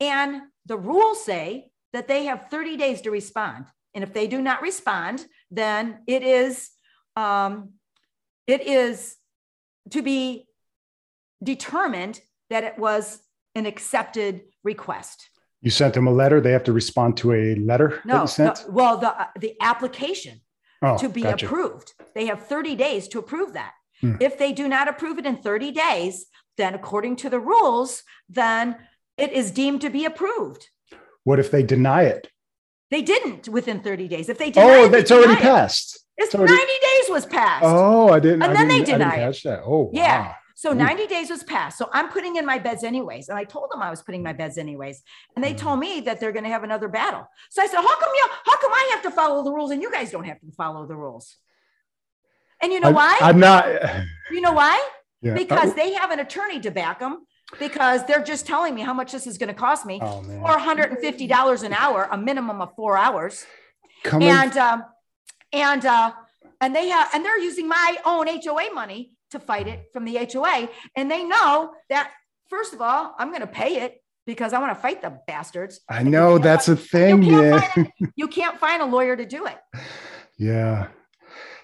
And 0.01 0.43
the 0.66 0.76
rules 0.76 1.24
say 1.24 1.70
that 1.93 2.09
they 2.09 2.24
have 2.24 2.49
30 2.51 2.76
days 2.76 3.03
to 3.03 3.11
respond, 3.11 3.66
and 3.95 4.03
if 4.03 4.12
they 4.12 4.26
do 4.26 4.40
not 4.40 4.62
respond, 4.62 5.24
then 5.51 6.01
it 6.07 6.22
is 6.22 6.70
um, 7.16 7.70
it 8.47 8.62
is 8.62 9.16
to 9.90 10.03
be 10.03 10.47
determined 11.43 12.20
that 12.51 12.64
it 12.64 12.78
was 12.78 13.20
an 13.55 13.66
accepted 13.66 14.43
request. 14.64 15.28
You 15.61 15.70
sent 15.70 15.95
them 15.95 16.07
a 16.07 16.12
letter. 16.12 16.40
They 16.40 16.53
have 16.53 16.64
to 16.64 16.72
respond 16.72 17.16
to 17.18 17.32
a 17.32 17.55
letter 17.57 18.01
No, 18.05 18.22
you 18.22 18.26
sent. 18.26 18.64
no, 18.66 18.72
well, 18.72 18.99
the, 18.99 19.09
uh, 19.09 19.26
the 19.38 19.55
application 19.61 20.40
oh, 20.83 20.99
to 20.99 21.09
be 21.09 21.22
gotcha. 21.22 21.47
approved. 21.47 21.93
They 22.14 22.26
have 22.26 22.47
30 22.47 22.74
days 22.76 23.09
to 23.09 23.18
approve 23.18 23.53
that. 23.55 23.72
Hmm. 24.01 24.16
If 24.20 24.39
they 24.39 24.53
do 24.53 24.68
not 24.68 24.89
approve 24.89 25.18
it 25.18 25.26
in 25.26 25.37
30 25.37 25.70
days, 25.72 26.26
then 26.57 26.74
according 26.74 27.16
to 27.16 27.30
the 27.30 27.41
rules, 27.41 28.03
then 28.28 28.76
it 29.16 29.33
is 29.33 29.51
deemed 29.51 29.80
to 29.83 29.91
be 29.91 30.05
approved. 30.05 30.68
What 31.24 31.39
if 31.39 31.51
they 31.51 31.62
deny 31.62 32.03
it? 32.05 32.28
They 32.91 33.03
didn't 33.03 33.49
within 33.49 33.80
30 33.80 34.09
days. 34.09 34.28
If 34.28 34.39
they 34.39 34.51
deny 34.51 34.66
Oh, 34.66 34.85
it, 34.85 34.89
they 34.91 34.99
that's 34.99 35.11
already 35.12 35.33
it. 35.35 35.39
passed. 35.39 36.05
It's 36.18 36.26
It's 36.26 36.35
already- 36.35 36.53
90 36.55 36.66
days 36.66 37.11
was 37.11 37.26
passed. 37.26 37.64
Oh, 37.64 38.09
I 38.11 38.20
didn't. 38.20 38.43
And 38.43 38.53
I 38.53 38.55
then 38.55 38.68
they 38.68 38.74
didn't- 38.80 38.99
didn't 39.01 39.11
deny 39.12 39.28
it. 39.28 39.41
that. 39.45 39.61
Oh, 39.64 39.91
Yeah. 39.95 40.20
wow. 40.28 40.35
So 40.63 40.71
Ooh. 40.71 40.75
90 40.77 41.09
days 41.09 41.29
was 41.29 41.43
passed. 41.43 41.77
So 41.77 41.91
I'm 41.93 42.09
putting 42.09 42.37
in 42.37 42.47
my 42.47 42.57
beds 42.57 42.85
anyways. 42.85 43.29
And 43.29 43.37
I 43.37 43.43
told 43.43 43.69
them 43.73 43.83
I 43.83 43.91
was 43.91 44.01
putting 44.01 44.23
my 44.23 44.33
beds 44.33 44.59
anyways. 44.59 45.03
And 45.35 45.45
they 45.45 45.55
Mm. 45.55 45.59
told 45.59 45.81
me 45.81 46.03
that 46.03 46.21
they're 46.21 46.31
going 46.31 46.45
to 46.45 46.51
have 46.51 46.63
another 46.63 46.87
battle. 46.87 47.27
So 47.51 47.63
I 47.63 47.67
said, 47.67 47.79
how 47.81 47.97
come 47.99 48.13
you, 48.15 48.27
how 48.45 48.57
come 48.59 48.73
I 48.73 48.91
have 48.93 49.03
to 49.03 49.11
follow 49.11 49.43
the 49.43 49.51
rules 49.51 49.73
and 49.73 49.83
you 49.83 49.91
guys 49.91 50.13
don't 50.13 50.23
have 50.23 50.39
to 50.39 50.53
follow 50.53 50.87
the 50.87 50.95
rules? 50.95 51.37
And 52.61 52.73
you 52.73 52.79
know 52.79 52.91
I- 52.91 52.93
why? 52.93 53.19
I'm 53.23 53.41
not. 53.41 53.67
you 54.31 54.41
know 54.41 54.53
why? 54.53 54.81
Yeah. 55.21 55.35
Because 55.35 55.75
they 55.75 55.95
have 55.95 56.13
an 56.13 56.21
attorney 56.21 56.61
to 56.61 56.71
back 56.71 57.01
them 57.01 57.27
because 57.59 58.05
they're 58.07 58.23
just 58.23 58.47
telling 58.47 58.73
me 58.73 58.83
how 58.83 58.95
much 58.95 59.11
this 59.11 59.27
is 59.27 59.39
going 59.39 59.49
to 59.49 59.55
cost 59.55 59.85
me. 59.85 59.99
oh 60.01 60.23
man. 60.23 60.45
$450 60.45 61.65
an 61.65 61.73
hour, 61.73 62.09
a 62.13 62.17
minimum 62.17 62.61
of 62.61 62.73
four 62.77 62.97
hours. 62.97 63.45
Coming. 64.05 64.29
And, 64.29 64.57
um, 64.57 64.85
and, 65.53 65.85
uh, 65.85 66.13
and 66.61 66.73
they 66.73 66.87
have, 66.89 67.09
and 67.15 67.25
they're 67.25 67.41
using 67.41 67.67
my 67.67 67.99
own 68.05 68.29
HOA 68.29 68.73
money 68.73 69.12
to 69.33 69.41
fight 69.41 69.66
it 69.68 69.87
from 69.93 70.05
the 70.05 70.16
HOA. 70.33 70.68
And 70.97 71.11
they 71.11 71.24
know 71.24 71.72
that, 71.91 72.11
first 72.49 72.72
of 72.72 72.80
all, 72.80 73.14
I'm 73.18 73.28
going 73.28 73.41
to 73.43 73.47
pay 73.47 73.83
it 73.83 73.99
because 74.26 74.53
I 74.53 74.59
want 74.61 74.70
to 74.76 74.80
fight 74.80 75.03
the 75.03 75.18
bastards. 75.26 75.80
I 75.89 76.03
know 76.05 76.39
that's 76.39 76.68
a 76.68 76.72
You 76.72 76.76
thing. 76.76 77.22
can't, 77.24 77.33
Yeah. 77.43 77.61
find 77.61 77.93
you 78.14 78.28
can't 78.28 78.59
find 78.59 78.80
a 78.83 78.87
lawyer 78.87 79.16
to 79.16 79.26
do 79.26 79.47
it. 79.47 79.59
Yeah. 80.39 80.89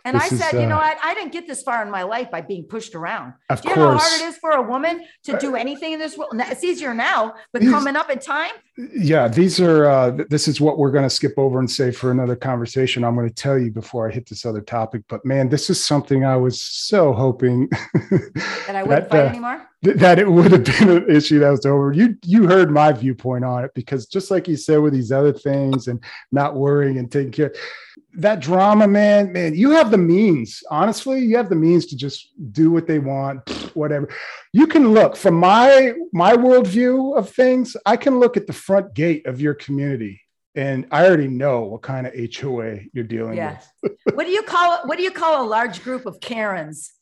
And 0.08 0.16
I 0.16 0.20
This 0.24 0.32
is, 0.32 0.38
said, 0.40 0.52
you 0.60 0.66
know 0.66 0.76
uh, 0.76 0.78
what? 0.78 0.98
I 1.04 1.12
didn't 1.12 1.32
get 1.32 1.46
this 1.46 1.62
far 1.62 1.82
in 1.82 1.90
my 1.90 2.02
life 2.02 2.30
by 2.30 2.40
being 2.40 2.64
pushed 2.64 2.94
around. 2.94 3.34
Of 3.50 3.60
Do 3.60 3.68
you 3.68 3.76
know 3.76 3.90
how 3.92 3.98
hard 3.98 4.22
it 4.22 4.24
is 4.24 4.38
for 4.38 4.52
a 4.52 4.62
woman 4.62 5.04
to 5.24 5.38
do 5.38 5.54
anything 5.54 5.92
in 5.92 5.98
this 5.98 6.16
world? 6.16 6.30
It's 6.34 6.64
easier 6.64 6.94
now, 6.94 7.34
but 7.52 7.60
These- 7.60 7.70
coming 7.70 7.94
up 7.94 8.08
in 8.08 8.18
time, 8.18 8.52
Yeah, 8.96 9.28
these 9.28 9.60
are. 9.60 9.84
Uh, 9.86 10.10
this 10.30 10.46
is 10.48 10.60
what 10.60 10.78
we're 10.78 10.92
going 10.92 11.04
to 11.04 11.10
skip 11.10 11.34
over 11.36 11.58
and 11.58 11.70
say 11.70 11.90
for 11.90 12.10
another 12.10 12.36
conversation. 12.36 13.04
I'm 13.04 13.14
going 13.16 13.28
to 13.28 13.34
tell 13.34 13.58
you 13.58 13.70
before 13.70 14.08
I 14.08 14.12
hit 14.12 14.28
this 14.28 14.46
other 14.46 14.60
topic. 14.62 15.02
But 15.08 15.24
man, 15.26 15.48
this 15.48 15.68
is 15.68 15.84
something 15.84 16.24
I 16.24 16.36
was 16.36 16.62
so 16.62 17.12
hoping 17.12 17.68
that 18.10 18.76
I 18.76 18.82
wouldn't 18.84 19.10
that, 19.10 19.10
fight 19.10 19.26
uh, 19.26 19.28
anymore. 19.30 19.66
th- 19.84 19.96
that 19.96 20.18
it 20.20 20.30
would 20.30 20.52
have 20.52 20.64
been 20.64 20.90
an 20.90 21.10
issue 21.10 21.40
that 21.40 21.50
was 21.50 21.66
over. 21.66 21.92
You 21.92 22.16
you 22.24 22.46
heard 22.46 22.70
my 22.70 22.92
viewpoint 22.92 23.44
on 23.44 23.64
it 23.64 23.72
because 23.74 24.06
just 24.06 24.30
like 24.30 24.46
you 24.48 24.56
said 24.56 24.78
with 24.78 24.92
these 24.92 25.10
other 25.12 25.32
things 25.32 25.88
and 25.88 26.02
not 26.30 26.54
worrying 26.54 26.98
and 26.98 27.10
taking 27.10 27.32
care, 27.32 27.52
that 28.18 28.40
drama, 28.40 28.86
man, 28.88 29.32
man, 29.32 29.54
you 29.54 29.70
have 29.70 29.90
the 29.90 29.98
means. 29.98 30.62
Honestly, 30.70 31.20
you 31.20 31.36
have 31.36 31.48
the 31.48 31.56
means 31.56 31.86
to 31.86 31.96
just 31.96 32.28
do 32.52 32.70
what 32.70 32.86
they 32.86 32.98
want, 32.98 33.48
whatever. 33.74 34.08
You 34.52 34.66
can 34.66 34.92
look 34.92 35.16
from 35.16 35.34
my 35.34 35.94
my 36.12 36.34
worldview 36.36 37.16
of 37.16 37.30
things. 37.30 37.76
I 37.86 37.96
can 37.96 38.18
look 38.18 38.36
at 38.36 38.46
the 38.46 38.52
front 38.52 38.94
gate 38.94 39.26
of 39.26 39.40
your 39.40 39.54
community. 39.54 40.20
And 40.54 40.86
I 40.90 41.06
already 41.06 41.28
know 41.28 41.60
what 41.62 41.82
kind 41.82 42.04
of 42.06 42.12
HOA 42.14 42.80
you're 42.92 43.04
dealing 43.04 43.36
Yeah. 43.36 43.60
with. 43.82 43.92
What 44.14 44.24
do 44.26 44.32
you 44.32 44.42
call? 44.42 44.80
What 44.86 44.98
do 44.98 45.04
you 45.04 45.12
call 45.12 45.44
a 45.44 45.46
large 45.46 45.84
group 45.84 46.04
of 46.04 46.18
Karens? 46.20 46.92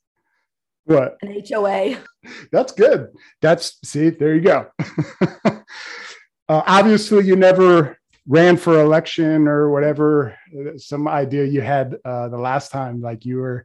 What? 0.84 1.16
An 1.22 1.42
HOA. 1.48 1.96
That's 2.52 2.72
good. 2.72 3.08
That's 3.40 3.78
see, 3.82 4.10
there 4.10 4.34
you 4.34 4.42
go. 4.42 4.66
uh, 5.44 5.60
obviously, 6.48 7.24
you 7.24 7.34
never 7.36 7.98
ran 8.26 8.56
for 8.56 8.80
election 8.80 9.46
or 9.48 9.70
whatever. 9.70 10.36
Some 10.76 11.08
idea 11.08 11.44
you 11.44 11.60
had 11.60 11.96
uh, 12.04 12.28
the 12.28 12.38
last 12.38 12.70
time, 12.70 13.00
like 13.00 13.24
you 13.24 13.38
were. 13.38 13.64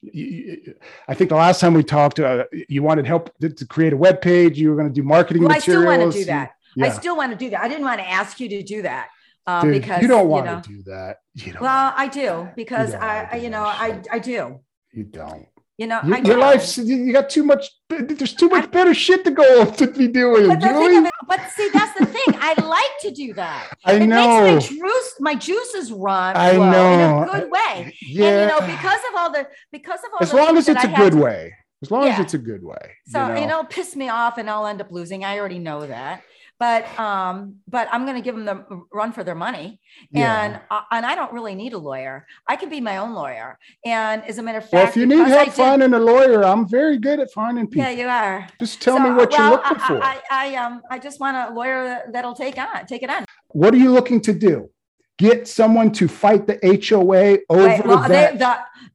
You, 0.00 0.24
you- 0.24 0.74
I 1.06 1.14
think 1.14 1.30
the 1.30 1.36
last 1.36 1.60
time 1.60 1.74
we 1.74 1.84
talked, 1.84 2.18
uh, 2.18 2.44
you 2.68 2.82
wanted 2.82 3.06
help 3.06 3.30
to, 3.38 3.66
create 3.66 3.92
a 3.92 3.96
web 3.96 4.20
page. 4.20 4.58
You 4.58 4.70
were 4.70 4.76
going 4.76 4.88
to 4.88 4.94
do 4.94 5.02
marketing 5.04 5.44
Well, 5.44 5.52
I 5.52 5.58
still 5.60 5.84
want 5.84 6.12
to 6.12 6.18
do 6.18 6.24
that. 6.24 6.50
I 6.80 6.88
still 6.90 7.16
want 7.16 7.30
to 7.32 7.38
do 7.38 7.50
that. 7.50 7.60
I 7.62 7.68
didn't 7.68 7.84
want 7.84 8.00
to 8.00 8.08
ask 8.08 8.40
you 8.40 8.48
to 8.48 8.62
do 8.62 8.82
that 8.82 9.08
um, 9.46 9.70
Dude, 9.70 9.80
because 9.80 10.02
you 10.02 10.08
don't 10.08 10.28
want 10.28 10.46
know, 10.46 10.60
to 10.60 10.68
do 10.68 10.82
that. 10.84 11.18
You 11.34 11.52
don't. 11.52 11.62
Well, 11.62 11.92
I 11.96 12.08
do 12.08 12.48
because 12.56 12.94
I, 12.94 12.98
wanna 12.98 13.28
I, 13.32 13.38
do 13.38 13.44
you 13.44 13.50
know, 13.50 13.64
I. 13.64 14.02
I 14.10 14.18
do. 14.18 14.60
you 14.92 15.04
don't. 15.04 15.46
You 15.78 15.86
know, 15.86 16.00
You- 16.04 16.14
I 16.14 16.18
your 16.18 16.38
life's 16.38 16.78
you 16.78 17.12
got 17.12 17.30
too 17.30 17.42
much. 17.44 17.70
There's 18.00 18.34
too 18.34 18.48
much 18.48 18.70
better 18.70 18.94
shit 18.94 19.24
to 19.24 19.30
go 19.30 19.64
to 19.70 19.86
be 19.86 20.08
doing. 20.08 20.48
But, 20.48 20.60
the 20.60 20.68
thing 20.68 20.98
of 20.98 21.04
it, 21.06 21.12
but 21.28 21.40
see, 21.50 21.68
that's 21.72 21.98
the 21.98 22.06
thing. 22.06 22.36
I 22.40 22.54
like 22.62 22.90
to 23.02 23.10
do 23.10 23.34
that. 23.34 23.72
I 23.84 23.94
it 23.94 24.06
know. 24.06 24.44
makes 24.54 24.70
my 24.70 24.76
juice, 24.76 25.14
my 25.20 25.34
juices 25.34 25.92
run 25.92 26.36
I 26.36 26.54
flow 26.54 26.70
know. 26.70 27.22
in 27.22 27.28
a 27.28 27.32
good 27.40 27.50
way. 27.50 27.94
Yeah. 28.02 28.26
And 28.26 28.40
you 28.40 28.46
know, 28.60 28.74
because 28.74 29.00
of 29.10 29.14
all 29.16 29.32
the 29.32 29.48
because 29.70 30.00
of 30.00 30.10
all 30.12 30.18
as 30.20 30.32
long 30.32 30.56
as 30.56 30.68
it's 30.68 30.84
a 30.84 30.90
I 30.90 30.96
good 30.96 31.12
to- 31.12 31.18
way. 31.18 31.54
As 31.82 31.90
long 31.90 32.06
as 32.06 32.20
it's 32.20 32.34
a 32.34 32.38
good 32.38 32.62
way. 32.62 32.92
So 33.08 33.34
you 33.34 33.44
know, 33.46 33.64
piss 33.64 33.96
me 33.96 34.08
off, 34.08 34.38
and 34.38 34.48
I'll 34.48 34.66
end 34.68 34.80
up 34.80 34.92
losing. 34.92 35.24
I 35.24 35.36
already 35.40 35.58
know 35.58 35.84
that. 35.84 36.22
But 36.62 36.82
um, 36.96 37.56
but 37.66 37.88
I'm 37.92 38.04
going 38.04 38.14
to 38.14 38.22
give 38.22 38.36
them 38.36 38.44
the 38.44 38.56
run 39.00 39.10
for 39.16 39.24
their 39.24 39.34
money, 39.34 39.80
Yeah. 40.12 40.42
and 40.42 40.60
uh, 40.70 40.82
and 40.92 41.04
I 41.04 41.16
don't 41.16 41.32
really 41.32 41.56
need 41.56 41.72
a 41.72 41.78
lawyer. 41.90 42.24
I 42.46 42.54
can 42.54 42.68
be 42.76 42.80
my 42.80 42.96
own 43.02 43.14
lawyer. 43.14 43.58
And 43.84 44.22
as 44.30 44.38
a 44.38 44.42
matter 44.46 44.58
of 44.58 44.64
fact, 44.70 44.72
well, 44.74 44.88
if 44.88 44.96
you 44.96 45.06
need 45.06 45.26
help 45.26 45.46
did- 45.46 45.54
finding 45.54 45.92
a 45.92 45.98
lawyer, 45.98 46.44
I'm 46.44 46.64
very 46.68 46.98
good 46.98 47.18
at 47.18 47.32
finding 47.32 47.66
people. 47.66 47.82
yeah, 47.90 47.90
you 48.02 48.06
are. 48.06 48.46
Just 48.60 48.80
tell 48.80 48.96
So, 48.98 49.02
me 49.02 49.10
what 49.10 49.32
well, 49.32 49.40
you're 49.40 49.50
looking 49.56 49.76
I, 49.82 49.88
for. 49.88 49.96
I, 50.04 50.16
I, 50.30 50.54
um, 50.62 50.82
I 50.88 51.00
just 51.00 51.18
want 51.18 51.36
a 51.36 51.52
lawyer 51.52 51.78
that- 51.90 52.12
that'll 52.12 52.34
take 52.44 52.56
on, 52.58 52.86
take 52.86 53.02
it 53.02 53.10
on. 53.10 53.24
what 53.48 53.74
are 53.74 53.82
you 53.86 53.90
looking 53.98 54.20
to 54.28 54.32
do? 54.32 54.70
Get 55.18 55.48
someone 55.48 55.90
to 55.98 56.06
fight 56.06 56.46
the 56.46 56.56
HOA 56.62 57.38
over 57.50 57.66
Wait, 57.66 57.84
well, 57.84 57.98
that, 58.08 58.32
they, 58.32 58.38
the, 58.44 58.52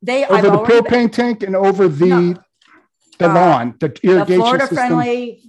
they, 0.10 0.20
I've 0.26 0.46
over 0.46 0.58
the 0.58 0.64
propane 0.72 1.12
tank 1.12 1.44
and 1.44 1.54
over 1.54 1.90
the 1.90 2.08
No. 2.08 2.36
the 3.20 3.30
Uh, 3.30 3.34
lawn, 3.40 3.66
the 3.82 3.90
the 3.90 4.08
irrigation 4.10 4.42
Florida 4.42 4.68
system. 4.68 4.78
friendly. 4.78 5.44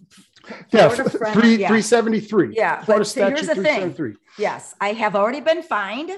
Yeah, 0.73 0.89
Florida 0.89 1.03
f- 1.07 1.13
friendly, 1.13 1.41
three 1.41 1.57
yeah. 1.57 1.69
three 1.69 1.83
seventy 1.83 2.21
three. 2.21 2.55
Yeah, 2.55 2.83
Florida 2.85 3.01
but 3.01 3.09
see, 3.09 3.21
here's 3.21 3.47
the 3.47 3.55
thing. 3.55 4.17
Yes, 4.39 4.75
I 4.81 4.93
have 4.93 5.15
already 5.17 5.41
been 5.41 5.63
fined. 5.63 6.11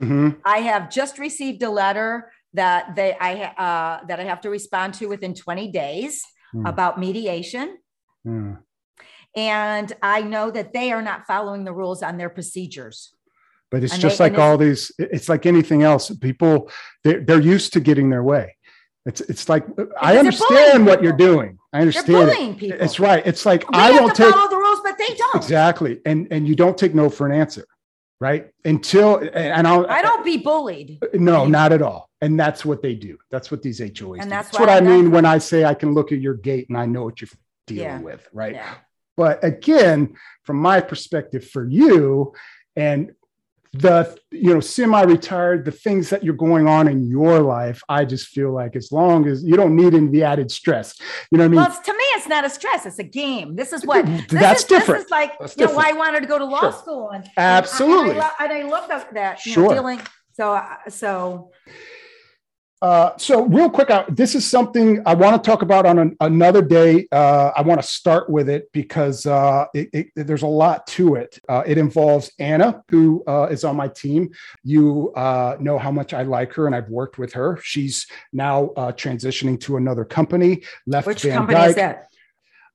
Mm-hmm. 0.00 0.30
I 0.44 0.58
have 0.58 0.90
just 0.90 1.18
received 1.18 1.62
a 1.62 1.70
letter 1.70 2.30
that 2.54 2.94
they, 2.96 3.16
I, 3.20 3.44
uh, 3.44 4.04
that 4.06 4.18
I 4.20 4.24
have 4.24 4.40
to 4.42 4.50
respond 4.50 4.94
to 4.94 5.06
within 5.06 5.34
20 5.34 5.70
days 5.70 6.22
Hmm. 6.52 6.66
about 6.66 7.00
mediation. 7.00 7.78
And 9.36 9.92
I 10.02 10.22
know 10.22 10.50
that 10.50 10.72
they 10.72 10.92
are 10.92 11.02
not 11.02 11.26
following 11.26 11.64
the 11.64 11.72
rules 11.72 12.02
on 12.02 12.16
their 12.16 12.30
procedures. 12.30 13.12
But 13.70 13.82
it's 13.82 13.92
And 13.94 14.02
just 14.02 14.18
they- 14.18 14.30
like 14.30 14.38
all 14.38 14.56
these. 14.56 14.92
It's 14.98 15.28
like 15.28 15.46
anything 15.46 15.82
else. 15.82 16.10
People 16.16 16.70
they're, 17.02 17.20
they're 17.20 17.40
used 17.40 17.72
to 17.72 17.80
getting 17.80 18.10
their 18.10 18.22
way. 18.22 18.56
It's 19.06 19.20
it's 19.22 19.48
like 19.48 19.66
I 20.00 20.16
understand 20.18 20.86
what 20.86 21.02
you're 21.02 21.12
doing. 21.16 21.58
I 21.74 21.78
They're 21.78 21.82
understand 21.88 22.28
it. 22.30 22.58
people. 22.58 22.80
It's 22.80 23.00
right. 23.00 23.26
It's 23.26 23.44
like 23.44 23.68
We 23.68 23.76
I 23.78 23.90
have 23.90 24.00
won't 24.02 24.14
to 24.14 24.22
take 24.22 24.32
follow 24.32 24.48
the 24.48 24.56
rules, 24.56 24.80
but 24.84 24.96
they 24.96 25.12
don't. 25.14 25.34
exactly, 25.36 26.00
and 26.06 26.28
and 26.30 26.46
you 26.48 26.54
don't 26.54 26.78
take 26.78 26.94
no 26.94 27.10
for 27.10 27.26
an 27.26 27.32
answer, 27.38 27.66
right? 28.20 28.48
Until 28.64 29.16
and 29.34 29.66
I'll 29.66 29.84
I 29.90 30.00
don't 30.00 30.24
be 30.24 30.36
bullied. 30.38 30.98
no, 31.14 31.46
not 31.46 31.72
at 31.72 31.82
all. 31.82 32.08
And 32.20 32.38
that's 32.40 32.64
what 32.64 32.80
they 32.80 32.94
do. 32.94 33.18
That's 33.30 33.50
what 33.50 33.60
these 33.60 33.80
HOAs. 33.80 34.14
And 34.20 34.22
do. 34.24 34.28
that's 34.30 34.48
that's 34.50 34.58
what 34.60 34.68
I 34.70 34.78
I'm 34.78 34.86
mean 34.86 35.10
when 35.10 35.26
I 35.26 35.38
say 35.38 35.64
I 35.64 35.74
can 35.74 35.92
look 35.94 36.12
at 36.12 36.20
your 36.20 36.34
gate 36.34 36.68
and 36.70 36.78
I 36.78 36.86
know 36.86 37.02
what 37.04 37.20
you're 37.20 37.28
dealing 37.66 37.84
Yeah. 37.84 38.00
with, 38.00 38.26
right? 38.32 38.54
Yeah. 38.54 38.74
But 39.16 39.44
again, 39.44 40.14
from 40.44 40.56
my 40.58 40.80
perspective, 40.80 41.44
for 41.50 41.64
you 41.68 42.32
and 42.76 43.12
the 43.74 44.16
you 44.30 44.54
know 44.54 44.60
semi-retired, 44.60 45.64
the 45.64 45.70
things 45.72 46.10
that 46.10 46.22
you're 46.22 46.34
going 46.34 46.68
on 46.68 46.86
in 46.88 47.06
your 47.08 47.40
life, 47.40 47.82
I 47.88 48.04
just 48.04 48.28
feel 48.28 48.52
like 48.52 48.76
as 48.76 48.92
long 48.92 49.26
as 49.26 49.42
you 49.44 49.56
don't 49.56 49.74
need 49.74 49.94
any 49.94 50.08
the 50.08 50.22
added 50.22 50.50
stress, 50.50 50.94
you 51.30 51.38
know 51.38 51.44
what 51.44 51.46
I 51.46 51.48
mean? 51.48 51.56
Well, 51.60 51.82
to 51.82 51.92
me, 51.92 52.04
it's 52.16 52.28
not 52.28 52.44
a 52.44 52.50
stress. 52.50 52.86
It's 52.86 52.98
a 52.98 53.04
game. 53.04 53.56
This 53.56 53.72
is 53.72 53.84
what 53.84 54.06
this 54.06 54.26
That's 54.28 54.62
is, 54.62 54.68
different. 54.68 54.98
This 55.00 55.04
is 55.06 55.10
like 55.10 55.38
That's 55.38 55.56
you 55.56 55.66
know 55.66 55.74
why 55.74 55.90
I 55.90 55.92
wanted 55.92 56.20
to 56.20 56.26
go 56.26 56.38
to 56.38 56.44
law 56.44 56.60
Sure. 56.60 56.72
school 56.72 57.10
and 57.10 57.28
Absolutely. 57.36 58.10
And 58.12 58.20
I, 58.20 58.30
and 58.40 58.52
I, 58.52 58.56
lo- 58.56 58.60
and 58.60 58.66
I 58.66 58.70
looked 58.70 58.90
at 58.90 59.14
that. 59.14 59.44
You 59.44 59.52
Sure. 59.52 59.68
know, 59.68 59.74
dealing. 59.74 60.00
So 60.32 60.60
so 60.88 61.50
Uh, 62.84 63.16
so 63.16 63.44
real 63.46 63.70
quick, 63.70 63.90
I, 63.90 64.04
this 64.10 64.34
is 64.34 64.46
something 64.46 65.02
I 65.06 65.14
want 65.14 65.42
to 65.42 65.50
talk 65.50 65.62
about 65.62 65.86
on 65.86 65.98
an, 65.98 66.14
another 66.20 66.60
day. 66.60 67.08
Uh, 67.10 67.50
I 67.56 67.62
want 67.62 67.80
to 67.80 67.86
start 67.86 68.28
with 68.28 68.50
it 68.50 68.70
because 68.72 69.24
uh, 69.24 69.64
it, 69.72 69.88
it, 69.94 70.06
there's 70.14 70.42
a 70.42 70.46
lot 70.46 70.86
to 70.88 71.14
it. 71.14 71.38
Uh, 71.48 71.62
it 71.66 71.78
involves 71.78 72.30
Anna, 72.38 72.84
who 72.90 73.24
uh, 73.26 73.48
is 73.50 73.64
on 73.64 73.74
my 73.74 73.88
team. 73.88 74.28
You 74.64 75.14
uh, 75.14 75.56
know 75.60 75.78
how 75.78 75.90
much 75.90 76.12
I 76.12 76.24
like 76.24 76.52
her, 76.52 76.66
and 76.66 76.76
I've 76.76 76.90
worked 76.90 77.16
with 77.16 77.32
her. 77.32 77.58
She's 77.62 78.06
now 78.34 78.66
uh, 78.76 78.92
transitioning 78.92 79.58
to 79.60 79.78
another 79.78 80.04
company. 80.04 80.62
Left 80.86 81.06
which 81.06 81.22
Van 81.22 81.38
company 81.38 81.60
is 81.60 81.66
Dyke. 81.68 81.76
that? 81.76 82.13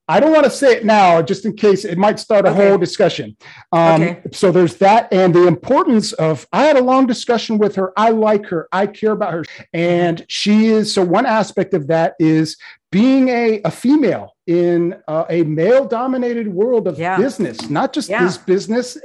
I 0.09 0.19
don't 0.19 0.33
want 0.33 0.43
to 0.45 0.49
say 0.49 0.73
it 0.77 0.85
now, 0.85 1.21
just 1.21 1.45
in 1.45 1.55
case 1.55 1.85
it 1.85 1.97
might 1.97 2.19
start 2.19 2.45
a 2.47 2.49
Okay. 2.49 2.67
whole 2.67 2.77
discussion. 2.79 3.37
Um, 3.71 4.01
Okay. 4.01 4.21
So 4.33 4.51
there's 4.51 4.75
that, 4.77 5.07
and 5.13 5.33
the 5.33 5.45
importance 5.47 6.13
of. 6.13 6.47
I 6.51 6.63
had 6.65 6.77
a 6.77 6.81
long 6.91 7.05
discussion 7.05 7.59
with 7.59 7.75
her. 7.75 7.93
I 7.95 8.09
like 8.09 8.45
her. 8.47 8.67
I 8.71 8.87
care 8.87 9.11
about 9.11 9.33
her, 9.33 9.43
and 9.73 10.25
she 10.27 10.55
is. 10.67 10.91
So 10.91 11.03
one 11.03 11.27
aspect 11.27 11.73
of 11.75 11.87
that 11.87 12.15
is 12.19 12.57
being 12.91 13.29
a, 13.29 13.61
a 13.63 13.69
female 13.71 14.35
in 14.47 14.95
uh, 15.07 15.25
a 15.29 15.43
male 15.43 15.85
dominated 15.85 16.47
world 16.47 16.87
of 16.87 16.97
Yeah. 16.97 17.17
business, 17.17 17.69
not 17.69 17.93
just 17.93 18.09
Yeah. 18.09 18.23
this 18.25 18.37
business. 18.37 18.97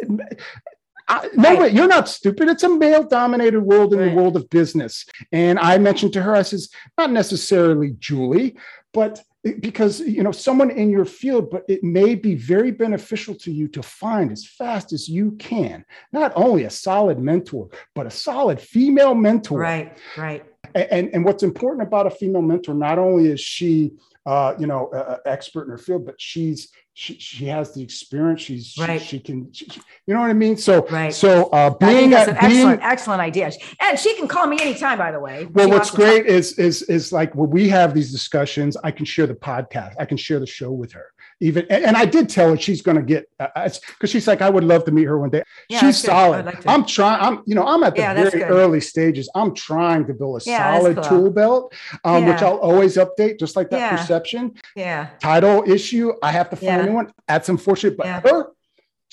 I, 1.07 1.29
no, 1.37 1.51
Right. 1.51 1.59
wait, 1.61 1.73
you're 1.75 1.87
not 1.87 2.09
stupid. 2.09 2.49
It's 2.49 2.63
a 2.63 2.69
male 2.85 3.03
dominated 3.03 3.61
world 3.61 3.93
in 3.93 3.99
Right. 3.99 4.09
the 4.09 4.17
world 4.17 4.37
of 4.37 4.49
business. 4.49 5.05
And 5.33 5.59
I 5.59 5.77
mentioned 5.77 6.15
to 6.15 6.23
her, 6.23 6.35
I 6.35 6.41
says, 6.43 6.71
not 6.97 7.13
necessarily 7.13 7.95
Julie, 7.99 8.57
but 8.95 9.21
because 9.61 10.01
you 10.01 10.23
know 10.23 10.33
someone 10.33 10.71
in 10.71 10.89
your 10.91 11.05
field 11.05 11.51
but 11.51 11.65
it 11.69 11.85
may 11.85 12.15
be 12.15 12.35
very 12.35 12.71
beneficial 12.71 13.35
to 13.35 13.53
you 13.53 13.69
to 13.69 13.83
find 13.83 14.33
as 14.33 14.47
fast 14.47 14.93
as 14.93 15.09
you 15.09 15.33
can 15.33 15.85
not 16.13 16.33
only 16.35 16.65
a 16.65 16.71
solid 16.71 17.19
mentor 17.19 17.69
but 17.95 18.07
a 18.07 18.11
solid 18.11 18.59
female 18.61 19.15
mentor 19.15 19.59
Right, 19.59 19.99
right. 20.17 20.45
and 20.75 21.11
and 21.13 21.25
what's 21.25 21.43
important 21.43 21.87
about 21.87 22.07
a 22.07 22.11
female 22.11 22.43
mentor 22.43 22.75
not 22.75 22.99
only 22.99 23.27
is 23.29 23.41
she 23.41 23.93
uh, 24.27 24.55
you 24.59 24.67
know 24.67 24.89
uh, 24.89 25.19
expert 25.27 25.65
in 25.65 25.71
her 25.71 25.79
field 25.79 26.07
but 26.07 26.15
she's 26.19 26.73
she, 26.97 27.15
she 27.19 27.47
has 27.47 27.75
the 27.75 27.83
experience 27.83 28.41
she's 28.41 28.69
she, 28.69 28.81
Right. 28.81 29.03
she 29.03 29.19
can 29.19 29.53
she- 29.53 29.67
you 30.07 30.15
know 30.15 30.21
what 30.21 30.31
i 30.31 30.33
mean 30.33 30.57
so 30.57 30.87
Right. 30.87 31.13
so 31.13 31.47
uh 31.47 31.71
being 31.71 32.11
that's 32.11 32.29
an 32.31 32.37
being 32.41 32.53
excellent, 32.69 32.83
excellent 32.83 33.21
idea. 33.21 33.51
And 33.81 33.99
she 33.99 34.15
can 34.17 34.29
call 34.29 34.47
me 34.47 34.59
anytime, 34.61 34.97
by 34.99 35.11
the 35.11 35.19
way. 35.21 35.47
well 35.53 35.67
She 35.67 35.73
what's 35.73 35.91
to 35.91 35.97
talk- 35.97 36.05
great 36.07 36.27
is 36.27 36.57
is 36.59 36.83
is 36.83 37.13
like 37.13 37.35
when 37.35 37.51
we 37.51 37.69
have 37.69 37.95
these 37.95 38.13
discussions 38.13 38.77
i 38.85 38.91
can 38.93 39.05
share 39.05 39.27
the 39.27 39.35
podcast 39.35 39.95
i 39.99 40.05
can 40.05 40.17
share 40.17 40.39
the 40.39 40.47
show 40.47 40.71
with 40.71 40.93
her 40.93 41.07
even 41.41 41.67
and, 41.71 41.85
and 41.85 41.97
i 41.97 42.05
did 42.05 42.29
tell 42.29 42.51
her 42.51 42.57
she's 42.57 42.83
going 42.83 42.97
to 42.97 43.03
get 43.03 43.27
because 43.39 44.11
she's 44.11 44.27
like 44.27 44.41
i 44.43 44.49
would 44.49 44.65
love 44.65 44.85
to 44.85 44.91
meet 44.93 45.05
her 45.05 45.19
one 45.19 45.31
day 45.31 45.43
Yeah, 45.69 45.81
she's 45.81 46.03
that's 46.03 46.07
good. 46.07 46.11
I 46.13 46.15
solid 46.15 46.47
like 46.47 46.67
i'm 46.67 46.85
trying 46.85 47.21
i'm 47.21 47.43
you 47.47 47.55
know 47.55 47.67
i'm 47.67 47.83
at 47.83 47.95
the 47.97 48.03
Yeah, 48.03 48.15
very 48.15 48.31
good. 48.31 48.51
early 48.51 48.81
stages 48.81 49.29
i'm 49.35 49.55
trying 49.55 50.07
to 50.07 50.15
build 50.15 50.41
a 50.43 50.45
Yeah, 50.49 50.59
solid 50.59 50.97
cool. 50.97 51.05
tool 51.05 51.31
belt 51.31 51.75
um, 52.05 52.27
which 52.27 52.43
i'll 52.43 52.59
always 52.59 52.97
update 52.97 53.39
just 53.39 53.57
like 53.57 53.71
that 53.71 53.91
perception 53.91 54.53
Yeah. 54.77 55.09
title 55.21 55.65
issue. 55.71 56.13
I 56.23 56.31
have 56.33 56.51
to 56.51 56.57
find 56.57 56.87
Yeah. 56.87 56.93
one. 56.93 57.13
That's 57.29 57.49
unfortunate, 57.49 57.97
but 57.97 58.07
her, 58.07 58.49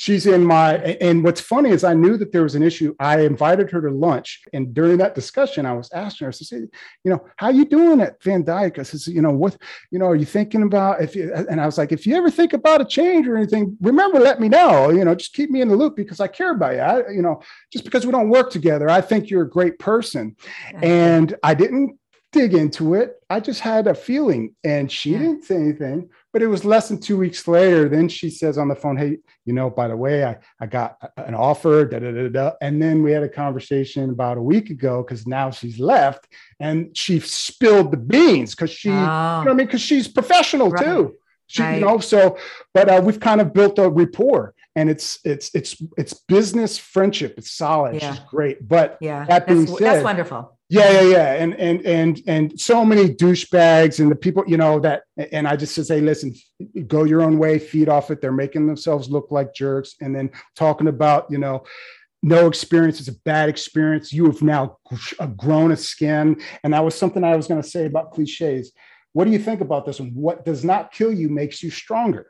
she's 0.01 0.25
in 0.25 0.43
my. 0.43 0.77
And 1.07 1.23
what's 1.23 1.41
funny 1.53 1.69
is 1.69 1.83
I 1.83 1.93
knew 1.93 2.17
that 2.17 2.31
there 2.31 2.41
was 2.41 2.55
an 2.55 2.63
issue. 2.63 2.95
I 2.99 3.19
invited 3.21 3.69
her 3.69 3.81
to 3.81 3.91
lunch, 3.91 4.29
and 4.51 4.73
during 4.73 4.97
that 4.97 5.13
discussion, 5.13 5.67
I 5.67 5.73
was 5.73 5.91
asking 5.93 6.25
her, 6.25 6.29
I 6.29 6.31
said, 6.31 6.69
"You 7.03 7.11
know, 7.11 7.21
how 7.35 7.49
you 7.49 7.65
doing 7.65 8.01
at 8.01 8.21
Van 8.23 8.43
Dyke?" 8.43 8.79
I 8.79 8.83
said, 8.83 9.13
"You 9.13 9.21
know, 9.21 9.31
what, 9.31 9.57
you 9.91 9.99
know, 9.99 10.07
are 10.07 10.15
you 10.15 10.25
thinking 10.25 10.63
about 10.63 11.01
if?" 11.03 11.15
You, 11.15 11.31
and 11.33 11.61
I 11.61 11.67
was 11.67 11.77
like, 11.77 11.91
"If 11.91 12.07
you 12.07 12.15
ever 12.15 12.31
think 12.31 12.53
about 12.53 12.81
a 12.81 12.85
change 12.85 13.27
or 13.27 13.37
anything, 13.37 13.77
remember, 13.81 14.19
let 14.19 14.41
me 14.41 14.49
know. 14.49 14.89
You 14.89 15.05
know, 15.05 15.13
just 15.13 15.33
keep 15.33 15.51
me 15.51 15.61
in 15.61 15.69
the 15.69 15.75
loop 15.75 15.95
because 15.95 16.19
I 16.19 16.27
care 16.27 16.51
about 16.51 16.73
you. 16.73 16.81
I, 16.91 17.09
you 17.11 17.21
know, 17.21 17.41
just 17.71 17.85
because 17.85 18.03
we 18.05 18.11
don't 18.11 18.29
work 18.29 18.49
together, 18.49 18.89
I 18.89 19.01
think 19.01 19.29
you're 19.29 19.43
a 19.49 19.55
great 19.57 19.77
person." 19.77 20.35
And 20.81 21.35
I 21.43 21.53
didn't 21.53 21.99
dig 22.31 22.53
into 22.53 22.93
it. 22.95 23.17
I 23.29 23.39
just 23.41 23.59
had 23.59 23.87
a 23.87 23.93
feeling, 23.93 24.55
and 24.63 24.91
she 24.91 25.11
Yeah. 25.11 25.19
didn't 25.19 25.43
say 25.43 25.55
anything. 25.57 26.09
But 26.33 26.41
it 26.41 26.47
was 26.47 26.63
less 26.63 26.87
than 26.87 26.99
two 26.99 27.17
weeks 27.17 27.45
later. 27.47 27.89
Then 27.89 28.07
she 28.07 28.29
says 28.29 28.57
on 28.57 28.69
the 28.69 28.75
phone, 28.75 28.95
"Hey, 28.95 29.17
you 29.45 29.53
know, 29.53 29.69
by 29.69 29.87
the 29.89 29.97
way, 29.97 30.23
I 30.23 30.37
I 30.61 30.65
got 30.65 30.97
an 31.17 31.35
offer." 31.35 31.85
Da, 31.85 31.99
da, 31.99 32.11
da, 32.11 32.29
da. 32.29 32.51
And 32.61 32.81
then 32.81 33.03
we 33.03 33.11
had 33.11 33.23
a 33.23 33.29
conversation 33.29 34.09
about 34.11 34.37
a 34.37 34.41
week 34.41 34.69
ago 34.69 35.03
because 35.03 35.27
now 35.27 35.51
she's 35.51 35.77
left, 35.79 36.27
and 36.59 36.95
she 36.95 37.19
spilled 37.19 37.91
the 37.91 37.97
beans 37.97 38.55
because 38.55 38.69
she, 38.71 38.89
you 38.89 38.95
know, 38.95 39.01
what 39.43 39.47
I 39.47 39.51
Oh, 39.51 39.53
mean, 39.55 39.67
because 39.67 39.81
she's 39.81 40.07
professional 40.07 40.69
Right. 40.69 40.85
too. 40.85 41.15
She, 41.47 41.63
Right. 41.63 41.79
you 41.79 41.85
know, 41.85 41.99
so 41.99 42.37
but 42.73 42.87
uh, 42.89 43.01
we've 43.03 43.19
kind 43.19 43.41
of 43.41 43.53
built 43.53 43.77
a 43.77 43.89
rapport, 43.89 44.53
and 44.75 44.89
it's 44.89 45.19
it's 45.25 45.53
it's 45.53 45.81
it's 45.97 46.13
business 46.27 46.77
friendship. 46.77 47.35
It's 47.37 47.51
solid. 47.51 47.95
Yeah. 47.95 48.13
She's 48.15 48.23
great, 48.29 48.67
but 48.67 48.97
yeah. 49.01 49.25
that 49.25 49.47
being 49.47 49.65
That's, 49.65 49.77
said- 49.77 49.87
that's 49.87 50.03
wonderful. 50.03 50.57
yeah, 50.69 50.91
yeah, 50.91 51.01
yeah, 51.01 51.33
and 51.43 51.53
and 51.55 51.85
and 51.85 52.21
and 52.27 52.59
so 52.59 52.85
many 52.85 53.09
douchebags 53.13 53.99
and 53.99 54.09
the 54.09 54.15
people, 54.15 54.43
you 54.47 54.57
know, 54.57 54.79
that. 54.79 55.03
And 55.31 55.47
I 55.47 55.55
just 55.57 55.75
say, 55.75 55.99
listen, 56.01 56.33
go 56.87 57.03
your 57.03 57.21
own 57.21 57.37
way, 57.37 57.59
feed 57.59 57.89
off 57.89 58.09
it. 58.11 58.21
They're 58.21 58.31
making 58.31 58.67
themselves 58.67 59.09
look 59.09 59.27
like 59.31 59.53
jerks, 59.53 59.95
and 60.01 60.15
then 60.15 60.29
talking 60.55 60.87
about, 60.87 61.27
you 61.29 61.37
know, 61.37 61.63
no 62.23 62.47
experience 62.47 63.01
is 63.01 63.09
a 63.09 63.19
bad 63.25 63.49
experience. 63.49 64.13
You 64.13 64.25
have 64.27 64.41
now 64.41 64.77
uh, 65.19 65.25
grown 65.27 65.71
a 65.71 65.77
skin, 65.77 66.41
and 66.63 66.73
that 66.73 66.85
was 66.85 66.95
something 66.95 67.23
I 67.23 67.35
was 67.35 67.47
going 67.47 67.61
to 67.61 67.67
say 67.67 67.85
about 67.85 68.11
cliches. 68.13 68.71
What 69.13 69.25
do 69.25 69.31
you 69.31 69.39
think 69.39 69.59
about 69.59 69.85
this? 69.85 69.99
And 69.99 70.15
what 70.15 70.45
does 70.45 70.63
not 70.63 70.93
kill 70.93 71.11
you 71.11 71.27
makes 71.27 71.61
you 71.61 71.69
stronger. 71.69 72.27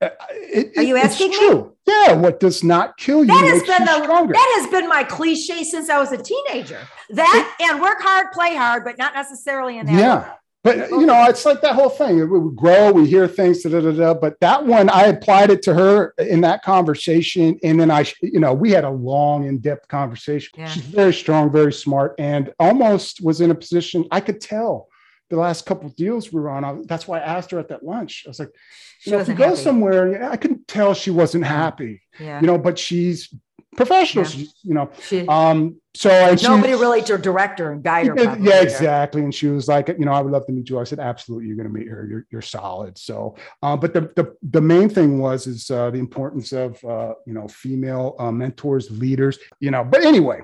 Uh, 0.00 0.10
it- 0.30 0.76
Are 0.78 0.82
you 0.82 0.96
it's 0.96 1.06
asking 1.06 1.30
me? 1.30 1.64
Yeah, 1.90 2.12
what 2.14 2.40
does 2.40 2.62
not 2.64 2.96
kill 2.96 3.20
you 3.20 3.26
That 3.26 3.44
has 3.44 3.62
makes 3.62 3.68
been 3.68 3.80
you 3.80 3.86
the 3.98 4.02
stronger. 4.04 4.32
that 4.34 4.58
has 4.60 4.70
been 4.70 4.88
my 4.88 5.02
cliche 5.04 5.64
since 5.64 5.88
I 5.90 5.98
was 5.98 6.12
a 6.12 6.18
teenager. 6.18 6.80
That 7.10 7.56
and 7.60 7.80
work 7.80 7.98
hard, 8.00 8.32
play 8.32 8.54
hard, 8.56 8.84
but 8.84 8.98
not 8.98 9.14
necessarily 9.14 9.78
in 9.78 9.86
that. 9.86 9.94
yeah 9.94 10.14
order. 10.16 10.32
but 10.62 10.90
you 10.90 11.06
know 11.06 11.24
it's 11.28 11.44
like 11.46 11.60
that 11.62 11.74
whole 11.74 11.88
thing 11.88 12.16
we, 12.18 12.38
we 12.38 12.54
grow 12.54 12.92
we 12.92 13.06
hear 13.06 13.26
things 13.26 13.62
da, 13.62 13.70
da, 13.70 13.80
da, 13.80 13.90
da. 13.92 14.14
but 14.14 14.38
that 14.40 14.64
one 14.66 14.90
i 14.90 15.04
applied 15.06 15.48
it 15.50 15.62
to 15.62 15.72
her 15.72 16.12
in 16.18 16.42
that 16.42 16.62
conversation 16.62 17.58
and 17.62 17.80
then 17.80 17.90
i 17.90 18.04
you 18.20 18.38
know 18.38 18.52
we 18.52 18.70
had 18.70 18.84
a 18.84 18.90
long 18.90 19.44
in-depth 19.46 19.88
conversation 19.88 20.50
Yeah. 20.58 20.68
she's 20.68 20.82
very 20.84 21.14
strong 21.14 21.50
very 21.50 21.72
smart 21.72 22.14
and 22.18 22.52
almost 22.60 23.22
was 23.24 23.40
in 23.40 23.50
a 23.50 23.54
position 23.54 24.04
i 24.10 24.20
could 24.20 24.38
tell 24.40 24.88
the 25.30 25.36
last 25.36 25.64
couple 25.66 25.86
of 25.86 25.96
deals 25.96 26.32
we 26.32 26.40
were 26.40 26.50
on 26.50 26.64
I, 26.64 26.76
that's 26.84 27.06
why 27.08 27.18
i 27.18 27.22
asked 27.22 27.50
her 27.52 27.58
at 27.58 27.68
that 27.68 27.82
lunch 27.84 28.24
i 28.26 28.30
was 28.30 28.38
like 28.38 28.50
She 28.98 29.10
you 29.10 29.16
know, 29.16 29.22
if 29.22 29.28
you 29.28 29.34
go 29.34 29.44
happy. 29.50 29.56
somewhere 29.56 30.30
i 30.30 30.36
couldn't 30.36 30.66
tell 30.68 30.92
she 30.94 31.10
wasn't 31.10 31.44
happy 31.44 32.02
Yeah. 32.18 32.40
you 32.40 32.46
know 32.46 32.58
but 32.58 32.78
she's 32.78 33.32
professional 33.76 34.24
Yeah. 34.24 34.30
she's, 34.30 34.54
you 34.64 34.74
know 34.74 34.90
She, 35.00 35.26
um 35.28 35.76
so 35.94 36.36
she- 36.36 36.46
nobody 36.46 36.72
really 36.74 37.02
to 37.02 37.18
direct 37.18 37.58
her 37.60 37.72
and 37.72 37.82
guide 37.82 38.06
her. 38.08 38.14
yeah, 38.16 38.36
yeah, 38.40 38.60
exactly. 38.62 39.22
And 39.24 39.34
she 39.34 39.48
was 39.48 39.66
like, 39.66 39.88
you 39.88 40.04
know, 40.04 40.12
I 40.12 40.20
would 40.20 40.30
love 40.32 40.46
to 40.46 40.52
meet 40.52 40.70
you. 40.70 40.78
I 40.78 40.84
said, 40.84 41.00
absolutely, 41.00 41.48
you're 41.48 41.56
going 41.56 41.66
to 41.66 41.74
meet 41.74 41.88
her. 41.88 42.06
You're, 42.08 42.26
you're 42.30 42.42
solid. 42.42 42.96
So, 42.96 43.34
uh, 43.64 43.76
but 43.76 43.92
the, 43.92 44.02
the 44.14 44.36
the 44.56 44.60
main 44.60 44.88
thing 44.88 45.18
was 45.18 45.48
is 45.48 45.68
uh, 45.68 45.90
the 45.90 45.98
importance 45.98 46.52
of 46.52 46.82
uh, 46.84 47.14
you 47.26 47.34
know 47.34 47.48
female 47.48 48.14
uh, 48.20 48.30
mentors, 48.30 48.88
leaders. 48.92 49.36
You 49.58 49.72
know, 49.72 49.82
but 49.82 50.04
anyway, 50.04 50.42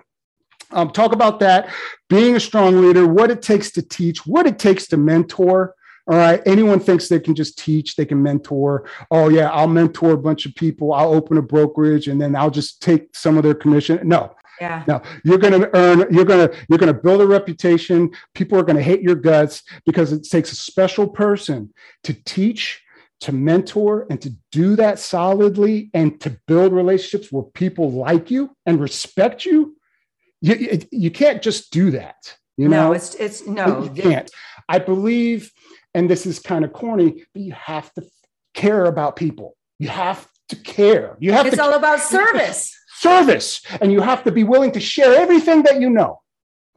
um, 0.72 0.90
talk 0.90 1.12
about 1.12 1.40
that. 1.40 1.72
Being 2.08 2.36
a 2.36 2.40
strong 2.40 2.80
leader, 2.82 3.06
what 3.06 3.30
it 3.30 3.42
takes 3.42 3.70
to 3.72 3.82
teach, 3.82 4.26
what 4.26 4.46
it 4.46 4.58
takes 4.58 4.86
to 4.88 4.96
mentor. 4.96 5.74
All 6.08 6.16
right. 6.16 6.40
Anyone 6.46 6.78
thinks 6.78 7.08
they 7.08 7.18
can 7.18 7.34
just 7.34 7.58
teach, 7.58 7.96
they 7.96 8.04
can 8.04 8.22
mentor. 8.22 8.88
Oh, 9.10 9.28
yeah, 9.28 9.50
I'll 9.50 9.66
mentor 9.66 10.12
a 10.12 10.16
bunch 10.18 10.46
of 10.46 10.54
people. 10.54 10.92
I'll 10.92 11.12
open 11.12 11.36
a 11.36 11.42
brokerage 11.42 12.06
and 12.06 12.20
then 12.20 12.36
I'll 12.36 12.50
just 12.50 12.80
take 12.80 13.14
some 13.16 13.36
of 13.36 13.42
their 13.42 13.54
commission. 13.54 13.98
No, 14.04 14.32
Yeah. 14.60 14.84
no, 14.86 15.02
you're 15.24 15.38
going 15.38 15.60
to 15.60 15.76
earn. 15.76 16.06
You're 16.14 16.24
going 16.24 16.48
to 16.48 16.56
you're 16.68 16.78
going 16.78 16.94
to 16.94 17.00
build 17.00 17.20
a 17.22 17.26
reputation. 17.26 18.10
People 18.34 18.56
are 18.58 18.62
going 18.62 18.76
to 18.76 18.82
hate 18.82 19.02
your 19.02 19.16
guts 19.16 19.64
because 19.84 20.12
it 20.12 20.22
takes 20.22 20.52
a 20.52 20.56
special 20.56 21.08
person 21.08 21.72
to 22.04 22.14
teach, 22.24 22.82
to 23.20 23.32
mentor, 23.32 24.06
and 24.08 24.20
to 24.22 24.30
do 24.52 24.76
that 24.76 25.00
solidly, 25.00 25.90
and 25.92 26.20
to 26.20 26.38
build 26.46 26.72
relationships 26.72 27.32
where 27.32 27.42
people 27.42 27.90
like 27.90 28.30
you 28.30 28.54
and 28.64 28.80
respect 28.80 29.44
you. 29.44 29.75
You 30.40 30.80
you, 30.90 31.10
can't 31.10 31.42
just 31.42 31.72
do 31.72 31.90
that. 31.92 32.36
You 32.56 32.68
know, 32.68 32.88
no, 32.88 32.92
it's 32.92 33.14
it's 33.14 33.46
no. 33.46 33.84
you 33.84 34.02
can't. 34.02 34.30
I 34.68 34.78
believe, 34.78 35.50
and 35.94 36.08
this 36.10 36.26
is 36.26 36.38
kind 36.38 36.64
of 36.64 36.72
corny, 36.72 37.24
but 37.32 37.42
you 37.42 37.52
have 37.52 37.92
to 37.94 38.02
care 38.54 38.84
about 38.84 39.16
people. 39.16 39.56
You 39.78 39.88
have 39.88 40.26
to 40.50 40.56
care. 40.56 41.16
You 41.20 41.32
have 41.32 41.42
to 41.42 41.48
It's 41.48 41.56
to 41.56 41.62
all 41.62 41.74
about 41.74 42.00
service. 42.00 42.74
service 42.98 43.60
and 43.80 43.92
you 43.92 44.00
have 44.00 44.24
to 44.24 44.32
be 44.32 44.42
willing 44.44 44.72
to 44.72 44.80
share 44.80 45.14
everything 45.14 45.62
that 45.64 45.80
you 45.82 45.90
know 45.90 46.18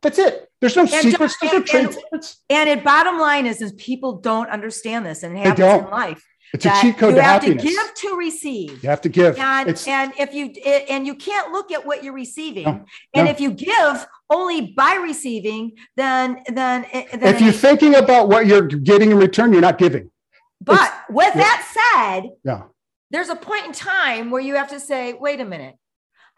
that's 0.01 0.19
it 0.19 0.49
there's 0.59 0.75
no 0.75 0.85
don't- 0.85 1.01
secrets 1.01 1.37
there's 1.39 1.53
no 1.53 1.57
and- 1.59 1.65
trade 1.65 1.85
and- 1.85 1.93
secrets 1.93 2.37
And 2.49 2.67
it 2.69 2.83
bottom 2.83 3.17
line 3.19 3.45
is, 3.45 3.61
is 3.61 3.71
people 3.73 4.17
don't 4.19 4.49
understand 4.49 5.05
this, 5.05 5.23
and 5.23 5.37
it 5.37 5.45
happens 5.45 5.85
in 5.85 5.89
life. 5.91 6.23
It's 6.53 6.65
a 6.65 6.71
cheat 6.81 6.97
code 6.97 7.11
you 7.11 7.15
to 7.17 7.23
have 7.23 7.41
happiness 7.43 7.63
to 7.63 7.69
give 7.69 7.93
to 7.95 8.15
receive. 8.15 8.83
you 8.83 8.89
have 8.89 9.01
to 9.01 9.09
give 9.09 9.37
And 9.37 9.69
it's 9.69 9.87
and 9.87 10.13
if 10.17 10.33
you 10.33 10.45
and 10.89 11.05
you 11.05 11.15
can't 11.15 11.51
look 11.51 11.71
at 11.71 11.85
what 11.85 12.03
you're 12.03 12.13
receiving, 12.13 12.63
No, 12.65 12.85
and 13.13 13.25
no. 13.25 13.31
if 13.31 13.39
you 13.39 13.51
give 13.51 14.07
only 14.29 14.73
by 14.73 14.99
receiving, 15.01 15.73
then 15.95 16.41
then 16.47 16.85
eh, 16.91 17.05
then 17.11 17.35
if 17.35 17.41
you're 17.41 17.51
thinking 17.51 17.95
about 17.95 18.29
what 18.29 18.47
you're 18.47 18.67
getting 18.67 19.11
in 19.11 19.17
return 19.17 19.51
you're 19.51 19.61
not 19.61 19.77
giving 19.77 20.09
But 20.61 20.91
with 21.09 21.33
yeah. 21.35 21.41
that 21.41 22.19
said, 22.21 22.29
yeah 22.43 22.63
there's 23.11 23.29
a 23.29 23.35
point 23.35 23.65
in 23.65 23.71
time 23.71 24.29
where 24.29 24.41
you 24.41 24.53
have 24.55 24.69
to 24.69 24.79
say, 24.79 25.13
wait 25.13 25.39
a 25.39 25.45
minute. 25.45 25.75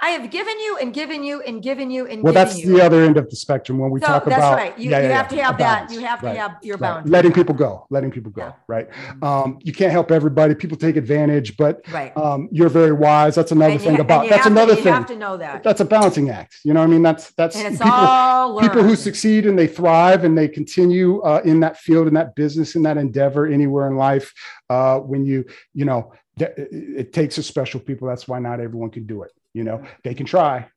I 0.04 0.10
have 0.12 0.32
given 0.32 0.60
you 0.60 0.78
and 0.82 0.94
given 0.94 1.24
you 1.24 1.42
and 1.42 1.62
given 1.62 1.92
you 1.92 2.08
and 2.08 2.24
well 2.24 2.34
that's 2.34 2.58
you. 2.58 2.76
the 2.76 2.84
other 2.84 3.04
end 3.04 3.18
of 3.18 3.30
the 3.30 3.36
spectrum 3.36 3.78
when 3.78 3.92
we 3.92 4.00
so 4.00 4.08
talk 4.08 4.26
that's 4.26 4.38
about 4.38 4.56
right. 4.58 4.78
You, 4.80 4.90
yeah, 4.90 5.00
you 5.02 5.10
yeah, 5.10 5.18
have 5.18 5.28
to 5.30 5.44
have 5.44 5.58
that. 5.60 5.92
You 5.92 6.00
have 6.02 6.22
to 6.22 6.34
have 6.34 6.58
your 6.64 6.78
right. 6.78 6.90
boundaries. 6.90 7.12
letting 7.12 7.32
people 7.34 7.54
go 7.54 7.86
letting 7.92 8.10
people 8.10 8.32
go 8.32 8.42
Yeah. 8.42 8.54
right 8.68 8.88
um, 9.22 9.60
you 9.62 9.72
can't 9.74 9.92
help 9.92 10.12
everybody 10.12 10.56
people 10.56 10.76
take 10.78 10.96
advantage 10.96 11.56
but 11.56 11.82
Right. 11.92 12.16
um, 12.18 12.50
you're 12.52 12.70
very 12.70 12.94
wise 12.94 13.36
that's 13.36 13.52
another 13.52 13.74
And 13.74 13.82
thing 13.82 13.96
ha- 13.96 14.02
about 14.02 14.28
that's 14.30 14.48
another 14.48 14.76
to- 14.76 14.82
another 14.82 14.90
you 14.90 14.96
have 14.96 15.06
to 15.08 15.16
know 15.18 15.38
that. 15.38 15.64
that's 15.64 15.82
a 15.82 15.86
balancing 15.86 16.30
act 16.32 16.56
you 16.66 16.74
know 16.74 16.80
what 16.80 16.88
i 16.88 16.90
mean 16.90 17.04
that's 17.04 17.32
that's 17.32 17.56
people, 17.62 17.92
all 17.92 18.60
people 18.60 18.84
who 18.84 18.96
succeed 18.96 19.46
and 19.46 19.58
they 19.58 19.68
thrive 19.68 20.24
and 20.24 20.36
they 20.38 20.48
continue 20.48 21.22
uh, 21.22 21.42
in 21.46 21.60
that 21.60 21.78
field 21.78 22.08
in 22.08 22.14
that 22.16 22.34
business 22.36 22.76
in 22.76 22.82
that 22.82 22.98
endeavor 22.98 23.46
anywhere 23.46 23.88
in 23.88 23.96
life 23.96 24.34
uh, 24.70 24.98
when 25.00 25.26
you 25.26 25.46
you 25.74 25.86
know 25.86 26.12
it 26.38 27.14
takes 27.14 27.38
a 27.38 27.44
special 27.44 27.80
people 27.80 28.08
that's 28.08 28.28
why 28.28 28.40
not 28.40 28.60
everyone 28.60 28.90
can 28.90 29.06
do 29.06 29.22
it 29.22 29.32
you 29.54 29.64
know 29.64 29.84
they 30.04 30.14
can 30.14 30.26
try 30.26 30.68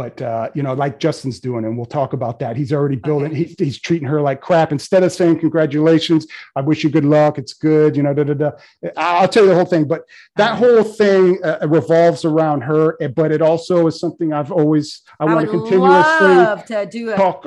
but 0.00 0.22
uh, 0.22 0.48
you 0.54 0.62
know, 0.62 0.72
like 0.72 0.98
Justin's 0.98 1.40
doing, 1.40 1.66
and 1.66 1.76
we'll 1.76 1.84
talk 1.84 2.14
about 2.14 2.38
that. 2.38 2.56
He's 2.56 2.72
already 2.72 2.96
building. 2.96 3.32
Okay. 3.32 3.44
He's, 3.44 3.54
he's 3.58 3.80
treating 3.80 4.08
her 4.08 4.22
like 4.22 4.40
crap. 4.40 4.72
Instead 4.72 5.02
of 5.02 5.12
saying 5.12 5.40
congratulations, 5.40 6.26
I 6.56 6.62
wish 6.62 6.82
you 6.84 6.88
good 6.88 7.04
luck. 7.04 7.36
It's 7.36 7.52
good. 7.52 7.96
You 7.96 8.04
know, 8.04 8.14
da 8.14 8.24
da 8.24 8.32
da. 8.32 8.50
I'll 8.96 9.28
tell 9.28 9.42
you 9.42 9.50
the 9.50 9.56
whole 9.56 9.66
thing. 9.66 9.86
But 9.86 10.04
that 10.36 10.56
whole 10.56 10.84
thing 10.84 11.38
uh, 11.44 11.66
revolves 11.68 12.24
around 12.24 12.62
her. 12.62 12.96
Eh, 13.02 13.08
but 13.08 13.30
it 13.30 13.42
also 13.42 13.86
is 13.88 14.00
something 14.00 14.32
I've 14.32 14.50
always 14.50 15.02
I, 15.18 15.24
I 15.24 15.34
want 15.34 15.44
to 15.44 15.50
continuously 15.50 16.28
love 16.28 16.64
to 16.66 16.86
do 16.86 17.12
a, 17.12 17.16
talk. 17.16 17.42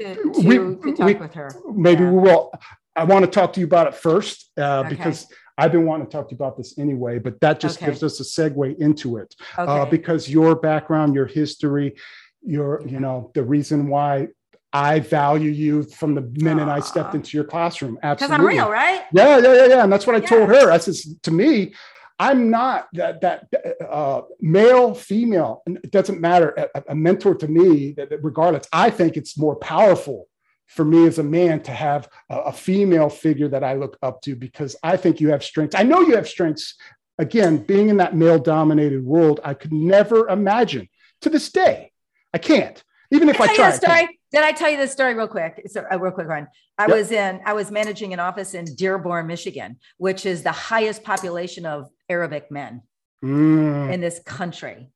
To, 0.00 0.14
to, 0.14 0.42
we, 0.42 0.56
to 0.56 0.96
talk 0.96 1.06
we, 1.06 1.14
with 1.14 1.34
her. 1.34 1.50
Maybe 1.74 2.04
yeah. 2.04 2.10
we 2.10 2.20
will. 2.20 2.52
I 2.96 3.04
want 3.04 3.26
to 3.26 3.30
talk 3.30 3.52
to 3.52 3.60
you 3.60 3.66
about 3.66 3.86
it 3.86 3.94
first 3.94 4.50
uh, 4.56 4.78
okay. 4.78 4.88
because 4.90 5.26
I've 5.58 5.72
been 5.72 5.84
wanting 5.84 6.06
to 6.06 6.12
talk 6.12 6.28
to 6.28 6.32
you 6.32 6.36
about 6.36 6.56
this 6.56 6.78
anyway, 6.78 7.18
but 7.18 7.40
that 7.40 7.58
just 7.58 7.78
okay. 7.78 7.86
gives 7.86 8.02
us 8.04 8.20
a 8.20 8.22
segue 8.22 8.78
into 8.78 9.16
it 9.16 9.34
uh, 9.58 9.62
okay. 9.62 9.72
uh, 9.72 9.84
because 9.86 10.30
your 10.30 10.54
background, 10.54 11.14
your 11.14 11.26
history, 11.26 11.96
your, 12.42 12.82
you 12.86 13.00
know, 13.00 13.32
the 13.34 13.42
reason 13.42 13.88
why 13.88 14.28
I 14.72 15.00
value 15.00 15.50
you 15.50 15.82
from 15.82 16.14
the 16.14 16.20
minute 16.20 16.68
Aww. 16.68 16.76
I 16.76 16.80
stepped 16.80 17.14
into 17.14 17.36
your 17.36 17.44
classroom. 17.44 17.98
Absolutely. 18.02 18.36
Because 18.36 18.40
I'm 18.40 18.46
real, 18.46 18.70
right? 18.70 19.04
Yeah, 19.12 19.38
yeah, 19.38 19.54
yeah, 19.54 19.66
yeah. 19.66 19.82
And 19.82 19.92
that's 19.92 20.06
what 20.06 20.14
I 20.14 20.20
yeah. 20.20 20.28
told 20.28 20.48
her. 20.50 20.70
I 20.70 20.78
said, 20.78 20.94
to 21.22 21.30
me, 21.32 21.74
I'm 22.20 22.50
not 22.50 22.88
that 22.94 23.20
that 23.20 23.48
uh, 23.88 24.22
male, 24.40 24.94
female. 24.94 25.62
It 25.66 25.90
doesn't 25.90 26.20
matter. 26.20 26.68
A, 26.74 26.82
a 26.88 26.94
mentor 26.94 27.34
to 27.36 27.48
me, 27.48 27.94
regardless, 28.22 28.66
I 28.72 28.90
think 28.90 29.16
it's 29.16 29.38
more 29.38 29.56
powerful 29.56 30.28
for 30.68 30.84
me 30.84 31.06
as 31.06 31.18
a 31.18 31.22
man 31.22 31.60
to 31.62 31.72
have 31.72 32.08
a, 32.30 32.36
a, 32.36 32.52
female 32.52 33.08
figure 33.08 33.48
that 33.48 33.64
I 33.64 33.74
look 33.74 33.98
up 34.02 34.20
to 34.22 34.36
because 34.36 34.76
I 34.82 34.96
think 34.96 35.20
you 35.20 35.30
have 35.30 35.42
strengths. 35.42 35.74
I 35.74 35.82
know 35.82 36.02
you 36.02 36.14
have 36.14 36.28
strengths. 36.28 36.74
Again, 37.18 37.56
being 37.56 37.88
in 37.88 37.96
that 37.96 38.14
male 38.14 38.38
dominated 38.38 39.04
world, 39.04 39.40
I 39.42 39.54
could 39.54 39.72
never 39.72 40.28
imagine 40.28 40.88
to 41.22 41.30
this 41.30 41.50
day. 41.50 41.90
I 42.32 42.38
can't, 42.38 42.80
even 43.10 43.28
if 43.28 43.40
I, 43.40 43.46
I 43.46 43.54
try. 43.54 43.70
Story. 43.72 44.20
Did 44.30 44.42
I 44.44 44.52
tell 44.52 44.70
you 44.70 44.76
this 44.76 44.92
story 44.92 45.14
real 45.14 45.26
quick? 45.26 45.62
So, 45.68 45.84
a 45.90 45.98
real 45.98 46.12
quick 46.12 46.28
one. 46.28 46.48
I 46.76 46.86
yep. 46.86 46.96
was 46.96 47.10
in, 47.10 47.40
I 47.44 47.54
was 47.54 47.70
managing 47.70 48.12
an 48.12 48.20
office 48.20 48.52
in 48.52 48.66
Dearborn, 48.76 49.26
Michigan, 49.26 49.78
which 49.96 50.26
is 50.26 50.42
the 50.42 50.52
highest 50.52 51.02
population 51.02 51.64
of 51.64 51.88
Arabic 52.10 52.50
men 52.50 52.82
mm. 53.24 53.92
in 53.92 54.00
this 54.00 54.20
country. 54.20 54.90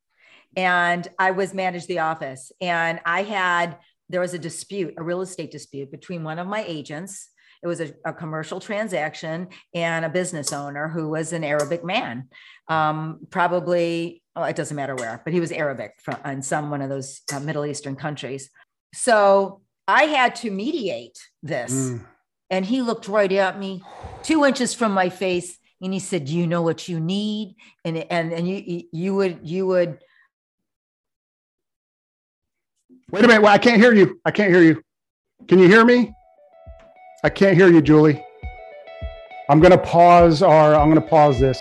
And 0.55 1.09
I 1.19 1.31
was 1.31 1.55
managed 1.55 1.89
the 1.89 2.01
office, 2.01 2.53
and 2.61 3.01
I 3.07 3.23
had 3.23 3.78
there 4.12 4.20
was 4.20 4.34
a 4.34 4.39
dispute, 4.39 4.94
a 4.98 5.02
real 5.02 5.22
estate 5.22 5.51
dispute 5.51 5.90
between 5.90 6.22
one 6.22 6.39
of 6.39 6.47
my 6.47 6.62
agents. 6.68 7.30
It 7.62 7.66
was 7.66 7.80
a, 7.80 7.94
a 8.05 8.12
commercial 8.12 8.60
transaction 8.60 9.48
and 9.74 10.05
a 10.05 10.10
business 10.10 10.52
owner 10.52 10.89
who 10.89 11.09
was 11.09 11.32
an 11.32 11.44
Arabic 11.44 11.82
man, 11.82 12.28
um, 12.68 13.20
probably, 13.30 14.22
oh, 14.36 14.43
it 14.44 14.55
doesn't 14.55 14.76
matter 14.76 14.94
where, 14.94 15.22
but 15.24 15.32
he 15.32 15.40
was 15.40 15.51
Arabic 15.51 15.93
from 16.02 16.18
in 16.26 16.43
some 16.43 16.70
one 16.70 16.82
of 16.82 16.90
those 16.90 17.22
uh, 17.32 17.40
Middle 17.40 17.64
Eastern 17.64 17.97
countries. 17.97 18.51
So 18.94 19.62
I 19.89 20.05
had 20.05 20.34
to 20.36 20.51
mediate 20.51 21.18
this. 21.43 21.72
Mm. 21.72 22.06
And 22.51 22.66
he 22.66 22.82
looked 22.82 23.09
right 23.09 23.32
at 23.32 23.59
me, 23.59 23.82
two 24.22 24.44
inches 24.44 24.74
from 24.74 24.93
my 24.93 25.09
face, 25.09 25.59
and 25.80 25.93
he 25.93 25.98
said, 25.98 26.26
"Do 26.26 26.36
you 26.36 26.47
know 26.47 26.60
what 26.60 26.86
you 26.86 27.01
need?" 27.01 27.56
And 27.82 27.97
and 27.97 28.30
and 28.30 28.47
you 28.47 28.82
you 28.93 29.14
would 29.14 29.40
you 29.43 29.66
would 29.66 29.98
Wait 33.12 33.22
a 33.22 33.28
minute. 33.28 33.43
Well, 33.43 33.52
I 33.52 33.59
can't 33.59 33.78
hear 33.78 33.93
you. 33.93 34.18
I 34.24 34.30
can't 34.30 34.51
hear 34.51 34.62
you. 34.62 34.82
Can 35.47 35.59
you 35.59 35.68
hear 35.68 35.84
me? 35.84 36.14
I 37.22 37.28
can't 37.28 37.55
hear 37.55 37.68
you, 37.68 37.82
Julie. 37.82 38.24
I'm 39.51 39.60
going 39.60 39.70
to 39.70 39.76
pause 39.76 40.43
our, 40.43 40.74
I'm 40.74 40.89
going 40.89 41.01
to 41.01 41.06
pause 41.06 41.39
this. 41.39 41.60